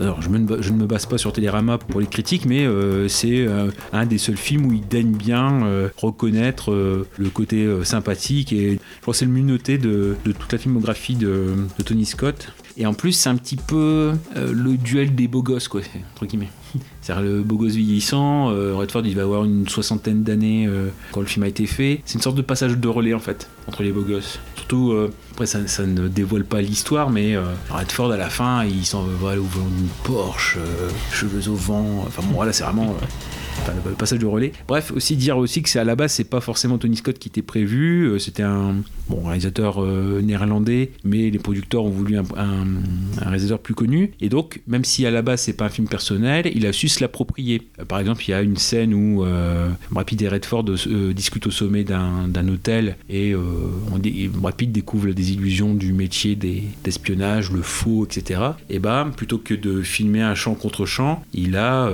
alors 0.00 0.22
je, 0.22 0.28
me, 0.28 0.62
je 0.62 0.70
ne 0.72 0.76
me 0.78 0.86
base 0.86 1.06
pas 1.06 1.18
sur 1.20 1.32
Télérama 1.32 1.78
pour 1.78 2.00
les 2.00 2.06
critiques, 2.06 2.46
mais 2.46 2.64
euh, 2.64 3.06
c'est 3.06 3.46
euh, 3.46 3.70
un 3.92 4.06
des 4.06 4.18
seuls 4.18 4.36
films 4.36 4.66
où 4.66 4.72
il 4.72 4.86
daigne 4.86 5.12
bien 5.12 5.64
euh, 5.64 5.88
reconnaître 5.96 6.72
le 6.72 7.30
côté 7.30 7.68
sympathique 7.84 8.52
et 8.52 8.72
je 8.72 9.00
crois 9.02 9.12
que 9.12 9.18
c'est 9.18 9.26
le 9.26 9.30
mieux 9.30 9.42
noté 9.42 9.78
de, 9.78 10.16
toute 10.24 10.52
la 10.52 10.58
filmographie 10.58 11.14
de, 11.14 11.54
Tony 11.84 12.06
Scott. 12.06 12.52
Et 12.76 12.86
en 12.86 12.94
plus, 12.94 13.12
c'est 13.12 13.28
un 13.28 13.36
petit 13.36 13.56
peu 13.56 14.12
le 14.36 14.76
duel 14.76 15.14
des 15.14 15.28
beaux 15.28 15.42
gosses, 15.42 15.68
quoi, 15.68 15.82
entre 16.14 16.26
guillemets. 16.26 16.50
C'est-à-dire 17.02 17.24
le 17.24 17.42
beau 17.42 17.56
gosse 17.56 17.74
vieillissant, 17.74 18.46
Redford 18.46 19.02
il 19.04 19.16
va 19.16 19.22
avoir 19.22 19.44
une 19.44 19.68
soixantaine 19.68 20.22
d'années 20.22 20.68
quand 21.12 21.20
le 21.20 21.26
film 21.26 21.42
a 21.44 21.48
été 21.48 21.66
fait. 21.66 22.00
C'est 22.04 22.14
une 22.14 22.22
sorte 22.22 22.36
de 22.36 22.42
passage 22.42 22.78
de 22.78 22.88
relais 22.88 23.14
en 23.14 23.18
fait, 23.18 23.50
entre 23.66 23.82
les 23.82 23.92
beaux 23.92 24.02
gosses. 24.02 24.38
Euh, 24.72 25.10
après 25.32 25.46
ça, 25.46 25.86
ne 25.86 26.08
dévoile 26.08 26.44
pas 26.44 26.60
l'histoire, 26.60 27.10
mais 27.10 27.34
euh, 27.34 27.42
Redford 27.70 28.12
à 28.12 28.16
la 28.16 28.28
fin 28.28 28.64
il 28.64 28.84
s'en 28.84 29.02
va 29.02 29.38
au 29.38 29.42
volant 29.42 29.66
d'une 29.66 29.88
Porsche, 30.04 30.58
euh, 30.58 30.88
cheveux 31.12 31.50
au 31.50 31.54
vent. 31.54 32.04
Enfin 32.06 32.22
bon, 32.26 32.34
voilà, 32.34 32.52
c'est 32.52 32.64
vraiment. 32.64 32.96
Le 33.86 33.92
passage 33.94 34.18
de 34.18 34.26
relais. 34.26 34.52
Bref, 34.68 34.92
aussi 34.94 35.16
dire 35.16 35.36
aussi 35.38 35.62
que 35.62 35.68
c'est 35.68 35.78
à 35.78 35.84
la 35.84 35.94
base, 35.96 36.12
c'est 36.12 36.24
pas 36.24 36.40
forcément 36.40 36.78
Tony 36.78 36.96
Scott 36.96 37.18
qui 37.18 37.28
était 37.28 37.42
prévu. 37.42 38.04
euh, 38.06 38.18
C'était 38.18 38.42
un 38.42 38.76
bon 39.08 39.22
réalisateur 39.24 39.82
euh, 39.82 40.20
néerlandais, 40.22 40.90
mais 41.04 41.30
les 41.30 41.38
producteurs 41.38 41.84
ont 41.84 41.90
voulu 41.90 42.16
un, 42.16 42.24
réalisateur 43.18 43.58
plus 43.58 43.74
connu. 43.74 44.12
Et 44.20 44.28
donc, 44.28 44.60
même 44.66 44.84
si 44.84 45.06
à 45.06 45.10
la 45.10 45.22
base 45.22 45.42
c'est 45.42 45.52
pas 45.52 45.66
un 45.66 45.68
film 45.70 45.88
personnel, 45.88 46.50
il 46.54 46.66
a 46.66 46.72
su 46.72 46.88
se 46.88 47.00
l'approprier. 47.00 47.62
Euh, 47.78 47.84
Par 47.84 47.98
exemple, 48.00 48.22
il 48.26 48.30
y 48.30 48.34
a 48.34 48.42
une 48.42 48.56
scène 48.56 48.94
où 48.94 49.24
euh, 49.24 49.68
Brad 49.90 50.06
Pitt 50.06 50.20
et 50.22 50.28
Redford 50.28 50.64
discutent 50.64 51.46
au 51.46 51.50
sommet 51.50 51.84
d'un 51.84 52.48
hôtel 52.48 52.96
et, 53.08 53.34
on 53.92 54.50
Pitt 54.56 54.72
découvre 54.72 55.06
la 55.06 55.12
désillusion 55.12 55.74
du 55.74 55.92
métier 55.92 56.34
des- 56.34 56.64
d'espionnage, 56.84 57.52
le 57.52 57.62
faux, 57.62 58.04
etc. 58.04 58.40
Et 58.68 58.78
bah, 58.80 59.08
plutôt 59.16 59.38
que 59.38 59.54
de 59.54 59.80
filmer 59.82 60.22
un 60.22 60.34
champ 60.34 60.54
contre 60.54 60.86
champ, 60.86 61.22
il 61.32 61.56
a, 61.56 61.88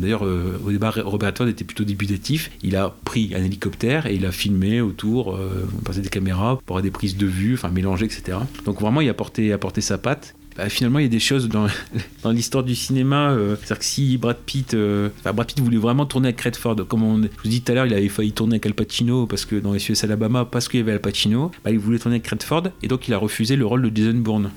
d'ailleurs, 0.00 0.22
au 0.22 0.70
départ, 0.70 0.99
Robert 1.04 1.30
Redford 1.30 1.48
était 1.48 1.64
plutôt 1.64 1.84
débutatif. 1.84 2.50
Il 2.62 2.76
a 2.76 2.94
pris 3.04 3.32
un 3.34 3.42
hélicoptère 3.44 4.06
et 4.06 4.14
il 4.14 4.26
a 4.26 4.32
filmé 4.32 4.80
autour, 4.80 5.34
euh, 5.36 5.68
on 5.78 5.82
passait 5.82 6.00
des 6.00 6.08
caméras 6.08 6.60
pour 6.66 6.76
avoir 6.76 6.82
des 6.82 6.90
prises 6.90 7.16
de 7.16 7.26
vue, 7.26 7.54
enfin 7.54 7.68
mélanger, 7.70 8.06
etc. 8.06 8.38
Donc 8.64 8.80
vraiment, 8.80 9.00
il 9.00 9.08
a 9.08 9.14
porté, 9.14 9.56
sa 9.80 9.98
patte. 9.98 10.34
Bah, 10.56 10.68
finalement, 10.68 10.98
il 10.98 11.02
y 11.02 11.06
a 11.06 11.08
des 11.10 11.20
choses 11.20 11.48
dans, 11.48 11.68
dans 12.22 12.32
l'histoire 12.32 12.64
du 12.64 12.74
cinéma. 12.74 13.30
euh, 13.30 13.56
C'est-à-dire 13.56 13.78
que 13.78 13.84
si 13.84 14.18
Brad 14.18 14.36
Pitt, 14.44 14.74
euh, 14.74 15.08
enfin, 15.20 15.32
Brad 15.32 15.46
Pitt 15.46 15.60
voulait 15.60 15.78
vraiment 15.78 16.06
tourner 16.06 16.28
avec 16.28 16.40
Redford, 16.40 16.86
comme 16.88 17.02
on, 17.02 17.22
je 17.22 17.28
vous 17.28 17.48
dis 17.48 17.62
tout 17.62 17.72
à 17.72 17.74
l'heure, 17.76 17.86
il 17.86 17.94
avait 17.94 18.08
failli 18.08 18.32
tourner 18.32 18.54
avec 18.54 18.66
Al 18.66 18.74
Pacino 18.74 19.26
parce 19.26 19.44
que 19.44 19.56
dans 19.56 19.78
SUS 19.78 20.02
Alabama, 20.04 20.44
parce 20.44 20.68
qu'il 20.68 20.80
y 20.80 20.82
avait 20.82 20.92
Al 20.92 21.00
Pacino, 21.00 21.50
bah, 21.64 21.70
il 21.70 21.78
voulait 21.78 21.98
tourner 21.98 22.16
avec 22.16 22.26
Redford 22.26 22.64
et 22.82 22.88
donc 22.88 23.06
il 23.08 23.14
a 23.14 23.18
refusé 23.18 23.56
le 23.56 23.64
rôle 23.64 23.88
de 23.88 23.96
Jason 23.96 24.18
Bourne. 24.18 24.50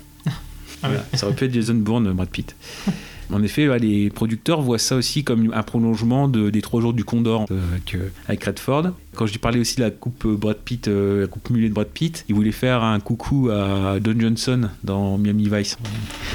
Voilà, 0.81 1.05
ça 1.13 1.27
aurait 1.27 1.35
pu 1.35 1.45
être 1.45 1.53
Jason 1.53 1.75
Bourne, 1.75 2.11
Brad 2.11 2.27
Pitt. 2.27 2.55
En 3.31 3.41
effet, 3.43 3.77
les 3.79 4.09
producteurs 4.09 4.61
voient 4.61 4.77
ça 4.79 4.95
aussi 4.95 5.23
comme 5.23 5.51
un 5.53 5.63
prolongement 5.63 6.27
de- 6.27 6.49
des 6.49 6.61
trois 6.61 6.81
jours 6.81 6.93
du 6.93 7.03
Condor 7.03 7.45
euh, 7.51 7.59
avec, 7.71 7.95
euh, 7.95 8.09
avec 8.27 8.43
Redford. 8.43 8.91
Quand 9.15 9.25
je 9.27 9.37
parlais 9.37 9.59
aussi 9.59 9.75
de 9.75 9.81
la 9.81 9.91
coupe 9.91 10.25
euh, 10.25 10.35
Brad 10.35 10.57
Pitt, 10.57 10.87
la 10.87 11.27
coupe 11.27 11.49
mulet 11.51 11.69
de 11.69 11.73
Brad 11.73 11.87
Pitt, 11.87 12.25
ils 12.29 12.35
voulaient 12.35 12.51
faire 12.51 12.83
un 12.83 12.99
coucou 12.99 13.49
à 13.49 13.99
Don 13.99 14.15
Johnson 14.19 14.69
dans 14.83 15.17
Miami 15.17 15.49
Vice. 15.51 15.77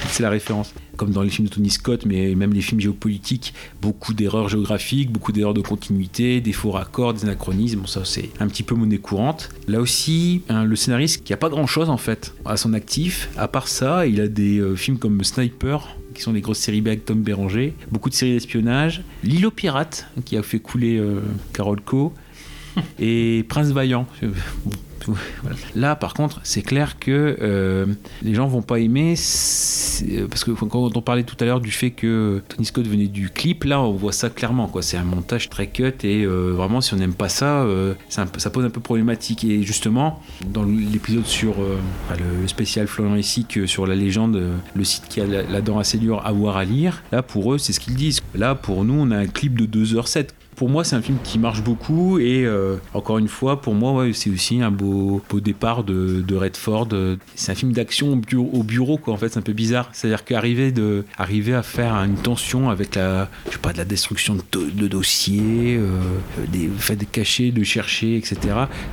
C'est 0.08 0.22
la 0.22 0.30
référence. 0.30 0.72
Comme 0.96 1.12
dans 1.12 1.22
les 1.22 1.30
films 1.30 1.46
de 1.46 1.54
Tony 1.54 1.70
Scott, 1.70 2.04
mais 2.06 2.34
même 2.34 2.52
les 2.52 2.60
films 2.60 2.80
géopolitiques, 2.80 3.54
beaucoup 3.80 4.14
d'erreurs 4.14 4.48
géographiques, 4.48 5.12
beaucoup 5.12 5.30
d'erreurs 5.30 5.54
de 5.54 5.60
continuité, 5.60 6.40
des 6.40 6.52
faux 6.52 6.72
raccords, 6.72 7.14
des 7.14 7.22
anachronismes. 7.24 7.80
Bon, 7.80 7.86
ça, 7.86 8.04
c'est 8.04 8.30
un 8.40 8.48
petit 8.48 8.64
peu 8.64 8.74
monnaie 8.74 8.98
courante. 8.98 9.50
Là 9.68 9.80
aussi, 9.80 10.42
hein, 10.48 10.64
le 10.64 10.74
scénariste 10.74 11.22
qui 11.22 11.32
a 11.32 11.36
pas 11.36 11.50
grand 11.50 11.66
chose 11.68 11.88
en 11.88 11.98
fait 11.98 12.34
à 12.44 12.56
son 12.56 12.72
actif. 12.74 13.28
À 13.36 13.46
part 13.46 13.68
ça, 13.68 14.06
il 14.08 14.20
a 14.20 14.26
des 14.26 14.60
films 14.74 14.98
comme 14.98 15.22
Sniper, 15.22 15.86
qui 16.18 16.24
sont 16.24 16.32
des 16.32 16.40
grosses 16.40 16.58
séries 16.58 16.80
B 16.80 16.88
avec 16.88 17.04
Tom 17.04 17.22
Béranger, 17.22 17.74
beaucoup 17.92 18.10
de 18.10 18.14
séries 18.14 18.32
d'espionnage, 18.32 19.02
L'île 19.22 19.46
aux 19.46 19.52
pirates, 19.52 20.08
qui 20.24 20.36
a 20.36 20.42
fait 20.42 20.58
couler 20.58 20.98
euh, 20.98 21.20
Carol 21.52 21.80
Co, 21.80 22.12
et 22.98 23.44
Prince 23.48 23.68
Vaillant. 23.68 24.04
Euh, 24.24 24.32
Là, 25.74 25.96
par 25.96 26.14
contre, 26.14 26.40
c'est 26.42 26.62
clair 26.62 26.98
que 26.98 27.36
euh, 27.40 27.86
les 28.22 28.34
gens 28.34 28.46
vont 28.46 28.62
pas 28.62 28.78
aimer, 28.78 29.14
c'est- 29.16 30.26
parce 30.28 30.44
que 30.44 30.50
quand 30.52 30.90
on 30.96 31.02
parlait 31.02 31.22
tout 31.24 31.36
à 31.40 31.44
l'heure 31.44 31.60
du 31.60 31.70
fait 31.70 31.90
que 31.90 32.42
Tony 32.48 32.64
Scott 32.66 32.86
venait 32.86 33.06
du 33.08 33.30
clip, 33.30 33.64
là, 33.64 33.80
on 33.80 33.92
voit 33.92 34.12
ça 34.12 34.30
clairement. 34.30 34.66
quoi. 34.68 34.82
C'est 34.82 34.96
un 34.96 35.04
montage 35.04 35.48
très 35.48 35.66
cut 35.66 35.92
et 36.04 36.24
euh, 36.24 36.52
vraiment, 36.56 36.80
si 36.80 36.94
on 36.94 36.96
n'aime 36.96 37.14
pas 37.14 37.28
ça, 37.28 37.62
euh, 37.62 37.94
ça 38.08 38.26
pose 38.50 38.64
un 38.64 38.70
peu 38.70 38.80
problématique. 38.80 39.44
Et 39.44 39.62
justement, 39.62 40.22
dans 40.46 40.64
l'épisode 40.64 41.26
sur 41.26 41.60
euh, 41.60 41.78
le, 42.40 42.46
spécial 42.48 42.86
Florian 42.86 43.16
ici 43.16 43.44
que 43.48 43.66
sur 43.66 43.86
la 43.86 43.94
légende, 43.94 44.36
euh, 44.36 44.56
le 44.74 44.84
site 44.84 45.04
qui 45.08 45.20
a 45.20 45.26
la, 45.26 45.42
la 45.42 45.60
dent 45.60 45.78
assez 45.78 45.98
dure 45.98 46.24
à 46.26 46.32
voir 46.32 46.56
à 46.56 46.64
lire, 46.64 47.02
là, 47.12 47.22
pour 47.22 47.52
eux, 47.54 47.58
c'est 47.58 47.72
ce 47.72 47.80
qu'ils 47.80 47.94
disent. 47.94 48.20
Là, 48.34 48.54
pour 48.54 48.84
nous, 48.84 48.94
on 48.94 49.10
a 49.10 49.16
un 49.16 49.26
clip 49.26 49.58
de 49.58 49.66
2h07 49.66 50.28
pour 50.58 50.68
moi, 50.68 50.82
c'est 50.82 50.96
un 50.96 51.02
film 51.02 51.18
qui 51.22 51.38
marche 51.38 51.62
beaucoup 51.62 52.18
et 52.18 52.44
euh, 52.44 52.76
encore 52.92 53.18
une 53.18 53.28
fois, 53.28 53.60
pour 53.60 53.74
moi, 53.74 54.04
c'est 54.12 54.28
aussi 54.28 54.60
un 54.60 54.72
beau, 54.72 55.22
beau 55.30 55.38
départ 55.38 55.84
de, 55.84 56.24
Redford. 56.34 56.88
C'est 57.36 57.52
un 57.52 57.54
film 57.54 57.72
d'action 57.72 58.12
au 58.12 58.16
bureau, 58.16 58.50
au 58.52 58.62
bureau, 58.64 58.98
quoi. 58.98 59.14
En 59.14 59.16
fait, 59.16 59.28
c'est 59.28 59.38
un 59.38 59.42
peu 59.42 59.52
bizarre. 59.52 59.88
C'est-à-dire 59.92 60.24
qu'arriver 60.24 61.54
à 61.54 61.62
faire 61.62 61.94
une 61.94 62.16
tension 62.16 62.70
avec 62.70 62.96
la, 62.96 63.28
je 63.46 63.52
sais 63.52 63.58
pas, 63.58 63.72
de 63.72 63.78
la 63.78 63.84
destruction 63.84 64.34
de, 64.34 64.42
de 64.70 64.88
dossiers, 64.88 65.76
euh, 65.78 66.00
des 66.52 66.66
le 66.66 66.72
fait 66.76 66.96
de 66.96 67.06
de 67.50 67.64
chercher, 67.64 68.16
etc. 68.16 68.36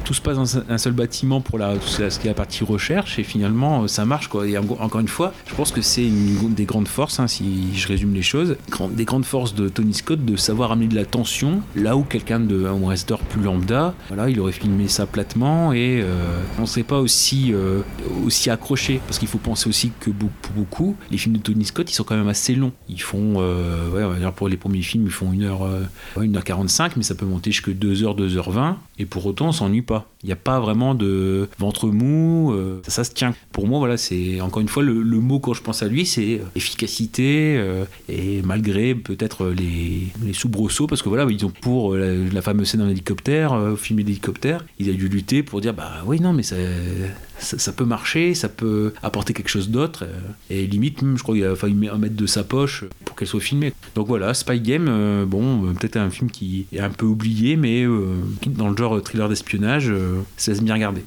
Tout 0.04 0.14
se 0.14 0.22
passe 0.22 0.38
dans 0.38 0.58
un 0.72 0.78
seul 0.78 0.94
bâtiment 0.94 1.42
pour 1.42 1.58
la, 1.58 1.74
ce 1.82 2.20
qui 2.20 2.28
est 2.28 2.32
la 2.32 2.34
partie 2.36 2.64
recherche 2.64 3.18
et 3.20 3.24
finalement, 3.24 3.84
euh, 3.84 3.88
ça 3.88 4.06
marche, 4.06 4.28
quoi. 4.28 4.48
Et 4.48 4.58
en- 4.58 4.64
encore 4.80 5.02
une 5.02 5.08
fois, 5.08 5.34
je 5.48 5.56
pense 5.56 5.72
que 5.72 5.82
c'est 5.82 6.06
une 6.06 6.54
des 6.54 6.66
grandes 6.66 6.88
forces, 6.88 7.20
hein, 7.20 7.28
si 7.28 7.76
je 7.76 7.88
résume 7.88 8.14
les 8.14 8.22
choses, 8.22 8.56
des 8.92 9.06
grandes 9.06 9.26
forces 9.26 9.56
de 9.56 9.68
Tony 9.68 9.94
Scott 9.94 10.24
de 10.24 10.36
savoir 10.36 10.72
amener 10.72 10.88
de 10.88 10.96
la 10.96 11.06
tension 11.06 11.55
là 11.76 11.98
où 11.98 12.04
quelqu'un 12.04 12.40
de 12.40 12.66
un 12.66 12.88
resteur 12.88 13.20
plus 13.20 13.42
lambda, 13.42 13.94
voilà, 14.08 14.30
il 14.30 14.40
aurait 14.40 14.52
filmé 14.52 14.88
ça 14.88 15.06
platement 15.06 15.74
et 15.74 16.02
euh, 16.04 16.42
on 16.60 16.66
serait 16.66 16.84
pas 16.84 17.00
aussi 17.00 17.54
euh, 17.54 17.82
aussi 18.26 18.50
accroché 18.50 19.00
parce 19.06 19.20
qu'il 19.20 19.28
faut 19.28 19.38
penser 19.38 19.70
aussi 19.70 19.92
que 20.00 20.10
pour 20.10 20.30
beaucoup 20.56 20.96
les 21.12 21.18
films 21.18 21.38
de 21.38 21.42
Tony 21.42 21.66
Scott 21.66 21.90
ils 21.90 21.94
sont 21.94 22.04
quand 22.04 22.16
même 22.16 22.28
assez 22.28 22.56
longs. 22.56 22.72
Ils 22.90 23.02
font 23.02 23.36
euh, 23.38 23.90
ouais, 23.92 24.04
on 24.04 24.10
va 24.10 24.20
dire 24.20 24.34
pour 24.34 24.50
les 24.50 24.58
premiers 24.58 24.82
films 24.82 25.06
ils 25.06 25.12
font 25.12 25.32
1 25.32 25.42
heure 25.42 25.64
euh, 25.64 25.84
ouais, 26.18 26.28
1h45 26.28 26.92
mais 26.98 27.04
ça 27.04 27.16
peut 27.16 27.26
monter 27.26 27.52
jusqu'à 27.52 27.72
2h 27.72 28.18
2h20 28.18 28.76
et 29.00 29.06
pour 29.06 29.26
autant 29.26 29.48
on 29.48 29.52
s'ennuie 29.52 29.82
pas. 29.82 30.10
Il 30.24 30.28
n'y 30.28 30.34
a 30.34 30.38
pas 30.38 30.60
vraiment 30.60 30.96
de 30.96 31.48
ventre 31.60 31.88
mou, 31.88 32.52
ça, 32.88 33.04
se 33.04 33.12
tient. 33.12 33.36
Pour 33.52 33.68
moi 33.68 33.78
voilà, 33.78 33.96
c'est 33.96 34.42
encore 34.42 34.62
une 34.62 34.68
fois 34.68 34.82
le, 34.82 35.04
le 35.04 35.20
mot 35.20 35.40
quand 35.40 35.54
je 35.54 35.62
pense 35.62 35.84
à 35.84 35.88
lui 35.88 36.06
c'est 36.06 36.42
efficacité 36.56 37.62
et 38.10 38.42
malgré 38.42 38.96
peut-être 38.96 39.48
les, 39.48 40.08
les 40.24 40.34
soubresauts 40.34 40.88
parce 40.88 41.04
que 41.04 41.10
voilà 41.10 41.26
ils 41.36 41.46
ont 41.46 41.50
pour 41.52 41.94
euh, 41.94 42.28
la, 42.28 42.34
la 42.34 42.42
fameuse 42.42 42.70
scène 42.70 42.82
en 42.82 42.90
hélicoptère 42.90 43.54
euh, 43.54 43.76
film 43.76 44.02
d'hélicoptère 44.02 44.66
il 44.80 44.90
a 44.90 44.94
dû 44.94 45.08
lutter 45.08 45.44
pour 45.44 45.62
dire 45.62 45.74
bah 45.74 46.02
oui 46.06 46.20
non 46.20 46.34
mais 46.34 46.44
ça, 46.44 46.56
ça, 47.40 47.58
ça 47.60 47.72
peut 47.74 47.86
marcher 47.86 48.34
ça 48.34 48.50
peut 48.50 48.94
apporter 49.04 49.34
quelque 49.34 49.50
chose 49.50 49.70
d'autre 49.70 50.04
euh, 50.06 50.20
et 50.50 50.66
limite 50.68 51.02
même, 51.02 51.18
je 51.18 51.24
crois 51.24 51.36
qu'il 51.36 51.44
a 51.46 51.56
failli 51.56 51.90
en 51.90 51.98
mettre 51.98 52.16
de 52.16 52.26
sa 52.26 52.44
poche 52.44 52.86
pour 53.06 53.16
qu'elle 53.16 53.28
soit 53.28 53.40
filmée 53.42 53.74
donc 53.96 54.08
voilà 54.08 54.34
Spy 54.34 54.60
Game 54.60 54.88
euh, 54.90 55.26
bon 55.26 55.74
peut-être 55.74 55.98
un 55.98 56.10
film 56.10 56.30
qui 56.32 56.66
est 56.74 56.80
un 56.80 56.90
peu 56.90 57.06
oublié 57.06 57.56
mais 57.58 57.84
euh, 57.84 58.16
dans 58.48 58.70
le 58.70 58.78
genre 58.78 59.02
thriller 59.04 59.30
d'espionnage 59.30 59.90
euh, 59.90 60.22
ça 60.38 60.52
laisse 60.52 60.62
bien 60.64 60.74
regarder 60.74 61.04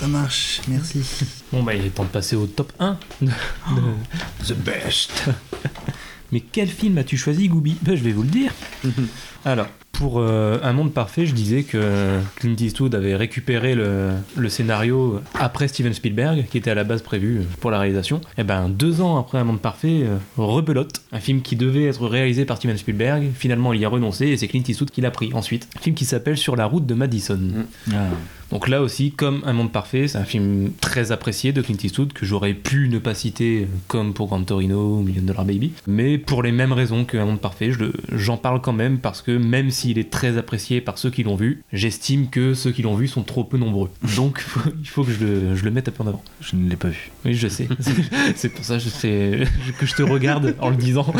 Ça 0.00 0.08
marche, 0.08 0.60
merci. 0.66 1.02
Bon, 1.52 1.62
bah, 1.62 1.72
il 1.72 1.86
est 1.86 1.90
temps 1.90 2.02
de 2.02 2.08
passer 2.08 2.34
au 2.34 2.46
top 2.46 2.72
1. 2.80 2.98
de- 3.22 3.26
de- 3.28 4.44
The 4.44 4.54
best 4.58 5.30
Mais 6.34 6.40
quel 6.40 6.66
film 6.66 6.98
as-tu 6.98 7.16
choisi, 7.16 7.46
Gooby 7.46 7.76
Ben, 7.80 7.94
Je 7.94 8.02
vais 8.02 8.10
vous 8.10 8.24
le 8.24 8.28
dire. 8.28 8.50
Alors, 9.44 9.68
pour 9.92 10.18
euh, 10.18 10.58
Un 10.64 10.72
monde 10.72 10.92
parfait, 10.92 11.26
je 11.26 11.32
disais 11.32 11.62
que 11.62 12.18
Clint 12.34 12.56
Eastwood 12.58 12.92
avait 12.96 13.14
récupéré 13.14 13.76
le, 13.76 14.10
le 14.34 14.48
scénario 14.48 15.20
après 15.38 15.68
Steven 15.68 15.94
Spielberg, 15.94 16.46
qui 16.50 16.58
était 16.58 16.72
à 16.72 16.74
la 16.74 16.82
base 16.82 17.02
prévu 17.02 17.42
pour 17.60 17.70
la 17.70 17.78
réalisation. 17.78 18.20
Et 18.36 18.42
ben, 18.42 18.68
deux 18.68 19.00
ans 19.00 19.16
après 19.16 19.38
Un 19.38 19.44
monde 19.44 19.60
parfait, 19.60 20.02
euh, 20.02 20.16
rebelote. 20.36 21.02
Un 21.12 21.20
film 21.20 21.40
qui 21.40 21.54
devait 21.54 21.84
être 21.84 22.04
réalisé 22.08 22.44
par 22.44 22.56
Steven 22.56 22.76
Spielberg. 22.76 23.30
Finalement, 23.32 23.72
il 23.72 23.78
y 23.80 23.84
a 23.84 23.88
renoncé 23.88 24.26
et 24.26 24.36
c'est 24.36 24.48
Clint 24.48 24.64
Eastwood 24.66 24.90
qui 24.90 25.02
l'a 25.02 25.12
pris 25.12 25.32
ensuite. 25.34 25.68
Un 25.76 25.80
film 25.80 25.94
qui 25.94 26.04
s'appelle 26.04 26.36
Sur 26.36 26.56
la 26.56 26.66
route 26.66 26.84
de 26.84 26.94
Madison. 26.94 27.38
Ah. 27.92 28.08
Donc 28.54 28.68
là 28.68 28.80
aussi, 28.82 29.10
comme 29.10 29.42
Un 29.46 29.52
Monde 29.52 29.72
Parfait, 29.72 30.06
c'est 30.08 30.16
un 30.16 30.24
film 30.24 30.70
très 30.80 31.10
apprécié 31.10 31.52
de 31.52 31.60
Clint 31.60 31.76
Eastwood 31.82 32.12
que 32.12 32.24
j'aurais 32.24 32.54
pu 32.54 32.88
ne 32.88 32.98
pas 33.00 33.12
citer 33.12 33.66
comme 33.88 34.14
pour 34.14 34.28
Gran 34.28 34.42
Torino 34.44 34.98
ou 34.98 35.02
Million 35.02 35.22
Dollar 35.22 35.44
Baby. 35.44 35.72
Mais 35.88 36.18
pour 36.18 36.40
les 36.42 36.52
mêmes 36.52 36.72
raisons 36.72 37.04
que 37.04 37.16
Un 37.18 37.24
Monde 37.26 37.40
Parfait, 37.40 37.72
je 37.72 37.86
j'en 38.12 38.36
parle 38.36 38.60
quand 38.60 38.72
même 38.72 38.98
parce 38.98 39.22
que 39.22 39.32
même 39.32 39.70
s'il 39.70 39.98
est 39.98 40.08
très 40.08 40.38
apprécié 40.38 40.80
par 40.80 40.98
ceux 40.98 41.10
qui 41.10 41.24
l'ont 41.24 41.34
vu, 41.34 41.62
j'estime 41.72 42.28
que 42.30 42.54
ceux 42.54 42.70
qui 42.70 42.82
l'ont 42.82 42.94
vu 42.94 43.08
sont 43.08 43.24
trop 43.24 43.42
peu 43.42 43.58
nombreux. 43.58 43.90
Donc 44.16 44.38
faut- 44.40 44.70
il 44.80 44.88
faut 44.88 45.02
que 45.02 45.10
je 45.10 45.24
le, 45.24 45.56
je 45.56 45.64
le 45.64 45.72
mette 45.72 45.88
un 45.88 45.92
peu 45.92 46.04
en 46.04 46.06
avant. 46.06 46.22
Je 46.40 46.54
ne 46.54 46.70
l'ai 46.70 46.76
pas 46.76 46.88
vu. 46.88 47.10
Oui, 47.24 47.34
je 47.34 47.48
sais. 47.48 47.66
c'est 48.36 48.50
pour 48.50 48.64
ça 48.64 48.74
que 48.76 48.84
je 48.84 48.88
sais- 48.88 49.44
que 49.80 49.84
je 49.84 49.94
te 49.96 50.02
regarde 50.04 50.54
en 50.60 50.70
le 50.70 50.76
disant. 50.76 51.12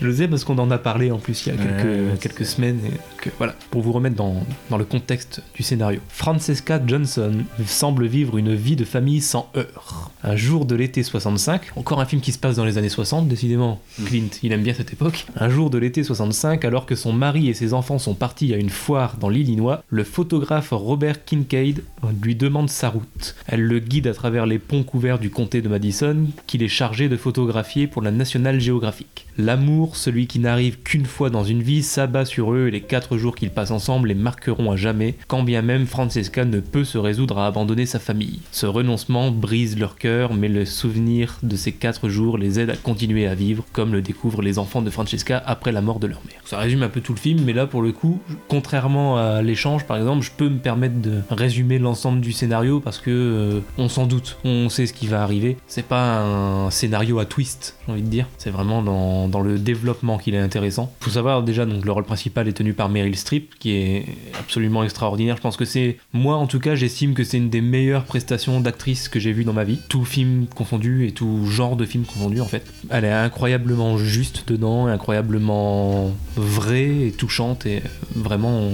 je 0.00 0.06
le 0.06 0.14
sais 0.14 0.28
parce 0.28 0.44
qu'on 0.44 0.58
en 0.58 0.70
a 0.70 0.76
parlé 0.76 1.10
en 1.10 1.18
plus 1.18 1.46
il 1.46 1.48
y 1.48 1.52
a 1.52 1.58
quelques, 1.58 1.82
Ouais. 1.86 2.18
quelques 2.20 2.44
semaines. 2.44 2.78
Et 2.86 2.90
voilà, 3.38 3.54
pour 3.70 3.82
vous 3.82 3.92
remettre 3.92 4.16
dans, 4.16 4.44
dans 4.70 4.78
le 4.78 4.84
contexte 4.84 5.42
du 5.54 5.62
scénario. 5.62 6.00
Francesca 6.08 6.80
Johnson 6.84 7.32
semble 7.66 8.06
vivre 8.06 8.38
une 8.38 8.54
vie 8.54 8.76
de 8.76 8.84
famille 8.84 9.20
sans 9.20 9.50
heurts. 9.56 10.10
Un 10.24 10.36
jour 10.36 10.66
de 10.66 10.74
l'été 10.74 11.02
65, 11.02 11.72
encore 11.76 12.00
un 12.00 12.06
film 12.06 12.20
qui 12.20 12.32
se 12.32 12.38
passe 12.38 12.56
dans 12.56 12.64
les 12.64 12.78
années 12.78 12.88
60, 12.88 13.28
décidément. 13.28 13.80
Clint, 14.04 14.28
il 14.42 14.52
aime 14.52 14.62
bien 14.62 14.74
cette 14.74 14.92
époque. 14.92 15.26
Un 15.36 15.48
jour 15.48 15.70
de 15.70 15.78
l'été 15.78 16.04
65, 16.04 16.64
alors 16.64 16.86
que 16.86 16.94
son 16.94 17.12
mari 17.12 17.48
et 17.48 17.54
ses 17.54 17.74
enfants 17.74 17.98
sont 17.98 18.14
partis 18.14 18.54
à 18.54 18.56
une 18.56 18.70
foire 18.70 19.16
dans 19.18 19.28
l'Illinois, 19.28 19.82
le 19.88 20.04
photographe 20.04 20.68
Robert 20.70 21.24
Kincaid 21.24 21.82
lui 22.22 22.34
demande 22.34 22.70
sa 22.70 22.88
route. 22.88 23.34
Elle 23.46 23.62
le 23.62 23.78
guide 23.78 24.06
à 24.06 24.14
travers 24.14 24.46
les 24.46 24.58
ponts 24.58 24.84
couverts 24.84 25.18
du 25.18 25.30
comté 25.30 25.62
de 25.62 25.68
Madison, 25.68 26.26
qu'il 26.46 26.62
est 26.62 26.68
chargé 26.68 27.08
de 27.08 27.16
photographier 27.16 27.86
pour 27.86 28.02
la 28.02 28.10
National 28.10 28.60
Geographic. 28.60 29.26
L'amour, 29.38 29.96
celui 29.96 30.26
qui 30.26 30.38
n'arrive 30.38 30.78
qu'une 30.82 31.06
fois 31.06 31.30
dans 31.30 31.44
une 31.44 31.62
vie, 31.62 31.82
s'abat 31.82 32.24
sur 32.24 32.52
eux 32.52 32.68
et 32.68 32.70
les 32.70 32.82
quatre 32.82 33.11
quatre 33.12 33.20
jours 33.20 33.36
qu'ils 33.36 33.50
passent 33.50 33.72
ensemble 33.72 34.08
les 34.08 34.14
marqueront 34.14 34.70
à 34.72 34.76
jamais, 34.76 35.16
quand 35.28 35.42
bien 35.42 35.60
même 35.60 35.86
Francesca 35.86 36.46
ne 36.46 36.60
peut 36.60 36.84
se 36.84 36.96
résoudre 36.96 37.36
à 37.36 37.46
abandonner 37.46 37.84
sa 37.84 37.98
famille. 37.98 38.40
Ce 38.52 38.64
renoncement 38.64 39.30
brise 39.30 39.78
leur 39.78 39.96
cœur, 39.96 40.32
mais 40.32 40.48
le 40.48 40.64
souvenir 40.64 41.36
de 41.42 41.54
ces 41.54 41.72
quatre 41.72 42.08
jours 42.08 42.38
les 42.38 42.58
aide 42.58 42.70
à 42.70 42.76
continuer 42.76 43.26
à 43.26 43.34
vivre, 43.34 43.64
comme 43.74 43.92
le 43.92 44.00
découvrent 44.00 44.40
les 44.40 44.58
enfants 44.58 44.80
de 44.80 44.88
Francesca 44.88 45.42
après 45.44 45.72
la 45.72 45.82
mort 45.82 45.98
de 45.98 46.06
leur 46.06 46.22
mère. 46.26 46.40
Ça 46.46 46.56
résume 46.56 46.82
un 46.82 46.88
peu 46.88 47.02
tout 47.02 47.12
le 47.12 47.18
film, 47.18 47.42
mais 47.44 47.52
là 47.52 47.66
pour 47.66 47.82
le 47.82 47.92
coup, 47.92 48.18
contrairement 48.48 49.18
à 49.18 49.42
l'échange 49.42 49.84
par 49.84 49.98
exemple, 49.98 50.24
je 50.24 50.30
peux 50.34 50.48
me 50.48 50.58
permettre 50.58 51.02
de 51.02 51.20
résumer 51.28 51.78
l'ensemble 51.78 52.22
du 52.22 52.32
scénario 52.32 52.80
parce 52.80 52.98
que 52.98 53.10
euh, 53.10 53.60
on 53.76 53.90
s'en 53.90 54.06
doute, 54.06 54.38
on 54.44 54.70
sait 54.70 54.86
ce 54.86 54.94
qui 54.94 55.06
va 55.06 55.22
arriver. 55.22 55.58
C'est 55.66 55.84
pas 55.84 56.22
un 56.22 56.70
scénario 56.70 57.18
à 57.18 57.26
twist, 57.26 57.76
j'ai 57.84 57.92
envie 57.92 58.02
de 58.02 58.08
dire. 58.08 58.26
C'est 58.38 58.50
vraiment 58.50 58.82
dans, 58.82 59.28
dans 59.28 59.42
le 59.42 59.58
développement 59.58 60.16
qu'il 60.16 60.34
est 60.34 60.38
intéressant. 60.38 60.94
Faut 61.00 61.10
savoir 61.10 61.42
déjà 61.42 61.66
donc 61.66 61.84
le 61.84 61.92
rôle 61.92 62.04
principal 62.04 62.48
est 62.48 62.52
tenu 62.52 62.72
par 62.72 62.88
Meryl 63.02 63.16
Streep, 63.16 63.58
qui 63.58 63.72
est 63.72 64.06
absolument 64.38 64.84
extraordinaire. 64.84 65.36
Je 65.36 65.42
pense 65.42 65.56
que 65.56 65.64
c'est 65.64 65.98
moi 66.12 66.36
en 66.36 66.46
tout 66.46 66.60
cas, 66.60 66.74
j'estime 66.74 67.14
que 67.14 67.24
c'est 67.24 67.36
une 67.36 67.50
des 67.50 67.60
meilleures 67.60 68.04
prestations 68.04 68.60
d'actrice 68.60 69.08
que 69.08 69.18
j'ai 69.18 69.32
vues 69.32 69.44
dans 69.44 69.52
ma 69.52 69.64
vie. 69.64 69.78
Tout 69.88 70.04
film 70.04 70.46
confondu 70.46 71.06
et 71.06 71.12
tout 71.12 71.46
genre 71.46 71.76
de 71.76 71.84
film 71.84 72.04
confondu 72.04 72.40
en 72.40 72.46
fait. 72.46 72.64
Elle 72.90 73.04
est 73.04 73.12
incroyablement 73.12 73.98
juste 73.98 74.44
dedans, 74.46 74.86
incroyablement 74.86 76.12
vraie 76.36 77.06
et 77.06 77.12
touchante 77.12 77.66
et 77.66 77.82
vraiment 78.14 78.70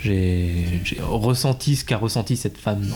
j'ai 0.00 0.82
ressenti 1.02 1.76
ce 1.76 1.84
qu'a 1.84 1.96
ressenti 1.96 2.36
cette 2.36 2.58
femme 2.58 2.86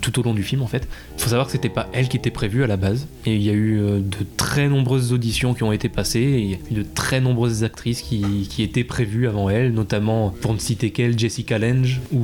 tout 0.00 0.18
au 0.18 0.22
long 0.22 0.34
du 0.34 0.42
film 0.42 0.62
en 0.62 0.66
fait. 0.66 0.88
Faut 1.18 1.28
savoir 1.28 1.46
que 1.46 1.52
c'était 1.52 1.68
pas 1.68 1.88
elle 1.92 2.08
qui 2.08 2.16
était 2.16 2.30
prévue 2.30 2.64
à 2.64 2.66
la 2.66 2.76
base 2.76 3.06
et 3.26 3.34
il 3.34 3.42
y 3.42 3.50
a 3.50 3.54
eu 3.54 3.80
euh, 3.80 4.00
de 4.00 4.26
très 4.36 4.68
nombreuses 4.68 5.12
auditions 5.12 5.54
qui 5.54 5.62
ont 5.62 5.72
été 5.72 5.88
passées 5.88 6.20
et 6.20 6.38
il 6.38 6.50
y 6.50 6.54
a 6.54 6.58
eu 6.70 6.74
de 6.74 6.82
très 6.82 7.20
nombreuses 7.20 7.64
actrices 7.64 8.02
qui, 8.02 8.48
qui 8.48 8.62
étaient 8.62 8.84
prévues 8.84 9.28
avant 9.28 9.48
elle, 9.48 9.72
notamment 9.72 10.21
pour 10.30 10.54
ne 10.54 10.58
citer 10.58 10.90
qu'elle, 10.90 11.18
Jessica 11.18 11.58
Lange 11.58 12.00
ou 12.12 12.20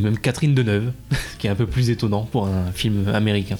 même 0.00 0.18
Catherine 0.18 0.54
Deneuve, 0.54 0.92
qui 1.38 1.46
est 1.46 1.50
un 1.50 1.54
peu 1.54 1.66
plus 1.66 1.90
étonnant 1.90 2.22
pour 2.30 2.46
un 2.46 2.72
film 2.72 3.08
américain 3.08 3.56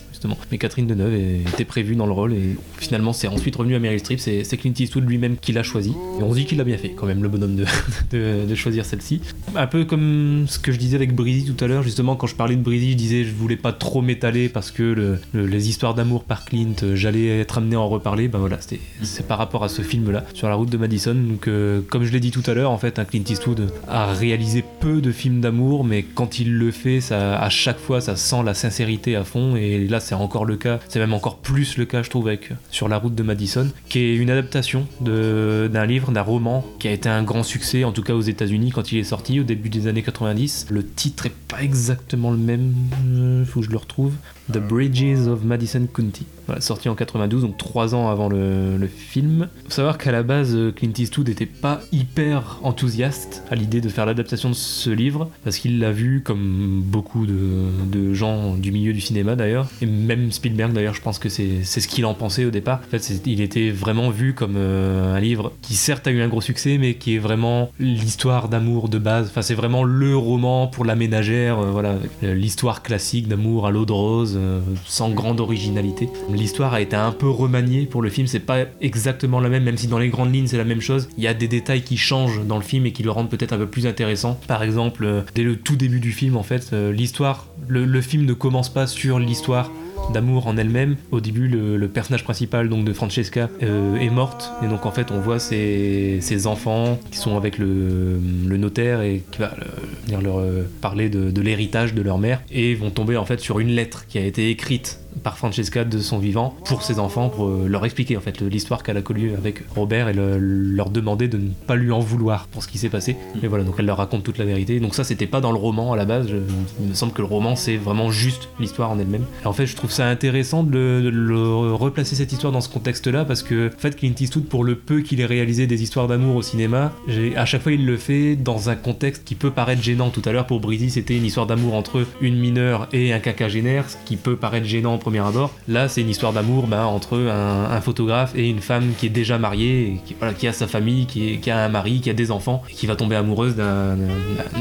Mais 0.50 0.58
Catherine 0.58 0.86
Deneuve 0.86 1.14
était 1.14 1.64
prévue 1.64 1.96
dans 1.96 2.06
le 2.06 2.12
rôle 2.12 2.32
et 2.34 2.56
finalement 2.78 3.12
c'est 3.12 3.28
ensuite 3.28 3.56
revenu 3.56 3.74
à 3.74 3.78
Meryl 3.78 3.98
Streep, 4.00 4.20
c'est 4.20 4.56
Clint 4.56 4.72
Eastwood 4.78 5.08
lui-même 5.08 5.36
qui 5.40 5.52
l'a 5.52 5.62
choisi 5.62 5.90
et 6.18 6.22
on 6.22 6.30
se 6.32 6.36
dit 6.38 6.44
qu'il 6.46 6.60
a 6.60 6.64
bien 6.64 6.76
fait 6.78 6.90
quand 6.90 7.06
même 7.06 7.22
le 7.22 7.28
bonhomme 7.28 7.56
de, 8.10 8.46
de, 8.48 8.54
choisir 8.54 8.84
celle-ci. 8.84 9.20
Un 9.56 9.66
peu 9.66 9.84
comme 9.84 10.46
ce 10.48 10.58
que 10.58 10.72
je 10.72 10.78
disais 10.78 10.96
avec 10.96 11.14
Breezy 11.14 11.44
tout 11.52 11.62
à 11.64 11.68
l'heure, 11.68 11.82
justement 11.82 12.16
quand 12.16 12.26
je 12.26 12.34
parlais 12.36 12.56
de 12.56 12.62
Breezy, 12.62 12.92
je 12.92 12.96
disais 12.96 13.24
je 13.24 13.32
voulais 13.32 13.56
pas 13.56 13.72
trop 13.72 14.02
m'étaler 14.02 14.48
parce 14.48 14.70
que 14.70 14.82
le- 14.82 15.18
le- 15.32 15.46
les 15.46 15.68
histoires 15.68 15.94
d'amour 15.94 16.24
par 16.24 16.44
Clint, 16.44 16.74
euh, 16.82 16.96
j'allais 16.96 17.40
être 17.40 17.58
amené 17.58 17.76
à 17.76 17.80
en 17.80 17.88
reparler. 17.88 18.28
Ben 18.28 18.38
voilà, 18.38 18.58
c'est 18.60 19.26
par 19.26 19.38
rapport 19.38 19.64
à 19.64 19.68
ce 19.68 19.82
film-là, 19.82 20.24
sur 20.34 20.48
la 20.48 20.54
route 20.54 20.70
de 20.70 20.76
Madison. 20.76 21.14
Donc, 21.14 21.48
euh, 21.48 21.80
comme 21.88 22.04
je 22.04 22.12
l'ai 22.12 22.20
dit 22.20 22.30
tout 22.30 22.42
à 22.46 22.54
l'heure, 22.54 22.70
en 22.70 22.78
fait, 22.78 23.00
Clint 23.10 23.22
Eastwood 23.28 23.70
a 23.88 24.12
réalisé 24.12 24.64
peu 24.80 25.00
de 25.00 25.12
films 25.12 25.40
d'amour, 25.40 25.84
mais 25.84 26.02
quand 26.02 26.38
il 26.38 26.54
le 26.56 26.70
fait, 26.70 27.00
à 27.12 27.48
chaque 27.50 27.78
fois, 27.78 28.00
ça 28.00 28.16
sent 28.16 28.42
la 28.44 28.54
sincérité 28.54 29.16
à 29.16 29.24
fond. 29.24 29.56
Et 29.56 29.86
là, 29.86 30.00
c'est 30.00 30.13
encore 30.20 30.44
le 30.44 30.56
cas, 30.56 30.80
c'est 30.88 30.98
même 30.98 31.14
encore 31.14 31.38
plus 31.38 31.76
le 31.76 31.84
cas, 31.84 32.02
je 32.02 32.10
trouve, 32.10 32.28
avec 32.28 32.50
Sur 32.70 32.88
la 32.88 32.98
route 32.98 33.14
de 33.14 33.22
Madison, 33.22 33.68
qui 33.88 34.00
est 34.00 34.16
une 34.16 34.30
adaptation 34.30 34.86
d'un 35.00 35.86
livre, 35.86 36.10
d'un 36.12 36.22
roman 36.22 36.64
qui 36.78 36.88
a 36.88 36.92
été 36.92 37.08
un 37.08 37.22
grand 37.22 37.42
succès, 37.42 37.84
en 37.84 37.92
tout 37.92 38.02
cas 38.02 38.14
aux 38.14 38.20
États-Unis 38.20 38.70
quand 38.70 38.92
il 38.92 38.98
est 38.98 39.04
sorti 39.04 39.40
au 39.40 39.44
début 39.44 39.68
des 39.68 39.86
années 39.86 40.02
90. 40.02 40.66
Le 40.70 40.86
titre 40.86 41.26
est 41.26 41.34
pas 41.48 41.62
exactement 41.62 42.30
le 42.30 42.38
même, 42.38 42.74
euh, 43.14 43.44
faut 43.44 43.60
que 43.60 43.66
je 43.66 43.70
le 43.70 43.76
retrouve. 43.76 44.12
The 44.52 44.58
Bridges 44.58 45.28
of 45.28 45.44
Madison 45.44 45.86
County. 45.92 46.26
Voilà, 46.46 46.60
sorti 46.60 46.88
en 46.88 46.94
92, 46.94 47.42
donc 47.42 47.56
trois 47.56 47.94
ans 47.94 48.10
avant 48.10 48.28
le, 48.28 48.76
le 48.76 48.86
film. 48.86 49.48
Faut 49.64 49.70
savoir 49.70 49.96
qu'à 49.96 50.12
la 50.12 50.22
base, 50.22 50.54
euh, 50.54 50.72
Clint 50.72 50.92
Eastwood 50.98 51.28
n'était 51.28 51.46
pas 51.46 51.80
hyper 51.92 52.58
enthousiaste 52.62 53.42
à 53.50 53.54
l'idée 53.54 53.80
de 53.80 53.88
faire 53.88 54.04
l'adaptation 54.04 54.50
de 54.50 54.54
ce 54.54 54.90
livre, 54.90 55.30
parce 55.42 55.56
qu'il 55.56 55.78
l'a 55.78 55.90
vu 55.90 56.22
comme 56.22 56.82
beaucoup 56.84 57.24
de, 57.24 57.68
de 57.90 58.12
gens 58.12 58.54
du 58.56 58.72
milieu 58.72 58.92
du 58.92 59.00
cinéma 59.00 59.36
d'ailleurs, 59.36 59.68
et 59.80 59.86
même 59.86 60.32
Spielberg 60.32 60.72
d'ailleurs, 60.72 60.94
je 60.94 61.00
pense 61.00 61.18
que 61.18 61.28
c'est 61.28 61.64
ce 61.64 61.88
qu'il 61.88 62.04
en 62.04 62.14
pensait 62.14 62.44
au 62.44 62.50
départ. 62.50 62.80
En 62.86 62.90
fait, 62.90 63.22
il 63.26 63.40
était 63.40 63.70
vraiment 63.70 64.10
vu 64.10 64.34
comme 64.34 64.54
euh, 64.56 65.14
un 65.14 65.20
livre 65.20 65.52
qui 65.62 65.74
certes 65.74 66.06
a 66.06 66.10
eu 66.10 66.20
un 66.20 66.28
gros 66.28 66.40
succès, 66.40 66.78
mais 66.78 66.94
qui 66.94 67.16
est 67.16 67.18
vraiment 67.18 67.70
l'histoire 67.78 68.48
d'amour 68.48 68.88
de 68.88 68.98
base. 68.98 69.28
Enfin, 69.28 69.42
c'est 69.42 69.54
vraiment 69.54 69.84
le 69.84 70.16
roman 70.16 70.66
pour 70.66 70.84
la 70.84 70.94
ménagère, 70.94 71.58
euh, 71.58 71.70
voilà, 71.70 71.96
euh, 72.22 72.34
l'histoire 72.34 72.82
classique 72.82 73.28
d'amour 73.28 73.66
à 73.66 73.70
l'eau 73.70 73.84
de 73.84 73.92
rose, 73.92 74.33
euh, 74.36 74.60
sans 74.84 75.10
grande 75.10 75.40
originalité. 75.40 76.08
L'histoire 76.30 76.74
a 76.74 76.80
été 76.80 76.96
un 76.96 77.12
peu 77.12 77.28
remaniée 77.28 77.86
pour 77.86 78.02
le 78.02 78.10
film, 78.10 78.26
c'est 78.26 78.40
pas 78.40 78.64
exactement 78.80 79.40
la 79.40 79.48
même, 79.48 79.64
même 79.64 79.76
si 79.76 79.86
dans 79.86 79.98
les 79.98 80.08
grandes 80.08 80.34
lignes 80.34 80.46
c'est 80.46 80.56
la 80.56 80.64
même 80.64 80.80
chose. 80.80 81.08
Il 81.16 81.24
y 81.24 81.28
a 81.28 81.34
des 81.34 81.48
détails 81.48 81.82
qui 81.82 81.96
changent 81.96 82.44
dans 82.46 82.56
le 82.56 82.62
film 82.62 82.86
et 82.86 82.92
qui 82.92 83.02
le 83.02 83.10
rendent 83.10 83.30
peut-être 83.30 83.52
un 83.52 83.58
peu 83.58 83.66
plus 83.66 83.86
intéressant. 83.86 84.38
Par 84.46 84.62
exemple, 84.62 85.04
euh, 85.04 85.22
dès 85.34 85.42
le 85.42 85.56
tout 85.56 85.76
début 85.76 86.00
du 86.00 86.12
film, 86.12 86.36
en 86.36 86.42
fait, 86.42 86.70
euh, 86.72 86.92
l'histoire, 86.92 87.46
le, 87.68 87.84
le 87.84 88.00
film 88.00 88.24
ne 88.24 88.32
commence 88.32 88.72
pas 88.72 88.86
sur 88.86 89.18
l'histoire 89.18 89.70
d'amour 90.12 90.46
en 90.46 90.56
elle-même. 90.56 90.96
Au 91.10 91.20
début, 91.20 91.48
le, 91.48 91.88
personnage 91.88 92.24
principal 92.24 92.68
donc 92.68 92.84
de 92.84 92.92
Francesca 92.92 93.48
euh, 93.62 93.96
est 93.96 94.10
morte 94.10 94.50
et 94.64 94.66
donc 94.66 94.84
en 94.84 94.90
fait 94.90 95.12
on 95.12 95.20
voit 95.20 95.38
ses, 95.38 96.46
enfants 96.46 96.98
qui 97.10 97.18
sont 97.18 97.36
avec 97.36 97.58
le, 97.58 98.18
le 98.46 98.56
notaire 98.56 99.00
et 99.02 99.22
qui 99.30 99.38
va 99.38 99.52
euh, 99.52 99.64
venir 100.04 100.20
leur 100.20 100.40
euh, 100.40 100.62
parler 100.80 101.08
de, 101.08 101.30
de 101.30 101.40
l'héritage 101.40 101.94
de 101.94 102.02
leur 102.02 102.18
mère 102.18 102.40
et 102.50 102.74
vont 102.74 102.90
tomber 102.90 103.16
en 103.16 103.24
fait 103.24 103.38
sur 103.38 103.60
une 103.60 103.68
lettre 103.68 104.06
qui 104.08 104.18
a 104.18 104.24
été 104.24 104.50
écrite 104.50 104.98
par 105.22 105.38
Francesca 105.38 105.84
de 105.84 105.98
son 105.98 106.18
vivant 106.18 106.54
pour 106.64 106.82
ses 106.82 106.98
enfants 106.98 107.28
pour 107.28 107.46
euh, 107.46 107.66
leur 107.68 107.84
expliquer 107.84 108.16
en 108.16 108.20
fait 108.20 108.40
l'histoire 108.40 108.82
qu'elle 108.82 108.96
a 108.96 109.02
connue 109.02 109.32
avec 109.34 109.62
Robert 109.74 110.08
et 110.08 110.12
le- 110.12 110.38
leur 110.38 110.90
demander 110.90 111.28
de 111.28 111.38
ne 111.38 111.48
pas 111.66 111.76
lui 111.76 111.92
en 111.92 112.00
vouloir 112.00 112.46
pour 112.48 112.62
ce 112.62 112.68
qui 112.68 112.78
s'est 112.78 112.88
passé. 112.88 113.16
Et 113.42 113.46
voilà 113.46 113.64
donc 113.64 113.76
elle 113.78 113.86
leur 113.86 113.96
raconte 113.98 114.22
toute 114.24 114.38
la 114.38 114.44
vérité. 114.44 114.80
Donc 114.80 114.94
ça 114.94 115.04
c'était 115.04 115.26
pas 115.26 115.40
dans 115.40 115.52
le 115.52 115.58
roman 115.58 115.92
à 115.92 115.96
la 115.96 116.04
base. 116.04 116.28
Je- 116.28 116.36
il 116.80 116.88
me 116.88 116.94
semble 116.94 117.12
que 117.12 117.22
le 117.22 117.28
roman 117.28 117.56
c'est 117.56 117.76
vraiment 117.76 118.10
juste 118.10 118.48
l'histoire 118.60 118.90
en 118.90 118.98
elle-même. 118.98 119.24
En 119.44 119.52
fait 119.52 119.66
je 119.66 119.76
trouve 119.76 119.90
ça 119.90 120.06
intéressant 120.08 120.62
de, 120.62 120.70
le, 120.72 121.02
de 121.02 121.08
le 121.10 121.72
replacer 121.74 122.16
cette 122.16 122.32
histoire 122.32 122.52
dans 122.52 122.60
ce 122.60 122.68
contexte 122.68 123.06
là 123.06 123.24
parce 123.24 123.42
que 123.42 123.68
en 123.74 123.78
fait 123.78 123.96
Clint 123.96 124.14
Eastwood 124.18 124.44
pour 124.46 124.64
le 124.64 124.74
peu 124.76 125.00
qu'il 125.00 125.20
ait 125.20 125.26
réalisé 125.26 125.66
des 125.66 125.82
histoires 125.82 126.08
d'amour 126.08 126.36
au 126.36 126.42
cinéma 126.42 126.92
à 127.36 127.44
chaque 127.46 127.62
fois 127.62 127.72
il 127.72 127.86
le 127.86 127.96
fait 127.96 128.36
dans 128.36 128.68
un 128.70 128.76
contexte 128.76 129.24
qui 129.24 129.34
peut 129.34 129.50
paraître 129.50 129.82
gênant. 129.82 130.10
Tout 130.10 130.22
à 130.24 130.32
l'heure 130.32 130.46
pour 130.46 130.60
Breezy 130.60 130.90
c'était 130.90 131.16
une 131.16 131.24
histoire 131.24 131.46
d'amour 131.46 131.74
entre 131.74 132.06
une 132.20 132.38
mineure 132.38 132.88
et 132.92 133.12
un 133.12 133.18
quinquagénaire 133.20 133.88
ce 133.88 133.96
qui 134.04 134.16
peut 134.16 134.36
paraître 134.36 134.66
gênant 134.66 134.98
premier 135.04 135.18
abord. 135.18 135.52
Là 135.68 135.86
c'est 135.86 136.00
une 136.00 136.08
histoire 136.08 136.32
d'amour 136.32 136.66
ben, 136.66 136.84
entre 136.84 137.18
un, 137.18 137.80
photographe 137.82 138.32
et 138.34 138.48
une 138.48 138.60
femme 138.60 138.92
qui 138.98 139.06
est 139.06 139.10
déjà 139.10 139.36
mariée 139.36 140.00
qui, 140.38 140.46
a 140.46 140.52
sa 140.54 140.66
famille 140.66 141.04
qui, 141.04 141.50
a 141.50 141.62
un 141.62 141.68
mari 141.68 142.00
qui 142.00 142.08
a 142.08 142.14
des 142.14 142.30
enfants 142.30 142.62
et 142.70 142.72
qui 142.72 142.86
va 142.86 142.96
tomber 142.96 143.14
amoureuse 143.16 143.54
d'un 143.54 143.98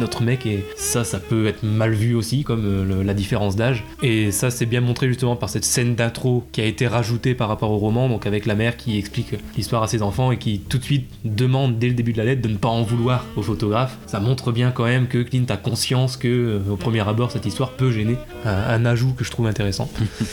autre 0.04 0.22
mec. 0.22 0.46
Et 0.46 0.66
ça 0.76 1.06
ça 1.06 1.20
peut 1.20 1.48
être 1.48 1.64
mal 1.64 1.94
vu 1.94 2.14
aussi 2.14 2.44
comme 2.44 2.66
euh, 2.66 3.04
la 3.04 3.14
différence 3.14 3.56
d'âge. 3.56 3.86
Et 4.02 4.32
ça 4.32 4.52
c'est 4.52 4.66
bien 4.66 4.82
montré 4.82 5.08
justement 5.08 5.38
par 5.38 5.50
cette 5.50 5.64
scène 5.64 5.96
d'intro 5.96 6.44
qui 6.52 6.60
a 6.60 6.66
été 6.66 6.88
rajoutée 6.88 7.36
par 7.36 7.48
rapport 7.48 7.72
au 7.72 7.78
roman 7.78 8.10
donc 8.10 8.26
avec 8.26 8.46
la 8.46 8.56
mère 8.56 8.76
qui 8.76 8.98
explique 8.98 9.36
l'histoire 9.56 9.84
à 9.84 9.88
ses 9.88 10.02
enfants 10.02 10.34
et 10.34 10.38
qui 10.38 10.60
tout 10.60 10.78
de 10.78 10.84
suite 10.84 11.10
demande 11.24 11.80
dès 11.80 11.88
le 11.88 11.94
début 11.94 12.12
de 12.12 12.18
la 12.18 12.26
lettre 12.26 12.42
de 12.42 12.50
ne 12.50 12.58
pas 12.58 12.68
en 12.68 12.84
vouloir 12.84 13.26
au 13.38 13.42
photographe. 13.42 13.98
Ça 14.08 14.20
montre 14.20 14.52
bien 14.52 14.72
quand 14.72 14.86
même 14.86 15.08
que 15.08 15.20
Clint 15.20 15.46
a 15.48 15.56
conscience 15.56 16.18
que 16.18 16.28
euh, 16.28 16.72
au 16.74 16.76
premier 16.76 17.08
abord 17.08 17.32
cette 17.32 17.46
histoire 17.46 17.72
peut 17.72 17.92
gêner 17.92 18.18
un 18.46 18.86
ajout 18.86 19.14
que 19.14 19.24
je 19.24 19.32
trouve 19.32 19.48
intéressant 19.48 19.90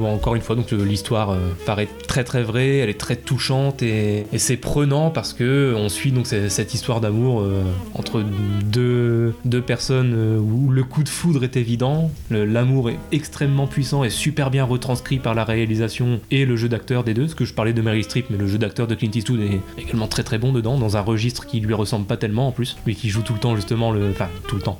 Encore 0.00 0.34
une 0.34 0.42
fois, 0.42 0.54
donc 0.54 0.72
euh, 0.72 0.84
l'histoire 0.84 1.30
euh, 1.30 1.38
paraît 1.66 1.88
très 2.06 2.24
très 2.24 2.42
vraie, 2.42 2.78
elle 2.78 2.88
est 2.88 3.00
très 3.00 3.16
touchante 3.16 3.82
et, 3.82 4.26
c'est 4.36 4.56
prenant 4.56 5.10
parce 5.10 5.32
que 5.32 5.74
on 5.76 5.88
suit 5.88 6.12
donc 6.12 6.26
cette 6.26 6.74
histoire 6.74 7.00
d'amour 7.00 7.40
euh, 7.40 7.62
entre 7.94 8.22
deux, 8.64 9.34
deux 9.44 9.60
personnes 9.60 10.12
euh, 10.14 10.38
où 10.38 10.70
le 10.70 10.84
coup 10.84 11.02
de 11.02 11.08
foudre 11.08 11.42
est 11.44 11.56
évident, 11.56 12.10
l'amour 12.30 12.90
est 12.90 12.98
extrêmement 13.10 13.66
puissant 13.66 14.04
et 14.04 14.10
super 14.10 14.50
bien 14.50 14.64
retranscrit 14.64 15.18
par 15.18 15.34
la 15.34 15.44
réalisation 15.44 16.20
et 16.30 16.46
le 16.46 16.56
jeu 16.56 16.68
d'acteur 16.68 17.04
des 17.04 17.14
deux. 17.14 17.22
Parce 17.22 17.34
que 17.34 17.44
je 17.44 17.54
parlais 17.54 17.72
de 17.72 17.82
Mary 17.82 18.04
Streep, 18.04 18.26
mais 18.30 18.36
le 18.36 18.46
jeu 18.46 18.58
d'acteur 18.58 18.86
de 18.86 18.94
Clint 18.94 19.10
Eastwood 19.12 19.40
est 19.40 19.60
également 19.80 20.06
très 20.06 20.22
très 20.22 20.38
bon 20.38 20.52
dedans, 20.52 20.78
dans 20.78 20.96
un 20.96 21.00
registre 21.00 21.46
qui 21.46 21.60
lui 21.60 21.74
ressemble 21.74 22.06
pas 22.06 22.16
tellement 22.16 22.48
en 22.48 22.52
plus, 22.52 22.76
lui 22.86 22.94
qui 22.94 23.08
joue 23.08 23.22
tout 23.22 23.34
le 23.34 23.40
temps 23.40 23.56
justement 23.56 23.92
enfin 24.10 24.28
tout 24.46 24.56
le 24.56 24.62
temps, 24.62 24.78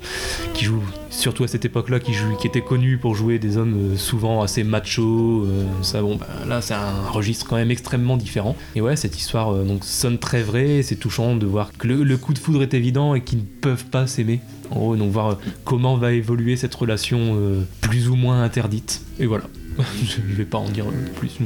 qui 0.53 0.65
joue 0.65 0.81
surtout 1.09 1.43
à 1.43 1.47
cette 1.47 1.65
époque-là, 1.65 1.99
qui, 1.99 2.13
qui 2.39 2.47
était 2.47 2.61
connu 2.61 2.97
pour 2.97 3.15
jouer 3.15 3.39
des 3.39 3.57
hommes 3.57 3.93
euh, 3.93 3.97
souvent 3.97 4.41
assez 4.41 4.63
machos. 4.63 5.08
Euh, 5.09 5.65
ça, 5.81 6.01
bon, 6.01 6.15
bah, 6.15 6.27
là, 6.47 6.61
c'est 6.61 6.73
un 6.73 7.01
registre 7.09 7.45
quand 7.47 7.55
même 7.55 7.71
extrêmement 7.71 8.17
différent. 8.17 8.55
Et 8.75 8.81
ouais, 8.81 8.95
cette 8.95 9.17
histoire 9.17 9.53
euh, 9.53 9.63
donc 9.63 9.83
sonne 9.83 10.17
très 10.17 10.41
vrai. 10.41 10.77
et 10.77 10.83
C'est 10.83 10.95
touchant 10.95 11.35
de 11.35 11.45
voir 11.45 11.71
que 11.77 11.87
le, 11.87 12.17
coup 12.17 12.33
de 12.33 12.39
foudre 12.39 12.61
est 12.61 12.73
évident 12.73 13.15
et 13.15 13.21
qu'ils 13.21 13.39
ne 13.39 13.43
peuvent 13.61 13.85
pas 13.85 14.07
s'aimer. 14.07 14.41
En 14.71 14.75
gros, 14.75 14.95
donc 14.95 15.11
voir 15.11 15.31
euh, 15.31 15.35
comment 15.63 15.97
va 15.97 16.13
évoluer 16.13 16.55
cette 16.55 16.75
relation 16.75 17.37
plus 17.81 18.09
ou 18.09 18.15
moins 18.15 18.43
interdite. 18.43 19.01
Et 19.19 19.25
voilà. 19.25 19.45
Je 20.03 20.21
ne 20.21 20.35
vais 20.35 20.45
pas 20.45 20.57
en 20.57 20.69
dire 20.69 20.85
plus. 21.15 21.37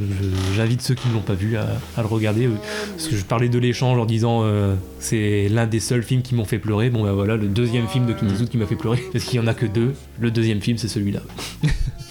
J'invite 0.56 0.82
ceux 0.82 0.94
qui 0.94 1.08
ne 1.08 1.14
l'ont 1.14 1.20
pas 1.20 1.34
vu 1.34 1.56
à, 1.56 1.66
le 1.98 2.06
regarder. 2.06 2.48
Parce 2.90 3.06
que 3.06 3.16
je 3.16 3.24
parlais 3.24 3.48
de 3.48 3.58
l'échange 3.58 3.96
en 3.96 4.06
disant 4.06 4.44
c'est 4.98 5.48
l'un 5.48 5.66
des 5.66 5.78
seuls 5.78 6.02
films 6.02 6.22
qui 6.22 6.34
m'ont 6.34 6.44
fait 6.44 6.58
pleurer. 6.58 6.90
Bon, 6.90 7.04
bah 7.04 7.12
voilà, 7.12 7.36
le 7.36 7.46
deuxième 7.46 7.86
film 7.86 8.06
de 8.06 8.12
Clint 8.12 8.46
qui 8.50 8.58
m'a 8.58 8.66
fait 8.66 8.74
pleurer. 8.74 9.02
Parce 9.12 9.24
qu'il 9.24 9.38
y 9.38 9.42
en 9.42 9.46
a 9.46 9.54
que 9.54 9.66
deux. 9.66 9.94
Le 10.18 10.32
deuxième 10.32 10.60
film, 10.60 10.78
c'est 10.78 10.88
celui-là. 10.88 11.20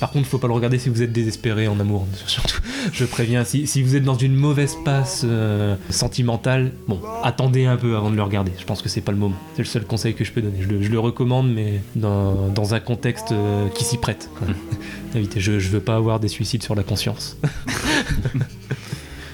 Par 0.00 0.10
contre, 0.10 0.26
faut 0.26 0.38
pas 0.38 0.46
le 0.46 0.52
regarder 0.52 0.78
si 0.78 0.88
vous 0.88 1.02
êtes 1.02 1.12
désespéré 1.12 1.68
en 1.68 1.78
amour, 1.80 2.06
surtout. 2.26 2.60
Je 2.92 3.04
préviens, 3.04 3.44
si, 3.44 3.66
si 3.66 3.82
vous 3.82 3.96
êtes 3.96 4.04
dans 4.04 4.16
une 4.16 4.34
mauvaise 4.34 4.76
passe 4.84 5.22
euh, 5.24 5.76
sentimentale, 5.90 6.72
bon, 6.88 7.00
attendez 7.22 7.66
un 7.66 7.76
peu 7.76 7.96
avant 7.96 8.10
de 8.10 8.16
le 8.16 8.22
regarder. 8.22 8.52
Je 8.58 8.64
pense 8.64 8.82
que 8.82 8.88
c'est 8.88 9.00
pas 9.00 9.12
le 9.12 9.18
moment. 9.18 9.36
C'est 9.54 9.62
le 9.62 9.66
seul 9.68 9.84
conseil 9.84 10.14
que 10.14 10.24
je 10.24 10.32
peux 10.32 10.42
donner. 10.42 10.58
Je 10.60 10.68
le, 10.68 10.82
je 10.82 10.90
le 10.90 10.98
recommande, 10.98 11.52
mais 11.52 11.80
dans, 11.94 12.48
dans 12.48 12.74
un 12.74 12.80
contexte 12.80 13.32
euh, 13.32 13.68
qui 13.68 13.84
s'y 13.84 13.98
prête. 13.98 14.30
quoi. 14.38 14.48
Évitez, 15.14 15.40
je, 15.40 15.58
je 15.58 15.68
veux 15.68 15.80
pas 15.80 15.96
avoir 15.96 16.20
des 16.20 16.28
suicides 16.28 16.62
sur 16.62 16.74
la 16.74 16.82
conscience. 16.82 17.36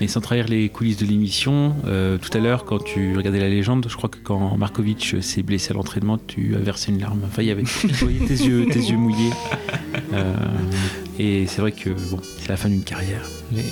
Et 0.03 0.09
sans 0.09 0.21
trahir 0.21 0.49
les 0.49 0.69
coulisses 0.69 0.97
de 0.97 1.07
l'émission, 1.07 1.77
euh, 1.87 2.19
tout 2.19 2.37
à 2.37 2.41
l'heure, 2.41 2.65
quand 2.65 2.83
tu 2.83 3.17
regardais 3.17 3.39
la 3.39 3.49
légende, 3.49 3.87
je 3.89 3.97
crois 3.97 4.09
que 4.09 4.19
quand 4.19 4.57
Markovic 4.57 5.15
s'est 5.21 5.45
blessé 5.45 5.71
à 5.71 5.75
l'entraînement, 5.75 6.19
tu 6.19 6.57
as 6.57 6.59
versé 6.59 6.91
une 6.91 6.99
larme. 6.99 7.21
Enfin, 7.25 7.43
il 7.43 7.47
y 7.47 7.51
avait 7.53 7.63
voyais 8.01 8.19
tes 8.27 8.35
yeux, 8.35 8.67
tes 8.67 8.81
yeux 8.81 8.97
mouillés. 8.97 9.31
Euh, 10.13 10.35
et 11.21 11.47
c'est 11.47 11.61
vrai 11.61 11.71
que 11.71 11.91
bon, 11.91 12.19
c'est 12.21 12.49
la 12.49 12.57
fin 12.57 12.69
d'une 12.69 12.83
carrière. 12.83 13.23
Mais, 13.53 13.63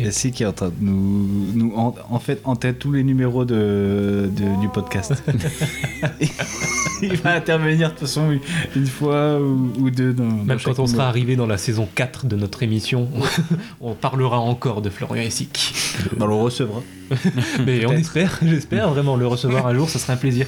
Yassi 0.00 0.30
qui 0.32 0.42
est 0.42 0.46
en 0.46 0.52
train 0.52 0.68
de 0.68 0.74
nous, 0.80 1.28
nous 1.54 1.72
en, 1.76 1.94
en 2.10 2.18
fait 2.18 2.40
en 2.44 2.56
tête 2.56 2.78
tous 2.78 2.92
les 2.92 3.02
numéros 3.04 3.44
de, 3.44 4.28
de- 4.34 4.60
du 4.60 4.68
podcast. 4.68 5.12
Il 7.02 7.16
va 7.16 7.34
intervenir 7.34 7.88
de 7.88 7.92
toute 7.92 8.00
façon 8.00 8.30
une- 8.74 8.86
fois 8.86 9.38
ou, 9.40 9.70
ou 9.78 9.90
deux 9.90 10.12
dans, 10.12 10.24
Même 10.24 10.58
quand 10.64 10.78
on 10.78 10.86
sera 10.86 11.08
arrivé 11.08 11.36
dans 11.36 11.46
la 11.46 11.58
saison 11.58 11.88
4 11.94 12.26
de 12.26 12.36
notre 12.36 12.62
émission, 12.62 13.08
on 13.80 13.94
parlera 13.94 14.38
encore 14.40 14.82
de 14.82 14.90
Florian 14.90 15.22
Essic. 15.22 15.74
Bah, 16.16 16.24
on 16.24 16.26
le 16.26 16.34
recevra. 16.34 16.82
Mais 17.66 17.86
on 17.86 17.92
espère, 17.92 18.38
j'espère 18.42 18.90
vraiment 18.90 19.16
le 19.16 19.26
recevoir 19.26 19.66
un 19.66 19.74
jour, 19.74 19.88
ce 19.88 19.98
serait 19.98 20.14
un 20.14 20.16
plaisir. 20.16 20.46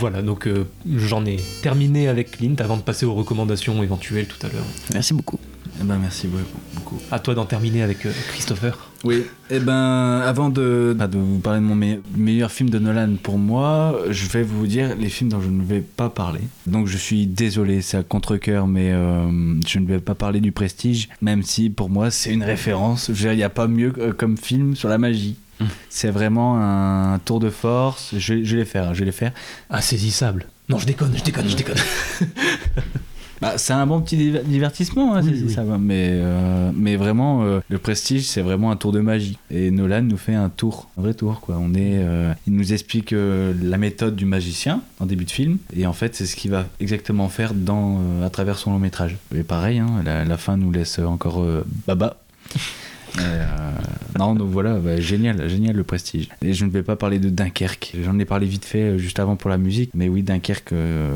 voilà, 0.00 0.22
donc 0.22 0.46
euh, 0.46 0.64
j'en 0.96 1.24
ai 1.24 1.36
terminé 1.62 2.08
avec 2.08 2.32
Clint 2.32 2.54
avant 2.58 2.76
de 2.76 2.82
passer 2.82 3.06
aux 3.06 3.14
recommandations 3.14 3.82
éventuelles 3.82 4.26
tout 4.26 4.44
à 4.46 4.50
l'heure. 4.50 4.64
Merci 4.92 5.14
beaucoup. 5.14 5.38
Eh 5.80 5.84
ben, 5.84 5.98
merci 5.98 6.26
beaucoup. 6.26 6.98
À 7.10 7.18
toi 7.18 7.34
d'en 7.34 7.44
terminer 7.44 7.82
avec 7.82 8.06
euh, 8.06 8.12
Christopher. 8.28 8.90
Oui, 9.04 9.24
et 9.50 9.60
ben 9.60 10.20
avant 10.24 10.48
de, 10.48 10.94
bah, 10.98 11.06
de 11.06 11.18
vous 11.18 11.38
parler 11.38 11.60
de 11.60 11.64
mon 11.64 11.74
me- 11.76 12.00
meilleur 12.16 12.50
film 12.50 12.70
de 12.70 12.78
Nolan 12.78 13.10
pour 13.22 13.38
moi, 13.38 13.96
je 14.10 14.26
vais 14.28 14.42
vous 14.42 14.66
dire 14.66 14.96
les 14.98 15.08
films 15.10 15.30
dont 15.30 15.40
je 15.40 15.48
ne 15.50 15.62
vais 15.62 15.80
pas 15.80 16.08
parler. 16.08 16.40
Donc 16.66 16.86
je 16.86 16.96
suis 16.96 17.26
désolé, 17.26 17.82
c'est 17.82 17.98
à 17.98 18.02
contre-coeur, 18.02 18.66
mais 18.66 18.90
euh, 18.92 19.60
je 19.66 19.78
ne 19.78 19.86
vais 19.86 19.98
pas 20.00 20.14
parler 20.14 20.40
du 20.40 20.50
Prestige, 20.50 21.08
même 21.20 21.42
si 21.42 21.68
pour 21.70 21.90
moi 21.90 22.10
c'est 22.10 22.32
une 22.32 22.42
référence. 22.42 23.10
Il 23.14 23.30
n'y 23.36 23.42
a 23.42 23.50
pas 23.50 23.68
mieux 23.68 23.92
euh, 23.98 24.12
comme 24.12 24.36
film 24.38 24.74
sur 24.74 24.88
la 24.88 24.96
magie. 24.98 25.36
Mm. 25.60 25.64
C'est 25.90 26.10
vraiment 26.10 26.58
un 26.58 27.18
tour 27.18 27.38
de 27.38 27.50
force. 27.50 28.14
Je, 28.16 28.42
je 28.44 28.52
vais 28.56 28.62
les 28.62 28.64
faire, 28.64 28.94
je 28.94 29.00
vais 29.00 29.06
les 29.06 29.12
faire. 29.12 29.32
Insaisissable. 29.70 30.46
Non, 30.68 30.78
je 30.78 30.86
déconne, 30.86 31.12
je 31.16 31.22
déconne, 31.22 31.48
je 31.48 31.56
déconne. 31.56 31.76
Bah, 33.40 33.58
c'est 33.58 33.72
un 33.74 33.86
bon 33.86 34.00
petit 34.00 34.16
diver- 34.16 34.42
divertissement, 34.44 35.14
hein, 35.14 35.20
Oui, 35.22 35.34
c'est- 35.38 35.44
oui. 35.46 35.52
ça 35.52 35.62
va. 35.64 35.76
Mais, 35.78 36.08
euh, 36.12 36.70
mais 36.74 36.96
vraiment, 36.96 37.42
euh, 37.44 37.60
le 37.68 37.78
Prestige, 37.78 38.22
c'est 38.26 38.40
vraiment 38.40 38.70
un 38.70 38.76
tour 38.76 38.92
de 38.92 39.00
magie. 39.00 39.36
Et 39.50 39.70
Nolan 39.70 40.02
nous 40.02 40.16
fait 40.16 40.34
un 40.34 40.48
tour, 40.48 40.88
un 40.98 41.02
vrai 41.02 41.12
tour, 41.14 41.40
quoi. 41.40 41.58
On 41.60 41.74
est, 41.74 41.98
euh, 41.98 42.32
il 42.46 42.54
nous 42.54 42.72
explique 42.72 43.12
la 43.14 43.76
méthode 43.78 44.16
du 44.16 44.24
magicien 44.24 44.80
en 45.00 45.06
début 45.06 45.24
de 45.26 45.30
film. 45.30 45.58
Et 45.76 45.86
en 45.86 45.92
fait, 45.92 46.14
c'est 46.14 46.24
ce 46.26 46.34
qu'il 46.36 46.50
va 46.50 46.66
exactement 46.80 47.28
faire 47.28 47.52
dans, 47.54 48.00
à 48.24 48.30
travers 48.30 48.56
son 48.58 48.70
long 48.72 48.78
métrage. 48.78 49.16
Et 49.34 49.42
pareil, 49.42 49.78
hein, 49.80 50.02
la, 50.04 50.24
la 50.24 50.36
fin 50.38 50.56
nous 50.56 50.72
laisse 50.72 50.98
encore 50.98 51.44
baba. 51.86 52.16
Euh, 53.20 53.44
non, 54.18 54.34
donc 54.34 54.48
voilà, 54.50 54.74
bah, 54.78 54.98
génial, 55.00 55.48
génial 55.48 55.76
le 55.76 55.84
prestige. 55.84 56.28
Et 56.42 56.52
je 56.54 56.64
ne 56.64 56.70
vais 56.70 56.82
pas 56.82 56.96
parler 56.96 57.18
de 57.18 57.28
Dunkerque. 57.28 57.94
J'en 58.02 58.18
ai 58.18 58.24
parlé 58.24 58.46
vite 58.46 58.64
fait 58.64 58.80
euh, 58.82 58.98
juste 58.98 59.18
avant 59.18 59.36
pour 59.36 59.50
la 59.50 59.58
musique, 59.58 59.90
mais 59.94 60.08
oui, 60.08 60.22
Dunkerque, 60.22 60.72
euh, 60.72 61.12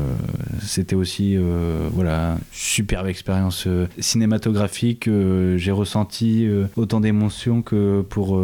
c'était 0.61 0.95
aussi, 0.95 1.35
euh, 1.35 1.87
voilà, 1.91 2.37
superbe 2.51 3.07
expérience 3.07 3.65
euh, 3.67 3.87
cinématographique. 3.99 5.09
J'ai 5.57 5.71
ressenti 5.71 6.47
autant 6.75 6.99
d'émotions 6.99 7.61
que 7.61 8.01
pour 8.07 8.39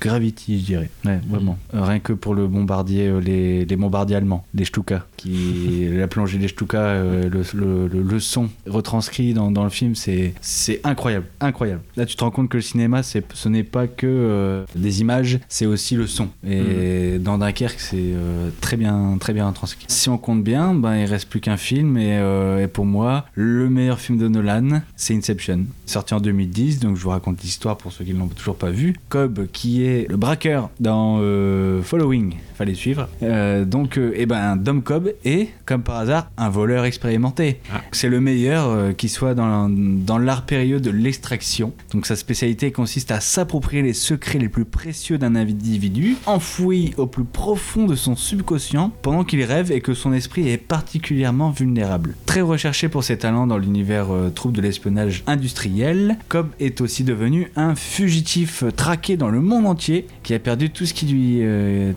Gravity, 0.00 0.60
je 0.60 0.64
dirais. 0.64 0.90
Ouais, 1.04 1.20
vraiment. 1.28 1.58
Euh, 1.74 1.82
rien 1.82 1.98
que 1.98 2.12
pour 2.12 2.34
le 2.34 2.46
bombardier, 2.46 3.12
les, 3.20 3.64
les 3.64 3.76
bombardiers 3.76 4.16
allemands, 4.16 4.44
les 4.54 4.64
Stuka, 4.64 5.06
qui 5.16 5.88
la 5.92 6.06
plongée 6.08 6.38
des 6.38 6.48
Stuka, 6.48 7.02
le, 7.02 7.28
le, 7.54 7.88
le- 7.88 8.02
le 8.02 8.20
son 8.20 8.48
retranscrit 8.66 9.34
dans, 9.34 9.50
dans 9.50 9.64
le 9.64 9.70
film, 9.70 9.94
c'est 9.94 10.34
c'est 10.40 10.80
incroyable, 10.84 11.26
incroyable. 11.40 11.80
Là, 11.96 12.06
tu 12.06 12.16
te 12.16 12.22
rends 12.24 12.30
compte 12.30 12.48
que 12.48 12.56
le 12.58 12.62
cinéma, 12.64 13.02
ce 13.02 13.48
n'est 13.48 13.62
pas 13.62 13.86
que 13.86 14.06
euh, 14.06 14.64
des 14.74 15.00
images, 15.00 15.38
c'est 15.48 15.66
aussi 15.66 15.94
le 15.94 16.06
son. 16.06 16.28
Et 16.46 17.18
dans 17.18 17.38
Dunkerque, 17.38 17.80
c'est 17.80 17.96
euh, 17.98 18.50
très 18.60 18.76
bien, 18.76 19.16
très 19.20 19.32
bien 19.32 19.50
transcrit. 19.52 19.84
Si 19.88 20.08
on 20.08 20.18
compte 20.18 20.42
bien, 20.42 20.74
ben 20.74 20.96
il 20.96 21.06
reste 21.06 21.28
plus 21.28 21.40
qu'un 21.40 21.56
film 21.56 21.96
et, 21.96 22.18
euh, 22.18 22.64
et 22.64 22.68
pour 22.68 22.86
moi, 22.86 23.26
le 23.34 23.68
meilleur 23.68 24.00
film 24.00 24.18
de 24.18 24.28
Nolan, 24.28 24.82
c'est 24.96 25.14
Inception, 25.14 25.66
sorti 25.86 26.14
en 26.14 26.20
2010. 26.20 26.80
Donc 26.80 26.96
je 26.96 27.02
vous 27.02 27.10
raconte 27.10 27.42
l'histoire 27.42 27.76
pour 27.76 27.92
ceux 27.92 28.04
qui 28.04 28.14
ne 28.14 28.18
l'ont 28.18 28.28
toujours 28.28 28.56
pas 28.56 28.70
vu. 28.70 28.94
Cobb, 29.08 29.46
qui 29.52 29.84
est 29.84 30.08
le 30.08 30.16
braqueur 30.16 30.70
dans 30.80 31.18
euh, 31.20 31.82
Following, 31.82 32.34
fallait 32.54 32.74
suivre. 32.74 33.08
Euh, 33.22 33.64
donc, 33.64 33.98
euh, 33.98 34.12
eh 34.16 34.26
ben, 34.26 34.56
Dom 34.56 34.82
Cobb 34.82 35.12
est, 35.24 35.48
comme 35.66 35.82
par 35.82 35.96
hasard, 35.96 36.30
un 36.36 36.48
voleur 36.48 36.84
expérimenté. 36.84 37.60
Ah. 37.72 37.80
C'est 37.92 38.08
le 38.08 38.20
meilleur 38.20 38.68
euh, 38.68 38.92
qui 38.92 39.08
soit 39.08 39.34
dans, 39.34 39.68
dans 39.68 40.18
l'art 40.18 40.46
périlleux 40.46 40.80
de 40.80 40.90
l'extraction. 40.90 41.72
Donc 41.92 42.06
sa 42.06 42.16
spécialité 42.16 42.72
consiste 42.72 43.10
à 43.10 43.20
s'approprier 43.20 43.82
les 43.82 43.92
secrets 43.92 44.38
les 44.38 44.48
plus 44.48 44.64
précieux 44.64 45.18
d'un 45.18 45.34
individu, 45.34 46.16
enfoui 46.26 46.94
au 46.96 47.06
plus 47.06 47.24
profond 47.24 47.86
de 47.86 47.94
son 47.94 48.16
subconscient 48.16 48.92
pendant 49.02 49.24
qu'il 49.24 49.42
rêve 49.42 49.72
et 49.72 49.80
que 49.80 49.94
son 49.94 50.12
esprit 50.12 50.48
est 50.48 50.58
particulièrement 50.58 51.50
vulnérable. 51.50 52.14
Très 52.26 52.40
recherché 52.40 52.88
pour 52.88 53.04
ses 53.04 53.18
talents 53.18 53.46
dans 53.46 53.58
l'univers 53.58 54.12
euh, 54.12 54.30
trouble 54.30 54.56
de 54.56 54.62
l'espionnage 54.62 55.22
industriel, 55.26 56.16
Cobb 56.28 56.48
est 56.60 56.80
aussi 56.80 57.04
devenu 57.04 57.50
un 57.56 57.74
fugitif 57.74 58.64
traqué 58.76 59.16
dans 59.16 59.30
le 59.30 59.40
monde 59.40 59.66
entier 59.66 60.06
qui 60.22 60.34
a 60.34 60.38
perdu 60.38 60.70
tout 60.70 60.86
ce 60.86 60.94
qui 60.94 61.06
lui, 61.06 61.42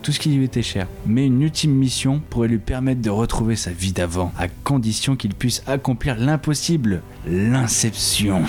tout 0.02 0.12
ce 0.12 0.20
qui 0.20 0.30
lui 0.30 0.47
était 0.48 0.64
cher. 0.64 0.88
Mais 1.06 1.28
une 1.28 1.42
ultime 1.42 1.74
mission 1.74 2.22
pourrait 2.30 2.48
lui 2.48 2.58
permettre 2.58 3.02
de 3.02 3.10
retrouver 3.10 3.56
sa 3.56 3.72
vie 3.72 3.92
d'avant, 3.92 4.32
à 4.38 4.48
condition 4.48 5.16
qu'il 5.16 5.34
puisse 5.34 5.62
accomplir 5.68 6.18
l'impossible, 6.18 7.02
l'inception. 7.28 8.44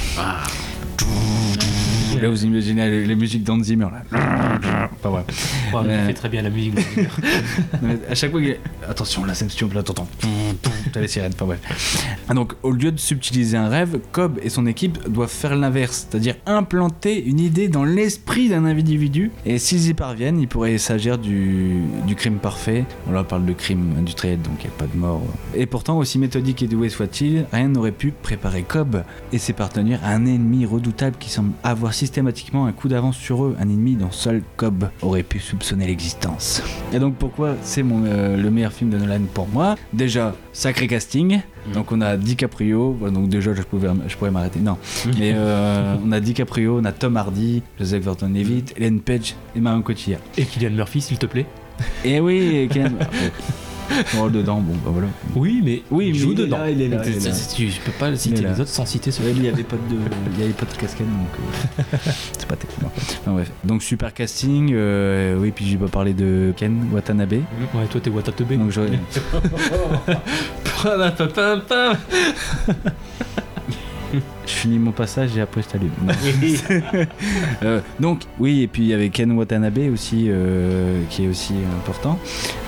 Là, 2.23 2.29
vous 2.29 2.45
imaginez 2.45 3.15
musiques 3.15 3.45
d'Hans 3.45 3.63
Zimmer, 3.63 3.87
là. 3.93 4.89
Pas 5.03 5.09
vrai. 5.11 5.25
Oh, 5.73 5.79
il 5.85 5.91
Euh. 5.91 6.07
fait 6.07 6.15
très 6.15 6.29
bien 6.29 6.43
la 6.43 6.51
musique. 6.51 6.75
Mais 7.83 7.99
à 8.11 8.15
chaque 8.15 8.31
fois 8.31 8.41
qu'il. 8.41 8.57
Attention, 8.89 9.25
là, 9.75 9.83
t'entends. 9.83 10.09
T'as 10.93 11.01
les 11.01 11.09
sirènes, 11.09 11.35
pas 11.35 11.45
bref. 11.45 11.61
Ah, 12.29 12.35
Donc, 12.35 12.55
au 12.63 12.71
lieu 12.71 12.91
de 12.93 12.99
subtiliser 12.99 13.57
un 13.57 13.69
rêve, 13.69 13.99
Cobb 14.13 14.39
et 14.43 14.49
son 14.49 14.67
équipe 14.67 14.99
doivent 15.09 15.29
faire 15.31 15.55
l'inverse, 15.57 16.07
c'est-à-dire 16.11 16.35
implanter 16.47 17.23
une 17.25 17.41
idée 17.41 17.69
dans 17.69 17.85
l'esprit 17.85 18.49
d'un 18.49 18.65
individu. 18.65 19.31
Et 19.45 19.59
s'ils 19.59 19.89
y 19.89 19.95
parviennent, 19.95 20.41
il 20.41 20.49
pourrait 20.49 20.79
s'agir 20.79 21.19
du, 21.19 21.81
du 22.07 22.15
crime 22.15 22.39
parfait. 22.39 22.85
On 23.11 23.19
on 23.19 23.25
parle 23.25 23.45
de 23.47 23.53
crime 23.53 23.95
industriel, 23.99 24.41
donc 24.41 24.55
il 24.61 24.69
n'y 24.69 24.73
a 24.75 24.79
pas 24.79 24.87
de 24.87 24.97
mort. 24.97 25.23
Et 25.55 25.67
pourtant, 25.67 25.99
aussi 25.99 26.19
méthodique 26.19 26.63
et 26.63 26.67
doué 26.69 26.89
soit-il, 26.89 27.47
rien 27.53 27.69
n'aurait 27.69 27.93
pu 27.93 28.13
préparer 28.13 28.63
Cobb 28.63 29.03
et 29.33 29.39
ses 29.39 29.53
partenaires 29.53 30.01
à 30.05 30.11
un 30.11 30.25
ennemi 30.25 30.65
redoutable 30.65 31.17
qui 31.19 31.29
semble 31.31 31.53
avoir 31.65 31.95
systématiquement 32.09 32.65
un 32.65 32.73
coup 32.73 32.89
d'avance 32.89 33.19
sur 33.19 33.45
eux, 33.45 33.55
un 33.61 33.69
ennemi 33.69 33.95
dont 33.95 34.11
seul 34.11 34.41
Cobb 34.57 34.89
aurait 35.03 35.23
pu 35.23 35.41
soupçonner 35.41 35.87
l'existence. 35.87 36.63
Et 36.95 36.99
donc 36.99 37.17
pourquoi 37.17 37.55
c'est 37.63 37.83
mon, 37.83 38.03
euh, 38.07 38.35
le 38.35 38.51
meilleur 38.51 38.73
film 38.73 38.89
de 38.89 38.97
Nolan 38.97 39.21
pour 39.35 39.47
moi? 39.47 39.77
Déjà, 39.93 40.35
sacré 40.55 40.87
casting. 40.87 41.41
Donc 41.75 41.93
on 41.93 42.01
a 42.01 42.17
DiCaprio, 42.17 42.97
voilà, 42.99 43.15
donc 43.15 43.29
déjà 43.29 43.53
je, 43.53 43.61
pouvais, 43.61 43.89
je 44.07 44.17
pourrais 44.17 44.31
m'arrêter. 44.31 44.59
Non, 44.59 44.79
mais 45.19 45.33
euh, 45.35 45.97
on 46.03 46.11
a 46.13 46.21
DiCaprio, 46.21 46.79
on 46.81 46.85
a 46.87 46.93
Tom 46.93 47.19
Hardy, 47.19 47.63
Joseph 47.79 48.03
Gordon-Levitt, 48.07 48.73
Ellen 48.79 49.01
Page 49.01 49.35
et 49.55 49.61
Marion 49.61 49.83
Cotillard. 49.83 50.21
Et 50.39 50.45
Kylian 50.47 50.71
Murphy, 50.71 51.03
s'il 51.03 51.19
te 51.19 51.27
plaît. 51.27 51.45
Et 52.07 52.21
oui. 52.21 52.71
Son 52.73 52.81
rôle 54.19 54.33
dedans, 54.33 54.61
bon 54.61 54.75
bah 54.85 54.91
voilà. 54.93 55.09
Oui, 55.35 55.61
mais 55.65 55.83
Oui, 55.91 56.09
il 56.09 56.13
mais 56.13 56.19
joue 56.19 56.33
est 56.33 56.37
dedans. 56.37 56.59
là, 56.59 56.71
il 56.71 56.81
est 56.83 56.89
là, 56.89 57.03
il 57.07 57.17
est 57.17 57.25
là. 57.29 57.35
Tu, 57.55 57.69
tu 57.69 57.81
peux 57.81 57.93
pas 57.93 58.15
citer 58.17 58.43
les 58.43 58.61
autres 58.61 58.69
sans 58.71 58.85
citer 58.87 59.11
ce 59.11 59.23
il 59.23 59.41
n'y 59.41 59.49
avait 59.49 59.63
pas 59.63 59.77
de, 59.77 59.97
il 60.35 60.41
y 60.41 60.45
avait 60.45 60.53
pas 60.53 60.67
de 60.67 60.73
cascade 60.79 61.07
donc 61.07 61.29
euh, 61.39 61.97
c'est 62.39 62.47
pas 62.47 62.57
terrible. 62.57 62.87
Enfin, 62.87 63.33
bref. 63.33 63.51
Donc 63.65 63.83
super 63.83 64.13
casting, 64.15 64.73
euh, 64.75 65.37
oui 65.39 65.53
puis 65.55 65.67
j'ai 65.67 65.77
pas 65.77 65.89
parlé 65.89 66.13
de 66.15 66.53
Ken 66.57 66.89
Watanabe. 66.93 67.33
Ouais, 67.75 67.87
toi 67.91 68.01
t'es 68.01 68.11
Watanabe. 68.11 68.53
Donc 68.59 68.71
j'aurais- 68.71 68.89
Je 74.49 74.55
finis 74.55 74.79
mon 74.79 74.93
passage 74.93 75.37
et 75.37 75.43
après 75.43 75.61
je 75.63 75.69
t'allume. 75.69 75.91
Euh, 77.65 77.81
donc, 77.99 78.23
oui, 78.39 78.63
et 78.63 78.67
puis 78.69 78.83
il 78.83 78.89
y 78.89 78.95
avait 78.95 79.09
Ken 79.09 79.33
Watanabe 79.33 79.79
aussi, 79.93 80.27
euh, 80.29 81.03
qui 81.11 81.25
est 81.25 81.29
aussi 81.29 81.55
important. 81.77 82.19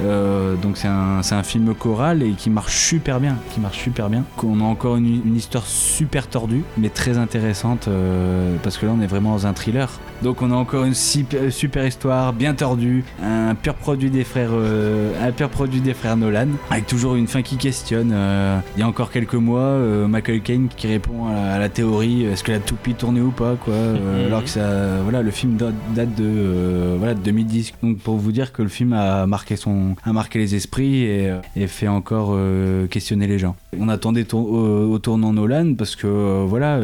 Euh, 0.03 0.57
donc 0.57 0.77
c'est 0.77 0.89
un, 0.89 1.23
c'est 1.23 1.37
un 1.37 1.43
film 1.43 1.75
choral 1.75 2.23
et 2.23 2.33
qui 2.33 2.51
marche 2.51 2.77
super 2.77 3.21
bien, 3.21 3.37
qui 3.55 3.61
marche 3.61 3.79
super 3.79 4.11
bien. 4.11 4.25
On 4.43 4.61
a 4.61 4.65
encore 4.65 4.97
une, 4.97 5.23
une 5.25 5.37
histoire 5.37 5.65
super 5.67 6.27
tordue, 6.27 6.65
mais 6.77 6.89
très 6.89 7.19
intéressante, 7.19 7.87
euh, 7.89 8.57
parce 8.63 8.79
que 8.79 8.87
là 8.87 8.93
on 8.99 9.01
est 9.01 9.07
vraiment 9.07 9.33
dans 9.33 9.47
un 9.47 9.53
thriller. 9.53 9.89
Donc 10.23 10.43
on 10.43 10.51
a 10.51 10.55
encore 10.57 10.85
une 10.85 10.95
super, 10.95 11.53
super 11.53 11.87
histoire, 11.87 12.33
bien 12.33 12.55
tordue, 12.55 13.05
un 13.23 13.55
pur 13.55 13.75
produit 13.75 14.11
des 14.11 14.25
frères, 14.25 14.51
un 14.53 15.33
pur 15.33 15.49
produit 15.49 15.81
des 15.81 15.95
frères 15.95 16.17
Nolan, 16.17 16.49
avec 16.71 16.87
toujours 16.87 17.15
une 17.15 17.29
fin 17.29 17.43
qui 17.43 17.57
questionne. 17.57 18.15
Il 18.77 18.81
y 18.81 18.83
a 18.83 18.89
encore 18.89 19.11
quelques 19.11 19.35
mois, 19.35 19.79
Michael 20.09 20.41
Caine 20.41 20.69
qui 20.77 20.89
répond 20.89 21.29
à 21.29 21.33
la, 21.33 21.53
à 21.55 21.59
la 21.59 21.70
théorie 21.71 22.25
est-ce 22.25 22.45
que 22.45 22.53
la 22.53 22.59
toupie 22.61 22.95
tournait 22.95 23.21
ou 23.21 23.31
pas, 23.31 23.57
quoi. 23.57 23.73
euh, 23.75 24.21
Mhm. 24.21 24.27
alors 24.27 24.43
que 24.45 24.51
ça, 24.51 25.01
voilà, 25.03 25.23
le 25.23 25.31
film 25.31 25.57
date 25.57 25.75
date 25.95 26.15
de, 26.17 26.25
euh, 26.25 26.97
voilà, 26.99 27.15
de 27.15 27.21
2010. 27.21 27.73
Donc 27.83 27.99
pour 27.99 28.17
vous 28.17 28.33
dire 28.33 28.53
que 28.53 28.63
le 28.63 28.69
film 28.69 28.93
a 28.93 29.27
marqué 29.27 29.57
son, 29.57 29.95
a 30.05 30.13
marqué 30.13 30.39
les 30.39 30.55
esprits 30.55 31.03
et, 31.05 31.31
euh, 31.31 31.39
et 31.57 31.67
fait 31.67 31.89
encore 31.89 32.31
euh, 32.33 32.87
questionner 32.87 33.27
les 33.27 33.39
gens. 33.39 33.57
On 33.79 33.89
attendait 33.89 34.25
tour- 34.25 34.51
au, 34.51 34.93
au 34.93 34.99
tournant 34.99 35.33
Nolan 35.33 35.75
parce 35.75 35.97
que 35.97 36.45
voilà, 36.47 36.79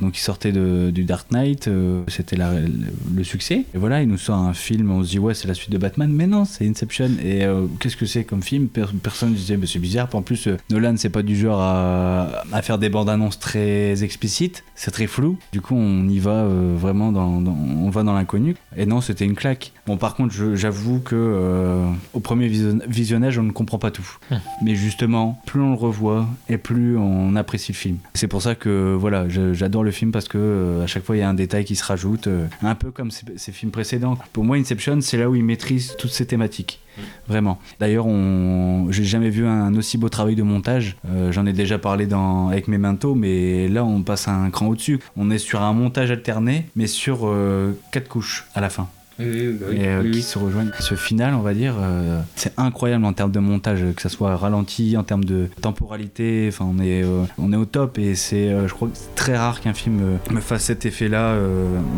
donc 0.00 0.16
il 0.18 0.20
sortait 0.20 0.52
de- 0.52 0.90
du 0.90 1.04
Dark 1.04 1.30
Knight, 1.30 1.70
c'était 2.08 2.36
le 2.36 3.24
succès. 3.24 3.64
Et 3.74 3.78
voilà, 3.78 4.02
il 4.02 4.08
nous 4.08 4.18
sort 4.18 4.36
un 4.38 4.52
film, 4.54 4.90
on 4.90 5.02
se 5.04 5.10
dit 5.10 5.18
ouais 5.18 5.34
c'est 5.34 5.48
la 5.48 5.54
suite 5.54 5.70
de 5.70 5.78
Batman, 5.78 6.10
mais 6.12 6.26
non 6.26 6.44
c'est 6.44 6.66
Inception. 6.66 7.10
Et 7.24 7.42
qu'est-ce 7.80 7.96
que 7.96 8.06
c'est 8.06 8.24
comme 8.24 8.42
film? 8.42 8.68
Per- 8.68 8.86
Personne 9.02 9.30
ne 9.30 9.34
disait 9.34 9.56
mais 9.56 9.66
c'est 9.66 9.78
bizarre. 9.78 10.08
En 10.12 10.22
plus 10.22 10.48
Nolan 10.70 10.94
c'est 10.96 11.08
pas 11.10 11.22
du 11.22 11.36
genre 11.36 11.60
à, 11.60 12.42
à 12.52 12.62
faire 12.62 12.78
des 12.78 12.88
bandes 12.88 13.08
annonces 13.08 13.38
très 13.38 14.02
explicites, 14.02 14.31
c'est 14.74 14.90
très 14.90 15.06
flou. 15.06 15.36
Du 15.52 15.60
coup 15.60 15.74
on 15.76 16.08
y 16.08 16.18
va 16.18 16.30
euh, 16.30 16.74
vraiment 16.76 17.12
dans, 17.12 17.40
dans- 17.40 17.52
on 17.56 17.90
va 17.90 18.02
dans 18.02 18.14
l'inconnu. 18.14 18.56
Et 18.76 18.86
non 18.86 19.00
c'était 19.00 19.24
une 19.24 19.34
claque. 19.34 19.72
Bon 19.86 19.96
par 19.96 20.14
contre 20.14 20.34
j'avoue 20.54 21.00
que 21.00 21.14
euh, 21.16 21.84
au 22.14 22.20
premier 22.20 22.48
vision- 22.48 22.78
visionnage 22.88 23.38
on 23.38 23.42
ne 23.42 23.52
comprend 23.52 23.78
pas 23.78 23.90
tout. 23.90 24.08
Hum. 24.30 24.40
Mais 24.62 24.74
justement 24.74 25.40
plus 25.46 25.60
on 25.60 25.70
le 25.70 25.76
revoit 25.76 26.26
et 26.48 26.58
plus 26.58 26.96
on 26.96 27.36
apprécie 27.36 27.72
le 27.72 27.76
film. 27.76 27.98
C'est 28.14 28.28
pour 28.28 28.42
ça 28.42 28.54
que 28.54 28.94
voilà 28.98 29.28
j'adore 29.28 29.84
le 29.84 29.90
film 29.90 30.12
parce 30.12 30.28
que 30.28 30.38
euh, 30.38 30.84
à 30.84 30.86
chaque 30.86 31.04
fois 31.04 31.16
il 31.16 31.20
y 31.20 31.22
a 31.22 31.28
un 31.28 31.34
détail 31.34 31.64
qui 31.64 31.76
se 31.76 31.84
rajoute, 31.84 32.28
un 32.62 32.74
peu 32.74 32.90
comme 32.90 33.10
ces, 33.10 33.24
ces 33.36 33.52
films 33.52 33.70
précédents. 33.72 34.16
Pour 34.32 34.44
moi 34.44 34.56
Inception 34.56 35.00
c'est 35.00 35.16
là 35.18 35.28
où 35.30 35.34
il 35.34 35.44
maîtrise 35.44 35.94
toutes 35.98 36.10
ces 36.12 36.26
thématiques. 36.26 36.80
Vraiment. 37.28 37.58
D'ailleurs, 37.80 38.06
on... 38.06 38.88
j'ai 38.90 39.04
jamais 39.04 39.30
vu 39.30 39.46
un 39.46 39.74
aussi 39.76 39.98
beau 39.98 40.08
travail 40.08 40.34
de 40.34 40.42
montage. 40.42 40.96
Euh, 41.08 41.32
J'en 41.32 41.46
ai 41.46 41.52
déjà 41.52 41.78
parlé 41.78 42.06
dans... 42.06 42.48
avec 42.48 42.68
Memento, 42.68 43.14
mais 43.14 43.68
là, 43.68 43.84
on 43.84 44.02
passe 44.02 44.28
un 44.28 44.50
cran 44.50 44.66
au-dessus. 44.68 45.00
On 45.16 45.30
est 45.30 45.38
sur 45.38 45.62
un 45.62 45.72
montage 45.72 46.10
alterné, 46.10 46.66
mais 46.76 46.86
sur 46.86 47.20
euh, 47.24 47.72
quatre 47.90 48.08
couches 48.08 48.46
à 48.54 48.60
la 48.60 48.70
fin. 48.70 48.88
Oui, 49.24 49.48
oui, 49.48 49.58
oui, 49.70 49.76
et 49.80 49.88
euh, 49.88 50.10
qui 50.10 50.22
se 50.22 50.38
rejoignent. 50.38 50.70
Ce 50.80 50.94
final, 50.94 51.34
on 51.34 51.40
va 51.40 51.54
dire, 51.54 51.74
euh, 51.78 52.20
c'est 52.36 52.52
incroyable 52.58 53.04
en 53.04 53.12
termes 53.12 53.32
de 53.32 53.38
montage, 53.40 53.80
que 53.96 54.02
ça 54.02 54.08
soit 54.08 54.36
ralenti, 54.36 54.96
en 54.96 55.02
termes 55.04 55.24
de 55.24 55.48
temporalité. 55.60 56.46
Enfin, 56.48 56.66
on 56.68 56.78
est, 56.82 57.02
euh, 57.02 57.24
on 57.38 57.52
est 57.52 57.56
au 57.56 57.64
top 57.64 57.98
et 57.98 58.14
c'est, 58.14 58.50
je 58.66 58.72
crois 58.72 58.88
que 58.88 58.94
c'est 58.96 59.14
très 59.14 59.36
rare 59.36 59.60
qu'un 59.60 59.74
film 59.74 60.18
me 60.30 60.40
fasse 60.40 60.64
cet 60.64 60.86
effet-là, 60.86 61.36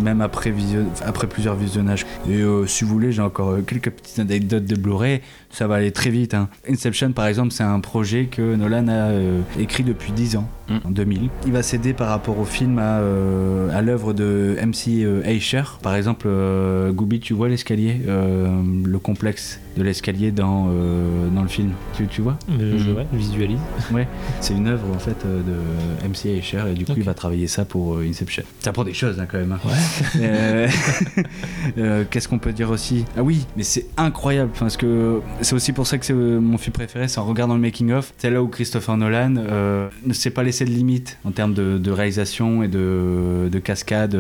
même 0.02 0.20
après, 0.20 0.50
visio- 0.50 0.84
après 1.04 1.26
plusieurs 1.26 1.54
visionnages. 1.56 2.06
Et 2.28 2.42
si 2.66 2.84
vous 2.84 2.90
voulez, 2.90 3.12
j'ai 3.12 3.22
encore 3.22 3.56
quelques 3.66 3.90
petites 3.90 4.18
anecdotes 4.18 4.64
de 4.66 4.76
Blu-ray. 4.76 5.20
Ça 5.54 5.68
va 5.68 5.76
aller 5.76 5.92
très 5.92 6.10
vite. 6.10 6.34
hein. 6.34 6.48
Inception, 6.68 7.12
par 7.12 7.26
exemple, 7.26 7.52
c'est 7.52 7.62
un 7.62 7.78
projet 7.78 8.24
que 8.26 8.56
Nolan 8.56 8.88
a 8.88 8.92
euh, 9.10 9.40
écrit 9.58 9.84
depuis 9.84 10.10
10 10.12 10.36
ans, 10.36 10.48
Mm. 10.68 10.76
en 10.84 10.90
2000. 10.90 11.28
Il 11.46 11.52
va 11.52 11.62
céder 11.62 11.92
par 11.92 12.08
rapport 12.08 12.38
au 12.38 12.44
film 12.44 12.78
à, 12.78 12.98
euh, 13.00 13.68
à 13.76 13.82
l'œuvre 13.82 14.12
de 14.14 14.56
MC 14.60 15.04
euh, 15.04 15.22
Escher. 15.24 15.62
Par 15.82 15.94
exemple, 15.94 16.26
Gooby, 16.92 17.20
tu 17.20 17.34
vois 17.34 17.48
l'escalier, 17.48 18.00
le 18.06 18.98
complexe 18.98 19.60
de 19.76 19.82
l'escalier 19.82 20.30
dans, 20.30 20.68
euh, 20.70 21.28
dans 21.28 21.42
le 21.42 21.48
film. 21.48 21.72
Tu, 21.96 22.06
tu 22.06 22.20
vois 22.22 22.38
Mais 22.48 22.78
je 22.78 22.90
Mhm. 22.90 22.96
ouais, 22.96 23.06
visualise. 23.12 23.58
C'est 24.40 24.54
une 24.54 24.68
œuvre 24.68 24.86
en 24.94 24.98
fait 24.98 25.16
euh, 25.26 25.40
de 25.42 26.08
MC 26.08 26.26
Escher 26.38 26.62
et 26.70 26.74
du 26.74 26.84
coup 26.84 26.92
il 26.96 27.02
va 27.02 27.14
travailler 27.14 27.46
ça 27.46 27.64
pour 27.64 27.94
euh, 27.96 28.06
Inception. 28.08 28.42
Ça 28.60 28.72
prend 28.72 28.84
des 28.84 28.94
choses 28.94 29.18
hein, 29.20 29.26
quand 29.30 29.38
même. 29.38 29.52
hein. 29.52 29.60
Ouais. 29.64 30.68
Euh, 31.78 32.04
Qu'est-ce 32.10 32.28
qu'on 32.28 32.38
peut 32.38 32.52
dire 32.52 32.70
aussi? 32.70 33.04
Ah 33.16 33.22
oui, 33.22 33.46
mais 33.56 33.62
c'est 33.62 33.86
incroyable 33.96 34.50
parce 34.58 34.76
que 34.76 35.20
c'est 35.40 35.54
aussi 35.54 35.72
pour 35.72 35.86
ça 35.86 35.98
que 35.98 36.04
c'est 36.06 36.12
mon 36.12 36.58
film 36.58 36.72
préféré, 36.72 37.08
c'est 37.08 37.18
en 37.18 37.24
regardant 37.24 37.54
le 37.54 37.60
making 37.60 37.90
of. 37.92 38.12
C'est 38.18 38.30
là 38.30 38.42
où 38.42 38.48
Christopher 38.48 38.96
Nolan 38.96 39.34
euh, 39.38 39.88
ne 40.04 40.12
s'est 40.12 40.30
pas 40.30 40.42
laissé 40.42 40.64
de 40.64 40.70
limite 40.70 41.18
en 41.24 41.30
termes 41.30 41.54
de, 41.54 41.78
de 41.78 41.90
réalisation 41.90 42.62
et 42.62 42.68
de, 42.68 43.48
de 43.50 43.58
cascade 43.58 44.16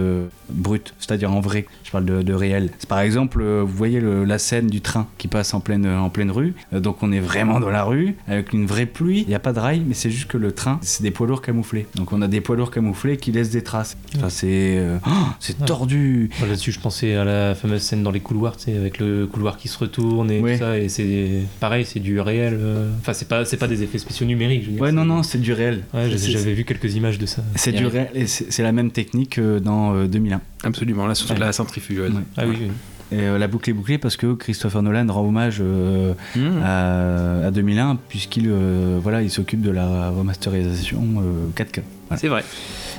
brute, 0.50 0.94
c'est-à-dire 0.98 1.32
en 1.32 1.40
vrai. 1.40 1.66
Je 1.84 1.90
parle 1.90 2.04
de, 2.06 2.22
de 2.22 2.32
réel. 2.32 2.70
C'est 2.78 2.88
par 2.88 3.00
exemple, 3.00 3.42
vous 3.44 3.66
voyez 3.76 4.00
le- 4.00 4.24
la 4.24 4.38
scène 4.38 4.66
du 4.68 4.80
train 4.80 5.06
qui 5.18 5.28
passe 5.28 5.43
en 5.52 5.60
pleine 5.60 5.86
en 5.86 6.08
pleine 6.08 6.30
rue. 6.30 6.54
Euh, 6.72 6.80
donc 6.80 7.02
on 7.02 7.12
est 7.12 7.20
vraiment 7.20 7.60
dans 7.60 7.70
la 7.70 7.84
rue 7.84 8.14
avec 8.28 8.52
une 8.52 8.64
vraie 8.66 8.86
pluie. 8.86 9.20
Il 9.22 9.28
n'y 9.28 9.34
a 9.34 9.38
pas 9.40 9.52
de 9.52 9.58
rail, 9.60 9.82
mais 9.86 9.94
c'est 9.94 10.10
juste 10.10 10.28
que 10.28 10.38
le 10.38 10.52
train, 10.52 10.78
c'est 10.80 11.02
des 11.02 11.10
poids 11.10 11.26
lourds 11.26 11.42
camouflés. 11.42 11.86
Donc 11.96 12.12
on 12.12 12.22
a 12.22 12.28
des 12.28 12.40
poids 12.40 12.56
lourds 12.56 12.70
camouflés 12.70 13.16
qui 13.16 13.32
laissent 13.32 13.50
des 13.50 13.62
traces. 13.62 13.96
Enfin, 14.16 14.30
c'est 14.30 14.76
euh, 14.78 14.98
oh, 15.06 15.10
c'est 15.40 15.58
Ouais. 15.60 15.66
tordu. 15.66 16.30
Là-dessus, 16.40 16.72
je 16.72 16.80
pensais 16.80 17.14
à 17.16 17.24
la 17.24 17.54
fameuse 17.54 17.82
scène 17.82 18.02
dans 18.02 18.10
les 18.10 18.20
couloirs, 18.20 18.56
tu 18.56 18.64
sais, 18.64 18.76
avec 18.76 18.98
le 18.98 19.26
couloir 19.26 19.56
qui 19.58 19.68
se 19.68 19.76
retourne 19.78 20.30
et 20.30 20.40
Ouais. 20.40 20.54
tout 20.54 20.60
ça, 20.60 20.78
et 20.78 20.88
c'est 20.88 21.42
pareil, 21.60 21.84
c'est 21.84 22.00
du 22.00 22.20
réel. 22.20 22.56
euh, 22.60 22.90
Enfin, 23.00 23.12
c'est 23.12 23.28
pas, 23.28 23.44
c'est 23.44 23.56
pas 23.56 23.66
des 23.68 23.82
effets 23.82 23.98
spéciaux 23.98 24.26
numériques. 24.26 24.62
je 24.62 24.66
veux 24.68 24.72
dire, 24.74 24.82
Ouais, 24.82 24.92
non, 24.92 25.04
non, 25.04 25.22
c'est 25.22 25.38
du 25.40 25.52
réel. 25.52 25.82
Ouais, 25.92 26.08
j'avais 26.16 26.54
vu 26.54 26.64
quelques 26.64 26.94
images 26.94 27.18
de 27.18 27.26
ça. 27.26 27.42
C'est 27.56 27.72
du 27.72 27.86
réel 27.86 28.08
et 28.14 28.26
c'est 28.26 28.62
la 28.62 28.72
même 28.72 28.90
technique 28.90 29.30
que 29.30 29.58
dans 29.58 29.94
euh, 29.94 30.06
2001. 30.06 30.40
Absolument, 30.62 31.06
la 31.06 31.52
centrifugeuse. 31.52 32.12
Ouais. 32.14 32.20
Ah 32.36 32.44
oui, 32.46 32.56
oui. 32.60 32.68
Et 33.12 33.20
euh, 33.20 33.38
la 33.38 33.46
boucle 33.48 33.70
est 33.70 33.74
bouclée 33.74 33.98
parce 33.98 34.16
que 34.16 34.34
Christopher 34.34 34.82
Nolan 34.82 35.06
rend 35.12 35.26
hommage 35.26 35.58
euh, 35.60 36.14
Mmh. 36.36 36.62
à, 36.64 37.46
à 37.46 37.50
2001 37.50 37.96
puisqu'il 38.08 38.48
euh, 38.48 38.98
voilà, 39.02 39.22
il 39.22 39.30
s'occupe 39.30 39.60
de 39.62 39.70
la 39.70 40.10
remasterisation 40.10 41.02
euh, 41.18 41.46
4K. 41.54 41.82
Voilà. 42.08 42.20
C'est 42.20 42.28
vrai. 42.28 42.44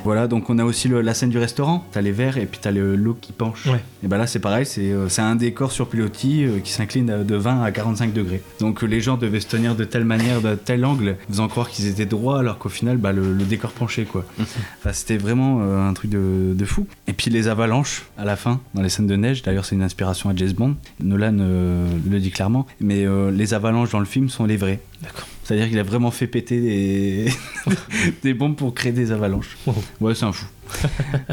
Voilà, 0.04 0.28
donc 0.28 0.52
on 0.52 0.60
a 0.60 0.64
aussi 0.64 0.88
le- 0.88 1.02
la 1.02 1.16
scène 1.16 1.30
du 1.32 1.40
restaurant. 1.40 1.84
T'as 1.92 2.02
les 2.02 2.12
verres 2.12 2.38
et 2.38 2.46
puis 2.46 2.60
t'as 2.62 2.70
le- 2.72 2.96
l'eau 2.96 3.18
qui 3.20 3.32
penche. 3.32 3.66
Ouais. 3.66 3.82
Et 4.04 4.08
ben 4.08 4.18
là 4.20 4.28
c'est 4.28 4.40
pareil, 4.40 4.66
c'est 4.66 4.92
euh, 4.92 5.08
un 5.18 5.36
décor 5.36 5.72
sur 5.72 5.88
pilotis 5.90 6.44
euh, 6.44 6.60
qui 6.64 6.72
s'incline 6.72 7.10
à- 7.10 7.24
de 7.24 7.36
20 7.36 7.64
à 7.64 7.72
45 7.72 8.14
degrés. 8.14 8.42
Donc 8.60 8.84
euh, 8.84 8.88
les 8.88 9.02
gens 9.02 9.18
devaient 9.18 9.40
se 9.40 9.48
tenir 9.48 9.76
de 9.76 9.84
telle 9.84 10.06
manière, 10.06 10.42
de 10.42 10.54
tel 10.54 10.86
angle, 10.86 11.16
faisant 11.28 11.48
croire 11.48 11.70
qu'ils 11.70 11.88
étaient 11.88 12.06
droits 12.06 12.38
alors 12.40 12.60
qu'au 12.60 12.70
final 12.70 12.98
bah, 12.98 13.14
le, 13.14 13.34
le 13.34 13.44
décor 13.46 13.72
penchait 13.72 14.06
quoi. 14.06 14.26
Enfin, 14.40 14.94
c'était 14.94 15.18
vraiment 15.18 15.60
euh, 15.62 15.90
un 15.90 15.94
truc 15.94 16.12
de, 16.12 16.54
de 16.54 16.66
fou. 16.66 16.86
Et 17.08 17.14
puis 17.14 17.32
les 17.32 17.48
avalanches 17.48 18.04
à 18.18 18.26
la 18.26 18.36
fin, 18.36 18.60
dans 18.76 18.84
les 18.84 18.90
scènes 18.90 19.08
de 19.08 19.16
neige, 19.16 19.42
d'ailleurs 19.42 19.66
c'est 19.66 19.76
une 19.76 19.82
inspiration 19.84 20.30
à 20.30 20.36
James 20.36 20.52
Bond. 20.54 20.76
Nolan 21.00 21.38
euh, 21.40 21.88
le 22.08 22.20
dit 22.20 22.30
clairement, 22.30 22.68
mais 22.80 23.06
euh, 23.08 23.32
les 23.32 23.56
avalanches 23.56 23.90
dans 23.90 24.00
le 24.00 24.06
film 24.06 24.30
sont 24.30 24.46
les 24.46 24.58
vraies. 24.58 24.80
D'accord. 25.02 25.28
C'est-à-dire 25.46 25.70
qu'il 25.70 25.78
a 25.78 25.84
vraiment 25.84 26.10
fait 26.12 26.26
péter 26.26 26.60
des, 26.60 27.32
des 28.24 28.34
bombes 28.34 28.56
pour 28.56 28.74
créer 28.74 28.92
des 28.92 29.12
avalanches. 29.12 29.58
Ouais, 30.02 30.16
c'est 30.16 30.26
un 30.26 30.32
fou. 30.32 30.46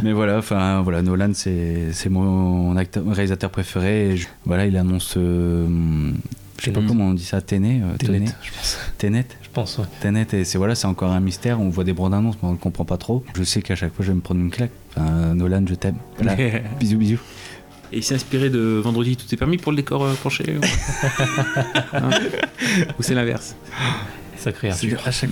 Mais 0.02 0.12
voilà, 0.12 0.36
enfin 0.39 0.82
voilà, 0.82 1.01
Nolan 1.01 1.30
c'est 1.34 1.90
mon 2.10 2.76
acteur, 2.76 3.05
réalisateur 3.06 3.48
préféré. 3.51 4.10
Et 4.10 4.16
je- 4.18 4.28
voilà, 4.44 4.66
il 4.66 4.76
annonce, 4.76 5.14
euh, 5.16 5.66
je 6.59 6.64
sais 6.66 6.70
pas 6.72 6.80
comment 6.86 7.06
on 7.06 7.14
dit 7.14 7.24
ça, 7.24 7.40
Tenet, 7.40 7.80
euh, 7.82 7.97
Tenet, 7.97 8.26
je 8.43 8.51
pense. 8.52 8.78
Tenet, 8.98 9.26
Je 9.43 9.48
pense, 9.51 9.78
ouais. 9.78 9.86
Tenet, 10.02 10.26
et 10.34 10.44
c'est 10.44 10.59
voilà, 10.59 10.74
encore 10.84 11.10
un 11.12 11.20
mystère. 11.20 11.59
On 11.60 11.70
voit 11.70 11.84
des 11.84 11.94
bandes 11.94 12.12
annonces, 12.12 12.36
mais 12.43 12.48
on 12.51 12.52
ne 12.52 12.59
comprend 12.59 12.84
pas 12.84 12.98
trop. 12.98 13.24
Je 13.34 13.43
sais 13.43 13.62
qu'à 13.62 13.74
chaque 13.76 13.94
fois, 13.94 14.05
je 14.05 14.10
vais 14.10 14.16
me 14.16 14.20
prendre 14.20 14.40
une 14.43 14.51
claque. 14.51 14.70
Enfin, 14.94 15.34
Nolan, 15.34 15.64
je 15.66 15.74
t'aime. 15.74 15.97
Voilà. 16.18 16.36
bisous, 16.78 16.98
bisous. 16.98 17.18
Et 17.93 17.98
il 17.98 18.02
s'est 18.02 18.14
inspiré 18.14 18.48
de 18.48 18.59
Vendredi, 18.82 19.16
tout 19.16 19.27
est 19.32 19.36
permis 19.36 19.59
pour 19.59 19.70
le 19.73 19.77
décor 19.77 20.05
euh, 20.05 20.14
penché 20.23 20.44
ou- 20.56 20.60
Hein 21.93 22.10
Ou 22.98 23.02
c'est 23.02 23.14
l'inverse? 23.14 23.55
Sacré 24.43 24.70
Arthur. 24.70 25.01
à 25.05 25.10
chaque 25.10 25.31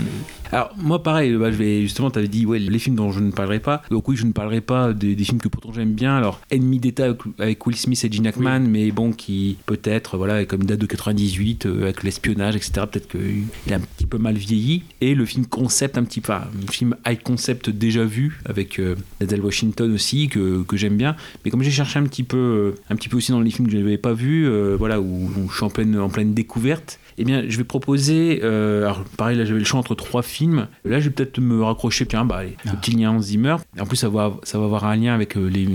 Alors, 0.53 0.70
moi, 0.77 1.03
pareil, 1.03 1.35
bah, 1.37 1.51
je 1.51 1.57
vais, 1.57 1.82
justement, 1.82 2.11
tu 2.11 2.19
avais 2.19 2.28
dit, 2.28 2.47
ouais, 2.47 2.59
les 2.59 2.78
films 2.78 2.97
dont 2.97 3.12
je 3.12 3.20
ne 3.20 3.31
parlerai 3.31 3.61
pas. 3.61 3.82
Donc, 3.91 4.09
oui, 4.09 4.16
je 4.16 4.24
ne 4.24 4.32
parlerai 4.32 4.61
pas 4.61 4.93
des, 4.93 5.15
des 5.15 5.24
films 5.24 5.41
que 5.41 5.49
pourtant 5.49 5.73
j'aime 5.73 5.93
bien. 5.93 6.16
Alors, 6.16 6.41
Ennemi 6.51 6.78
d'État 6.78 7.05
avec, 7.07 7.19
avec 7.39 7.66
Will 7.66 7.77
Smith 7.77 8.03
et 8.05 8.11
Gene 8.12 8.27
Hackman, 8.27 8.61
mais 8.61 8.91
bon, 8.91 9.12
qui 9.12 9.57
peut-être, 9.66 10.16
voilà, 10.16 10.45
comme 10.45 10.61
une 10.62 10.66
date 10.66 10.81
de 10.81 10.87
98, 10.87 11.66
euh, 11.66 11.82
avec 11.82 12.03
l'espionnage, 12.03 12.57
etc., 12.57 12.73
peut-être 12.91 13.09
qu'il 13.09 13.73
a 13.73 13.77
un 13.77 13.81
petit 13.81 14.07
peu 14.07 14.19
mal 14.19 14.37
vieilli. 14.37 14.82
Et 15.01 15.15
le 15.15 15.24
film 15.27 15.47
concept, 15.47 15.99
un 15.99 16.05
petit 16.05 16.20
peu, 16.20 16.32
enfin, 16.32 16.45
un 16.69 16.70
film 16.70 16.97
high 17.07 17.23
concept 17.23 17.70
déjà 17.70 18.05
vu, 18.05 18.41
avec 18.45 18.78
euh, 18.78 18.95
Denzel 19.20 19.41
Washington 19.41 19.93
aussi, 19.93 20.28
que, 20.28 20.62
que 20.62 20.77
j'aime 20.77 20.97
bien. 20.97 21.16
Mais 21.45 21.51
comme 21.51 21.62
j'ai 21.62 21.70
cherché 21.70 21.99
un 21.99 22.05
petit 22.05 22.23
peu, 22.23 22.37
euh, 22.37 22.81
un 22.91 22.97
petit 22.97 23.09
peu 23.09 23.16
aussi 23.16 23.32
dans 23.32 23.41
les 23.41 23.51
films 23.51 23.66
que 23.66 23.73
je 23.73 23.78
n'avais 23.78 23.99
pas 23.99 24.12
vus, 24.12 24.47
euh, 24.47 24.77
voilà, 24.78 25.01
où, 25.01 25.31
où 25.37 25.49
je 25.51 25.55
suis 25.57 25.65
en 25.65 25.70
pleine, 25.70 25.99
en 25.99 26.09
pleine 26.09 26.35
découverte, 26.35 26.99
eh 27.19 27.24
bien, 27.24 27.45
je 27.49 27.57
vais 27.59 27.65
proposer. 27.65 28.41
euh, 28.43 28.93
alors, 29.01 29.13
pareil, 29.17 29.37
là, 29.39 29.45
j'avais 29.45 29.59
le 29.59 29.65
choix 29.65 29.81
entre 29.81 29.95
trois 29.95 30.23
films. 30.23 30.67
Là, 30.85 31.01
je 31.01 31.05
vais 31.09 31.15
peut-être 31.15 31.41
me 31.41 31.63
raccrocher, 31.63 32.07
tiens, 32.07 32.25
bah, 32.25 32.39
allez, 32.39 32.57
le 32.65 32.73
petit 32.73 32.93
lien 32.93 33.11
Hans 33.11 33.21
Zimmer. 33.21 33.57
En 33.79 33.87
plus, 33.87 33.97
ça 33.97 34.09
va, 34.09 34.37
ça 34.43 34.59
va 34.59 34.65
avoir 34.65 34.85
un 34.85 34.97
lien 34.97 35.15
avec 35.15 35.37
euh, 35.37 35.49
les- 35.49 35.69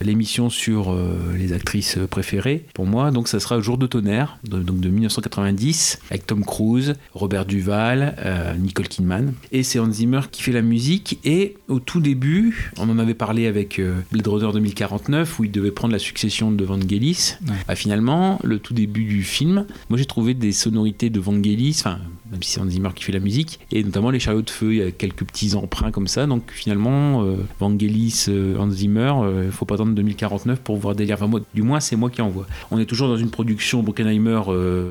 l'émission 0.00 0.50
sur 0.50 0.92
euh, 0.92 1.16
les 1.36 1.52
actrices 1.52 1.98
préférées 2.10 2.64
pour 2.74 2.86
moi. 2.86 3.10
Donc, 3.10 3.28
ça 3.28 3.40
sera 3.40 3.60
Jour 3.60 3.78
de 3.78 3.86
tonnerre, 3.86 4.38
de, 4.48 4.58
donc 4.58 4.80
de 4.80 4.88
1990, 4.88 5.98
avec 6.10 6.26
Tom 6.26 6.44
Cruise, 6.44 6.94
Robert 7.14 7.44
Duval, 7.46 8.14
euh, 8.24 8.54
Nicole 8.54 8.88
Kidman. 8.88 9.32
Et 9.52 9.62
c'est 9.62 9.78
Hans 9.78 9.90
Zimmer 9.90 10.20
qui 10.30 10.42
fait 10.42 10.52
la 10.52 10.62
musique. 10.62 11.18
Et 11.24 11.56
au 11.68 11.80
tout 11.80 12.00
début, 12.00 12.72
on 12.78 12.88
en 12.88 12.98
avait 12.98 13.14
parlé 13.14 13.46
avec 13.46 13.78
euh, 13.78 14.00
Blade 14.12 14.26
Runner 14.28 14.52
2049, 14.52 15.38
où 15.38 15.44
il 15.44 15.50
devait 15.50 15.70
prendre 15.70 15.92
la 15.92 15.98
succession 15.98 16.50
de 16.50 16.64
Vangelis. 16.64 17.34
Ah, 17.68 17.74
finalement, 17.74 18.38
le 18.44 18.58
tout 18.58 18.74
début 18.74 19.04
du 19.04 19.22
film, 19.22 19.66
moi 19.88 19.98
j'ai 19.98 20.04
trouvé 20.06 20.34
des 20.34 20.52
sonorités 20.52 21.10
de 21.10 21.20
Vangelis, 21.20 21.76
enfin, 21.80 21.98
même 22.30 22.42
si 22.42 22.52
c'est 22.52 22.60
Hans 22.60 22.68
Zimmer 22.68 22.90
qui 22.94 23.04
fait 23.04 23.12
la 23.12 23.20
musique, 23.20 23.60
et 23.72 23.82
notamment 23.82 24.10
les 24.10 24.20
chariots 24.20 24.42
de 24.42 24.50
feu, 24.50 24.72
il 24.72 24.78
y 24.78 24.82
a 24.82 24.90
quelques 24.90 25.24
petits 25.24 25.54
emprunts 25.54 25.90
comme 25.90 26.08
ça. 26.08 26.26
Donc 26.26 26.50
finalement, 26.52 27.24
euh, 27.24 27.36
Vangelis, 27.60 28.26
euh, 28.28 28.56
Hans 28.58 28.70
Zimmer, 28.70 29.12
il 29.44 29.52
faut 29.52 29.64
pas 29.64 29.74
attendre 29.74 29.94
2049 29.94 30.60
pour 30.60 30.76
voir 30.76 30.94
délire. 30.94 31.16
Enfin, 31.16 31.26
moi, 31.26 31.40
du 31.54 31.62
moins, 31.62 31.80
c'est 31.80 31.96
moi 31.96 32.10
qui 32.10 32.22
en 32.22 32.28
vois. 32.28 32.46
On 32.70 32.78
est 32.78 32.86
toujours 32.86 33.08
dans 33.08 33.16
une 33.16 33.30
production 33.30 33.82
Bruckheimer 33.82 34.40
euh. 34.48 34.90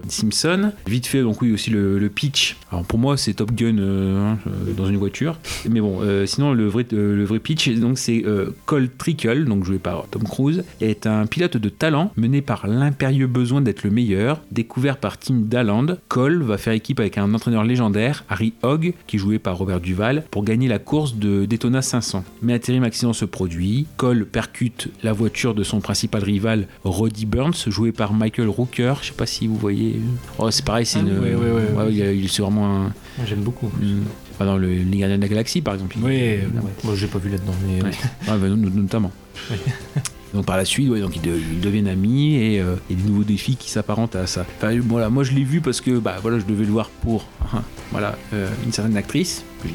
Vite 0.87 1.07
fait, 1.07 1.21
donc 1.21 1.41
oui, 1.41 1.51
aussi 1.51 1.69
le, 1.69 2.09
pitch. 2.13 2.57
Alors 2.71 2.85
pour 2.85 2.99
moi, 2.99 3.17
c'est 3.17 3.33
Top 3.33 3.51
Gun 3.51 3.77
euh, 3.77 4.33
hein, 4.33 4.37
euh, 4.47 4.73
dans 4.73 4.87
une 4.87 4.97
voiture. 4.97 5.37
Mais 5.69 5.81
bon, 5.81 5.99
euh, 6.01 6.25
sinon, 6.25 6.53
le 6.53 6.67
vrai, 6.67 6.85
euh, 6.93 7.15
le 7.15 7.25
vrai 7.25 7.39
pitch, 7.39 7.69
donc 7.75 7.97
c'est 7.97 8.23
euh, 8.25 8.51
Cole 8.65 8.89
Trickle, 8.97 9.45
donc 9.45 9.63
joué 9.63 9.77
par 9.77 10.07
Tom 10.09 10.23
Cruise, 10.23 10.63
est 10.81 11.05
un 11.05 11.25
pilote 11.25 11.57
de 11.57 11.69
talent 11.69 12.11
mené 12.17 12.41
par 12.41 12.67
l'impérieux 12.67 13.27
besoin 13.27 13.61
d'être 13.61 13.83
le 13.83 13.91
meilleur. 13.91 14.41
Découvert 14.51 14.97
par 14.97 15.17
Tim 15.17 15.41
Dalland, 15.43 15.97
Cole 16.07 16.41
va 16.43 16.57
faire 16.57 16.73
équipe 16.73 16.99
avec 16.99 17.17
un 17.17 17.26
entraîneur 17.33 17.63
légendaire, 17.63 18.23
Harry 18.29 18.53
Hogg, 18.63 18.93
qui 19.07 19.17
joué 19.17 19.39
par 19.39 19.57
Robert 19.57 19.79
Duval, 19.79 20.23
pour 20.31 20.43
gagner 20.43 20.67
la 20.67 20.79
course 20.79 21.15
de 21.15 21.45
Daytona 21.45 21.81
500. 21.81 22.23
Mais 22.41 22.53
un 22.53 22.59
terrible 22.59 22.85
accident 22.85 23.13
se 23.13 23.25
produit. 23.25 23.85
Cole 23.97 24.25
percute 24.25 24.89
la 25.03 25.13
voiture 25.13 25.53
de 25.55 25.63
son 25.63 25.79
principal 25.79 26.23
rival, 26.23 26.67
Roddy 26.83 27.25
Burns, 27.25 27.53
joué 27.67 27.91
par 27.91 28.13
Michael 28.13 28.47
Rooker. 28.49 28.95
Je 29.01 29.07
sais 29.07 29.13
pas 29.13 29.25
si 29.25 29.47
vous 29.47 29.55
voyez. 29.55 29.99
Oh, 30.39 30.49
c'est 30.51 30.65
pareil, 30.65 30.85
c'est 30.85 30.99
Ah 30.99 31.01
une. 31.03 31.19
oui, 31.19 31.29
ouais, 31.35 31.51
ouais. 31.51 31.91
il 31.93 32.01
est- 32.01 32.17
il 32.17 32.25
est- 32.25 32.27
c'est 32.27 32.41
vraiment 32.41 32.85
un. 32.85 32.93
J'aime 33.25 33.41
beaucoup. 33.41 33.69
enfin, 34.33 34.45
dans 34.45 34.57
le, 34.57 34.67
les 34.69 34.97
Gardiens 34.97 35.17
de 35.17 35.21
la 35.23 35.27
Galaxie, 35.27 35.61
par 35.61 35.73
exemple. 35.73 35.95
Oui, 35.99 36.03
Ouais. 36.11 36.41
moi 36.83 36.93
j'ai 36.95 37.07
pas 37.07 37.17
vu 37.19 37.29
là-dedans, 37.29 37.53
mais 37.67 37.81
Ouais. 37.81 37.89
Ouais, 38.27 38.37
bah, 38.39 38.47
no- 38.49 38.69
notamment. 38.69 39.11
Donc 40.33 40.45
par 40.45 40.57
la 40.57 40.65
suite, 40.65 40.89
donc 40.89 41.15
ils, 41.15 41.21
de- 41.21 41.37
ils 41.37 41.61
deviennent 41.61 41.87
amis 41.87 42.35
et 42.35 42.59
euh, 42.59 42.75
a 42.75 42.93
des 42.93 43.03
nouveaux 43.03 43.23
défis 43.23 43.55
qui 43.55 43.69
s'apparentent 43.69 44.15
à 44.15 44.27
ça. 44.27 44.45
Enfin, 44.57 44.77
voilà, 44.85 45.09
moi 45.09 45.23
je 45.23 45.31
l'ai 45.33 45.43
vu 45.43 45.61
parce 45.61 45.81
que 45.81 45.99
bah 45.99 46.17
voilà, 46.21 46.39
je 46.39 46.45
devais 46.45 46.65
le 46.65 46.71
voir 46.71 46.89
pour 46.89 47.25
hein, 47.53 47.63
voilà 47.91 48.17
euh, 48.33 48.49
une 48.65 48.71
certaine 48.71 48.97
actrice 48.97 49.43
que 49.63 49.67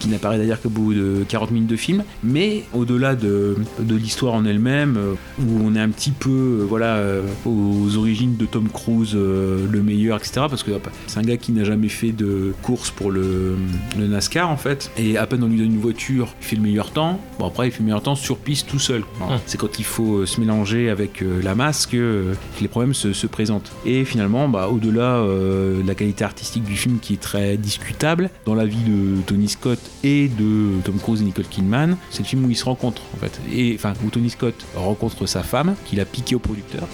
qui 0.00 0.08
n'apparaît 0.08 0.38
d'ailleurs 0.38 0.60
qu'au 0.60 0.70
bout 0.70 0.92
de 0.92 1.24
40 1.28 1.52
minutes 1.52 1.68
de 1.70 1.76
film. 1.76 2.02
Mais 2.24 2.64
au-delà 2.74 3.14
de, 3.14 3.56
l'histoire 3.88 4.34
en 4.34 4.44
elle-même, 4.44 4.96
euh, 4.96 5.14
où 5.38 5.60
on 5.64 5.76
est 5.76 5.80
un 5.80 5.88
petit 5.90 6.10
peu 6.10 6.30
euh, 6.30 6.66
voilà 6.68 7.00
aux 7.46 7.96
origines 7.96 8.36
de 8.36 8.46
Tom 8.46 8.68
Cruise, 8.68 9.14
le 9.14 9.82
meilleur, 9.82 10.16
etc. 10.18 10.46
Parce 10.48 10.62
que 10.62 10.72
c'est 11.06 11.18
un 11.18 11.22
gars 11.22 11.36
qui 11.36 11.52
n'a 11.52 11.64
jamais 11.64 11.88
fait 11.88 12.12
de 12.12 12.52
course 12.62 12.90
pour 12.90 13.10
le, 13.10 13.56
le 13.98 14.06
NASCAR 14.08 14.50
en 14.50 14.56
fait. 14.56 14.90
Et 14.96 15.16
à 15.16 15.26
peine 15.26 15.44
on 15.44 15.48
lui 15.48 15.58
donne 15.58 15.72
une 15.72 15.80
voiture, 15.80 16.34
il 16.40 16.46
fait 16.46 16.56
le 16.56 16.62
meilleur 16.62 16.90
temps. 16.90 17.20
Bon 17.38 17.46
après 17.46 17.68
il 17.68 17.70
fait 17.70 17.80
le 17.80 17.84
meilleur 17.84 18.02
temps 18.02 18.16
sur 18.16 18.38
piste 18.38 18.68
tout 18.68 18.80
seul. 18.80 18.99
Hum. 19.20 19.38
C'est 19.46 19.58
quand 19.58 19.78
il 19.78 19.84
faut 19.84 20.18
euh, 20.18 20.26
se 20.26 20.40
mélanger 20.40 20.90
avec 20.90 21.22
euh, 21.22 21.40
la 21.42 21.54
masse 21.54 21.86
que, 21.86 21.96
euh, 21.96 22.34
que 22.56 22.62
les 22.62 22.68
problèmes 22.68 22.94
se, 22.94 23.12
se 23.12 23.26
présentent. 23.26 23.72
Et 23.84 24.04
finalement, 24.04 24.48
bah, 24.48 24.68
au-delà 24.68 25.16
euh, 25.16 25.82
de 25.82 25.86
la 25.86 25.94
qualité 25.94 26.24
artistique 26.24 26.64
du 26.64 26.76
film 26.76 26.98
qui 27.00 27.14
est 27.14 27.20
très 27.20 27.56
discutable, 27.56 28.30
dans 28.46 28.54
la 28.54 28.64
vie 28.64 28.82
de 28.84 29.20
Tony 29.22 29.48
Scott 29.48 29.78
et 30.02 30.28
de 30.28 30.80
Tom 30.84 30.98
Cruise 30.98 31.20
et 31.20 31.24
Nicole 31.24 31.46
Kidman, 31.46 31.96
c'est 32.10 32.20
le 32.22 32.28
film 32.28 32.44
où 32.44 32.50
ils 32.50 32.56
se 32.56 32.64
rencontrent 32.64 33.02
en 33.14 33.18
fait. 33.18 33.40
Et 33.52 33.74
enfin 33.74 33.94
où 34.04 34.10
Tony 34.10 34.30
Scott 34.30 34.54
rencontre 34.74 35.26
sa 35.26 35.42
femme 35.42 35.74
qu'il 35.84 36.00
a 36.00 36.04
piqué 36.04 36.34
au 36.34 36.38
producteur. 36.38 36.86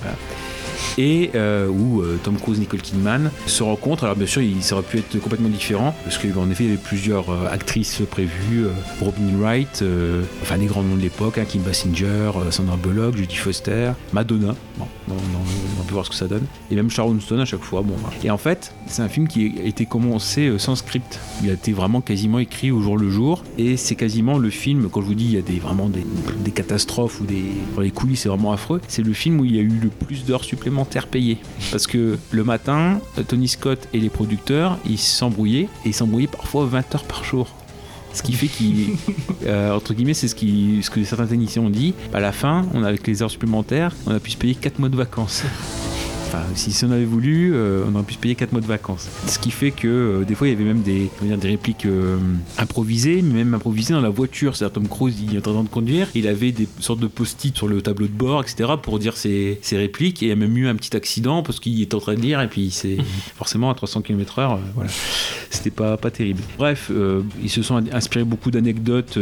Voilà. 0.00 0.16
Et 0.98 1.30
euh, 1.36 1.68
où 1.68 2.02
euh, 2.02 2.18
Tom 2.24 2.36
Cruise 2.36 2.58
Nicole 2.58 2.82
Kidman 2.82 3.30
se 3.46 3.62
rencontrent. 3.62 4.02
Alors 4.04 4.16
bien 4.16 4.26
sûr, 4.26 4.42
il, 4.42 4.62
ça 4.62 4.74
aurait 4.74 4.84
pu 4.84 4.98
être 4.98 5.18
complètement 5.20 5.48
différent, 5.48 5.94
parce 6.04 6.18
qu'en 6.18 6.50
effet, 6.50 6.64
il 6.64 6.70
y 6.70 6.72
avait 6.72 6.82
plusieurs 6.82 7.30
euh, 7.30 7.46
actrices 7.50 8.02
prévues, 8.10 8.66
Robin 9.00 9.38
Wright, 9.38 9.84
enfin 10.42 10.58
des 10.58 10.66
grands 10.66 10.82
noms 10.82 10.96
de 10.96 11.00
l'époque, 11.02 11.38
hein, 11.38 11.44
Kim 11.48 11.62
Basinger, 11.62 12.32
Sandra 12.50 12.76
Bullock, 12.76 13.16
Judy 13.16 13.36
Foster, 13.36 13.92
Madonna, 14.12 14.54
bon, 14.76 14.86
on, 15.08 15.12
on- 15.12 15.80
on 15.80 15.84
peut 15.84 15.94
voir 15.94 16.04
ce 16.04 16.10
que 16.10 16.16
ça 16.16 16.26
donne, 16.26 16.44
et 16.70 16.74
même 16.74 16.90
Sharon 16.90 17.18
Stone 17.20 17.40
à 17.40 17.44
chaque 17.44 17.62
fois. 17.62 17.82
Bon. 17.82 17.94
Et 18.24 18.30
en 18.30 18.36
fait, 18.36 18.74
c'est 18.88 19.00
un 19.02 19.08
film 19.08 19.28
qui 19.28 19.54
a 19.60 19.66
été 19.66 19.86
commencé 19.86 20.52
sans 20.58 20.74
script. 20.74 21.18
Il 21.42 21.48
a 21.48 21.52
été 21.54 21.72
vraiment 21.72 22.00
quasiment 22.00 22.40
écrit 22.40 22.70
au 22.72 22.82
jour 22.82 22.98
le 22.98 23.08
jour, 23.08 23.44
et 23.56 23.76
c'est 23.76 23.94
quasiment 23.94 24.36
le 24.38 24.50
film, 24.50 24.88
quand 24.90 25.00
je 25.00 25.06
vous 25.06 25.14
dis, 25.14 25.24
il 25.26 25.32
y 25.34 25.38
a 25.38 25.42
des, 25.42 25.60
vraiment 25.60 25.88
des, 25.88 26.04
catastrophes 26.50 27.20
ou 27.20 27.24
des... 27.24 27.44
Les 27.80 27.90
coulisses, 27.92 28.22
c'est 28.22 28.28
vraiment 28.28 28.52
affreux. 28.52 28.80
C'est 28.88 29.02
le 29.02 29.12
film 29.12 29.38
où 29.40 29.44
il 29.44 29.54
y 29.54 29.58
a 29.58 29.62
eu 29.62 29.68
le 29.80 29.88
plus 29.90 30.24
d'heures 30.24 30.42
supplémentaires 30.44 30.87
payées. 31.06 31.38
Parce 31.70 31.86
que 31.86 32.18
le 32.30 32.44
matin, 32.44 33.00
Tony 33.28 33.48
Scott 33.48 33.88
et 33.92 34.00
les 34.00 34.10
producteurs, 34.10 34.78
ils 34.88 34.98
s'embrouillaient, 34.98 35.68
et 35.84 35.88
ils 35.88 35.94
s'embrouillaient 35.94 36.28
parfois 36.28 36.66
20 36.66 36.94
heures 36.94 37.04
par 37.04 37.24
jour. 37.24 37.48
Ce 38.12 38.22
qui 38.22 38.32
fait 38.32 38.48
qu'il, 38.48 38.96
euh, 39.46 39.72
entre 39.72 39.94
guillemets, 39.94 40.14
c'est 40.14 40.28
ce, 40.28 40.34
qui, 40.34 40.80
ce 40.82 40.90
que 40.90 41.02
certains 41.04 41.26
techniciens 41.26 41.62
ont 41.62 41.70
dit. 41.70 41.94
À 42.12 42.20
la 42.20 42.32
fin, 42.32 42.66
on 42.74 42.82
a, 42.82 42.88
avec 42.88 43.06
les 43.06 43.22
heures 43.22 43.30
supplémentaires, 43.30 43.94
on 44.06 44.14
a 44.14 44.20
pu 44.20 44.30
se 44.30 44.36
payer 44.36 44.54
4 44.54 44.78
mois 44.78 44.88
de 44.88 44.96
vacances. 44.96 45.44
Si, 46.54 46.84
on 46.84 46.90
avait 46.90 47.04
voulu, 47.04 47.52
euh, 47.54 47.84
on 47.88 47.94
aurait 47.94 48.04
pu 48.04 48.14
se 48.14 48.18
payer 48.18 48.34
4 48.34 48.52
mois 48.52 48.60
de 48.60 48.66
vacances. 48.66 49.08
Ce 49.26 49.38
qui 49.38 49.50
fait 49.50 49.70
que 49.70 49.88
euh, 49.88 50.24
des 50.24 50.34
fois, 50.34 50.48
il 50.48 50.52
y 50.52 50.54
avait 50.54 50.64
même 50.64 50.82
des, 50.82 51.10
répliques 51.42 51.86
euh, 51.86 52.18
improvisées, 52.58 53.22
mais 53.22 53.44
même 53.44 53.54
improvisées 53.54 53.94
dans 53.94 54.00
la 54.00 54.10
voiture. 54.10 54.56
C'est-à-dire, 54.56 54.74
Tom 54.74 54.88
Cruise, 54.88 55.16
il 55.22 55.36
est 55.36 55.46
en 55.46 55.52
train 55.52 55.62
de 55.62 55.68
conduire, 55.68 56.08
il 56.14 56.26
avait 56.26 56.52
des 56.52 56.68
sortes 56.80 57.00
de 57.00 57.06
post-it 57.06 57.56
sur 57.56 57.68
le 57.68 57.80
tableau 57.80 58.06
de 58.06 58.12
bord, 58.12 58.42
etc., 58.42 58.72
pour 58.82 58.98
dire 58.98 59.16
ses, 59.16 59.60
répliques. 59.72 60.22
Et 60.22 60.26
il 60.26 60.28
y 60.28 60.32
a 60.32 60.36
même 60.36 60.56
eu 60.56 60.68
un 60.68 60.74
petit 60.74 60.96
accident 60.96 61.42
parce 61.42 61.60
qu'il 61.60 61.80
est 61.80 61.94
en 61.94 62.00
train 62.00 62.14
de 62.14 62.20
lire, 62.20 62.40
et 62.40 62.48
puis 62.48 62.70
c'est 62.70 62.98
forcément 63.36 63.70
à 63.70 63.74
300 63.74 64.02
km/h, 64.02 64.58
voilà. 64.74 64.90
C'était 65.50 65.70
pas, 65.70 65.96
pas 65.96 66.10
terrible. 66.10 66.42
Bref, 66.58 66.90
ils 67.42 67.48
se 67.48 67.62
sont 67.62 67.82
inspirés 67.92 68.24
beaucoup 68.24 68.50
d'anecdotes 68.50 69.18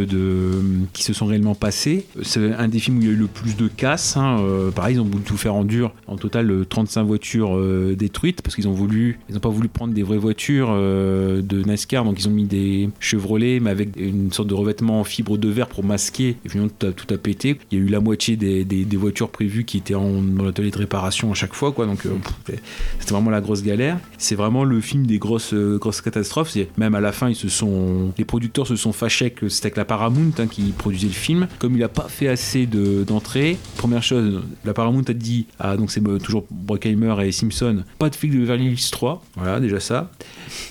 qui 0.92 1.02
se 1.04 1.12
sont 1.12 1.26
réellement 1.26 1.54
passées. 1.54 2.06
C'est 2.22 2.52
un 2.52 2.68
des 2.68 2.80
films 2.80 2.98
où 2.98 3.00
il 3.02 3.06
y 3.06 3.10
a 3.10 3.12
eu 3.12 3.16
le 3.16 3.28
plus 3.28 3.56
de 3.56 3.68
casse. 3.68 4.16
Hein, 4.16 4.38
pareil, 4.74 4.96
ils 4.96 5.00
ont 5.00 5.04
voulu 5.04 5.22
tout 5.22 5.36
faire 5.36 5.54
en 5.54 5.64
dur. 5.64 5.92
En 6.08 6.16
total, 6.16 6.66
35 6.68 6.95
45 6.96 7.04
voitures 7.04 7.56
euh, 7.56 7.94
détruites 7.96 8.42
parce 8.42 8.54
qu'ils 8.54 8.68
ont 8.68 8.72
voulu, 8.72 9.18
ils 9.28 9.34
n'ont 9.34 9.40
pas 9.40 9.48
voulu 9.48 9.68
prendre 9.68 9.92
des 9.92 10.02
vraies 10.02 10.16
voitures 10.16 10.68
euh, 10.70 11.42
de 11.42 11.62
NASCAR, 11.62 12.04
donc 12.04 12.18
ils 12.18 12.28
ont 12.28 12.32
mis 12.32 12.44
des 12.44 12.88
Chevrolet 13.00 13.60
mais 13.60 13.70
avec 13.70 13.96
une 13.96 14.32
sorte 14.32 14.48
de 14.48 14.54
revêtement 14.54 15.00
en 15.00 15.04
fibre 15.04 15.36
de 15.36 15.48
verre 15.48 15.68
pour 15.68 15.84
masquer. 15.84 16.36
Et 16.44 16.48
puis 16.48 16.58
tout 16.58 16.86
a, 16.86 16.92
tout 16.92 17.12
a 17.12 17.18
pété. 17.18 17.58
Il 17.70 17.78
y 17.78 17.80
a 17.80 17.84
eu 17.84 17.88
la 17.88 18.00
moitié 18.00 18.36
des, 18.36 18.64
des, 18.64 18.96
voitures 18.96 19.28
prévues 19.28 19.64
qui 19.64 19.78
étaient 19.78 19.92
dans 19.92 20.22
l'atelier 20.42 20.70
de 20.70 20.78
réparation 20.78 21.30
à 21.30 21.34
chaque 21.34 21.54
fois, 21.54 21.72
quoi. 21.72 21.86
Donc 21.86 22.06
euh, 22.06 22.10
mm. 22.10 22.54
c'était 22.98 23.12
vraiment 23.12 23.30
la 23.30 23.40
grosse 23.40 23.62
galère. 23.62 23.98
C'est 24.18 24.34
vraiment 24.34 24.64
le 24.64 24.80
film 24.80 25.06
des 25.06 25.18
grosses 25.18 25.52
euh, 25.52 25.78
grosses 25.78 26.00
catastrophes. 26.00 26.56
Et 26.56 26.68
même 26.78 26.94
à 26.94 27.00
la 27.00 27.12
fin, 27.12 27.28
ils 27.28 27.36
se 27.36 27.48
sont, 27.48 28.12
les 28.16 28.24
producteurs 28.24 28.66
se 28.66 28.76
sont 28.76 28.92
fâchés 28.92 29.30
que 29.30 29.48
c'était 29.48 29.66
avec 29.66 29.76
la 29.76 29.84
Paramount 29.84 30.32
hein, 30.38 30.46
qui 30.46 30.62
produisait 30.72 31.08
le 31.08 31.12
film, 31.12 31.48
comme 31.58 31.74
il 31.74 31.80
n'a 31.80 31.88
pas 31.88 32.08
fait 32.08 32.28
assez 32.28 32.66
d'entrées. 32.66 33.52
De, 33.52 33.76
Première 33.76 34.02
chose, 34.02 34.42
la 34.64 34.72
Paramount 34.72 35.02
a 35.08 35.12
dit, 35.12 35.46
ah 35.58 35.76
donc 35.76 35.90
c'est 35.90 36.06
euh, 36.06 36.18
toujours 36.18 36.46
Brock 36.50 36.85
Brockheimer 36.94 37.26
et 37.26 37.32
Simpson, 37.32 37.84
pas 37.98 38.10
de 38.10 38.14
flic 38.14 38.32
de 38.32 38.38
Beverly 38.38 38.66
Hills 38.66 38.90
3. 38.90 39.22
Voilà, 39.36 39.60
déjà 39.60 39.80
ça. 39.80 40.10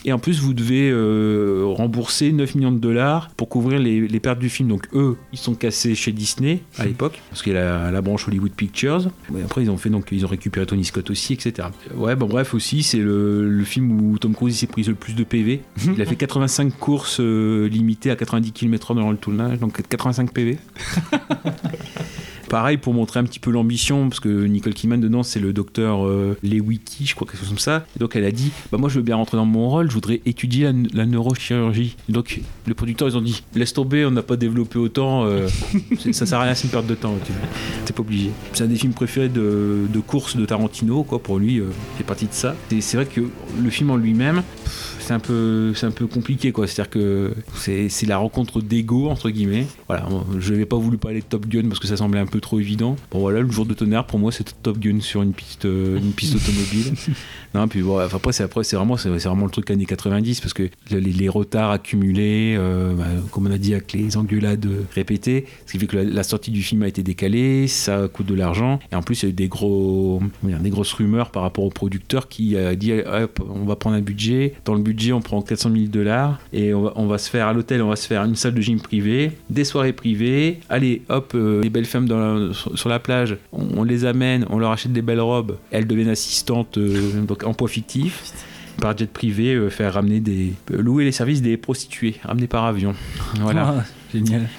Et 0.05 0.13
en 0.13 0.19
plus, 0.19 0.39
vous 0.39 0.53
devez 0.53 0.89
euh, 0.89 1.63
rembourser 1.65 2.31
9 2.31 2.55
millions 2.55 2.71
de 2.71 2.79
dollars 2.79 3.29
pour 3.35 3.49
couvrir 3.49 3.79
les, 3.79 4.07
les 4.07 4.19
pertes 4.19 4.39
du 4.39 4.49
film. 4.49 4.69
Donc 4.69 4.87
eux, 4.93 5.17
ils 5.33 5.39
sont 5.39 5.55
cassés 5.55 5.95
chez 5.95 6.11
Disney 6.11 6.59
à 6.77 6.85
l'époque, 6.85 7.21
parce 7.29 7.43
qu'il 7.43 7.53
y 7.53 7.57
a 7.57 7.63
la, 7.85 7.91
la 7.91 8.01
branche 8.01 8.27
Hollywood 8.27 8.51
Pictures. 8.51 9.09
Et 9.37 9.41
après, 9.43 9.63
ils 9.63 9.69
ont 9.69 9.77
fait 9.77 9.89
donc 9.89 10.07
ils 10.11 10.25
ont 10.25 10.29
récupéré 10.29 10.65
Tony 10.65 10.85
Scott 10.85 11.09
aussi, 11.09 11.33
etc. 11.33 11.67
Ouais, 11.95 12.15
bon 12.15 12.27
bref 12.27 12.53
aussi, 12.53 12.83
c'est 12.83 12.97
le, 12.99 13.49
le 13.49 13.63
film 13.63 13.99
où 14.01 14.17
Tom 14.17 14.33
Cruise 14.33 14.57
s'est 14.57 14.67
pris 14.67 14.83
le 14.83 14.95
plus 14.95 15.13
de 15.13 15.23
PV. 15.23 15.61
Il 15.95 16.01
a 16.01 16.05
fait 16.05 16.15
85 16.15 16.77
courses 16.77 17.19
euh, 17.19 17.67
limitées 17.67 18.11
à 18.11 18.15
90 18.15 18.51
km/h 18.51 18.95
dans 18.95 19.11
le 19.11 19.17
tournage, 19.17 19.59
donc 19.59 19.81
85 19.87 20.31
PV. 20.31 20.57
Pareil 22.55 22.77
pour 22.77 22.93
montrer 22.93 23.19
un 23.19 23.25
petit 23.25 23.41
peu 23.41 23.51
l'ambition, 23.51 24.07
parce 24.07 24.21
que 24.21 24.45
Nicole 24.45 24.73
Kidman 24.73 25.01
dedans 25.01 25.23
c'est 25.23 25.41
le 25.41 25.51
docteur 25.51 26.07
euh, 26.07 26.37
Lewicki, 26.41 27.05
je 27.05 27.13
crois 27.13 27.27
quelque 27.27 27.41
chose 27.41 27.49
comme 27.49 27.57
ça. 27.57 27.85
Et 27.97 27.99
donc 27.99 28.15
elle 28.15 28.23
a 28.23 28.31
dit, 28.31 28.49
bah 28.71 28.77
moi 28.77 28.87
je 28.87 28.95
veux 28.95 29.01
bien 29.01 29.17
rentrer 29.17 29.35
dans 29.35 29.43
mon 29.43 29.67
rôle, 29.67 29.89
je 29.89 29.93
voudrais 29.93 30.21
étudier 30.25 30.63
la, 30.63 30.71
la 30.93 31.05
neurochirurgie. 31.05 31.97
Donc 32.07 32.39
les 32.65 32.73
producteurs 32.73 33.09
ils 33.09 33.17
ont 33.17 33.21
dit, 33.21 33.43
laisse 33.55 33.73
tomber, 33.73 34.05
on 34.05 34.11
n'a 34.11 34.21
pas 34.21 34.37
développé 34.37 34.79
autant, 34.79 35.25
euh, 35.25 35.49
ça 36.13 36.25
sert 36.25 36.39
à 36.39 36.43
rien, 36.43 36.55
c'est 36.55 36.63
une 36.63 36.69
perte 36.69 36.87
de 36.87 36.95
temps. 36.95 37.15
tu 37.25 37.33
vois. 37.33 37.41
T'es 37.83 37.91
pas 37.91 37.99
obligé. 37.99 38.29
C'est 38.53 38.63
un 38.63 38.67
des 38.67 38.77
films 38.77 38.93
préférés 38.93 39.27
de, 39.27 39.81
de 39.93 39.99
course 39.99 40.37
de 40.37 40.45
Tarantino, 40.45 41.03
quoi. 41.03 41.21
Pour 41.21 41.39
lui, 41.39 41.59
euh, 41.59 41.65
c'est 41.97 42.05
parti 42.05 42.25
de 42.25 42.31
ça. 42.31 42.55
Et 42.71 42.79
c'est 42.79 42.95
vrai 42.95 43.05
que 43.05 43.19
le 43.61 43.69
film 43.69 43.89
en 43.89 43.97
lui-même, 43.97 44.43
pff, 44.63 44.94
c'est 45.05 45.13
un 45.13 45.19
peu, 45.19 45.73
c'est 45.75 45.85
un 45.85 45.91
peu 45.91 46.07
compliqué 46.07 46.51
quoi. 46.51 46.65
C'est-à-dire 46.65 46.89
que 46.89 47.33
c'est, 47.55 47.89
c'est 47.89 48.07
la 48.07 48.17
rencontre 48.17 48.59
d'ego 48.61 49.07
entre 49.09 49.29
guillemets. 49.29 49.67
Voilà, 49.87 50.07
je 50.39 50.51
n'avais 50.51 50.65
pas 50.65 50.77
voulu 50.77 50.97
parler 50.97 51.19
de 51.19 51.25
Top 51.25 51.45
Gun 51.47 51.67
parce 51.67 51.79
que 51.79 51.87
ça 51.87 51.97
semblait 51.97 52.19
un 52.19 52.25
peu 52.25 52.41
trop 52.41 52.59
évident. 52.59 52.95
Bon 53.11 53.19
voilà, 53.19 53.41
le 53.41 53.51
jour 53.51 53.65
de 53.65 53.75
tonnerre 53.75 54.07
pour 54.07 54.17
moi 54.17 54.31
c'était 54.31 54.53
Top 54.63 54.79
Gun 54.79 54.99
sur 55.01 55.21
une 55.21 55.33
piste, 55.33 55.65
euh, 55.65 55.97
une 55.97 56.11
piste 56.11 56.35
automobile. 56.35 56.93
non, 57.53 57.67
puis 57.67 57.81
bon, 57.81 57.99
après 57.99 58.33
c'est 58.33 58.43
après 58.43 58.63
c'est 58.63 58.75
vraiment, 58.75 58.97
c'est, 58.97 59.19
c'est 59.19 59.29
vraiment 59.29 59.45
le 59.45 59.51
truc 59.51 59.69
années 59.69 59.85
90 59.85 60.41
parce 60.41 60.53
que 60.53 60.69
les, 60.89 60.99
les 60.99 61.29
retards 61.29 61.69
accumulés, 61.69 62.55
euh, 62.57 62.93
bah, 62.95 63.05
comme 63.31 63.45
on 63.45 63.51
a 63.51 63.59
dit 63.59 63.73
avec 63.73 63.93
les 63.93 64.17
engueulades 64.17 64.67
répétées, 64.95 65.45
ce 65.67 65.73
qui 65.73 65.79
fait 65.79 65.87
que 65.87 65.97
la, 65.97 66.03
la 66.03 66.23
sortie 66.23 66.49
du 66.49 66.63
film 66.63 66.81
a 66.81 66.87
été 66.87 67.03
décalée, 67.03 67.67
ça 67.67 68.07
coûte 68.07 68.25
de 68.25 68.35
l'argent 68.35 68.79
et 68.91 68.95
en 68.95 69.03
plus 69.03 69.21
il 69.21 69.25
y 69.25 69.27
a 69.27 69.29
eu 69.29 69.33
des 69.33 69.49
gros, 69.49 70.19
des 70.43 70.69
grosses 70.71 70.93
rumeurs 70.93 71.29
par 71.29 71.43
rapport 71.43 71.63
au 71.63 71.69
producteur 71.69 72.27
qui 72.27 72.57
a 72.57 72.75
dit 72.75 72.91
on 73.47 73.65
va 73.65 73.75
prendre 73.75 73.95
un 73.95 74.01
budget. 74.01 74.55
Dans 74.65 74.73
le 74.73 74.81
budget, 74.81 74.94
on 75.13 75.21
prend 75.21 75.41
400 75.41 75.71
000 75.71 75.85
dollars 75.87 76.39
et 76.53 76.73
on 76.73 77.07
va, 77.07 77.17
se 77.17 77.29
faire 77.29 77.47
à 77.47 77.53
l'hôtel, 77.53 77.81
on 77.81 77.89
va 77.89 77.95
se 77.95 78.07
faire 78.07 78.23
une 78.23 78.35
salle 78.35 78.53
de 78.53 78.61
gym 78.61 78.79
privée, 78.79 79.31
des 79.49 79.63
soirées 79.63 79.93
privées. 79.93 80.59
Allez, 80.69 81.01
hop, 81.09 81.33
euh, 81.35 81.61
les 81.61 81.69
belles 81.69 81.85
femmes 81.85 82.07
sur, 82.53 82.89
la 82.89 82.99
plage, 82.99 83.37
on, 83.51 83.83
les 83.83 84.05
amène, 84.05 84.45
on 84.49 84.59
leur 84.59 84.71
achète 84.71 84.93
des 84.93 85.01
belles 85.01 85.21
robes. 85.21 85.57
Elles 85.71 85.87
deviennent 85.87 86.09
assistantes, 86.09 86.77
euh, 86.77 87.21
donc 87.21 87.43
emploi 87.43 87.67
fictif. 87.67 88.33
Par 88.81 88.97
jet 88.97 89.09
privé, 89.09 89.53
euh, 89.53 89.69
faire 89.69 89.93
ramener 89.93 90.19
des. 90.19 90.53
euh, 90.71 90.81
louer 90.81 91.05
les 91.05 91.13
services 91.13 91.41
des 91.41 91.55
prostituées, 91.55 92.15
ramener 92.23 92.47
par 92.47 92.65
avion. 92.65 92.93
Voilà. 93.39 93.85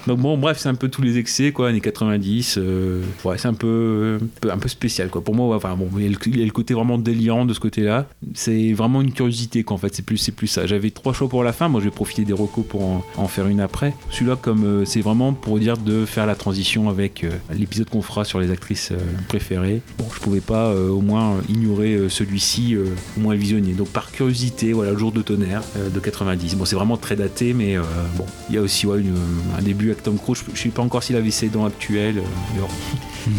Donc 0.07 0.19
bon, 0.19 0.37
bref, 0.39 0.59
c'est 0.59 0.69
un 0.69 0.75
peu 0.75 0.89
tous 0.89 1.03
les 1.03 1.19
excès, 1.19 1.53
quoi, 1.53 1.69
années 1.69 1.81
90. 1.81 2.57
euh, 2.59 3.03
ouais, 3.25 3.39
c'est 3.39 3.49
un 3.49 3.55
peu, 3.55 4.19
peu, 4.41 4.51
un 4.51 4.59
peu 4.59 4.69
spécial, 4.69 5.09
quoi. 5.09 5.23
Pour 5.23 5.35
moi, 5.35 5.59
il 5.97 6.03
y, 6.03 6.07
a 6.07 6.45
le, 6.45 6.51
côté 6.51 6.75
vraiment 6.75 6.99
délirant 6.99 7.45
de 7.45 7.55
ce 7.55 7.61
côté-là. 7.61 8.07
C'est 8.35 8.73
vraiment 8.73 9.01
une 9.03 9.13
curiosité, 9.13 9.63
quoi, 9.63 9.75
en 9.75 9.79
fait. 9.79 9.95
C'est 9.95 10.05
plus, 10.05 10.19
c'est 10.19 10.33
plus 10.33 10.47
ça. 10.47 10.67
J'avais 10.67 10.91
trois 10.91 11.13
choix 11.13 11.29
pour 11.29 11.43
la 11.45 11.53
fin. 11.53 11.69
Moi, 11.69 11.81
je 11.81 11.87
vais 11.87 11.91
profiter 11.91 12.25
des 12.25 12.33
recos 12.33 12.65
pour 12.67 12.83
en, 13.17 13.29
faire 13.29 13.47
une 13.49 13.61
après. 13.61 13.95
Celui-là, 14.11 14.37
comme 14.41 14.65
euh, 14.65 14.85
c'est 14.85 15.01
vraiment 15.01 15.33
pour 15.33 15.59
dire 15.59 15.77
de 15.77 16.05
faire 16.05 16.27
la 16.27 16.35
transition 16.35 16.89
avec 16.89 17.25
euh, 17.25 17.31
l'épisode 17.53 17.91
qu'on 17.91 18.03
fera 18.03 18.25
sur 18.25 18.39
les 18.41 18.51
actrices 18.51 18.93
euh, 18.93 18.97
préférées. 19.29 19.81
Bon, 19.99 20.07
je 20.15 20.21
pouvais 20.21 20.41
pas 20.41 20.67
euh, 20.69 20.89
au 20.91 21.01
moins 21.01 21.37
ignorer 21.49 21.95
euh, 21.95 22.09
celui-ci, 22.09 22.75
euh, 22.75 22.85
au 23.17 23.21
moins 23.21 23.35
le 23.35 23.41
visionner. 23.41 23.73
Donc 23.73 23.89
par 23.89 24.11
curiosité, 24.13 24.73
voilà, 24.73 24.93
le 24.93 24.99
jour 24.99 25.13
de 25.13 25.23
tonnerre 25.23 25.63
euh, 25.77 25.89
de 25.91 25.99
90. 26.01 26.55
Bon, 26.57 26.65
c'est 26.65 26.77
vraiment 26.77 26.97
très 26.97 27.17
daté, 27.17 27.53
mais 27.53 27.77
euh, 27.77 27.83
bon, 28.17 28.25
il 28.49 28.55
y 28.55 28.59
a 28.59 28.63
aussi 28.63 28.87
ouais, 28.87 29.01
une- 29.01 29.15
un 29.59 29.63
début 29.63 29.91
avec 29.91 30.03
Tom 30.03 30.19
Cruise. 30.19 30.43
Je, 30.49 30.57
je 30.57 30.63
sais 30.63 30.69
pas 30.71 30.83
encore 30.83 31.03
s'il 31.03 31.17
avait 31.17 31.31
ses 31.31 31.49
dents 31.49 31.67
actuelles. 31.67 32.23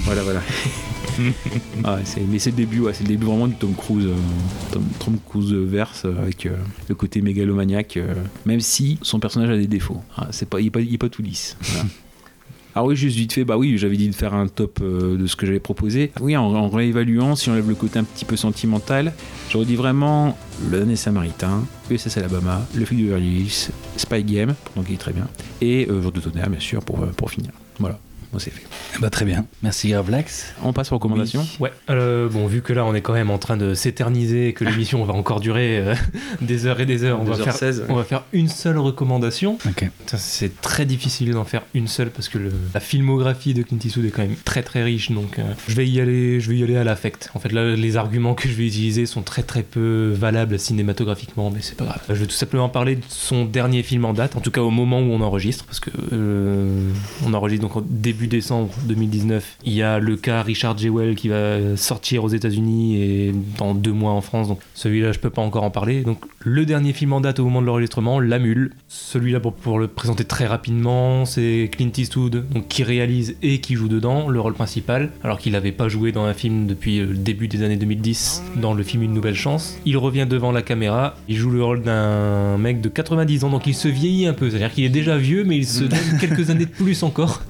voilà, 0.06 0.24
voilà. 0.24 0.42
Ah, 1.84 1.98
mais 2.30 2.40
c'est 2.40 2.52
le 2.52 2.58
début, 2.58 2.82
ouais, 2.82 2.94
c'est 2.94 3.04
le 3.04 3.10
début 3.10 3.26
vraiment 3.26 3.48
de 3.48 3.54
Tom 3.54 3.74
Cruise, 3.74 4.06
euh, 4.06 4.16
Tom, 4.72 4.84
Tom 5.00 5.18
Cruise 5.28 5.54
verse 5.54 6.04
euh, 6.06 6.22
avec 6.22 6.46
euh, 6.46 6.56
le 6.90 6.96
côté 6.96 7.22
mégalomaniaque, 7.22 8.00
même 8.46 8.60
si 8.60 9.00
son 9.02 9.20
personnage 9.20 9.50
a 9.50 9.58
des 9.58 9.68
défauts. 9.68 10.02
Ah, 10.16 10.28
c'est 10.32 10.50
pas, 10.50 10.60
il 10.60 10.68
est 10.68 10.70
pas, 10.70 10.80
pas 11.00 11.10
tout 11.10 11.22
lisse. 11.22 11.58
Voilà. 11.62 11.86
Ah 12.80 12.84
oui, 12.84 12.96
juste 12.96 13.18
vite 13.18 13.34
fait, 13.34 13.44
bah 13.44 13.58
oui, 13.58 13.76
j'avais 13.80 13.98
dit 13.98 14.08
de 14.08 14.14
faire 14.14 14.36
un 14.36 14.48
top 14.48 14.82
euh, 14.84 15.18
de 15.18 15.26
ce 15.26 15.36
que 15.36 15.48
j'avais 15.48 15.60
proposé. 15.60 16.12
Oui, 16.22 16.38
en, 16.38 16.70
réévaluant, 16.70 17.36
si 17.36 17.50
on 17.50 17.54
enlève 17.54 17.68
le 17.68 17.74
côté 17.74 17.98
un 17.98 18.04
petit 18.04 18.24
peu 18.24 18.36
sentimental, 18.36 19.14
j'aurais 19.50 19.66
dit 19.66 19.76
vraiment 19.76 20.38
Le 20.70 20.78
Dernier 20.78 20.96
Samaritain, 20.96 21.64
USS 21.90 22.18
Alabama, 22.18 22.62
Le 22.76 22.86
Flic 22.86 23.10
de 23.10 23.46
Spy 23.98 24.24
Game, 24.24 24.54
donc 24.76 24.86
il 24.90 24.94
est 24.94 24.98
très 25.00 25.12
bien, 25.12 25.28
et 25.60 25.88
euh, 25.90 26.04
Jour 26.04 26.12
de 26.12 26.20
tonnerre, 26.20 26.52
bien 26.52 26.60
sûr, 26.60 26.84
pour, 26.84 27.02
euh, 27.02 27.08
pour 27.08 27.32
finir. 27.32 27.50
Voilà, 27.80 27.98
moi 28.32 28.40
c'est 28.40 28.50
fait. 28.52 28.64
Eh 28.98 29.02
ben, 29.02 29.10
très 29.10 29.26
bien. 29.26 29.46
Merci 29.64 29.90
Gravelax. 29.90 30.54
On 30.64 30.74
passe 30.74 30.92
aux 30.92 30.96
recommandations. 30.96 31.46
Ouais, 31.60 31.72
euh, 31.90 32.28
bon, 32.30 32.48
vu 32.48 32.62
que 32.62 32.74
là 32.74 32.86
on 32.86 32.94
est 32.94 33.02
quand 33.02 33.14
même 33.14 33.30
en 33.30 33.38
train 33.38 33.58
de 33.58 33.74
s'éterniser, 33.74 34.54
que 34.54 34.64
l'émission 34.64 35.04
va 35.06 35.14
encore 35.14 35.40
durer 35.40 35.78
euh, 35.80 35.96
des 36.42 36.66
heures 36.66 36.80
et 36.80 36.86
des 36.86 37.04
heures, 37.04 37.20
on 37.22 37.24
va, 37.24 37.36
faire, 37.36 37.54
2h16, 37.54 37.84
on 37.90 37.96
va 37.96 38.04
faire 38.04 38.24
une 38.34 38.50
seule 38.50 38.78
recommandation. 38.78 39.58
C'est 40.18 40.62
très 40.62 40.86
difficile 40.86 41.32
d'en 41.32 41.44
faire 41.46 41.64
une 41.74 41.88
seule 41.88 42.10
parce 42.10 42.30
que 42.30 42.38
le- 42.38 42.52
la 42.74 42.80
filmographie 42.80 43.54
de 43.54 43.62
Clint 43.64 43.78
Eastwood 43.84 44.06
est 44.06 44.10
quand 44.12 44.22
même 44.24 44.36
très 44.46 44.64
très 44.64 44.84
riche, 44.84 45.12
donc 45.12 45.40
euh, 45.40 45.44
je 45.68 45.76
vais 45.76 45.88
y 45.88 46.00
aller, 46.02 46.40
je 46.40 46.50
vais 46.50 46.58
y 46.58 46.64
aller 46.64 46.78
à 46.78 46.84
l'affect. 46.84 47.30
En 47.34 47.40
fait, 47.40 47.52
là, 47.52 47.76
les 47.76 47.98
arguments 47.98 48.34
que 48.34 48.48
je 48.50 48.54
vais 48.54 48.68
utiliser 48.68 49.06
sont 49.06 49.22
très 49.22 49.44
très 49.44 49.64
peu 49.64 50.12
valables 50.16 50.58
cinématographiquement, 50.60 51.50
mais 51.52 51.60
c'est 51.62 51.76
pas 51.78 51.86
grave. 51.86 52.02
Je 52.10 52.14
vais 52.16 52.26
tout 52.26 52.32
simplement 52.32 52.70
parler 52.70 52.96
de 52.96 53.04
son 53.08 53.46
dernier 53.46 53.84
film 53.84 54.06
en 54.06 54.14
date, 54.14 54.36
en 54.36 54.40
tout 54.42 54.52
cas 54.52 54.62
au 54.62 54.72
moment 54.72 55.00
où 55.00 55.12
on 55.12 55.22
enregistre, 55.22 55.66
parce 55.66 55.80
que 55.80 55.90
euh, 56.14 56.90
on 57.26 57.34
enregistre 57.34 57.62
donc 57.68 57.76
en 57.78 57.84
début 57.88 58.17
décembre 58.26 58.74
2019. 58.86 59.58
Il 59.66 59.74
y 59.74 59.84
a 59.84 60.00
le 60.00 60.18
cas 60.18 60.42
Richard 60.42 60.76
Jewell 60.76 61.14
qui 61.14 61.30
va 61.30 61.78
sortir 61.78 62.24
aux 62.24 62.30
États-Unis 62.30 63.02
et 63.02 63.36
dans 63.60 63.76
deux 63.76 63.92
mois 63.92 64.14
en 64.14 64.22
France, 64.22 64.48
donc 64.48 64.60
celui-là 64.74 65.12
je 65.12 65.20
peux 65.20 65.30
pas 65.30 65.44
encore 65.44 65.64
en 65.64 65.70
parler. 65.70 66.02
Donc 66.02 66.26
le 66.40 66.66
dernier 66.66 66.94
film 66.94 67.14
en 67.14 67.22
date 67.22 67.40
au 67.40 67.44
moment 67.44 67.62
de 67.62 67.68
l'enregistrement, 67.68 68.20
La 68.20 68.40
Mule. 68.40 68.72
Celui-là 68.88 69.40
pour, 69.40 69.54
pour 69.54 69.78
le 69.78 69.88
présenter 69.88 70.24
très 70.24 70.48
rapidement, 70.48 71.26
c'est 71.26 71.70
Clint 71.72 71.92
Eastwood 71.96 72.46
donc, 72.50 72.68
qui 72.68 72.84
réalise 72.84 73.36
et 73.44 73.60
qui 73.60 73.76
joue 73.76 73.90
dedans 73.90 74.30
le 74.30 74.40
rôle 74.40 74.54
principal, 74.54 75.12
alors 75.24 75.38
qu'il 75.38 75.52
n'avait 75.52 75.72
pas 75.72 75.90
joué 75.90 76.12
dans 76.12 76.26
un 76.26 76.34
film 76.34 76.66
depuis 76.66 77.00
le 77.00 77.16
début 77.16 77.48
des 77.48 77.64
années 77.64 77.76
2010 77.76 78.44
dans 78.56 78.74
le 78.74 78.84
film 78.84 79.04
Une 79.04 79.14
Nouvelle 79.14 79.36
Chance. 79.36 79.78
Il 79.86 79.98
revient 79.98 80.26
devant 80.28 80.52
la 80.52 80.62
caméra, 80.62 81.16
il 81.28 81.36
joue 81.36 81.52
le 81.52 81.64
rôle 81.64 81.84
d'un 81.84 82.58
mec 82.58 82.82
de 82.82 82.90
90 82.90 83.44
ans, 83.44 83.50
donc 83.50 83.68
il 83.68 83.76
se 83.76 83.88
vieillit 83.88 84.28
un 84.28 84.34
peu, 84.34 84.50
c'est-à-dire 84.50 84.72
qu'il 84.72 84.86
est 84.86 84.90
déjà 84.90 85.18
vieux, 85.18 85.44
mais 85.44 85.58
il 85.58 85.68
se 85.68 85.84
donne 85.84 86.00
quelques 86.20 86.50
années 86.50 86.66
de 86.66 86.72
plus 86.72 87.04
encore. 87.04 87.42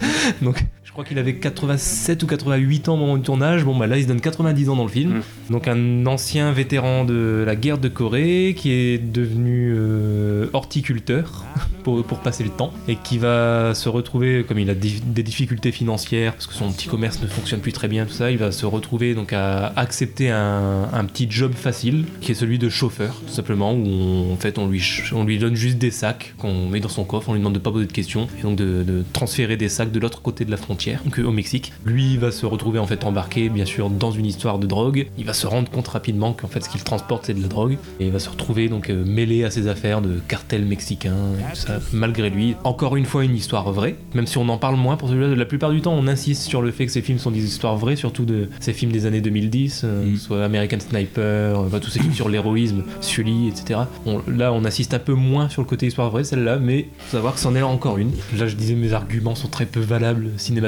Donc 0.41 0.57
crois 0.98 1.06
qu'il 1.06 1.19
avait 1.19 1.36
87 1.36 2.24
ou 2.24 2.26
88 2.28 2.90
ans 2.90 2.95
au 2.95 2.98
moment 2.98 3.18
du 3.18 3.22
tournage. 3.24 3.64
Bon, 3.64 3.78
bah 3.78 3.86
là, 3.86 3.98
il 3.98 4.03
se 4.03 4.07
donne 4.07 4.19
90 4.19 4.69
ans 4.69 4.76
dans 4.76 4.84
le 4.84 4.90
film. 4.90 5.22
Donc, 5.52 5.68
un 5.68 6.06
ancien 6.07 6.52
vétéran 6.52 7.06
de 7.06 7.44
la 7.45 7.56
guerre 7.56 7.78
de 7.78 7.88
Corée 7.88 8.56
qui 8.57 8.72
est 8.72 8.98
devenu 8.98 9.74
euh, 9.78 10.48
horticulteur 10.53 11.45
pour, 11.84 12.03
pour 12.03 12.18
passer 12.19 12.44
le 12.44 12.49
temps 12.49 12.74
et 12.88 12.95
qui 12.95 13.19
va 13.19 13.76
se 13.76 13.90
retrouver, 13.90 14.44
comme 14.48 14.57
il 14.57 14.72
a 14.72 14.74
des 14.74 15.22
difficultés 15.24 15.72
financières 15.72 16.34
parce 16.34 16.48
que 16.48 16.56
son 16.56 16.72
petit 16.72 16.88
commerce 16.88 17.22
ne 17.22 17.28
fonctionne 17.28 17.60
plus 17.60 17.74
très 17.74 17.88
bien, 17.88 18.06
tout 18.07 18.14
ça, 18.14 18.32
il 18.32 18.40
va 18.40 18.52
se 18.52 18.65
retrouver 18.65 19.14
donc 19.14 19.34
à 19.34 19.68
accepter 19.76 20.32
un, 20.32 20.90
un 20.91 21.06
petit 21.06 21.28
job 21.30 21.53
facile 21.53 22.06
qui 22.22 22.32
est 22.32 22.36
celui 22.36 22.57
de 22.57 22.69
chauffeur, 22.69 23.22
tout 23.28 23.32
simplement, 23.34 23.72
où 23.74 23.86
on- 23.86 24.34
en 24.34 24.38
fait 24.38 24.57
on 24.57 24.68
lui, 24.68 24.80
ch- 24.80 25.14
on 25.14 25.24
lui 25.26 25.38
donne 25.38 25.56
juste 25.56 25.78
des 25.78 25.91
sacs 25.91 26.34
qu'on 26.40 26.68
met 26.68 26.80
dans 26.80 26.90
son 26.90 27.03
coffre, 27.03 27.30
on 27.30 27.34
lui 27.34 27.40
demande 27.40 27.53
de 27.53 27.60
pas 27.60 27.72
poser 27.72 27.86
de 27.86 27.91
questions 27.94 28.28
et 28.40 28.41
donc 28.41 28.56
de, 28.57 28.84
de 28.84 29.03
transférer 29.14 29.57
des 29.57 29.69
sacs 29.69 29.91
de 29.91 29.99
l'autre 29.99 30.22
côté 30.24 30.44
de 30.44 30.52
la 30.52 30.57
frontière, 30.57 30.86
donc 31.03 31.19
euh, 31.19 31.23
au 31.26 31.31
Mexique. 31.31 31.73
Lui 31.85 32.18
va 32.18 32.31
se 32.31 32.45
retrouver 32.45 32.80
en 32.80 32.88
fait 32.88 33.03
embarqué, 33.03 33.49
bien 33.49 33.65
sûr, 33.65 33.89
dans 33.89 34.11
une 34.11 34.26
histoire 34.26 34.59
de 34.59 34.68
drogue. 34.68 35.07
Il 35.18 35.26
va 35.26 35.34
se 35.34 35.47
rendre 35.47 35.69
compte 35.69 35.88
rapidement 35.88 36.34
qu'en 36.34 36.47
fait 36.47 36.64
ce 36.64 36.69
qu'il 36.69 36.84
transporte 36.84 37.26
c'est 37.26 37.34
de 37.34 37.41
la 37.41 37.47
drogue 37.47 37.77
et 37.99 38.05
il 38.07 38.11
va 38.11 38.19
se 38.19 38.30
retrouver 38.30 38.69
donc 38.69 38.89
euh, 38.89 39.03
mêlé 39.05 39.43
à 39.43 39.51
ces 39.51 39.68
affaires 39.68 40.01
de 40.01 40.19
cartel 40.27 40.65
mexicain 40.65 41.15
et 41.39 41.51
tout 41.53 41.59
ça, 41.59 41.80
malgré 41.93 42.30
lui. 42.30 42.55
Encore 42.64 42.95
une 42.95 43.05
fois 43.05 43.23
une 43.23 43.35
histoire 43.35 43.72
vraie, 43.72 43.95
même 44.14 44.27
si 44.27 44.38
on 44.38 44.47
en 44.49 44.57
parle 44.57 44.76
moins 44.77 44.97
pour 44.97 45.09
celui-là. 45.09 45.35
La 45.35 45.45
plupart 45.45 45.72
du 45.72 45.81
temps 45.81 45.93
on 45.93 46.07
insiste 46.07 46.43
sur 46.43 46.61
le 46.61 46.72
fait 46.72 46.85
que 46.85 46.91
ces 46.91 47.01
films 47.01 47.19
sont 47.19 47.31
des 47.31 47.43
histoires 47.43 47.77
vraies, 47.77 47.95
surtout 47.95 48.26
de 48.26 48.49
ces 48.59 48.73
films 48.73 48.91
des 48.91 49.05
années 49.05 49.22
2010, 49.22 49.81
euh, 49.84 50.05
Mm. 50.05 50.15
soit 50.18 50.43
American 50.45 50.80
Sniper, 50.80 51.23
euh, 51.59 51.65
enfin, 51.68 51.80
tous 51.80 51.89
ces 51.89 51.99
films 51.99 52.14
sur 52.14 52.30
l'héroïsme, 52.30 52.84
Sully, 53.01 53.47
etc. 53.47 53.81
On- 54.05 54.22
là 54.27 54.53
on 54.53 54.64
insiste 54.65 54.93
un 54.93 54.99
peu 54.99 55.14
moins 55.14 55.49
sur 55.49 55.61
le 55.61 55.68
côté 55.68 55.88
histoire 55.88 56.09
vraie, 56.09 56.23
celle-là, 56.23 56.57
mais 56.59 56.88
faut 56.99 57.18
savoir 57.18 57.34
que 57.34 57.39
c'en 57.39 57.55
est 57.55 57.59
là 57.59 57.68
encore 57.68 57.97
une. 57.97 58.11
Là 58.38 58.47
je 58.47 58.55
disais 58.55 58.76
mes 58.76 58.93
arguments 58.93 59.35
sont 59.35 59.47
très 59.47 59.65
peu 59.65 59.80
valables 59.80 60.30
cinématographiquement, 60.38 60.68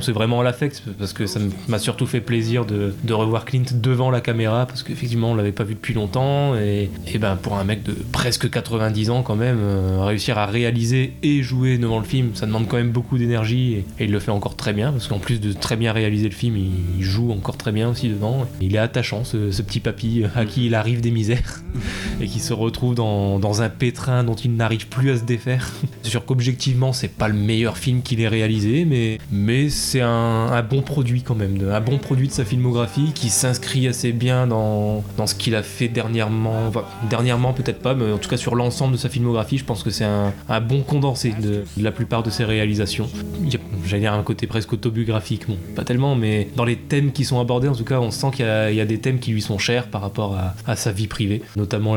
c'est 0.00 0.12
vraiment 0.12 0.40
à 0.40 0.44
l'affect 0.44 0.82
parce 0.98 1.12
que 1.12 1.26
ça 1.26 1.40
m'a 1.68 1.78
surtout 1.78 2.06
fait 2.06 2.20
plaisir 2.20 2.64
de, 2.64 2.92
revoir 3.12 3.44
Clint 3.44 3.64
devant 3.74 4.10
la 4.10 4.20
caméra 4.20 4.66
parce 4.66 4.82
qu'effectivement 4.82 5.32
on 5.32 5.34
l'avait 5.34 5.52
pas 5.52 5.64
vu 5.64 5.74
depuis 5.74 5.94
longtemps 5.94 6.54
et, 6.56 6.90
et 7.06 7.18
ben 7.18 7.36
pour 7.36 7.56
un 7.58 7.64
mec 7.64 7.82
de 7.82 7.92
presque 7.92 8.48
90 8.50 9.10
ans 9.10 9.22
quand 9.22 9.36
même 9.36 9.58
euh, 9.60 10.04
réussir 10.04 10.38
à 10.38 10.46
réaliser 10.46 11.12
et 11.22 11.42
jouer 11.42 11.78
devant 11.78 11.98
le 11.98 12.04
film 12.04 12.30
ça 12.34 12.46
demande 12.46 12.68
quand 12.68 12.76
même 12.76 12.90
beaucoup 12.90 13.18
d'énergie 13.18 13.74
et, 13.74 13.84
il 14.00 14.10
le 14.10 14.18
fait 14.18 14.30
encore 14.30 14.56
très 14.56 14.72
bien 14.72 14.92
parce 14.92 15.08
qu'en 15.08 15.18
plus 15.18 15.40
de 15.40 15.52
très 15.52 15.76
bien 15.76 15.92
réaliser 15.92 16.28
le 16.28 16.34
film 16.34 16.56
il 16.56 17.02
joue 17.02 17.30
encore 17.32 17.56
très 17.56 17.72
bien 17.72 17.88
aussi 17.88 18.08
devant 18.08 18.46
il 18.60 18.74
est 18.74 18.78
attachant 18.78 19.24
ce, 19.24 19.62
petit 19.62 19.80
papy 19.80 20.24
à 20.34 20.44
qui 20.44 20.66
il 20.66 20.74
arrive 20.74 21.00
des 21.00 21.10
misères 21.10 21.62
et 22.20 22.26
qui 22.26 22.40
se 22.40 22.52
retrouve 22.52 22.94
dans, 22.94 23.38
dans 23.38 23.62
un 23.62 23.68
pétrin 23.68 24.24
dont 24.24 24.34
il 24.34 24.56
n'arrive 24.56 24.88
plus 24.88 25.10
à 25.10 25.16
se 25.16 25.24
défaire. 25.24 25.70
C'est 26.02 26.10
sûr 26.10 26.24
qu'objectivement 26.24 26.92
c'est 26.92 27.08
pas 27.08 27.28
le 27.28 27.34
meilleur 27.34 27.78
film 27.78 28.02
qu'il 28.02 28.20
ait 28.20 28.28
réalisé 28.28 28.84
mais, 28.84 29.18
mais 29.32 29.70
c'est 29.70 30.02
un, 30.02 30.62
bon 30.62 30.82
produit 30.82 31.22
quand 31.22 31.34
même 31.34 31.58
un 31.72 31.80
bon 31.80 31.98
produit 31.98 32.28
de 32.28 32.32
sa 32.32 32.44
filmographie 32.44 33.12
qui 33.14 33.30
s'inscrit 33.30 33.88
assez 33.88 34.12
bien 34.12 34.46
dans, 34.46 35.02
dans 35.16 35.26
ce 35.26 35.34
qu'il 35.34 35.54
a 35.54 35.62
fait 35.62 35.88
dernièrement 35.88 36.68
enfin, 36.68 36.84
dernièrement 37.08 37.52
peut-être 37.52 37.80
pas 37.80 37.94
mais 37.94 38.12
en 38.12 38.18
tout 38.18 38.28
cas 38.28 38.36
sur 38.36 38.54
l'ensemble 38.54 38.92
de 38.92 38.98
sa 38.98 39.08
filmographie 39.08 39.58
je 39.58 39.64
pense 39.64 39.82
que 39.82 39.90
c'est 39.90 40.04
un, 40.04 40.32
bon 40.60 40.82
condensé 40.82 41.32
de, 41.32 41.64
la 41.80 41.90
plupart 41.90 42.22
de 42.22 42.30
ses 42.30 42.44
réalisations. 42.44 43.08
Il 43.42 43.52
y 43.52 43.56
a- 43.56 43.60
j'allais 43.86 44.02
dire 44.02 44.12
un 44.12 44.22
côté 44.22 44.46
presque 44.46 44.72
autobiographique 44.74 45.48
bon 45.48 45.56
pas 45.74 45.84
tellement 45.84 46.14
mais 46.14 46.48
dans 46.54 46.64
les 46.64 46.76
thèmes 46.76 47.10
qui 47.10 47.24
sont 47.24 47.40
abordés 47.40 47.68
en 47.68 47.74
tout 47.74 47.84
cas 47.84 47.98
on 47.98 48.10
sent 48.10 48.28
qu'il 48.34 48.44
y 48.44 48.80
a, 48.80 48.84
des 48.84 48.98
thèmes 48.98 49.18
qui 49.18 49.32
lui 49.32 49.40
sont 49.40 49.58
chers 49.58 49.86
par 49.86 50.02
rapport 50.02 50.36
à, 50.66 50.76
sa 50.76 50.92
vie 50.92 51.06
privée. 51.06 51.42
Notamment 51.56 51.96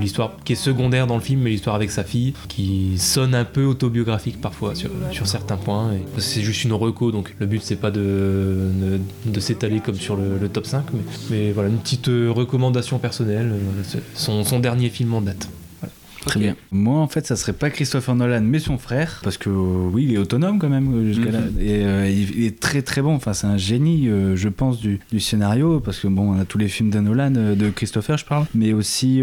l'histoire 0.00 0.32
qui 0.44 0.52
est 0.52 0.56
secondaire 0.56 1.06
dans 1.06 1.16
le 1.16 1.22
film 1.22 1.40
mais 1.42 1.50
l'histoire 1.50 1.76
avec 1.76 1.90
sa 1.90 2.04
fille 2.04 2.34
qui 2.48 2.98
sonne 2.98 3.34
un 3.34 3.44
peu 3.44 3.64
autobiographique 3.64 4.40
parfois 4.40 4.74
sur, 4.74 4.90
sur 5.12 5.26
certains 5.26 5.56
points 5.56 5.92
c'est 6.18 6.42
juste 6.42 6.57
une 6.64 6.72
reco 6.72 7.10
donc 7.12 7.34
le 7.38 7.46
but 7.46 7.62
c'est 7.62 7.76
pas 7.76 7.90
de, 7.90 8.70
s'étaler 9.38 9.80
comme 9.80 9.94
sur 9.94 10.16
le, 10.16 10.48
top 10.48 10.66
5 10.66 10.84
mais, 11.30 11.52
voilà 11.52 11.68
une 11.68 11.78
petite 11.78 12.08
euh, 12.08 12.30
recommandation 12.30 12.98
personnelle 12.98 13.52
euh, 13.52 14.00
son 14.14 14.58
dernier 14.60 14.88
film 14.88 15.14
en 15.14 15.20
date 15.20 15.48
Très 16.28 16.40
bien. 16.40 16.56
Moi, 16.70 16.98
en 16.98 17.08
fait, 17.08 17.26
ça 17.26 17.36
serait 17.36 17.52
pas 17.52 17.70
Christopher 17.70 18.14
Nolan, 18.14 18.42
mais 18.42 18.58
son 18.58 18.78
frère, 18.78 19.20
parce 19.24 19.36
que 19.38 19.48
euh, 19.50 19.88
oui, 19.92 20.04
il 20.08 20.14
est 20.14 20.18
autonome 20.18 20.58
quand 20.58 20.68
même 20.68 21.06
jusqu'à 21.06 21.30
là, 21.30 21.40
Mhm. 21.40 21.60
et 21.60 21.84
euh, 21.84 22.08
il, 22.08 22.44
est 22.44 22.60
très 22.60 22.82
très 22.82 23.02
bon. 23.02 23.14
Enfin, 23.14 23.32
c'est 23.32 23.46
un 23.46 23.56
génie, 23.56 24.08
euh, 24.08 24.36
je 24.36 24.48
pense, 24.48 24.78
du, 24.78 25.00
du 25.10 25.20
scénario, 25.20 25.80
parce 25.80 25.98
que 25.98 26.08
bon, 26.08 26.34
on 26.34 26.40
a 26.40 26.44
tous 26.44 26.58
les 26.58 26.68
films 26.68 26.90
de 26.90 27.00
Nolan, 27.00 27.32
euh, 27.36 27.54
de 27.54 27.70
Christopher, 27.70 28.18
je 28.18 28.24
parle, 28.24 28.46
mais 28.54 28.72
aussi 28.72 29.22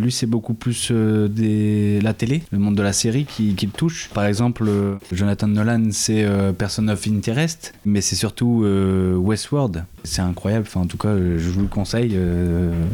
lui, 0.00 0.12
c'est 0.12 0.26
beaucoup 0.26 0.54
plus 0.54 0.90
des 0.92 2.00
la 2.02 2.12
télé, 2.14 2.42
le 2.52 2.58
monde 2.58 2.74
de 2.76 2.82
la 2.82 2.92
série 2.92 3.24
qui, 3.24 3.54
qui 3.54 3.66
le 3.66 3.72
touche. 3.72 4.10
Par 4.14 4.24
exemple, 4.26 4.64
Jonathan 5.10 5.46
Nolan, 5.48 5.84
c'est 5.90 6.26
Person 6.58 6.88
of 6.88 7.06
Interest, 7.06 7.74
mais 7.84 8.00
c'est 8.00 8.16
surtout 8.16 8.64
Westworld. 9.18 9.84
C'est 10.04 10.22
incroyable. 10.22 10.66
Enfin, 10.68 10.80
en 10.80 10.86
tout 10.86 10.96
cas, 10.98 11.16
je 11.16 11.48
vous 11.50 11.62
le 11.62 11.66
conseille. 11.68 12.16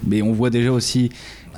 mais 0.07 0.23
on 0.23 0.33
voit 0.33 0.51
déjà 0.51 0.73
aussi 0.73 1.11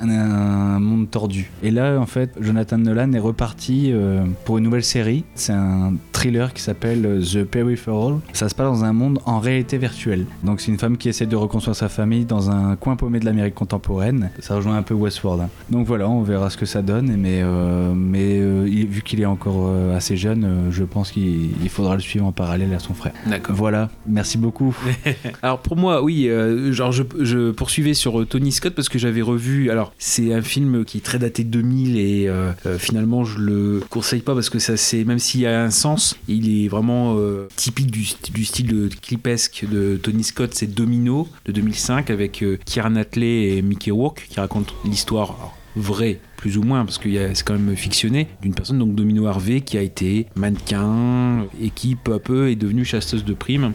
un, 0.09 0.75
un 0.75 0.79
monde 0.79 1.09
tordu. 1.09 1.49
Et 1.63 1.71
là, 1.71 1.97
en 1.99 2.05
fait, 2.05 2.31
Jonathan 2.39 2.77
Nolan 2.77 3.11
est 3.13 3.19
reparti 3.19 3.91
euh, 3.91 4.23
pour 4.45 4.57
une 4.57 4.63
nouvelle 4.63 4.83
série. 4.83 5.23
C'est 5.35 5.53
un 5.53 5.93
thriller 6.11 6.53
qui 6.53 6.61
s'appelle 6.61 7.05
euh, 7.05 7.21
The 7.21 7.43
Peripheral. 7.43 8.15
Ça 8.33 8.49
se 8.49 8.55
passe 8.55 8.67
dans 8.67 8.83
un 8.83 8.93
monde 8.93 9.19
en 9.25 9.39
réalité 9.39 9.77
virtuelle. 9.77 10.25
Donc, 10.43 10.61
c'est 10.61 10.71
une 10.71 10.77
femme 10.79 10.97
qui 10.97 11.09
essaie 11.09 11.25
de 11.25 11.35
reconstruire 11.35 11.75
sa 11.75 11.89
famille 11.89 12.25
dans 12.25 12.49
un 12.51 12.75
coin 12.75 12.95
paumé 12.95 13.19
de 13.19 13.25
l'Amérique 13.25 13.55
contemporaine. 13.55 14.29
Ça 14.39 14.55
rejoint 14.55 14.77
un 14.77 14.83
peu 14.83 14.93
Westworld. 14.93 15.41
hein. 15.43 15.49
Donc 15.69 15.87
voilà, 15.87 16.09
on 16.09 16.21
verra 16.23 16.49
ce 16.49 16.57
que 16.57 16.65
ça 16.65 16.81
donne. 16.81 17.15
Mais, 17.17 17.41
euh, 17.43 17.93
mais 17.95 18.39
euh, 18.39 18.67
il- 18.69 18.87
vu 18.87 19.01
qu'il 19.01 19.21
est 19.21 19.25
encore 19.25 19.71
assez 19.95 20.17
jeune, 20.17 20.67
je 20.71 20.83
pense 20.83 21.11
qu'il 21.11 21.49
il 21.63 21.69
faudra 21.69 21.95
le 21.95 22.01
suivre 22.01 22.25
en 22.25 22.31
parallèle 22.31 22.73
à 22.73 22.79
son 22.79 22.93
frère. 22.93 23.13
D'accord. 23.27 23.55
Voilà, 23.55 23.89
merci 24.07 24.37
beaucoup. 24.37 24.75
Alors 25.43 25.59
pour 25.59 25.77
moi, 25.77 26.03
oui, 26.03 26.29
genre 26.71 26.91
je, 26.91 27.03
je 27.19 27.51
poursuivais 27.51 27.93
sur 27.93 28.27
Tony 28.27 28.51
Scott 28.51 28.73
parce 28.75 28.89
que 28.89 28.99
j'avais 28.99 29.21
revu. 29.21 29.69
Alors 29.69 29.90
c'est 29.97 30.33
un 30.33 30.41
film 30.41 30.83
qui 30.85 30.97
est 30.97 31.01
très 31.01 31.19
daté 31.19 31.43
de 31.43 31.49
2000 31.49 31.97
et 31.97 32.27
euh, 32.27 32.51
euh, 32.65 32.77
finalement 32.77 33.23
je 33.23 33.37
le 33.39 33.81
conseille 33.89 34.21
pas 34.21 34.33
parce 34.33 34.49
que 34.49 34.59
ça 34.59 34.77
c'est 34.77 35.03
même 35.03 35.19
s'il 35.19 35.45
a 35.45 35.63
un 35.63 35.69
sens, 35.71 36.15
il 36.27 36.63
est 36.65 36.67
vraiment 36.67 37.15
euh, 37.17 37.47
typique 37.55 37.91
du, 37.91 38.01
st- 38.01 38.31
du 38.31 38.45
style 38.45 38.89
clipesque 39.01 39.65
de 39.71 39.97
Tony 40.01 40.23
Scott. 40.23 40.51
C'est 40.53 40.73
Domino 40.73 41.27
de 41.45 41.51
2005 41.51 42.09
avec 42.09 42.43
Keira 42.65 42.89
Knightley 42.89 43.57
et 43.57 43.61
Mickey 43.61 43.91
Rourke 43.91 44.27
qui 44.29 44.39
racontent 44.39 44.73
l'histoire 44.85 45.55
vraie 45.75 46.19
plus 46.41 46.57
ou 46.57 46.63
moins 46.63 46.83
parce 46.85 46.97
que 46.97 47.07
c'est 47.35 47.43
quand 47.43 47.53
même 47.53 47.75
fictionné 47.75 48.27
d'une 48.41 48.55
personne 48.55 48.79
donc 48.79 48.95
Domino 48.95 49.27
Harvey 49.27 49.61
qui 49.61 49.77
a 49.77 49.81
été 49.81 50.25
mannequin 50.35 51.45
et 51.61 51.69
qui 51.69 51.95
peu 51.95 52.15
à 52.15 52.19
peu 52.19 52.49
est 52.49 52.55
devenue 52.55 52.83
chasseuse 52.83 53.23
de 53.23 53.33
primes. 53.35 53.73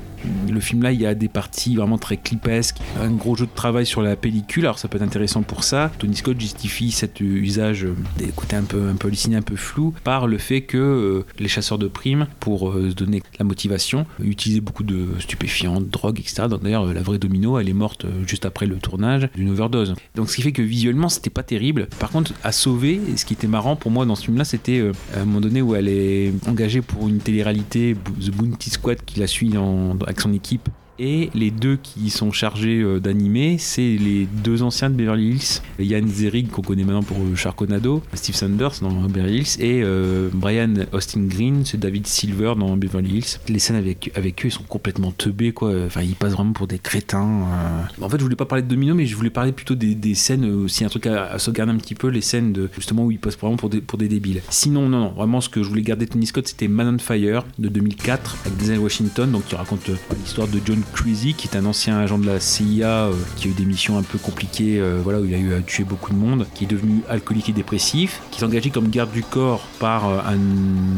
Le 0.51 0.59
film 0.59 0.83
là 0.83 0.91
il 0.91 1.01
y 1.01 1.07
a 1.07 1.15
des 1.15 1.29
parties 1.29 1.77
vraiment 1.77 1.97
très 1.97 2.17
clipesques 2.17 2.79
un 3.01 3.13
gros 3.13 3.37
jeu 3.37 3.47
de 3.47 3.55
travail 3.55 3.87
sur 3.87 4.03
la 4.03 4.17
pellicule 4.17 4.65
alors 4.65 4.81
ça 4.81 4.89
peut 4.89 4.97
être 4.97 5.05
intéressant 5.05 5.43
pour 5.43 5.63
ça. 5.63 5.93
Tony 5.99 6.17
Scott 6.17 6.41
justifie 6.41 6.91
cet 6.91 7.21
usage 7.21 7.85
euh, 7.85 7.95
des 8.19 8.27
côtés 8.35 8.57
un 8.57 8.65
peu 8.65 8.89
un 8.89 8.97
peu 8.97 9.07
hallucinés 9.07 9.37
un 9.37 9.43
peu 9.43 9.55
flou 9.55 9.95
par 10.03 10.27
le 10.27 10.39
fait 10.39 10.63
que 10.63 10.77
euh, 10.77 11.25
les 11.39 11.49
chasseurs 11.49 11.79
de 11.79 11.87
primes 11.87 12.27
pour 12.41 12.71
euh, 12.71 12.91
se 12.91 12.95
donner 12.95 13.23
la 13.39 13.45
motivation 13.45 14.07
utilisaient 14.21 14.61
beaucoup 14.61 14.83
de 14.83 15.07
stupéfiants 15.21 15.81
de 15.81 15.87
drogue 15.87 16.19
etc 16.19 16.49
d'ailleurs 16.61 16.93
la 16.93 17.03
vraie 17.03 17.19
Domino 17.19 17.61
elle 17.61 17.69
est 17.69 17.75
morte 17.75 18.07
juste 18.27 18.45
après 18.45 18.67
le 18.67 18.79
tournage 18.79 19.29
d'une 19.37 19.51
overdose. 19.51 19.95
Donc 20.17 20.31
ce 20.31 20.35
qui 20.35 20.43
fait 20.43 20.53
que 20.53 20.63
visuellement 20.63 21.09
c'était 21.09 21.31
pas 21.31 21.45
terrible. 21.45 21.87
Par 22.01 22.11
contre 22.11 22.33
à 22.43 22.51
sauver 22.57 23.01
et 23.13 23.17
ce 23.17 23.25
qui 23.25 23.35
était 23.35 23.47
marrant 23.47 23.77
pour 23.77 23.91
moi 23.91 24.05
dans 24.07 24.15
ce 24.15 24.25
film 24.25 24.39
là 24.39 24.45
c'était 24.45 24.79
euh, 24.79 24.93
à 25.15 25.21
un 25.21 25.25
moment 25.25 25.41
donné 25.41 25.63
où 25.63 25.75
elle 25.75 25.89
est 25.89 26.33
engagée 26.49 26.83
pour 26.83 27.09
une 27.09 27.19
télé-réalité 27.19 27.95
The 27.95 28.31
Bounty 28.31 28.71
Squad 28.71 29.05
qui 29.05 29.21
la 29.21 29.27
suit 29.27 29.53
avec 30.07 30.21
son 30.21 30.33
équipe 30.33 30.69
et 30.99 31.31
les 31.35 31.51
deux 31.51 31.77
qui 31.77 32.11
sont 32.11 32.33
chargés 32.33 32.81
euh, 32.81 33.01
d'animer, 33.01 33.59
c'est 33.59 33.97
les 33.97 34.27
deux 34.27 34.63
anciens 34.63 34.91
de 34.91 34.95
Beverly 34.95 35.31
Hills. 35.31 35.61
Yann 35.79 36.09
Zerig, 36.09 36.49
qu'on 36.49 36.63
connaît 36.63 36.85
maintenant 36.85 37.03
pour 37.03 37.19
euh, 37.19 37.35
Sharknado, 37.35 38.03
Steve 38.15 38.35
Sanders 38.35 38.81
dans 38.81 38.91
Beverly 39.09 39.39
Hills, 39.39 39.61
et 39.61 39.83
euh, 39.83 40.29
Brian 40.33 40.75
Austin 40.93 41.25
Green, 41.27 41.65
c'est 41.65 41.79
David 41.79 42.07
Silver 42.07 42.55
dans 42.59 42.77
Beverly 42.77 43.19
Hills. 43.19 43.39
Les 43.49 43.59
scènes 43.59 43.77
avec, 43.77 44.11
eux, 44.17 44.47
ils 44.49 44.53
sont 44.53 44.65
complètement 44.65 45.13
teubés, 45.13 45.53
quoi. 45.53 45.73
Enfin, 45.87 46.03
ils 46.03 46.15
passent 46.15 46.33
vraiment 46.33 46.53
pour 46.53 46.67
des 46.67 46.79
crétins. 46.79 47.47
euh. 48.01 48.05
En 48.05 48.09
fait, 48.09 48.19
je 48.19 48.23
voulais 48.23 48.37
pas 48.37 48.45
parler 48.45 48.63
de 48.63 48.69
Domino, 48.69 48.95
mais 48.95 49.07
je 49.07 49.17
voulais 49.17 49.31
parler 49.31 49.53
plutôt 49.53 49.75
des, 49.75 50.15
scènes, 50.15 50.45
euh, 50.45 50.65
aussi 50.65 50.85
un 50.85 50.89
truc 50.89 51.07
à, 51.07 51.39
sauvegarder 51.39 51.73
un 51.73 51.77
petit 51.77 51.95
peu, 51.95 52.09
les 52.09 52.21
scènes 52.21 52.69
justement 52.75 53.05
où 53.05 53.11
ils 53.11 53.19
passent 53.19 53.39
vraiment 53.39 53.57
pour 53.57 53.69
des, 53.69 54.09
débiles. 54.09 54.43
Sinon, 54.51 54.89
non, 54.89 55.01
non, 55.01 55.11
vraiment, 55.11 55.41
ce 55.41 55.49
que 55.49 55.63
je 55.63 55.69
voulais 55.69 55.83
garder 55.83 56.07
de 56.07 56.13
Tony 56.13 56.27
Scott, 56.27 56.47
c'était 56.47 56.69
Man 56.69 56.95
on 56.95 56.99
Fire 56.99 57.45
de 57.59 57.69
2004 57.69 58.37
avec 58.45 58.59
Denzel 58.59 58.79
Washington, 58.79 59.31
donc 59.31 59.47
qui 59.47 59.55
raconte 59.55 59.89
euh, 59.89 59.97
l'histoire 60.21 60.49
de 60.49 60.61
John 60.65 60.81
Creasy, 60.93 61.35
qui 61.35 61.49
est 61.49 61.57
un 61.57 61.67
ancien 61.67 61.99
agent 61.99 62.19
de 62.19 62.27
la 62.27 62.41
CIA 62.41 62.89
euh, 62.89 63.13
qui 63.37 63.49
a 63.49 63.51
eu 63.51 63.55
des 63.55 63.65
missions 63.65 63.99
un 63.99 64.03
peu 64.03 64.19
compliquées, 64.19 64.79
euh, 64.79 65.01
voilà, 65.03 65.21
où 65.21 65.25
il 65.25 65.35
a 65.35 65.39
eu 65.39 65.55
à 65.55 65.61
tuer 65.61 65.85
beaucoup 65.85 66.13
de 66.13 66.19
monde, 66.19 66.47
qui 66.55 66.65
est 66.65 66.67
devenu 66.67 67.03
alcoolique 67.09 67.49
et 67.49 67.53
dépressif, 67.53 68.21
qui 68.31 68.41
est 68.41 68.45
engagé 68.45 68.71
comme 68.71 68.89
garde 68.89 69.13
du 69.13 69.23
corps 69.23 69.67
par 69.79 70.09
euh, 70.09 70.19
un 70.27 70.37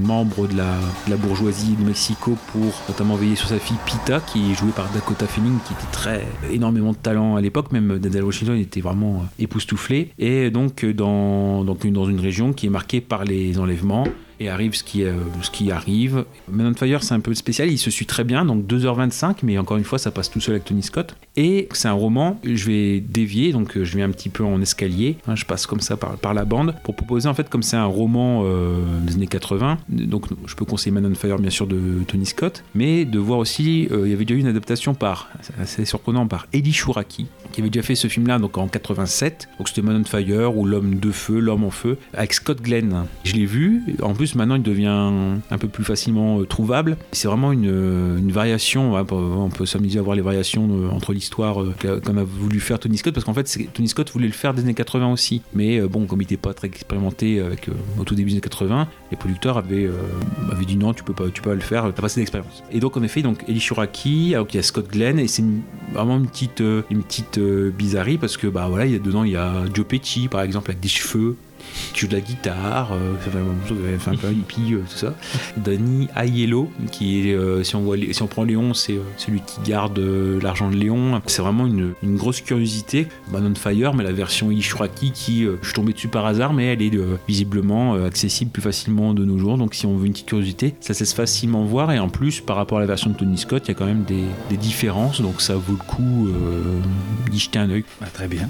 membre 0.06 0.46
de 0.46 0.56
la, 0.56 0.74
de 1.08 1.16
bourgeoisie 1.16 1.74
du 1.76 1.84
Mexico 1.84 2.36
pour 2.52 2.72
notamment 2.88 3.16
veiller 3.16 3.36
sur 3.36 3.48
sa 3.48 3.58
fille 3.58 3.76
Pita, 3.86 4.20
qui 4.20 4.52
est 4.52 4.54
jouée 4.54 4.72
par 4.74 4.88
Dakota 4.92 5.26
Fanning, 5.26 5.58
qui 5.66 5.72
était 5.72 5.92
très 5.92 6.26
énormément 6.50 6.92
de 6.92 6.96
talent 6.96 7.36
à 7.36 7.40
l'époque, 7.40 7.72
même 7.72 7.98
Denzel 7.98 8.24
Washington 8.24 8.56
était 8.56 8.80
vraiment 8.80 9.26
époustouflé, 9.38 10.12
et 10.18 10.50
donc 10.50 10.84
dans 10.84 11.64
une 12.08 12.20
région 12.20 12.52
qui 12.52 12.66
est 12.66 12.70
marquée 12.70 13.00
par 13.00 13.24
les 13.24 13.58
enlèvements 13.58 14.06
et 14.40 14.48
arrive 14.48 14.74
ce 14.74 14.84
qui, 14.84 15.04
euh, 15.04 15.14
ce 15.42 15.50
qui 15.50 15.70
arrive. 15.70 16.24
Man 16.50 16.66
on 16.66 16.74
Fire, 16.74 17.02
c'est 17.02 17.14
un 17.14 17.20
peu 17.20 17.34
spécial, 17.34 17.70
il 17.70 17.78
se 17.78 17.90
suit 17.90 18.06
très 18.06 18.24
bien, 18.24 18.44
donc 18.44 18.66
2h25, 18.66 19.36
mais 19.42 19.58
encore 19.58 19.76
une 19.76 19.84
fois, 19.84 19.98
ça 19.98 20.10
passe 20.10 20.30
tout 20.30 20.40
seul 20.40 20.54
avec 20.54 20.64
Tony 20.64 20.82
Scott. 20.82 21.16
Et 21.36 21.68
c'est 21.72 21.88
un 21.88 21.92
roman, 21.92 22.40
je 22.44 22.66
vais 22.66 23.00
dévier, 23.00 23.52
donc 23.52 23.76
euh, 23.76 23.84
je 23.84 23.96
vais 23.96 24.02
un 24.02 24.10
petit 24.10 24.28
peu 24.28 24.44
en 24.44 24.60
escalier, 24.60 25.16
hein, 25.26 25.34
je 25.34 25.44
passe 25.44 25.66
comme 25.66 25.80
ça 25.80 25.96
par, 25.96 26.34
la 26.34 26.44
bande, 26.44 26.74
pour 26.84 26.94
proposer 26.94 27.28
en 27.28 27.34
fait, 27.34 27.48
comme 27.48 27.62
c'est 27.62 27.76
un 27.76 27.86
roman 27.86 28.42
euh, 28.44 28.82
des 29.02 29.14
années 29.14 29.26
80, 29.26 29.78
donc 29.88 30.26
je 30.46 30.54
peux 30.54 30.64
conseiller 30.64 30.92
Man 30.92 31.06
on 31.06 31.14
Fire 31.14 31.38
bien 31.38 31.50
sûr 31.50 31.66
de 31.66 32.02
Tony 32.06 32.26
Scott, 32.26 32.64
mais 32.74 33.04
de 33.04 33.18
voir 33.18 33.38
aussi, 33.38 33.88
il 33.90 34.08
y 34.08 34.12
avait 34.12 34.24
déjà 34.24 34.36
eu 34.36 34.40
une 34.40 34.46
adaptation 34.46 34.94
par, 34.94 35.28
c'est 35.42 35.58
assez 35.58 35.84
surprenant, 35.84 36.26
par 36.26 36.46
Eddie 36.52 36.72
Shuraki, 36.72 37.26
qui 37.52 37.60
avait 37.60 37.70
déjà 37.70 37.82
fait 37.82 37.94
ce 37.94 38.08
film-là 38.08 38.38
donc 38.38 38.58
en 38.58 38.68
87, 38.68 39.48
donc 39.58 39.68
c'était 39.68 39.82
Man 39.82 40.00
on 40.00 40.04
Fire 40.04 40.56
ou 40.56 40.64
L'homme 40.64 40.96
de 40.96 41.10
feu, 41.10 41.38
L'homme 41.38 41.64
en 41.64 41.70
feu, 41.70 41.98
avec 42.14 42.32
Scott 42.32 42.60
Glenn. 42.62 43.06
Je 43.24 43.34
l'ai 43.34 43.46
vu, 43.46 43.82
en 44.02 44.14
plus 44.14 44.34
maintenant 44.34 44.56
il 44.56 44.62
devient 44.62 45.38
un 45.50 45.58
peu 45.58 45.68
plus 45.68 45.84
facilement 45.84 46.40
euh, 46.40 46.44
trouvable. 46.44 46.96
C'est 47.12 47.28
vraiment 47.28 47.52
une, 47.52 47.68
euh, 47.68 48.18
variation, 48.28 48.94
ouais, 48.94 49.02
on 49.10 49.48
peut 49.48 49.66
s'amuser 49.66 49.98
à 49.98 50.02
voir 50.02 50.16
les 50.16 50.22
variations 50.22 50.68
euh, 50.70 50.90
entre 50.90 51.12
l'histoire 51.12 51.64
comme 52.04 52.18
a 52.18 52.24
voulu 52.24 52.60
faire 52.60 52.78
Tony 52.78 52.98
Scott, 52.98 53.14
parce 53.14 53.24
qu'en 53.24 53.34
fait 53.34 53.58
Tony 53.72 53.88
Scott 53.88 54.10
voulait 54.12 54.26
le 54.26 54.32
faire 54.32 54.54
des 54.54 54.62
années 54.62 54.74
80 54.74 55.12
aussi, 55.12 55.42
mais 55.54 55.80
bon 55.80 56.06
comme 56.06 56.20
il 56.20 56.24
n'était 56.24 56.36
pas 56.36 56.54
très 56.54 56.68
expérimenté 56.68 57.40
avec, 57.40 57.68
au 57.98 58.04
tout 58.04 58.14
début 58.14 58.30
des 58.30 58.36
années 58.36 58.40
80, 58.42 58.88
les 59.10 59.16
producteurs 59.16 59.56
avaient, 59.58 59.88
avaient 60.50 60.64
dit 60.64 60.76
non 60.76 60.92
tu 60.92 61.04
peux 61.04 61.14
pas, 61.14 61.28
tu 61.32 61.42
peux 61.42 61.50
pas 61.50 61.54
le 61.54 61.60
faire, 61.60 61.84
t'as 61.84 61.92
pas 61.92 62.06
assez 62.06 62.20
d'expérience. 62.20 62.62
Et 62.70 62.80
donc 62.80 62.96
en 62.96 63.02
effet 63.02 63.22
donc 63.22 63.44
Eli 63.48 63.60
Shuraki, 63.60 64.34
alors 64.34 64.46
qu'il 64.46 64.58
y 64.58 64.60
a 64.60 64.62
Scott 64.62 64.88
Glenn 64.90 65.18
et 65.18 65.28
c'est 65.28 65.44
vraiment 65.92 66.18
une 66.18 66.28
petite, 66.28 66.60
une 66.60 67.02
petite 67.02 67.37
euh, 67.38 67.70
bizarrerie 67.70 68.18
parce 68.18 68.36
que 68.36 68.46
bah 68.46 68.66
voilà 68.68 68.86
il 68.86 68.92
y 68.92 68.96
a 68.96 68.98
dedans 68.98 69.24
il 69.24 69.32
y 69.32 69.36
a 69.36 69.64
Joe 69.72 69.86
Pesci 69.86 70.28
par 70.28 70.42
exemple 70.42 70.70
avec 70.70 70.80
des 70.80 70.88
cheveux 70.88 71.36
qui 71.92 72.00
joue 72.00 72.08
de 72.08 72.14
la 72.14 72.20
guitare, 72.20 72.92
euh, 72.92 73.14
fait 73.18 74.10
un- 74.10 74.16
peu 74.16 74.32
hippie, 74.32 74.74
euh, 74.74 74.82
tout 74.90 74.96
ça. 74.96 75.14
Danny 75.56 76.08
Aiello, 76.16 76.70
qui 76.90 77.28
est, 77.28 77.34
euh, 77.34 77.62
si, 77.62 77.76
on 77.76 77.82
voit, 77.82 77.96
si 78.10 78.22
on 78.22 78.26
prend 78.26 78.44
Léon, 78.44 78.74
c'est 78.74 78.98
celui 79.16 79.40
qui 79.40 79.70
garde 79.70 79.98
l'argent 80.42 80.70
de 80.70 80.76
Léon. 80.76 81.20
C'est 81.26 81.42
vraiment 81.42 81.66
une, 81.66 81.94
grosse 82.02 82.40
curiosité. 82.40 83.06
Man 83.30 83.46
on 83.46 83.54
Fire, 83.54 83.94
mais 83.94 84.04
la 84.04 84.12
version 84.12 84.50
Ishuraki 84.50 85.12
qui, 85.12 85.42
je 85.44 85.64
suis 85.66 85.74
tombé 85.74 85.92
dessus 85.92 86.08
par 86.08 86.26
hasard, 86.26 86.52
mais 86.52 86.66
elle 86.66 86.82
est 86.82 86.90
visiblement 87.28 87.94
accessible 87.94 88.50
plus 88.50 88.62
facilement 88.62 89.14
de 89.14 89.24
nos 89.24 89.38
jours. 89.38 89.58
Donc 89.58 89.74
si 89.74 89.86
on 89.86 89.96
veut 89.96 90.06
une 90.06 90.12
petite 90.12 90.26
curiosité, 90.26 90.74
ça 90.80 90.94
se 90.94 91.00
laisse 91.00 91.14
facilement 91.14 91.64
voir. 91.64 91.92
Et 91.92 91.98
en 91.98 92.08
plus, 92.08 92.40
par 92.40 92.56
rapport 92.56 92.78
à 92.78 92.80
la 92.80 92.86
version 92.86 93.10
de 93.10 93.16
Tony 93.16 93.38
Scott, 93.38 93.64
il 93.66 93.68
y 93.68 93.70
a 93.72 93.74
quand 93.74 93.86
même 93.86 94.04
des, 94.04 94.24
des 94.50 94.56
différences. 94.56 95.20
Donc 95.20 95.40
ça 95.40 95.54
vaut 95.54 95.72
le 95.72 95.78
coup 95.78 96.28
euh, 96.28 96.80
d'y 97.30 97.38
jeter 97.38 97.58
un 97.58 97.70
œil. 97.70 97.84
Ah, 98.00 98.06
très 98.12 98.28
bien. 98.28 98.48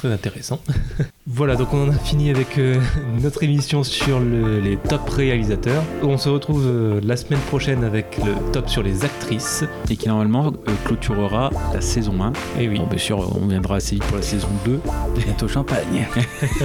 Très 0.00 0.12
intéressant. 0.12 0.60
voilà, 1.26 1.56
donc 1.56 1.74
on 1.74 1.86
en 1.86 1.90
a 1.90 1.98
fini 1.98 2.30
avec 2.30 2.56
euh, 2.56 2.80
notre 3.22 3.42
émission 3.42 3.84
sur 3.84 4.18
le- 4.18 4.58
les 4.58 4.78
top 4.78 5.06
réalisateurs. 5.10 5.82
On 6.02 6.16
se 6.16 6.30
retrouve 6.30 6.64
euh, 6.66 7.00
la 7.04 7.18
semaine 7.18 7.38
prochaine 7.40 7.84
avec 7.84 8.16
le 8.24 8.32
top 8.50 8.70
sur 8.70 8.82
les 8.82 9.04
actrices. 9.04 9.62
Et 9.90 9.96
qui 9.98 10.08
normalement 10.08 10.46
euh, 10.46 10.70
clôturera 10.86 11.50
la 11.74 11.82
saison 11.82 12.14
1. 12.22 12.32
Et 12.58 12.66
oui, 12.68 12.78
Bon, 12.78 12.86
bien 12.86 12.96
sûr, 12.98 13.18
on 13.42 13.46
viendra 13.46 13.76
assez 13.76 13.96
vite 13.96 14.04
pour 14.04 14.16
la 14.16 14.22
saison 14.22 14.48
2. 14.64 14.80
Bientôt 15.22 15.48
champagne. 15.48 16.06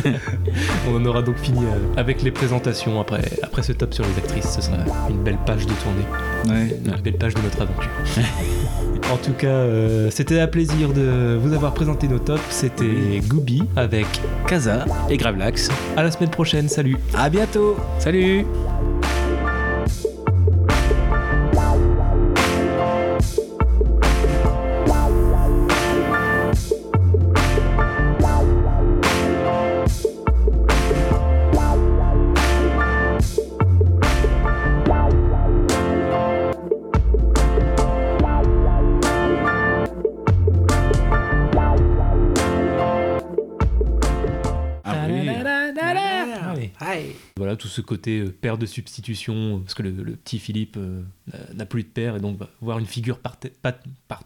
on 0.90 0.96
en 0.96 1.06
aura 1.06 1.22
donc 1.22 1.36
fini 1.36 1.60
avec 1.98 2.22
les 2.22 2.32
présentations 2.32 3.02
après, 3.02 3.22
après 3.44 3.64
ce 3.64 3.74
top 3.74 3.94
sur 3.94 4.06
les 4.06 4.18
actrices. 4.18 4.50
Ce 4.56 4.62
sera 4.62 4.78
une 5.10 5.22
belle 5.22 5.40
page 5.46 5.66
de 5.66 5.74
tournée, 5.74 6.06
Ouais. 6.58 6.80
une 6.86 7.02
belle 7.02 7.18
page 7.18 7.34
de 7.34 7.42
notre 7.42 7.62
aventure. 7.64 7.90
en 9.12 9.18
tout 9.18 9.34
cas, 9.34 9.48
euh, 9.48 10.10
c'était 10.12 10.40
un 10.40 10.48
plaisir 10.48 10.94
de 10.94 11.38
vous 11.40 11.54
avoir 11.54 11.74
présenté 11.74 12.08
nos 12.08 12.20
tops. 12.20 12.42
C'était 12.50 13.22
Gooby 13.28 13.64
avec 13.76 14.08
Casa. 14.48 14.86
Et 15.10 15.18
Gravelax. 15.18 15.70
à 15.96 16.04
la 16.04 16.12
semaine 16.12 16.30
prochaine. 16.30 16.68
Salut 16.70 16.98
À 17.14 17.30
bientôt. 17.30 17.76
Salut 18.00 18.46
Voilà, 47.56 47.62
tout 47.62 47.68
ce 47.68 47.82
côté 47.82 48.20
euh, 48.20 48.30
père 48.32 48.58
de 48.58 48.66
substitution, 48.66 49.34
euh, 49.34 49.60
parce 49.60 49.74
que 49.76 49.84
le, 49.84 49.92
le 49.92 50.16
petit 50.16 50.40
Philippe 50.40 50.76
euh, 50.78 51.04
n'a- 51.54 51.66
plus 51.66 51.84
de 51.84 51.88
père, 51.88 52.16
et 52.18 52.20
donc 52.20 52.38
va 52.38 52.48
voir 52.60 52.80
une 52.80 52.86
figure 52.86 53.20
parte- 53.20 53.48
pat- 53.62 53.82
part- 54.08 54.24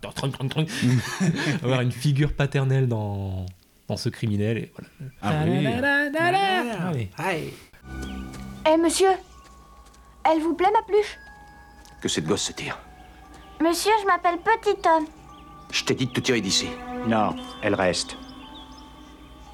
avoir 1.62 1.82
une 1.82 1.92
figure 1.92 2.34
paternelle 2.34 2.88
dans, 2.88 3.46
dans 3.88 3.98
ce 3.98 4.10
criminel, 4.10 4.58
et 4.58 4.72
voilà. 4.74 4.90
Ah 5.22 5.44
oui. 5.46 5.68
Allez. 5.68 7.10
Aïe. 7.18 7.54
Eh 8.72 8.78
monsieur 8.78 9.10
Elle 10.24 10.40
vous 10.42 10.54
plaît 10.56 10.72
ma 10.74 10.82
pluche? 10.84 11.18
Que 12.02 12.08
cette 12.10 12.26
gosse 12.26 12.44
se 12.44 12.54
tire. 12.54 12.80
Monsieur, 13.62 13.92
je 14.02 14.08
m'appelle 14.08 14.38
Petit 14.40 14.76
Tom. 14.82 15.06
Je 15.72 15.84
t'ai 15.84 15.94
dit 15.94 16.08
de 16.08 16.12
te 16.12 16.20
tirer 16.22 16.42
d'ici. 16.42 16.68
Non, 17.08 17.36
elle 17.62 17.76
reste. 17.76 18.16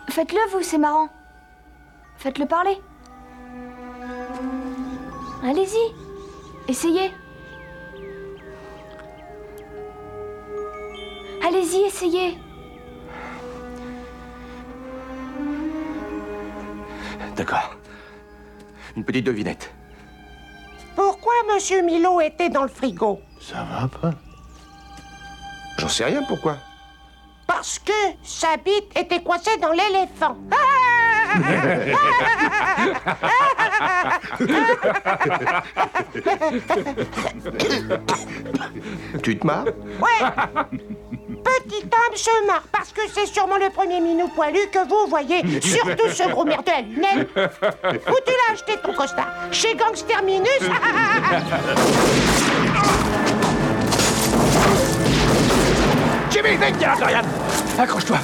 Faites-le 0.10 0.40
vous, 0.52 0.64
c'est 0.64 0.78
marrant. 0.78 1.10
Faites-le 2.18 2.46
parler. 2.46 2.78
Allez-y. 5.48 5.94
Essayez. 6.68 7.12
Allez-y, 11.46 11.82
essayez. 11.86 12.38
D'accord. 17.36 17.76
Une 18.98 19.04
petite 19.04 19.26
devinette. 19.26 19.72
Pourquoi 20.96 21.34
Monsieur 21.54 21.84
Milo 21.84 22.22
était 22.22 22.50
dans 22.50 22.64
le 22.64 22.70
frigo? 22.70 23.20
Ça 23.40 23.64
va 23.66 23.88
pas 23.88 24.14
J'en 25.78 25.90
sais 25.90 26.06
rien, 26.06 26.24
pourquoi? 26.24 26.58
Parce 27.46 27.78
que 27.78 27.92
sa 28.24 28.58
bite 28.58 28.98
était 28.98 29.22
coincée 29.22 29.58
dans 29.62 29.74
l'éléphant. 29.74 30.38
Tu 39.24 39.38
te 39.38 39.48
marres 39.48 39.66
Ouais 39.66 40.22
Petit 41.44 41.84
homme 41.84 42.16
se 42.16 42.48
marre 42.48 42.64
parce 42.72 42.92
que 42.92 43.02
c'est 43.14 43.26
sûrement 43.26 43.58
le 43.58 43.70
premier 43.70 44.00
minou 44.00 44.28
poilu 44.30 44.60
que 44.72 44.88
vous 44.88 45.10
voyez. 45.10 45.42
Surtout 45.62 46.10
ce 46.10 46.30
gros 46.30 46.46
merdeux 46.46 46.72
à 46.72 46.82
lunettes. 46.82 47.30
Où 47.36 48.16
tu 48.26 48.34
l'as 48.34 48.54
acheté 48.54 48.78
ton 48.84 48.94
costard 48.94 49.28
Chez 49.52 49.76
Gangster 49.76 50.24
Minus 50.24 50.62
Jimmy, 56.30 56.50
vite, 56.52 56.76
viens, 56.78 56.96
Dorian 57.00 57.22
Accroche-toi 57.80 58.18